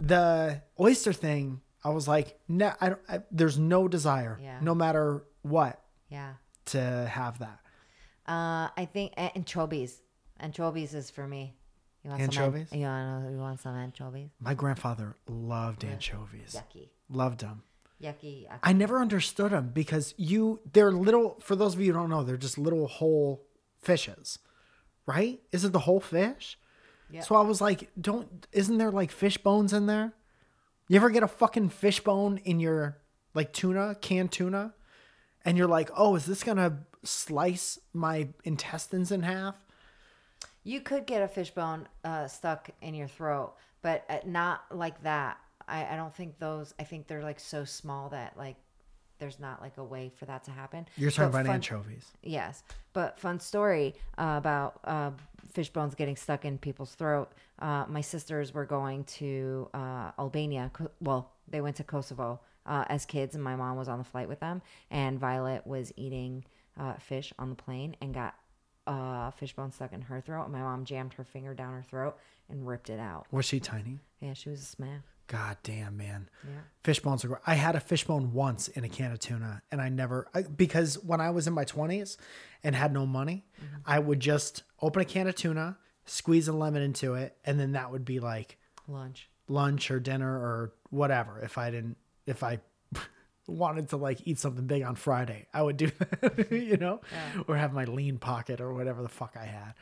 the 0.00 0.62
oyster 0.80 1.12
thing, 1.12 1.60
I 1.84 1.90
was 1.90 2.08
like, 2.08 2.38
no, 2.48 2.72
I 2.80 2.88
don't. 2.90 3.00
I, 3.08 3.20
there's 3.30 3.58
no 3.58 3.88
desire, 3.88 4.38
Yeah. 4.42 4.58
no 4.60 4.74
matter 4.74 5.24
what, 5.42 5.80
Yeah. 6.08 6.34
to 6.66 6.80
have 7.10 7.38
that. 7.40 7.60
Uh, 8.26 8.68
I 8.76 8.88
think 8.90 9.12
anchovies. 9.16 10.00
Anchovies 10.40 10.94
is 10.94 11.10
for 11.10 11.26
me. 11.28 11.54
You 12.02 12.10
want 12.10 12.20
Some 12.22 12.42
Anchovies? 12.42 12.72
an- 12.72 12.80
you 12.80 12.86
want 12.86 13.30
you 13.32 13.38
want 13.38 13.60
some 13.60 13.74
anchovies? 13.76 14.30
My 14.40 14.54
grandfather 14.54 15.16
loved 15.28 15.84
anchovies. 15.84 16.54
Yucky. 16.56 16.88
Loved 17.08 17.40
them. 17.40 17.62
Yucky. 18.04 18.44
yucky. 18.44 18.58
I 18.62 18.72
never 18.72 19.00
understood 19.00 19.52
them 19.52 19.70
because 19.72 20.14
you 20.16 20.60
they're 20.72 20.92
little 20.92 21.36
for 21.40 21.56
those 21.56 21.74
of 21.74 21.80
you 21.80 21.86
who 21.86 21.98
don't 21.98 22.10
know, 22.10 22.22
they're 22.22 22.36
just 22.36 22.58
little 22.58 22.86
whole 22.86 23.42
fishes. 23.82 24.38
Right? 25.06 25.40
Is 25.52 25.64
it 25.64 25.72
the 25.72 25.80
whole 25.80 26.00
fish? 26.00 26.58
Yeah. 27.10 27.20
So 27.20 27.34
I 27.34 27.42
was 27.42 27.60
like, 27.60 27.90
don't 28.00 28.46
isn't 28.52 28.78
there 28.78 28.90
like 28.90 29.10
fish 29.10 29.38
bones 29.38 29.72
in 29.72 29.86
there? 29.86 30.12
You 30.88 30.96
ever 30.96 31.10
get 31.10 31.22
a 31.22 31.28
fucking 31.28 31.70
fish 31.70 32.00
bone 32.00 32.38
in 32.44 32.60
your 32.60 32.98
like 33.34 33.52
tuna, 33.52 33.96
canned 34.00 34.32
tuna? 34.32 34.74
And 35.44 35.58
you're 35.58 35.68
like, 35.68 35.90
"Oh, 35.94 36.14
is 36.14 36.24
this 36.24 36.42
to 36.42 36.78
slice 37.02 37.78
my 37.92 38.28
intestines 38.44 39.12
in 39.12 39.22
half?" 39.22 39.56
You 40.62 40.80
could 40.80 41.06
get 41.06 41.22
a 41.22 41.28
fishbone 41.28 41.86
uh, 42.02 42.26
stuck 42.26 42.70
in 42.80 42.94
your 42.94 43.08
throat, 43.08 43.54
but 43.82 44.04
uh, 44.08 44.18
not 44.24 44.64
like 44.70 45.02
that. 45.02 45.38
I, 45.68 45.86
I 45.92 45.96
don't 45.96 46.14
think 46.14 46.38
those. 46.38 46.74
I 46.78 46.84
think 46.84 47.06
they're 47.06 47.22
like 47.22 47.40
so 47.40 47.64
small 47.64 48.08
that 48.10 48.36
like 48.36 48.56
there's 49.18 49.38
not 49.38 49.60
like 49.60 49.76
a 49.78 49.84
way 49.84 50.10
for 50.16 50.24
that 50.26 50.44
to 50.44 50.50
happen. 50.50 50.86
You're 50.96 51.10
talking 51.10 51.30
But 51.30 51.40
about 51.42 51.46
fun- 51.46 51.54
anchovies. 51.56 52.06
Yes, 52.22 52.62
but 52.92 53.18
fun 53.18 53.38
story 53.40 53.94
uh, 54.18 54.34
about 54.38 54.80
uh, 54.84 55.10
fish 55.52 55.70
bones 55.70 55.94
getting 55.94 56.16
stuck 56.16 56.44
in 56.44 56.58
people's 56.58 56.94
throat. 56.94 57.30
Uh, 57.60 57.84
my 57.88 58.00
sisters 58.00 58.52
were 58.52 58.64
going 58.66 59.04
to 59.04 59.68
uh, 59.72 60.10
Albania. 60.18 60.70
Well, 61.00 61.30
they 61.48 61.60
went 61.60 61.76
to 61.76 61.84
Kosovo 61.84 62.40
uh, 62.66 62.84
as 62.88 63.06
kids, 63.06 63.34
and 63.36 63.44
my 63.44 63.54
mom 63.54 63.76
was 63.76 63.88
on 63.88 63.98
the 63.98 64.04
flight 64.04 64.28
with 64.28 64.40
them. 64.40 64.60
And 64.90 65.18
Violet 65.18 65.64
was 65.66 65.92
eating 65.96 66.44
uh, 66.78 66.94
fish 66.94 67.32
on 67.38 67.50
the 67.50 67.56
plane 67.56 67.94
and 68.00 68.12
got 68.12 68.34
uh, 68.88 69.30
fish 69.30 69.54
bone 69.54 69.70
stuck 69.70 69.92
in 69.92 70.00
her 70.02 70.20
throat. 70.20 70.44
And 70.44 70.52
my 70.52 70.60
mom 70.60 70.84
jammed 70.84 71.14
her 71.14 71.24
finger 71.24 71.54
down 71.54 71.72
her 71.72 71.84
throat 71.88 72.16
and 72.50 72.66
ripped 72.66 72.90
it 72.90 72.98
out. 72.98 73.26
Was 73.30 73.44
she 73.44 73.60
tiny? 73.60 74.00
Yeah, 74.20 74.34
she 74.34 74.50
was 74.50 74.60
a 74.60 74.64
smash. 74.64 75.02
God 75.26 75.56
damn, 75.62 75.96
man. 75.96 76.28
Yeah. 76.44 76.60
Fish 76.82 77.00
bones 77.00 77.24
are 77.24 77.28
great. 77.28 77.40
I 77.46 77.54
had 77.54 77.74
a 77.76 77.80
fish 77.80 78.04
bone 78.04 78.32
once 78.32 78.68
in 78.68 78.84
a 78.84 78.88
can 78.88 79.10
of 79.10 79.20
tuna, 79.20 79.62
and 79.72 79.80
I 79.80 79.88
never 79.88 80.28
I, 80.34 80.42
because 80.42 81.02
when 81.02 81.20
I 81.20 81.30
was 81.30 81.46
in 81.46 81.54
my 81.54 81.64
twenties 81.64 82.18
and 82.62 82.74
had 82.76 82.92
no 82.92 83.06
money, 83.06 83.46
I 83.86 83.98
would 83.98 84.20
just 84.20 84.64
open 84.82 85.00
a 85.02 85.04
can 85.04 85.26
of 85.26 85.34
tuna, 85.34 85.78
squeeze 86.04 86.46
a 86.48 86.52
lemon 86.52 86.82
into 86.82 87.14
it, 87.14 87.36
and 87.44 87.58
then 87.58 87.72
that 87.72 87.90
would 87.90 88.04
be 88.04 88.20
like 88.20 88.58
Lunch. 88.86 89.30
lunch 89.48 89.90
or 89.90 89.98
dinner 89.98 90.30
or 90.30 90.74
whatever. 90.90 91.40
If 91.40 91.56
I 91.56 91.70
didn't, 91.70 91.96
if 92.26 92.42
I 92.42 92.58
wanted 93.46 93.88
to 93.90 93.96
like 93.96 94.20
eat 94.26 94.38
something 94.38 94.66
big 94.66 94.82
on 94.82 94.94
Friday, 94.94 95.46
I 95.54 95.62
would 95.62 95.78
do 95.78 95.90
that, 95.98 96.48
you 96.52 96.76
know, 96.76 97.00
or 97.48 97.56
have 97.56 97.72
my 97.72 97.84
lean 97.84 98.18
pocket 98.18 98.60
or 98.60 98.74
whatever 98.74 99.00
the 99.02 99.08
fuck 99.08 99.36
I 99.40 99.46
had. 99.46 99.74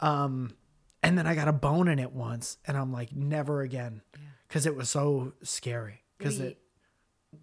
Um, 0.00 0.52
and 1.02 1.18
then 1.18 1.26
I 1.26 1.34
got 1.34 1.48
a 1.48 1.52
bone 1.52 1.88
in 1.88 1.98
it 1.98 2.12
once, 2.12 2.58
and 2.66 2.76
I'm 2.76 2.92
like, 2.92 3.14
never 3.14 3.62
again, 3.62 4.02
because 4.48 4.66
it 4.66 4.74
was 4.74 4.88
so 4.90 5.32
scary. 5.42 6.02
Because 6.16 6.38
Did 6.38 6.46
it, 6.46 6.58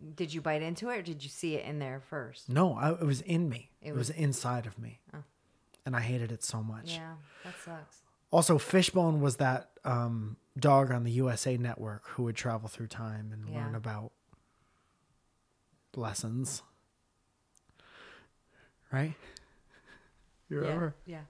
you- 0.01 0.12
Did 0.16 0.34
you 0.34 0.41
bite 0.41 0.62
into 0.62 0.89
it 0.89 0.97
or 0.97 1.01
did 1.01 1.24
you 1.24 1.30
see 1.30 1.56
it 1.56 1.66
in 1.66 1.80
there 1.80 2.01
first? 2.10 2.49
no, 2.49 2.74
I, 2.76 2.91
it 2.93 3.06
was 3.06 3.22
in 3.22 3.47
me. 3.49 3.70
It 3.82 3.89
It, 3.89 3.95
was, 3.95 4.10
inside 4.10 4.66
of 4.66 4.78
me, 4.80 4.99
and 5.86 5.95
I 5.95 6.01
hated 6.01 6.32
it 6.32 6.43
so 6.43 6.64
much. 6.64 6.93
Yeah, 6.93 7.14
that 7.43 7.53
sucks. 7.64 7.97
Also, 8.32 8.58
Fishbone 8.58 9.22
was 9.22 9.38
that 9.38 9.70
um, 9.86 10.36
dog 10.60 10.91
on 10.91 11.03
the 11.03 11.12
USA 11.12 11.56
Network 11.58 12.06
who 12.08 12.24
would 12.24 12.36
travel 12.36 12.68
through 12.68 12.88
time 12.88 13.30
and 13.32 13.47
Yeah. 13.47 13.64
learn 13.64 13.76
about 13.76 14.12
lessons. 15.95 16.64
Right? 18.91 19.14
You 20.49 20.60
remember? 20.60 20.95
Yeah. 21.06 21.22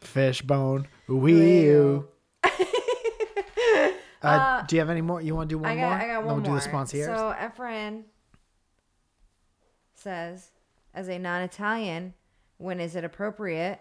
Fishbone. 0.00 0.88
Wee-oo. 1.08 2.06
Wee-oo. 4.26 4.36
uh, 4.38 4.62
do 4.62 4.76
you 4.76 4.80
have 4.80 4.90
any 4.90 5.00
more? 5.02 5.20
You 5.20 5.34
want 5.34 5.48
to 5.48 5.54
do 5.54 5.58
one 5.58 5.70
I 5.70 5.74
got, 5.76 5.80
more? 5.82 5.92
I 5.98 6.06
got 6.06 6.16
one 6.18 6.26
we'll 6.26 6.36
more. 6.36 6.44
do 6.44 6.54
the 6.54 6.60
sponsors. 6.60 7.06
So 7.06 7.34
Efren 7.38 8.04
says, 9.94 10.50
as 10.94 11.08
a 11.08 11.18
non-Italian, 11.18 12.14
when 12.58 12.80
is 12.80 12.96
it 12.96 13.04
appropriate 13.04 13.80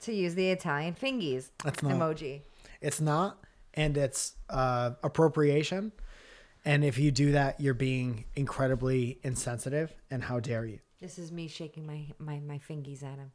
to 0.00 0.12
use 0.12 0.34
the 0.34 0.50
Italian 0.50 0.94
fingies 0.94 1.50
That's 1.64 1.82
not- 1.82 1.92
emoji? 1.92 2.42
It's 2.80 3.00
not, 3.00 3.38
and 3.74 3.96
it's 3.98 4.34
uh, 4.48 4.92
appropriation. 5.02 5.92
And 6.64 6.82
if 6.84 6.98
you 6.98 7.10
do 7.10 7.32
that, 7.32 7.60
you're 7.60 7.74
being 7.74 8.24
incredibly 8.34 9.18
insensitive. 9.22 9.94
And 10.10 10.22
how 10.24 10.40
dare 10.40 10.64
you? 10.64 10.78
This 11.00 11.18
is 11.18 11.30
me 11.32 11.48
shaking 11.48 11.86
my 11.86 12.06
my 12.18 12.38
my 12.40 12.58
fingies 12.58 13.02
at 13.02 13.16
him. 13.18 13.32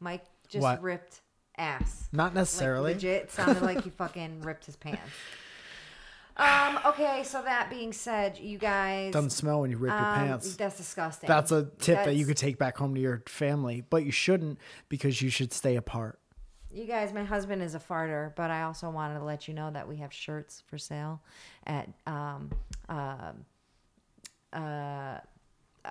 Mike 0.00 0.24
just 0.48 0.62
What? 0.62 0.82
ripped 0.82 1.20
ass. 1.58 2.08
Not 2.12 2.26
Like 2.26 2.34
necessarily. 2.34 2.94
legit 2.94 3.30
sounded 3.30 3.62
like 3.62 3.82
he 3.84 3.90
fucking 3.98 4.42
ripped 4.42 4.66
his 4.66 4.76
pants. 4.76 5.00
Um. 6.36 6.80
Okay. 6.84 7.22
So 7.24 7.42
that 7.42 7.70
being 7.70 7.92
said, 7.92 8.38
you 8.38 8.58
guys. 8.58 9.12
Doesn't 9.12 9.30
smell 9.30 9.60
when 9.60 9.70
you 9.70 9.76
rip 9.76 9.90
your 9.92 9.98
um, 10.00 10.14
pants. 10.16 10.56
That's 10.56 10.76
disgusting. 10.76 11.28
That's 11.28 11.52
a 11.52 11.64
tip 11.78 12.04
that 12.04 12.14
you 12.16 12.24
That's- 12.24 12.26
could 12.26 12.36
take 12.36 12.58
back 12.58 12.76
home 12.76 12.94
to 12.96 13.00
your 13.00 13.22
family, 13.26 13.84
but 13.88 14.04
you 14.04 14.10
shouldn't 14.10 14.58
because 14.88 15.22
you 15.22 15.30
should 15.30 15.52
stay 15.52 15.76
apart. 15.76 16.18
You 16.72 16.86
guys, 16.86 17.12
my 17.12 17.22
husband 17.22 17.62
is 17.62 17.76
a 17.76 17.78
farter, 17.78 18.34
but 18.34 18.50
I 18.50 18.62
also 18.62 18.90
wanted 18.90 19.20
to 19.20 19.24
let 19.24 19.46
you 19.46 19.54
know 19.54 19.70
that 19.70 19.86
we 19.86 19.98
have 19.98 20.12
shirts 20.12 20.60
for 20.66 20.76
sale 20.76 21.22
at 21.68 21.88
um, 22.08 22.50
uh, 22.88 23.30
uh, 24.52 25.18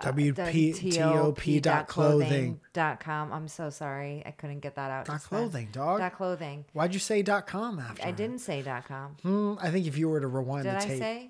WPTOP 0.01 1.61
dot 1.61 1.87
clothing. 1.87 2.59
dot 2.73 2.99
com. 2.99 3.31
I'm 3.31 3.47
so 3.47 3.69
sorry, 3.69 4.23
I 4.25 4.31
couldn't 4.31 4.61
get 4.61 4.75
that 4.75 4.89
out. 4.89 5.05
Dot 5.05 5.15
just 5.17 5.29
then. 5.29 5.39
clothing, 5.39 5.69
dog. 5.71 5.99
Dot 5.99 6.15
clothing. 6.15 6.65
Why'd 6.73 6.93
you 6.93 6.99
say 6.99 7.21
dot 7.21 7.45
com 7.47 7.79
after? 7.79 8.05
I 8.05 8.11
didn't 8.11 8.39
say 8.39 8.61
dot 8.61 8.87
com. 8.87 9.17
Hmm, 9.21 9.53
I 9.61 9.69
think 9.69 9.85
if 9.85 9.97
you 9.97 10.09
were 10.09 10.19
to 10.19 10.27
rewind 10.27 10.63
Did 10.63 10.73
the 10.73 10.77
I 10.77 10.87
tape, 10.87 10.99
say? 10.99 11.29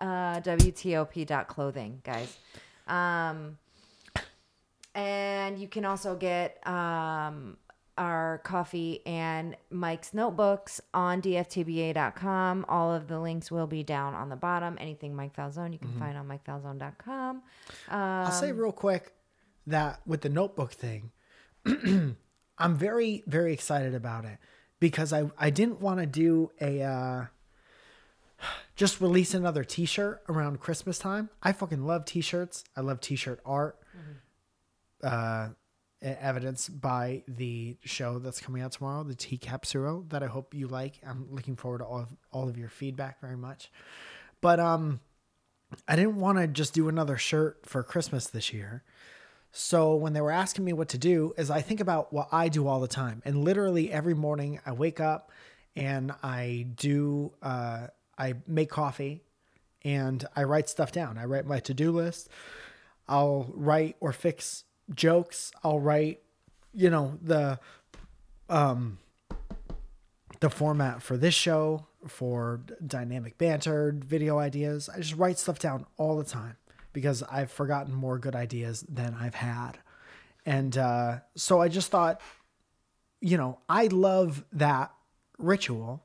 Uh, 0.00 0.40
WTOP 0.40 1.26
dot 1.26 1.48
clothing, 1.48 2.02
guys. 2.04 2.36
Um, 2.86 3.56
and 4.94 5.58
you 5.58 5.68
can 5.68 5.86
also 5.86 6.14
get 6.16 6.66
um, 6.66 7.56
our 7.98 8.40
coffee 8.44 9.02
and 9.04 9.56
Mike's 9.70 10.14
notebooks 10.14 10.80
on 10.94 11.20
dftba.com. 11.20 12.64
All 12.68 12.94
of 12.94 13.08
the 13.08 13.18
links 13.20 13.50
will 13.50 13.66
be 13.66 13.82
down 13.82 14.14
on 14.14 14.28
the 14.28 14.36
bottom. 14.36 14.78
Anything 14.80 15.14
Mike 15.14 15.34
Falzone 15.36 15.72
you 15.74 15.78
can 15.78 15.88
Mm-hmm. 15.88 15.98
find 15.98 16.16
on 16.16 16.28
mikefalzone.com. 16.28 17.42
I'll 17.90 18.30
say 18.32 18.50
Um, 18.50 18.56
real 18.56 18.72
quick 18.72 19.12
that 19.66 20.00
with 20.06 20.22
the 20.22 20.28
notebook 20.28 20.72
thing, 20.72 21.10
I'm 21.66 22.76
very, 22.76 23.22
very 23.26 23.52
excited 23.52 23.94
about 23.94 24.24
it 24.24 24.38
because 24.80 25.12
I, 25.12 25.30
I 25.36 25.50
didn't 25.50 25.80
want 25.80 26.00
to 26.00 26.06
do 26.06 26.50
a 26.60 26.82
uh, 26.82 27.26
just 28.76 29.00
release 29.00 29.34
another 29.34 29.64
T-shirt 29.64 30.22
around 30.28 30.60
Christmas 30.60 30.98
time. 30.98 31.30
I 31.42 31.52
fucking 31.52 31.84
love 31.84 32.04
T-shirts. 32.04 32.64
I 32.76 32.80
love 32.80 33.00
T-shirt 33.00 33.40
art. 33.44 33.78
Uh, 35.02 35.48
e- 35.50 35.54
evidence 36.02 36.68
by 36.68 37.22
the 37.26 37.76
show 37.84 38.18
that's 38.18 38.40
coming 38.40 38.62
out 38.62 38.72
tomorrow, 38.72 39.02
the 39.02 39.14
Tea 39.14 39.38
Capsuro, 39.38 40.08
that 40.10 40.22
I 40.22 40.26
hope 40.26 40.54
you 40.54 40.68
like. 40.68 41.00
I'm 41.06 41.26
looking 41.30 41.56
forward 41.56 41.78
to 41.78 41.84
all 41.84 42.00
of, 42.00 42.16
all 42.32 42.48
of 42.48 42.56
your 42.56 42.68
feedback 42.68 43.20
very 43.20 43.36
much. 43.36 43.70
But 44.40 44.60
um, 44.60 45.00
I 45.86 45.96
didn't 45.96 46.16
want 46.16 46.38
to 46.38 46.46
just 46.46 46.74
do 46.74 46.88
another 46.88 47.16
shirt 47.16 47.60
for 47.64 47.82
Christmas 47.82 48.28
this 48.28 48.52
year. 48.52 48.84
So 49.50 49.94
when 49.94 50.12
they 50.12 50.20
were 50.20 50.30
asking 50.30 50.64
me 50.64 50.72
what 50.72 50.88
to 50.90 50.98
do, 50.98 51.32
is 51.36 51.50
I 51.50 51.62
think 51.62 51.80
about 51.80 52.12
what 52.12 52.28
I 52.30 52.48
do 52.48 52.68
all 52.68 52.80
the 52.80 52.88
time, 52.88 53.22
and 53.24 53.44
literally 53.44 53.90
every 53.90 54.14
morning 54.14 54.60
I 54.66 54.72
wake 54.72 55.00
up 55.00 55.32
and 55.74 56.12
I 56.22 56.66
do 56.76 57.32
uh, 57.42 57.88
I 58.18 58.34
make 58.46 58.68
coffee 58.68 59.22
and 59.82 60.24
I 60.36 60.42
write 60.44 60.68
stuff 60.68 60.92
down. 60.92 61.18
I 61.18 61.24
write 61.24 61.46
my 61.46 61.60
to 61.60 61.74
do 61.74 61.92
list. 61.92 62.28
I'll 63.08 63.50
write 63.54 63.96
or 64.00 64.12
fix 64.12 64.64
jokes. 64.94 65.52
I'll 65.62 65.80
write, 65.80 66.20
you 66.72 66.90
know, 66.90 67.18
the 67.22 67.58
um 68.48 68.98
the 70.40 70.50
format 70.50 71.02
for 71.02 71.16
this 71.16 71.34
show, 71.34 71.86
for 72.06 72.60
dynamic 72.86 73.38
banter, 73.38 73.94
video 73.96 74.38
ideas. 74.38 74.88
I 74.88 74.98
just 74.98 75.16
write 75.16 75.38
stuff 75.38 75.58
down 75.58 75.86
all 75.96 76.16
the 76.16 76.24
time 76.24 76.56
because 76.92 77.22
I've 77.24 77.50
forgotten 77.50 77.94
more 77.94 78.18
good 78.18 78.36
ideas 78.36 78.84
than 78.88 79.14
I've 79.14 79.34
had. 79.34 79.72
And 80.46 80.78
uh, 80.78 81.18
so 81.34 81.60
I 81.60 81.68
just 81.68 81.90
thought, 81.90 82.20
you 83.20 83.36
know, 83.36 83.58
I 83.68 83.86
love 83.88 84.44
that 84.52 84.92
ritual 85.38 86.04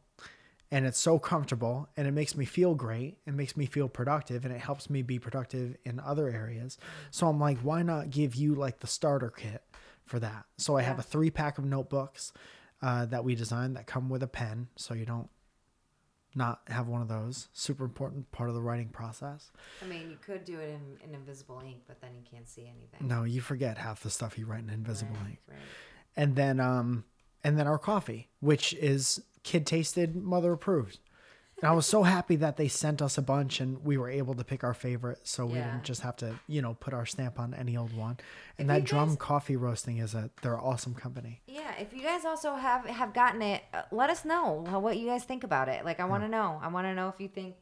and 0.74 0.88
it's 0.88 0.98
so 0.98 1.20
comfortable 1.20 1.88
and 1.96 2.08
it 2.08 2.12
makes 2.12 2.36
me 2.36 2.46
feel 2.46 2.74
great. 2.74 3.20
It 3.28 3.36
makes 3.36 3.56
me 3.56 3.68
feel 3.68 3.88
productive 3.88 4.44
and 4.44 4.52
it 4.54 4.60
helps 4.60 4.90
me 4.90 5.04
be 5.04 5.20
productive 5.20 5.78
in 5.86 6.00
other 6.00 6.28
areas. 6.28 6.80
So 7.12 7.28
I'm 7.28 7.40
like, 7.40 7.60
why 7.60 7.84
not 7.84 8.10
give 8.10 8.34
you 8.34 8.56
like 8.56 8.80
the 8.80 8.88
starter 8.88 9.30
kit 9.30 9.62
for 10.04 10.20
that? 10.20 10.46
So 10.58 10.76
I 10.76 10.82
have 10.82 10.98
a 10.98 11.04
three 11.04 11.30
pack 11.30 11.60
of 11.60 11.66
notebooks 11.66 12.34
uh, 12.82 13.06
that 13.06 13.24
we 13.24 13.36
designed 13.36 13.76
that 13.76 13.86
come 13.86 14.10
with 14.10 14.24
a 14.24 14.28
pen 14.28 14.68
so 14.76 14.96
you 14.96 15.06
don't 15.06 15.30
not 16.36 16.62
have 16.70 16.88
one 16.88 17.04
of 17.04 17.08
those. 17.08 17.50
Super 17.54 17.86
important 17.86 18.32
part 18.32 18.50
of 18.50 18.56
the 18.56 18.62
writing 18.62 18.90
process. 18.90 19.52
I 19.84 19.86
mean, 19.86 20.10
you 20.10 20.18
could 20.26 20.44
do 20.44 20.58
it 20.58 20.70
in, 20.70 21.08
in 21.08 21.14
invisible 21.14 21.62
ink, 21.64 21.82
but 21.86 22.02
then 22.02 22.10
you 22.16 22.24
can't 22.30 22.50
see 22.50 22.64
anything. 22.64 23.08
No, 23.08 23.26
you 23.26 23.42
forget 23.42 23.78
half 23.78 24.02
the 24.02 24.10
stuff 24.10 24.40
you 24.40 24.48
write 24.48 24.64
in 24.64 24.72
invisible 24.72 25.14
Right, 25.22 25.30
ink. 25.30 25.40
right. 25.48 25.58
And 26.16 26.36
then 26.36 26.60
um 26.60 27.04
and 27.44 27.58
then 27.60 27.68
our 27.68 27.78
coffee, 27.80 28.30
which 28.40 28.74
is 28.76 29.22
kid 29.44 29.66
tasted, 29.66 30.16
mother 30.16 30.54
approved. 30.54 31.00
And 31.62 31.70
I 31.70 31.74
was 31.76 31.86
so 31.86 32.04
happy 32.04 32.36
that 32.38 32.58
they 32.58 32.68
sent 32.68 33.02
us 33.02 33.18
a 33.18 33.22
bunch 33.22 33.62
and 33.62 33.86
we 33.86 33.98
were 33.98 34.10
able 34.10 34.34
to 34.34 34.44
pick 34.44 34.64
our 34.66 34.74
favorite 34.74 35.20
so 35.28 35.46
we 35.46 35.54
Yeah. 35.60 35.72
didn't 35.72 35.84
just 35.84 36.02
have 36.02 36.16
to, 36.18 36.40
you 36.48 36.62
know, 36.62 36.74
put 36.74 36.94
our 36.94 37.06
stamp 37.06 37.40
on 37.40 37.54
any 37.54 37.78
old 37.78 37.96
one. 37.96 38.18
And 38.58 38.70
If 38.70 38.76
that 38.76 38.84
drum 38.84 39.10
guys- 39.10 39.18
coffee 39.18 39.56
roasting 39.56 39.98
is 39.98 40.14
a 40.14 40.30
they're 40.42 40.56
an 40.56 40.60
awesome 40.60 40.94
company. 40.96 41.42
Yeah, 41.48 41.74
if 41.80 41.94
you 41.94 42.02
guys 42.04 42.26
also 42.26 42.56
have 42.56 42.86
have 42.86 43.14
gotten 43.14 43.42
it, 43.42 43.64
uh, 43.74 43.84
let 43.92 44.10
us 44.10 44.26
know 44.26 44.66
what 44.80 44.98
you 44.98 45.08
guys 45.08 45.24
think 45.24 45.44
about 45.46 45.70
it. 45.70 45.86
Like, 45.86 46.00
I 46.02 46.06
want 46.06 46.24
to 46.24 46.30
know. 46.30 46.60
I 46.62 46.68
want 46.68 46.86
to 46.88 46.96
know 46.96 47.08
if 47.08 47.20
you 47.22 47.30
think 47.30 47.56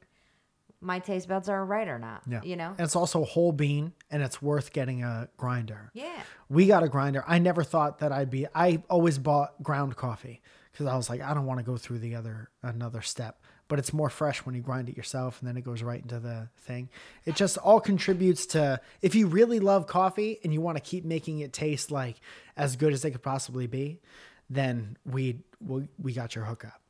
my 0.82 1.00
taste 1.00 1.28
buds 1.28 1.48
are 1.48 1.64
right 1.64 1.88
or 1.88 2.00
not. 2.00 2.24
Yeah. 2.28 2.42
You 2.44 2.56
know. 2.56 2.70
And 2.70 2.82
it's 2.82 2.96
also 2.96 3.24
whole 3.24 3.52
bean 3.52 3.94
and 4.10 4.22
it's 4.24 4.42
worth 4.42 4.74
getting 4.74 5.04
a 5.04 5.30
grinder. 5.38 5.92
Yeah. 5.94 6.22
We 6.50 6.66
got 6.66 6.84
a 6.84 6.90
grinder. 6.90 7.24
I 7.28 7.40
never 7.40 7.64
thought 7.64 8.00
that 8.00 8.12
I'd 8.12 8.30
be 8.30 8.48
I 8.54 8.82
always 8.90 9.20
bought 9.20 9.62
ground 9.62 9.96
coffee 9.96 10.42
because 10.72 10.88
I 10.88 10.98
was 10.98 11.10
like, 11.10 11.22
I 11.22 11.34
don't 11.34 11.46
want 11.46 11.60
to 11.60 11.66
go 11.66 11.78
through 11.78 12.00
the 12.00 12.16
other 12.16 12.50
another 12.64 13.02
step. 13.02 13.42
But 13.68 13.80
it's 13.80 13.94
more 13.94 14.10
fresh 14.10 14.40
when 14.40 14.54
you 14.54 14.62
grind 14.62 14.90
it 14.90 14.98
yourself 14.98 15.40
and 15.40 15.48
then 15.48 15.56
it 15.56 15.64
goes 15.64 15.82
right 15.82 16.02
into 16.02 16.20
the 16.20 16.50
thing. 16.58 16.90
It 17.26 17.36
just 17.36 17.58
all 17.58 17.80
contributes 17.80 18.46
to 18.48 18.82
if 19.02 19.16
you 19.16 19.28
really 19.28 19.60
love 19.62 19.88
coffee 19.88 20.40
and 20.44 20.54
you 20.54 20.60
want 20.60 20.78
to 20.78 20.84
keep 20.84 21.06
making 21.06 21.40
it 21.40 21.54
taste 21.54 21.90
like 21.90 22.18
as 22.58 22.76
good 22.76 22.92
as 22.92 23.06
it 23.06 23.12
could 23.12 23.24
possibly 23.24 23.68
be, 23.68 24.02
then 24.50 24.98
we 25.06 25.40
we, 25.66 25.88
we 26.02 26.12
got 26.12 26.36
your 26.36 26.46
hookup. 26.46 26.81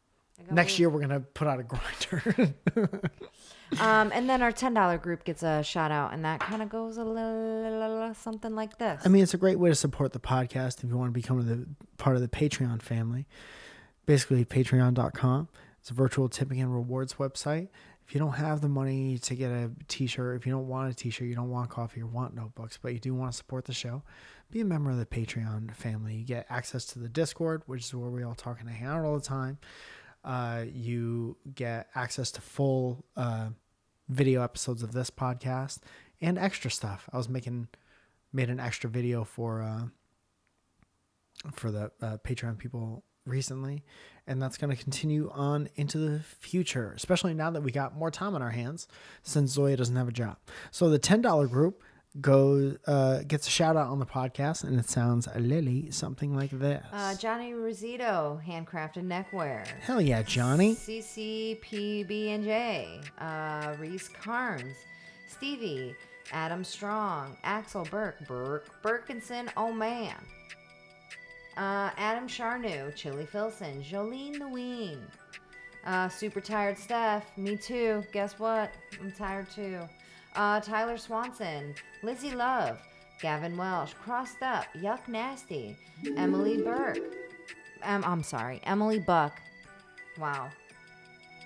Next 0.50 0.80
year 0.80 0.90
we're 0.90 1.02
gonna 1.02 1.20
put 1.20 1.48
out 1.48 1.60
a 1.60 1.64
grinder. 1.64 2.54
Um, 3.80 4.12
and 4.14 4.30
then 4.30 4.42
our 4.42 4.52
ten 4.52 4.74
dollar 4.74 4.98
group 4.98 5.24
gets 5.24 5.44
a 5.44 5.64
shout 5.64 5.92
out, 5.92 6.14
and 6.14 6.26
that 6.26 6.42
kind 6.42 6.62
of 6.62 6.70
goes 6.70 6.98
a 6.98 7.06
little 7.06 8.14
something 8.14 8.54
like 8.54 8.78
this. 8.78 9.02
I 9.06 9.10
mean, 9.10 9.24
it's 9.24 9.34
a 9.34 9.38
great 9.38 9.60
way 9.60 9.70
to 9.70 9.76
support 9.76 10.12
the 10.12 10.20
podcast 10.20 10.84
if 10.84 10.90
you 10.90 10.98
want 10.98 11.14
to 11.14 11.20
become 11.20 11.46
the 11.48 11.66
part 11.98 12.16
of 12.16 12.22
the 12.22 12.28
Patreon 12.28 12.82
family. 12.82 13.28
Basically, 14.06 14.44
patreon.com. 14.44 15.48
It's 15.80 15.90
a 15.90 15.94
virtual 15.94 16.28
tipping 16.28 16.60
and 16.60 16.74
rewards 16.74 17.14
website. 17.14 17.70
If 18.06 18.14
you 18.14 18.20
don't 18.20 18.34
have 18.34 18.60
the 18.60 18.68
money 18.68 19.18
to 19.20 19.36
get 19.36 19.52
a 19.52 19.72
t 19.88 20.06
shirt, 20.06 20.36
if 20.36 20.46
you 20.46 20.52
don't 20.52 20.68
want 20.68 20.92
a 20.92 20.94
t 20.94 21.10
shirt, 21.10 21.28
you 21.28 21.36
don't 21.36 21.50
want 21.50 21.70
coffee 21.70 22.02
or 22.02 22.08
want 22.08 22.36
notebooks, 22.36 22.78
but 22.82 22.92
you 22.94 23.00
do 23.00 23.14
want 23.14 23.32
to 23.32 23.38
support 23.38 23.66
the 23.66 23.74
show, 23.74 24.04
be 24.52 24.60
a 24.60 24.66
member 24.66 24.92
of 24.92 24.98
the 24.98 25.06
Patreon 25.06 25.74
family. 25.74 26.16
You 26.16 26.26
get 26.26 26.46
access 26.50 26.86
to 26.88 27.00
the 27.00 27.08
Discord, 27.08 27.62
which 27.68 27.86
is 27.86 27.96
where 27.96 28.10
we 28.10 28.24
all 28.24 28.36
talk 28.36 28.60
and 28.60 28.70
hang 28.70 28.86
out 28.86 29.06
all 29.06 29.18
the 29.18 29.26
time. 29.26 29.60
Uh, 30.24 30.66
you 30.72 31.38
get 31.56 31.88
access 31.96 32.32
to 32.32 32.42
full 32.42 33.06
uh, 33.16 33.50
video 34.10 34.44
episodes 34.44 34.84
of 34.84 34.92
this 34.92 35.10
podcast 35.10 35.80
and 36.22 36.38
extra 36.38 36.70
stuff. 36.70 37.10
I 37.12 37.18
was 37.18 37.28
making 37.28 37.68
made 38.34 38.50
an 38.50 38.60
extra 38.60 38.90
video 38.90 39.24
for 39.24 39.62
uh, 39.62 39.86
for 41.54 41.72
the 41.72 41.92
uh, 42.02 42.18
Patreon 42.24 42.58
people 42.58 43.04
recently, 43.26 43.84
and 44.28 44.42
that's 44.42 44.58
going 44.58 44.76
to 44.76 44.82
continue 44.82 45.30
on 45.34 45.70
into 45.76 45.98
the 45.98 46.20
future, 46.20 46.94
especially 46.96 47.34
now 47.34 47.50
that 47.52 47.62
we 47.62 47.72
got 47.72 47.96
more 47.96 48.12
time 48.12 48.36
on 48.36 48.42
our 48.42 48.52
hands 48.52 48.88
since 49.24 49.52
Zoya 49.52 49.76
doesn't 49.78 49.96
have 49.96 50.08
a 50.08 50.12
job. 50.12 50.38
So 50.70 50.90
the 50.90 51.00
ten 51.00 51.22
dollar 51.22 51.48
group 51.48 51.84
goes 52.20 52.76
uh, 52.88 53.22
gets 53.28 53.48
a 53.48 53.50
shout 53.50 53.78
out 53.78 53.88
on 53.88 54.00
the 54.00 54.06
podcast, 54.06 54.64
and 54.64 54.78
it 54.80 54.90
sounds 54.90 55.28
a 55.34 55.40
lily 55.40 55.92
something 55.92 56.36
like 56.36 56.52
this. 56.52 56.84
uh, 56.92 57.16
Johnny 57.16 57.54
Rosito, 57.54 58.42
handcrafted 58.46 59.04
neckwear. 59.04 59.64
Hell 59.82 60.02
yeah, 60.02 60.22
Johnny! 60.24 60.76
CCPB 60.76 62.28
and 62.30 62.44
J, 62.44 63.00
uh, 63.20 63.76
Reese 63.80 64.10
Carnes, 64.10 64.76
Stevie, 65.30 65.96
Adam 66.34 66.64
Strong, 66.64 67.38
Axel 67.44 67.88
Burke, 67.90 68.18
Burke, 68.28 68.70
Birkinson, 68.84 69.50
oh 69.56 69.72
man. 69.72 70.16
Uh, 71.58 71.92
Adam 71.98 72.28
Charnu, 72.28 72.96
Chili 72.96 73.26
Filson, 73.26 73.84
Jolene 73.84 74.40
the 74.40 74.48
Ween, 74.48 75.00
uh, 75.86 76.08
Super 76.10 76.40
Tired 76.42 76.78
Steph, 76.78 77.38
me 77.38 77.56
too. 77.58 78.04
Guess 78.14 78.40
what? 78.40 78.72
I'm 79.02 79.12
tired 79.12 79.48
too. 79.54 79.80
Uh, 80.36 80.60
Tyler 80.62 80.98
Swanson, 80.98 81.76
Lizzie 82.04 82.34
Love, 82.36 82.80
Gavin 83.22 83.58
Welsh, 83.58 83.94
Crossed 84.04 84.42
Up, 84.42 84.66
Yuck 84.78 85.08
Nasty, 85.08 85.76
Emily 86.18 86.62
Burke. 86.62 87.00
Um, 87.84 88.04
I'm 88.06 88.24
sorry, 88.24 88.60
Emily 88.64 89.00
Buck. 89.00 89.40
Wow. 90.18 90.50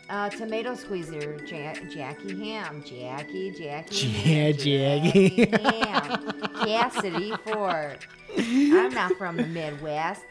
Uh, 0.07 0.29
tomato 0.29 0.75
squeezer, 0.75 1.39
ja- 1.47 1.73
Jackie 1.89 2.51
Ham, 2.51 2.83
Jackie, 2.85 3.51
Jackie, 3.57 4.07
Yeah, 4.23 4.51
Jackie. 4.51 5.45
Ham, 5.45 6.41
Cassidy 6.63 7.33
Ford. 7.43 7.97
I'm 8.37 8.93
not 8.93 9.13
from 9.13 9.37
the 9.37 9.47
Midwest. 9.47 10.21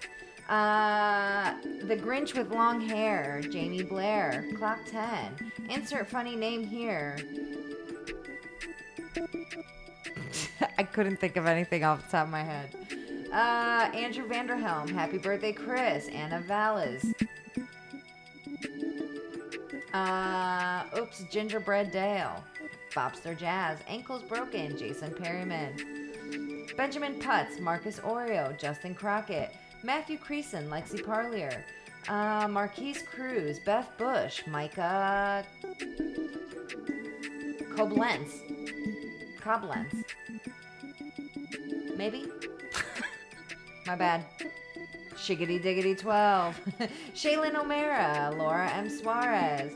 Uh, 0.49 1.55
the 1.85 1.97
Grinch 1.97 2.37
with 2.37 2.53
long 2.53 2.81
hair, 2.81 3.41
Jamie 3.51 3.83
Blair, 3.83 4.45
Clock 4.59 4.79
10. 4.87 5.53
Insert 5.71 6.09
funny 6.09 6.37
name 6.37 6.63
here. 6.63 7.17
I 10.79 10.83
couldn't 10.83 11.17
think 11.21 11.37
of 11.37 11.47
anything 11.47 11.85
off 11.85 12.05
the 12.05 12.11
top 12.11 12.27
of 12.27 12.33
my 12.33 12.43
head. 12.43 12.71
Uh, 13.33 13.91
Andrew 13.95 14.29
Vanderhelm, 14.29 14.91
happy 14.91 15.19
birthday, 15.19 15.53
Chris. 15.53 16.09
Anna 16.09 16.41
Vallis. 16.47 17.05
Uh, 19.93 20.85
oops, 20.99 21.25
Gingerbread 21.31 21.91
Dale. 21.91 22.45
Bobster 22.95 23.37
Jazz, 23.37 23.79
Ankles 23.89 24.23
Broken, 24.23 24.79
Jason 24.79 25.13
Perryman. 25.13 25.75
Benjamin 26.77 27.19
Putz, 27.21 27.61
Marcus 27.61 27.99
Oreo, 28.01 28.57
Justin 28.59 28.95
Crockett, 28.95 29.55
Matthew 29.83 30.19
Creason, 30.19 30.69
Lexi 30.69 31.05
Parlier, 31.05 31.65
uh, 32.09 32.47
Marquise 32.49 33.03
Cruz, 33.03 33.59
Beth 33.61 33.91
Bush, 33.99 34.43
Micah 34.47 35.45
Koblenz. 37.75 38.31
Koblenz. 39.45 40.05
Maybe? 41.97 42.27
My 43.87 43.95
bad. 43.97 44.25
Shiggity 45.15 45.63
Diggity 45.63 45.95
12. 45.95 46.61
Shaylin 47.15 47.55
O'Mara, 47.55 48.35
Laura 48.37 48.69
M. 48.71 48.91
Suarez, 48.91 49.73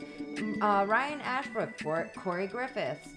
uh, 0.61 0.85
Ryan 0.87 1.21
Ashbrook, 1.21 1.81
Cor- 1.81 2.11
Corey 2.15 2.45
Griffiths, 2.45 3.07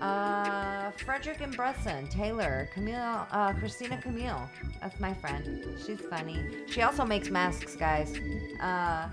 uh, 0.00 0.90
Frederick 1.04 1.40
and 1.40 1.56
Bresson, 1.56 2.06
Taylor, 2.08 2.68
Camille, 2.74 3.26
uh, 3.32 3.52
Christina 3.54 3.96
Camille. 4.00 4.48
That's 4.80 5.00
my 5.00 5.14
friend. 5.14 5.64
She's 5.84 6.00
funny. 6.00 6.44
She 6.68 6.82
also 6.82 7.04
makes 7.04 7.30
masks, 7.30 7.74
guys. 7.74 8.14
Uh, 8.60 9.08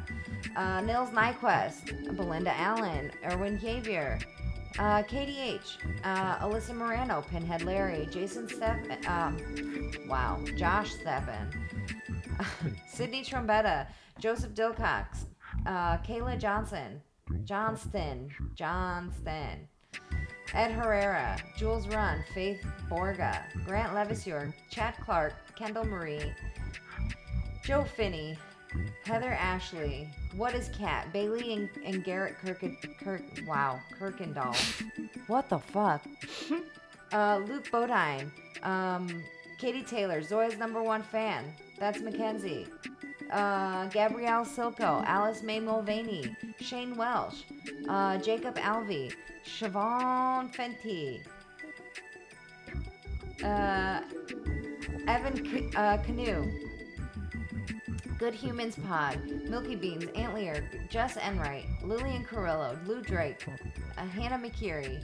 uh, 0.55 0.81
Nils 0.81 1.09
Nyquist, 1.09 2.15
Belinda 2.15 2.53
Allen, 2.59 3.11
Erwin 3.23 3.57
Javier, 3.57 4.21
uh, 4.79 5.03
KDH, 5.03 5.77
uh, 6.05 6.37
Alyssa 6.39 6.73
Morano, 6.73 7.21
Pinhead 7.29 7.63
Larry, 7.63 8.07
Jason 8.11 8.47
Steppen, 8.47 9.05
um, 9.07 9.91
wow, 10.07 10.41
Josh 10.55 10.95
Steppen, 10.95 11.53
Sydney 12.87 13.21
Trombetta, 13.23 13.87
Joseph 14.19 14.53
Dilcox, 14.53 15.25
uh, 15.65 15.97
Kayla 15.97 16.39
Johnson, 16.39 17.01
Johnston, 17.43 18.29
Johnston, 18.55 19.67
Ed 20.53 20.71
Herrera, 20.71 21.37
Jules 21.57 21.87
Run, 21.89 22.23
Faith 22.33 22.65
Borga, 22.89 23.43
Grant 23.65 23.93
Levisure, 23.93 24.53
Chad 24.71 24.95
Clark, 25.03 25.33
Kendall 25.55 25.85
Marie, 25.85 26.33
Joe 27.65 27.83
Finney, 27.83 28.37
Heather 29.03 29.31
Ashley, 29.31 30.07
What 30.35 30.53
is 30.53 30.69
Cat, 30.69 31.11
Bailey 31.11 31.53
and, 31.53 31.69
and 31.83 32.03
Garrett 32.03 32.37
Kirk, 32.37 32.63
Kirk, 33.03 33.21
wow, 33.47 33.79
Kirkendall. 33.99 34.55
What 35.27 35.49
the 35.49 35.59
fuck? 35.59 36.03
uh, 37.13 37.37
Luke 37.47 37.69
Bodine, 37.71 38.31
um, 38.63 39.23
Katie 39.57 39.83
Taylor, 39.83 40.21
Zoya's 40.21 40.57
number 40.57 40.83
one 40.83 41.01
fan. 41.03 41.45
That's 41.79 42.01
Mackenzie. 42.01 42.67
Uh, 43.31 43.87
Gabrielle 43.87 44.45
Silko, 44.45 45.03
Alice 45.05 45.43
May 45.43 45.59
Mulvaney, 45.59 46.35
Shane 46.59 46.95
Welsh, 46.95 47.43
uh, 47.87 48.17
Jacob 48.17 48.55
Alvey, 48.55 49.13
Siobhan 49.45 50.51
Fenty, 50.53 51.21
uh, 53.43 54.01
Evan 55.07 55.35
C- 55.45 55.69
uh, 55.75 55.97
Canoe, 55.97 56.51
Good 58.17 58.33
Humans 58.33 58.77
Pod, 58.87 59.19
Milky 59.49 59.75
Beans, 59.75 60.05
Antlier, 60.05 60.63
Jess 60.89 61.17
Enright, 61.17 61.65
Lillian 61.83 62.23
Carrillo, 62.23 62.77
Lou 62.85 63.01
Drake, 63.01 63.45
uh, 63.97 64.05
Hannah 64.05 64.37
McCurry, 64.37 65.03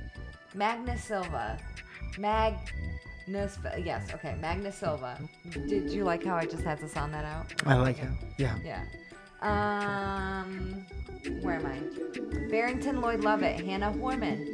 Magnus 0.54 1.04
Silva, 1.04 1.58
Mag. 2.18 2.54
yes, 3.28 4.14
okay, 4.14 4.36
Magnus 4.40 4.76
Silva. 4.76 5.20
Did 5.68 5.90
you 5.90 6.04
like 6.04 6.24
how 6.24 6.36
I 6.36 6.46
just 6.46 6.64
had 6.64 6.80
to 6.80 6.88
sound 6.90 7.14
that 7.14 7.26
out? 7.26 7.54
I 7.66 7.76
like 7.76 8.00
it. 8.00 8.10
Yeah. 8.38 8.58
Yeah. 8.64 8.84
Um, 9.42 10.86
where 11.42 11.56
am 11.56 11.66
I? 11.66 12.48
Barrington 12.50 13.02
Lloyd 13.02 13.22
Lovett, 13.22 13.60
Hannah 13.64 13.92
Horman, 13.92 14.46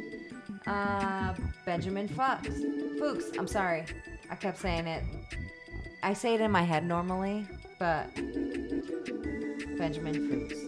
uh, 0.66 1.34
Benjamin 1.64 2.08
Fuchs. 2.08 2.48
Fuchs, 2.98 3.36
I'm 3.38 3.48
sorry. 3.48 3.84
I 4.30 4.34
kept 4.34 4.58
saying 4.58 4.86
it. 4.86 5.02
I 6.02 6.12
say 6.14 6.34
it 6.34 6.40
in 6.40 6.50
my 6.50 6.62
head 6.62 6.84
normally, 6.84 7.46
but 7.82 8.14
Benjamin 9.76 10.28
Fuchs. 10.28 10.60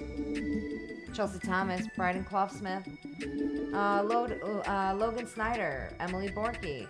Chelsea 1.16 1.38
Thomas, 1.38 1.86
Bryden 1.96 2.24
Clough 2.24 2.48
Smith, 2.48 2.82
uh, 3.72 4.02
Lod- 4.02 4.40
uh, 4.66 4.96
Logan 4.98 5.28
Snyder, 5.28 5.94
Emily 6.00 6.28
Borky, 6.28 6.88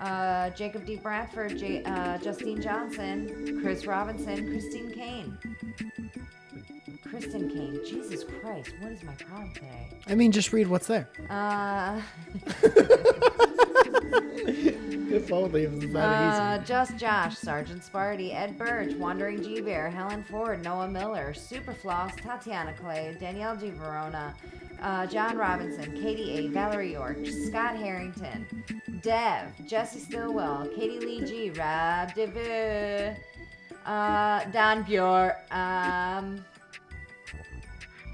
uh, 0.00 0.50
Jacob 0.50 0.84
D. 0.84 0.96
Bradford, 0.96 1.56
J- 1.56 1.84
uh, 1.84 2.18
Justine 2.18 2.60
Johnson, 2.60 3.60
Chris 3.62 3.86
Robinson, 3.86 4.48
Christine 4.50 4.90
Kane. 4.90 5.38
Kristen 7.08 7.48
Kane. 7.48 7.78
Jesus 7.86 8.24
Christ, 8.24 8.72
what 8.80 8.90
is 8.90 9.04
my 9.04 9.14
problem 9.14 9.52
today? 9.54 9.88
I 10.08 10.16
mean, 10.16 10.32
just 10.32 10.52
read 10.52 10.66
what's 10.66 10.88
there. 10.88 11.08
Uh, 11.30 12.02
If 15.10 15.32
only 15.32 15.64
it 15.64 15.72
was 15.72 15.84
uh, 15.86 15.88
that 15.92 16.66
Just 16.66 16.96
Josh, 16.96 17.36
Sergeant 17.36 17.82
Sparty, 17.82 18.32
Ed 18.32 18.56
Birch, 18.56 18.94
Wandering 18.94 19.42
G 19.42 19.60
Bear, 19.60 19.90
Helen 19.90 20.22
Ford, 20.22 20.62
Noah 20.62 20.88
Miller, 20.88 21.34
Superfloss, 21.36 22.14
Tatiana 22.22 22.72
Clay, 22.74 23.16
Danielle 23.18 23.56
G. 23.56 23.70
Verona, 23.70 24.36
uh, 24.80 25.06
John 25.06 25.36
Robinson, 25.36 26.00
Katie 26.00 26.38
A., 26.38 26.48
Valerie 26.48 26.92
York, 26.92 27.18
Scott 27.26 27.74
Harrington, 27.74 28.46
Dev, 29.02 29.48
Jesse 29.66 29.98
Stillwell, 29.98 30.68
Katie 30.76 31.00
Lee 31.00 31.24
G., 31.24 31.50
Rob 31.50 32.10
DeVue, 32.10 33.16
uh, 33.86 34.44
Don 34.52 34.78
um, 35.50 36.44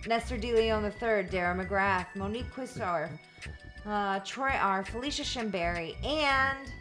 Nestor 0.07 0.39
DeLeon 0.39 0.83
III, 0.85 1.29
Dara 1.31 1.55
McGrath, 1.55 2.07
Monique 2.15 2.51
Quistorf, 2.55 3.11
uh, 3.85 4.21
Troy 4.21 4.57
R., 4.59 4.83
Felicia 4.83 5.23
Shimberry, 5.23 5.95
and 6.03 6.73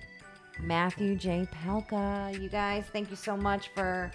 Matthew 0.61 1.15
J. 1.15 1.48
Pelka. 1.64 2.40
You 2.41 2.49
guys, 2.49 2.86
thank 2.91 3.10
you 3.10 3.15
so 3.15 3.36
much 3.38 3.69
for 3.69 4.11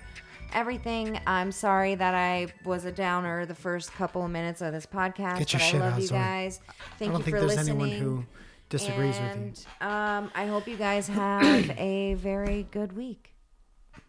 everything. 0.52 1.20
I'm 1.26 1.52
sorry 1.52 1.94
that 1.94 2.14
I 2.14 2.48
was 2.64 2.84
a 2.84 2.92
downer 2.92 3.46
the 3.46 3.54
first 3.54 3.92
couple 3.92 4.24
of 4.24 4.30
minutes 4.30 4.60
of 4.60 4.72
this 4.72 4.86
podcast, 4.86 5.38
Get 5.38 5.52
your 5.52 5.60
but 5.60 5.62
I 5.64 5.70
shit 5.70 5.80
love 5.80 5.92
out, 5.94 6.00
you 6.00 6.06
Zoe. 6.06 6.18
guys. 6.18 6.60
Thank 6.98 7.10
I 7.10 7.12
don't 7.12 7.18
you 7.20 7.24
think 7.24 7.36
for 7.36 7.40
there's 7.46 7.56
listening. 7.56 7.80
anyone 7.82 8.00
who 8.00 8.24
disagrees 8.68 9.16
and, 9.18 9.50
with 9.50 9.66
you. 9.80 9.86
Um, 9.86 10.30
I 10.34 10.46
hope 10.46 10.66
you 10.66 10.76
guys 10.76 11.08
have 11.08 11.70
a 11.78 12.14
very 12.14 12.66
good 12.70 12.94
week. 12.96 13.34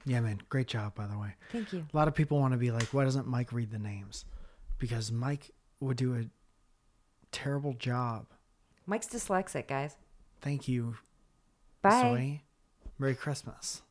Yeah, 0.05 0.19
man. 0.21 0.41
Great 0.49 0.67
job, 0.67 0.95
by 0.95 1.05
the 1.07 1.17
way. 1.17 1.35
Thank 1.51 1.73
you. 1.73 1.85
A 1.93 1.97
lot 1.97 2.07
of 2.07 2.15
people 2.15 2.39
want 2.39 2.53
to 2.53 2.57
be 2.57 2.71
like, 2.71 2.85
why 2.93 3.03
doesn't 3.03 3.27
Mike 3.27 3.51
read 3.51 3.71
the 3.71 3.77
names? 3.79 4.25
Because 4.79 5.11
Mike 5.11 5.51
would 5.79 5.97
do 5.97 6.15
a 6.15 6.23
terrible 7.31 7.73
job. 7.73 8.25
Mike's 8.87 9.07
dyslexic, 9.07 9.67
guys. 9.67 9.95
Thank 10.41 10.67
you, 10.67 10.95
Bye. 11.81 12.41
Merry 12.99 13.15
Christmas. 13.15 13.81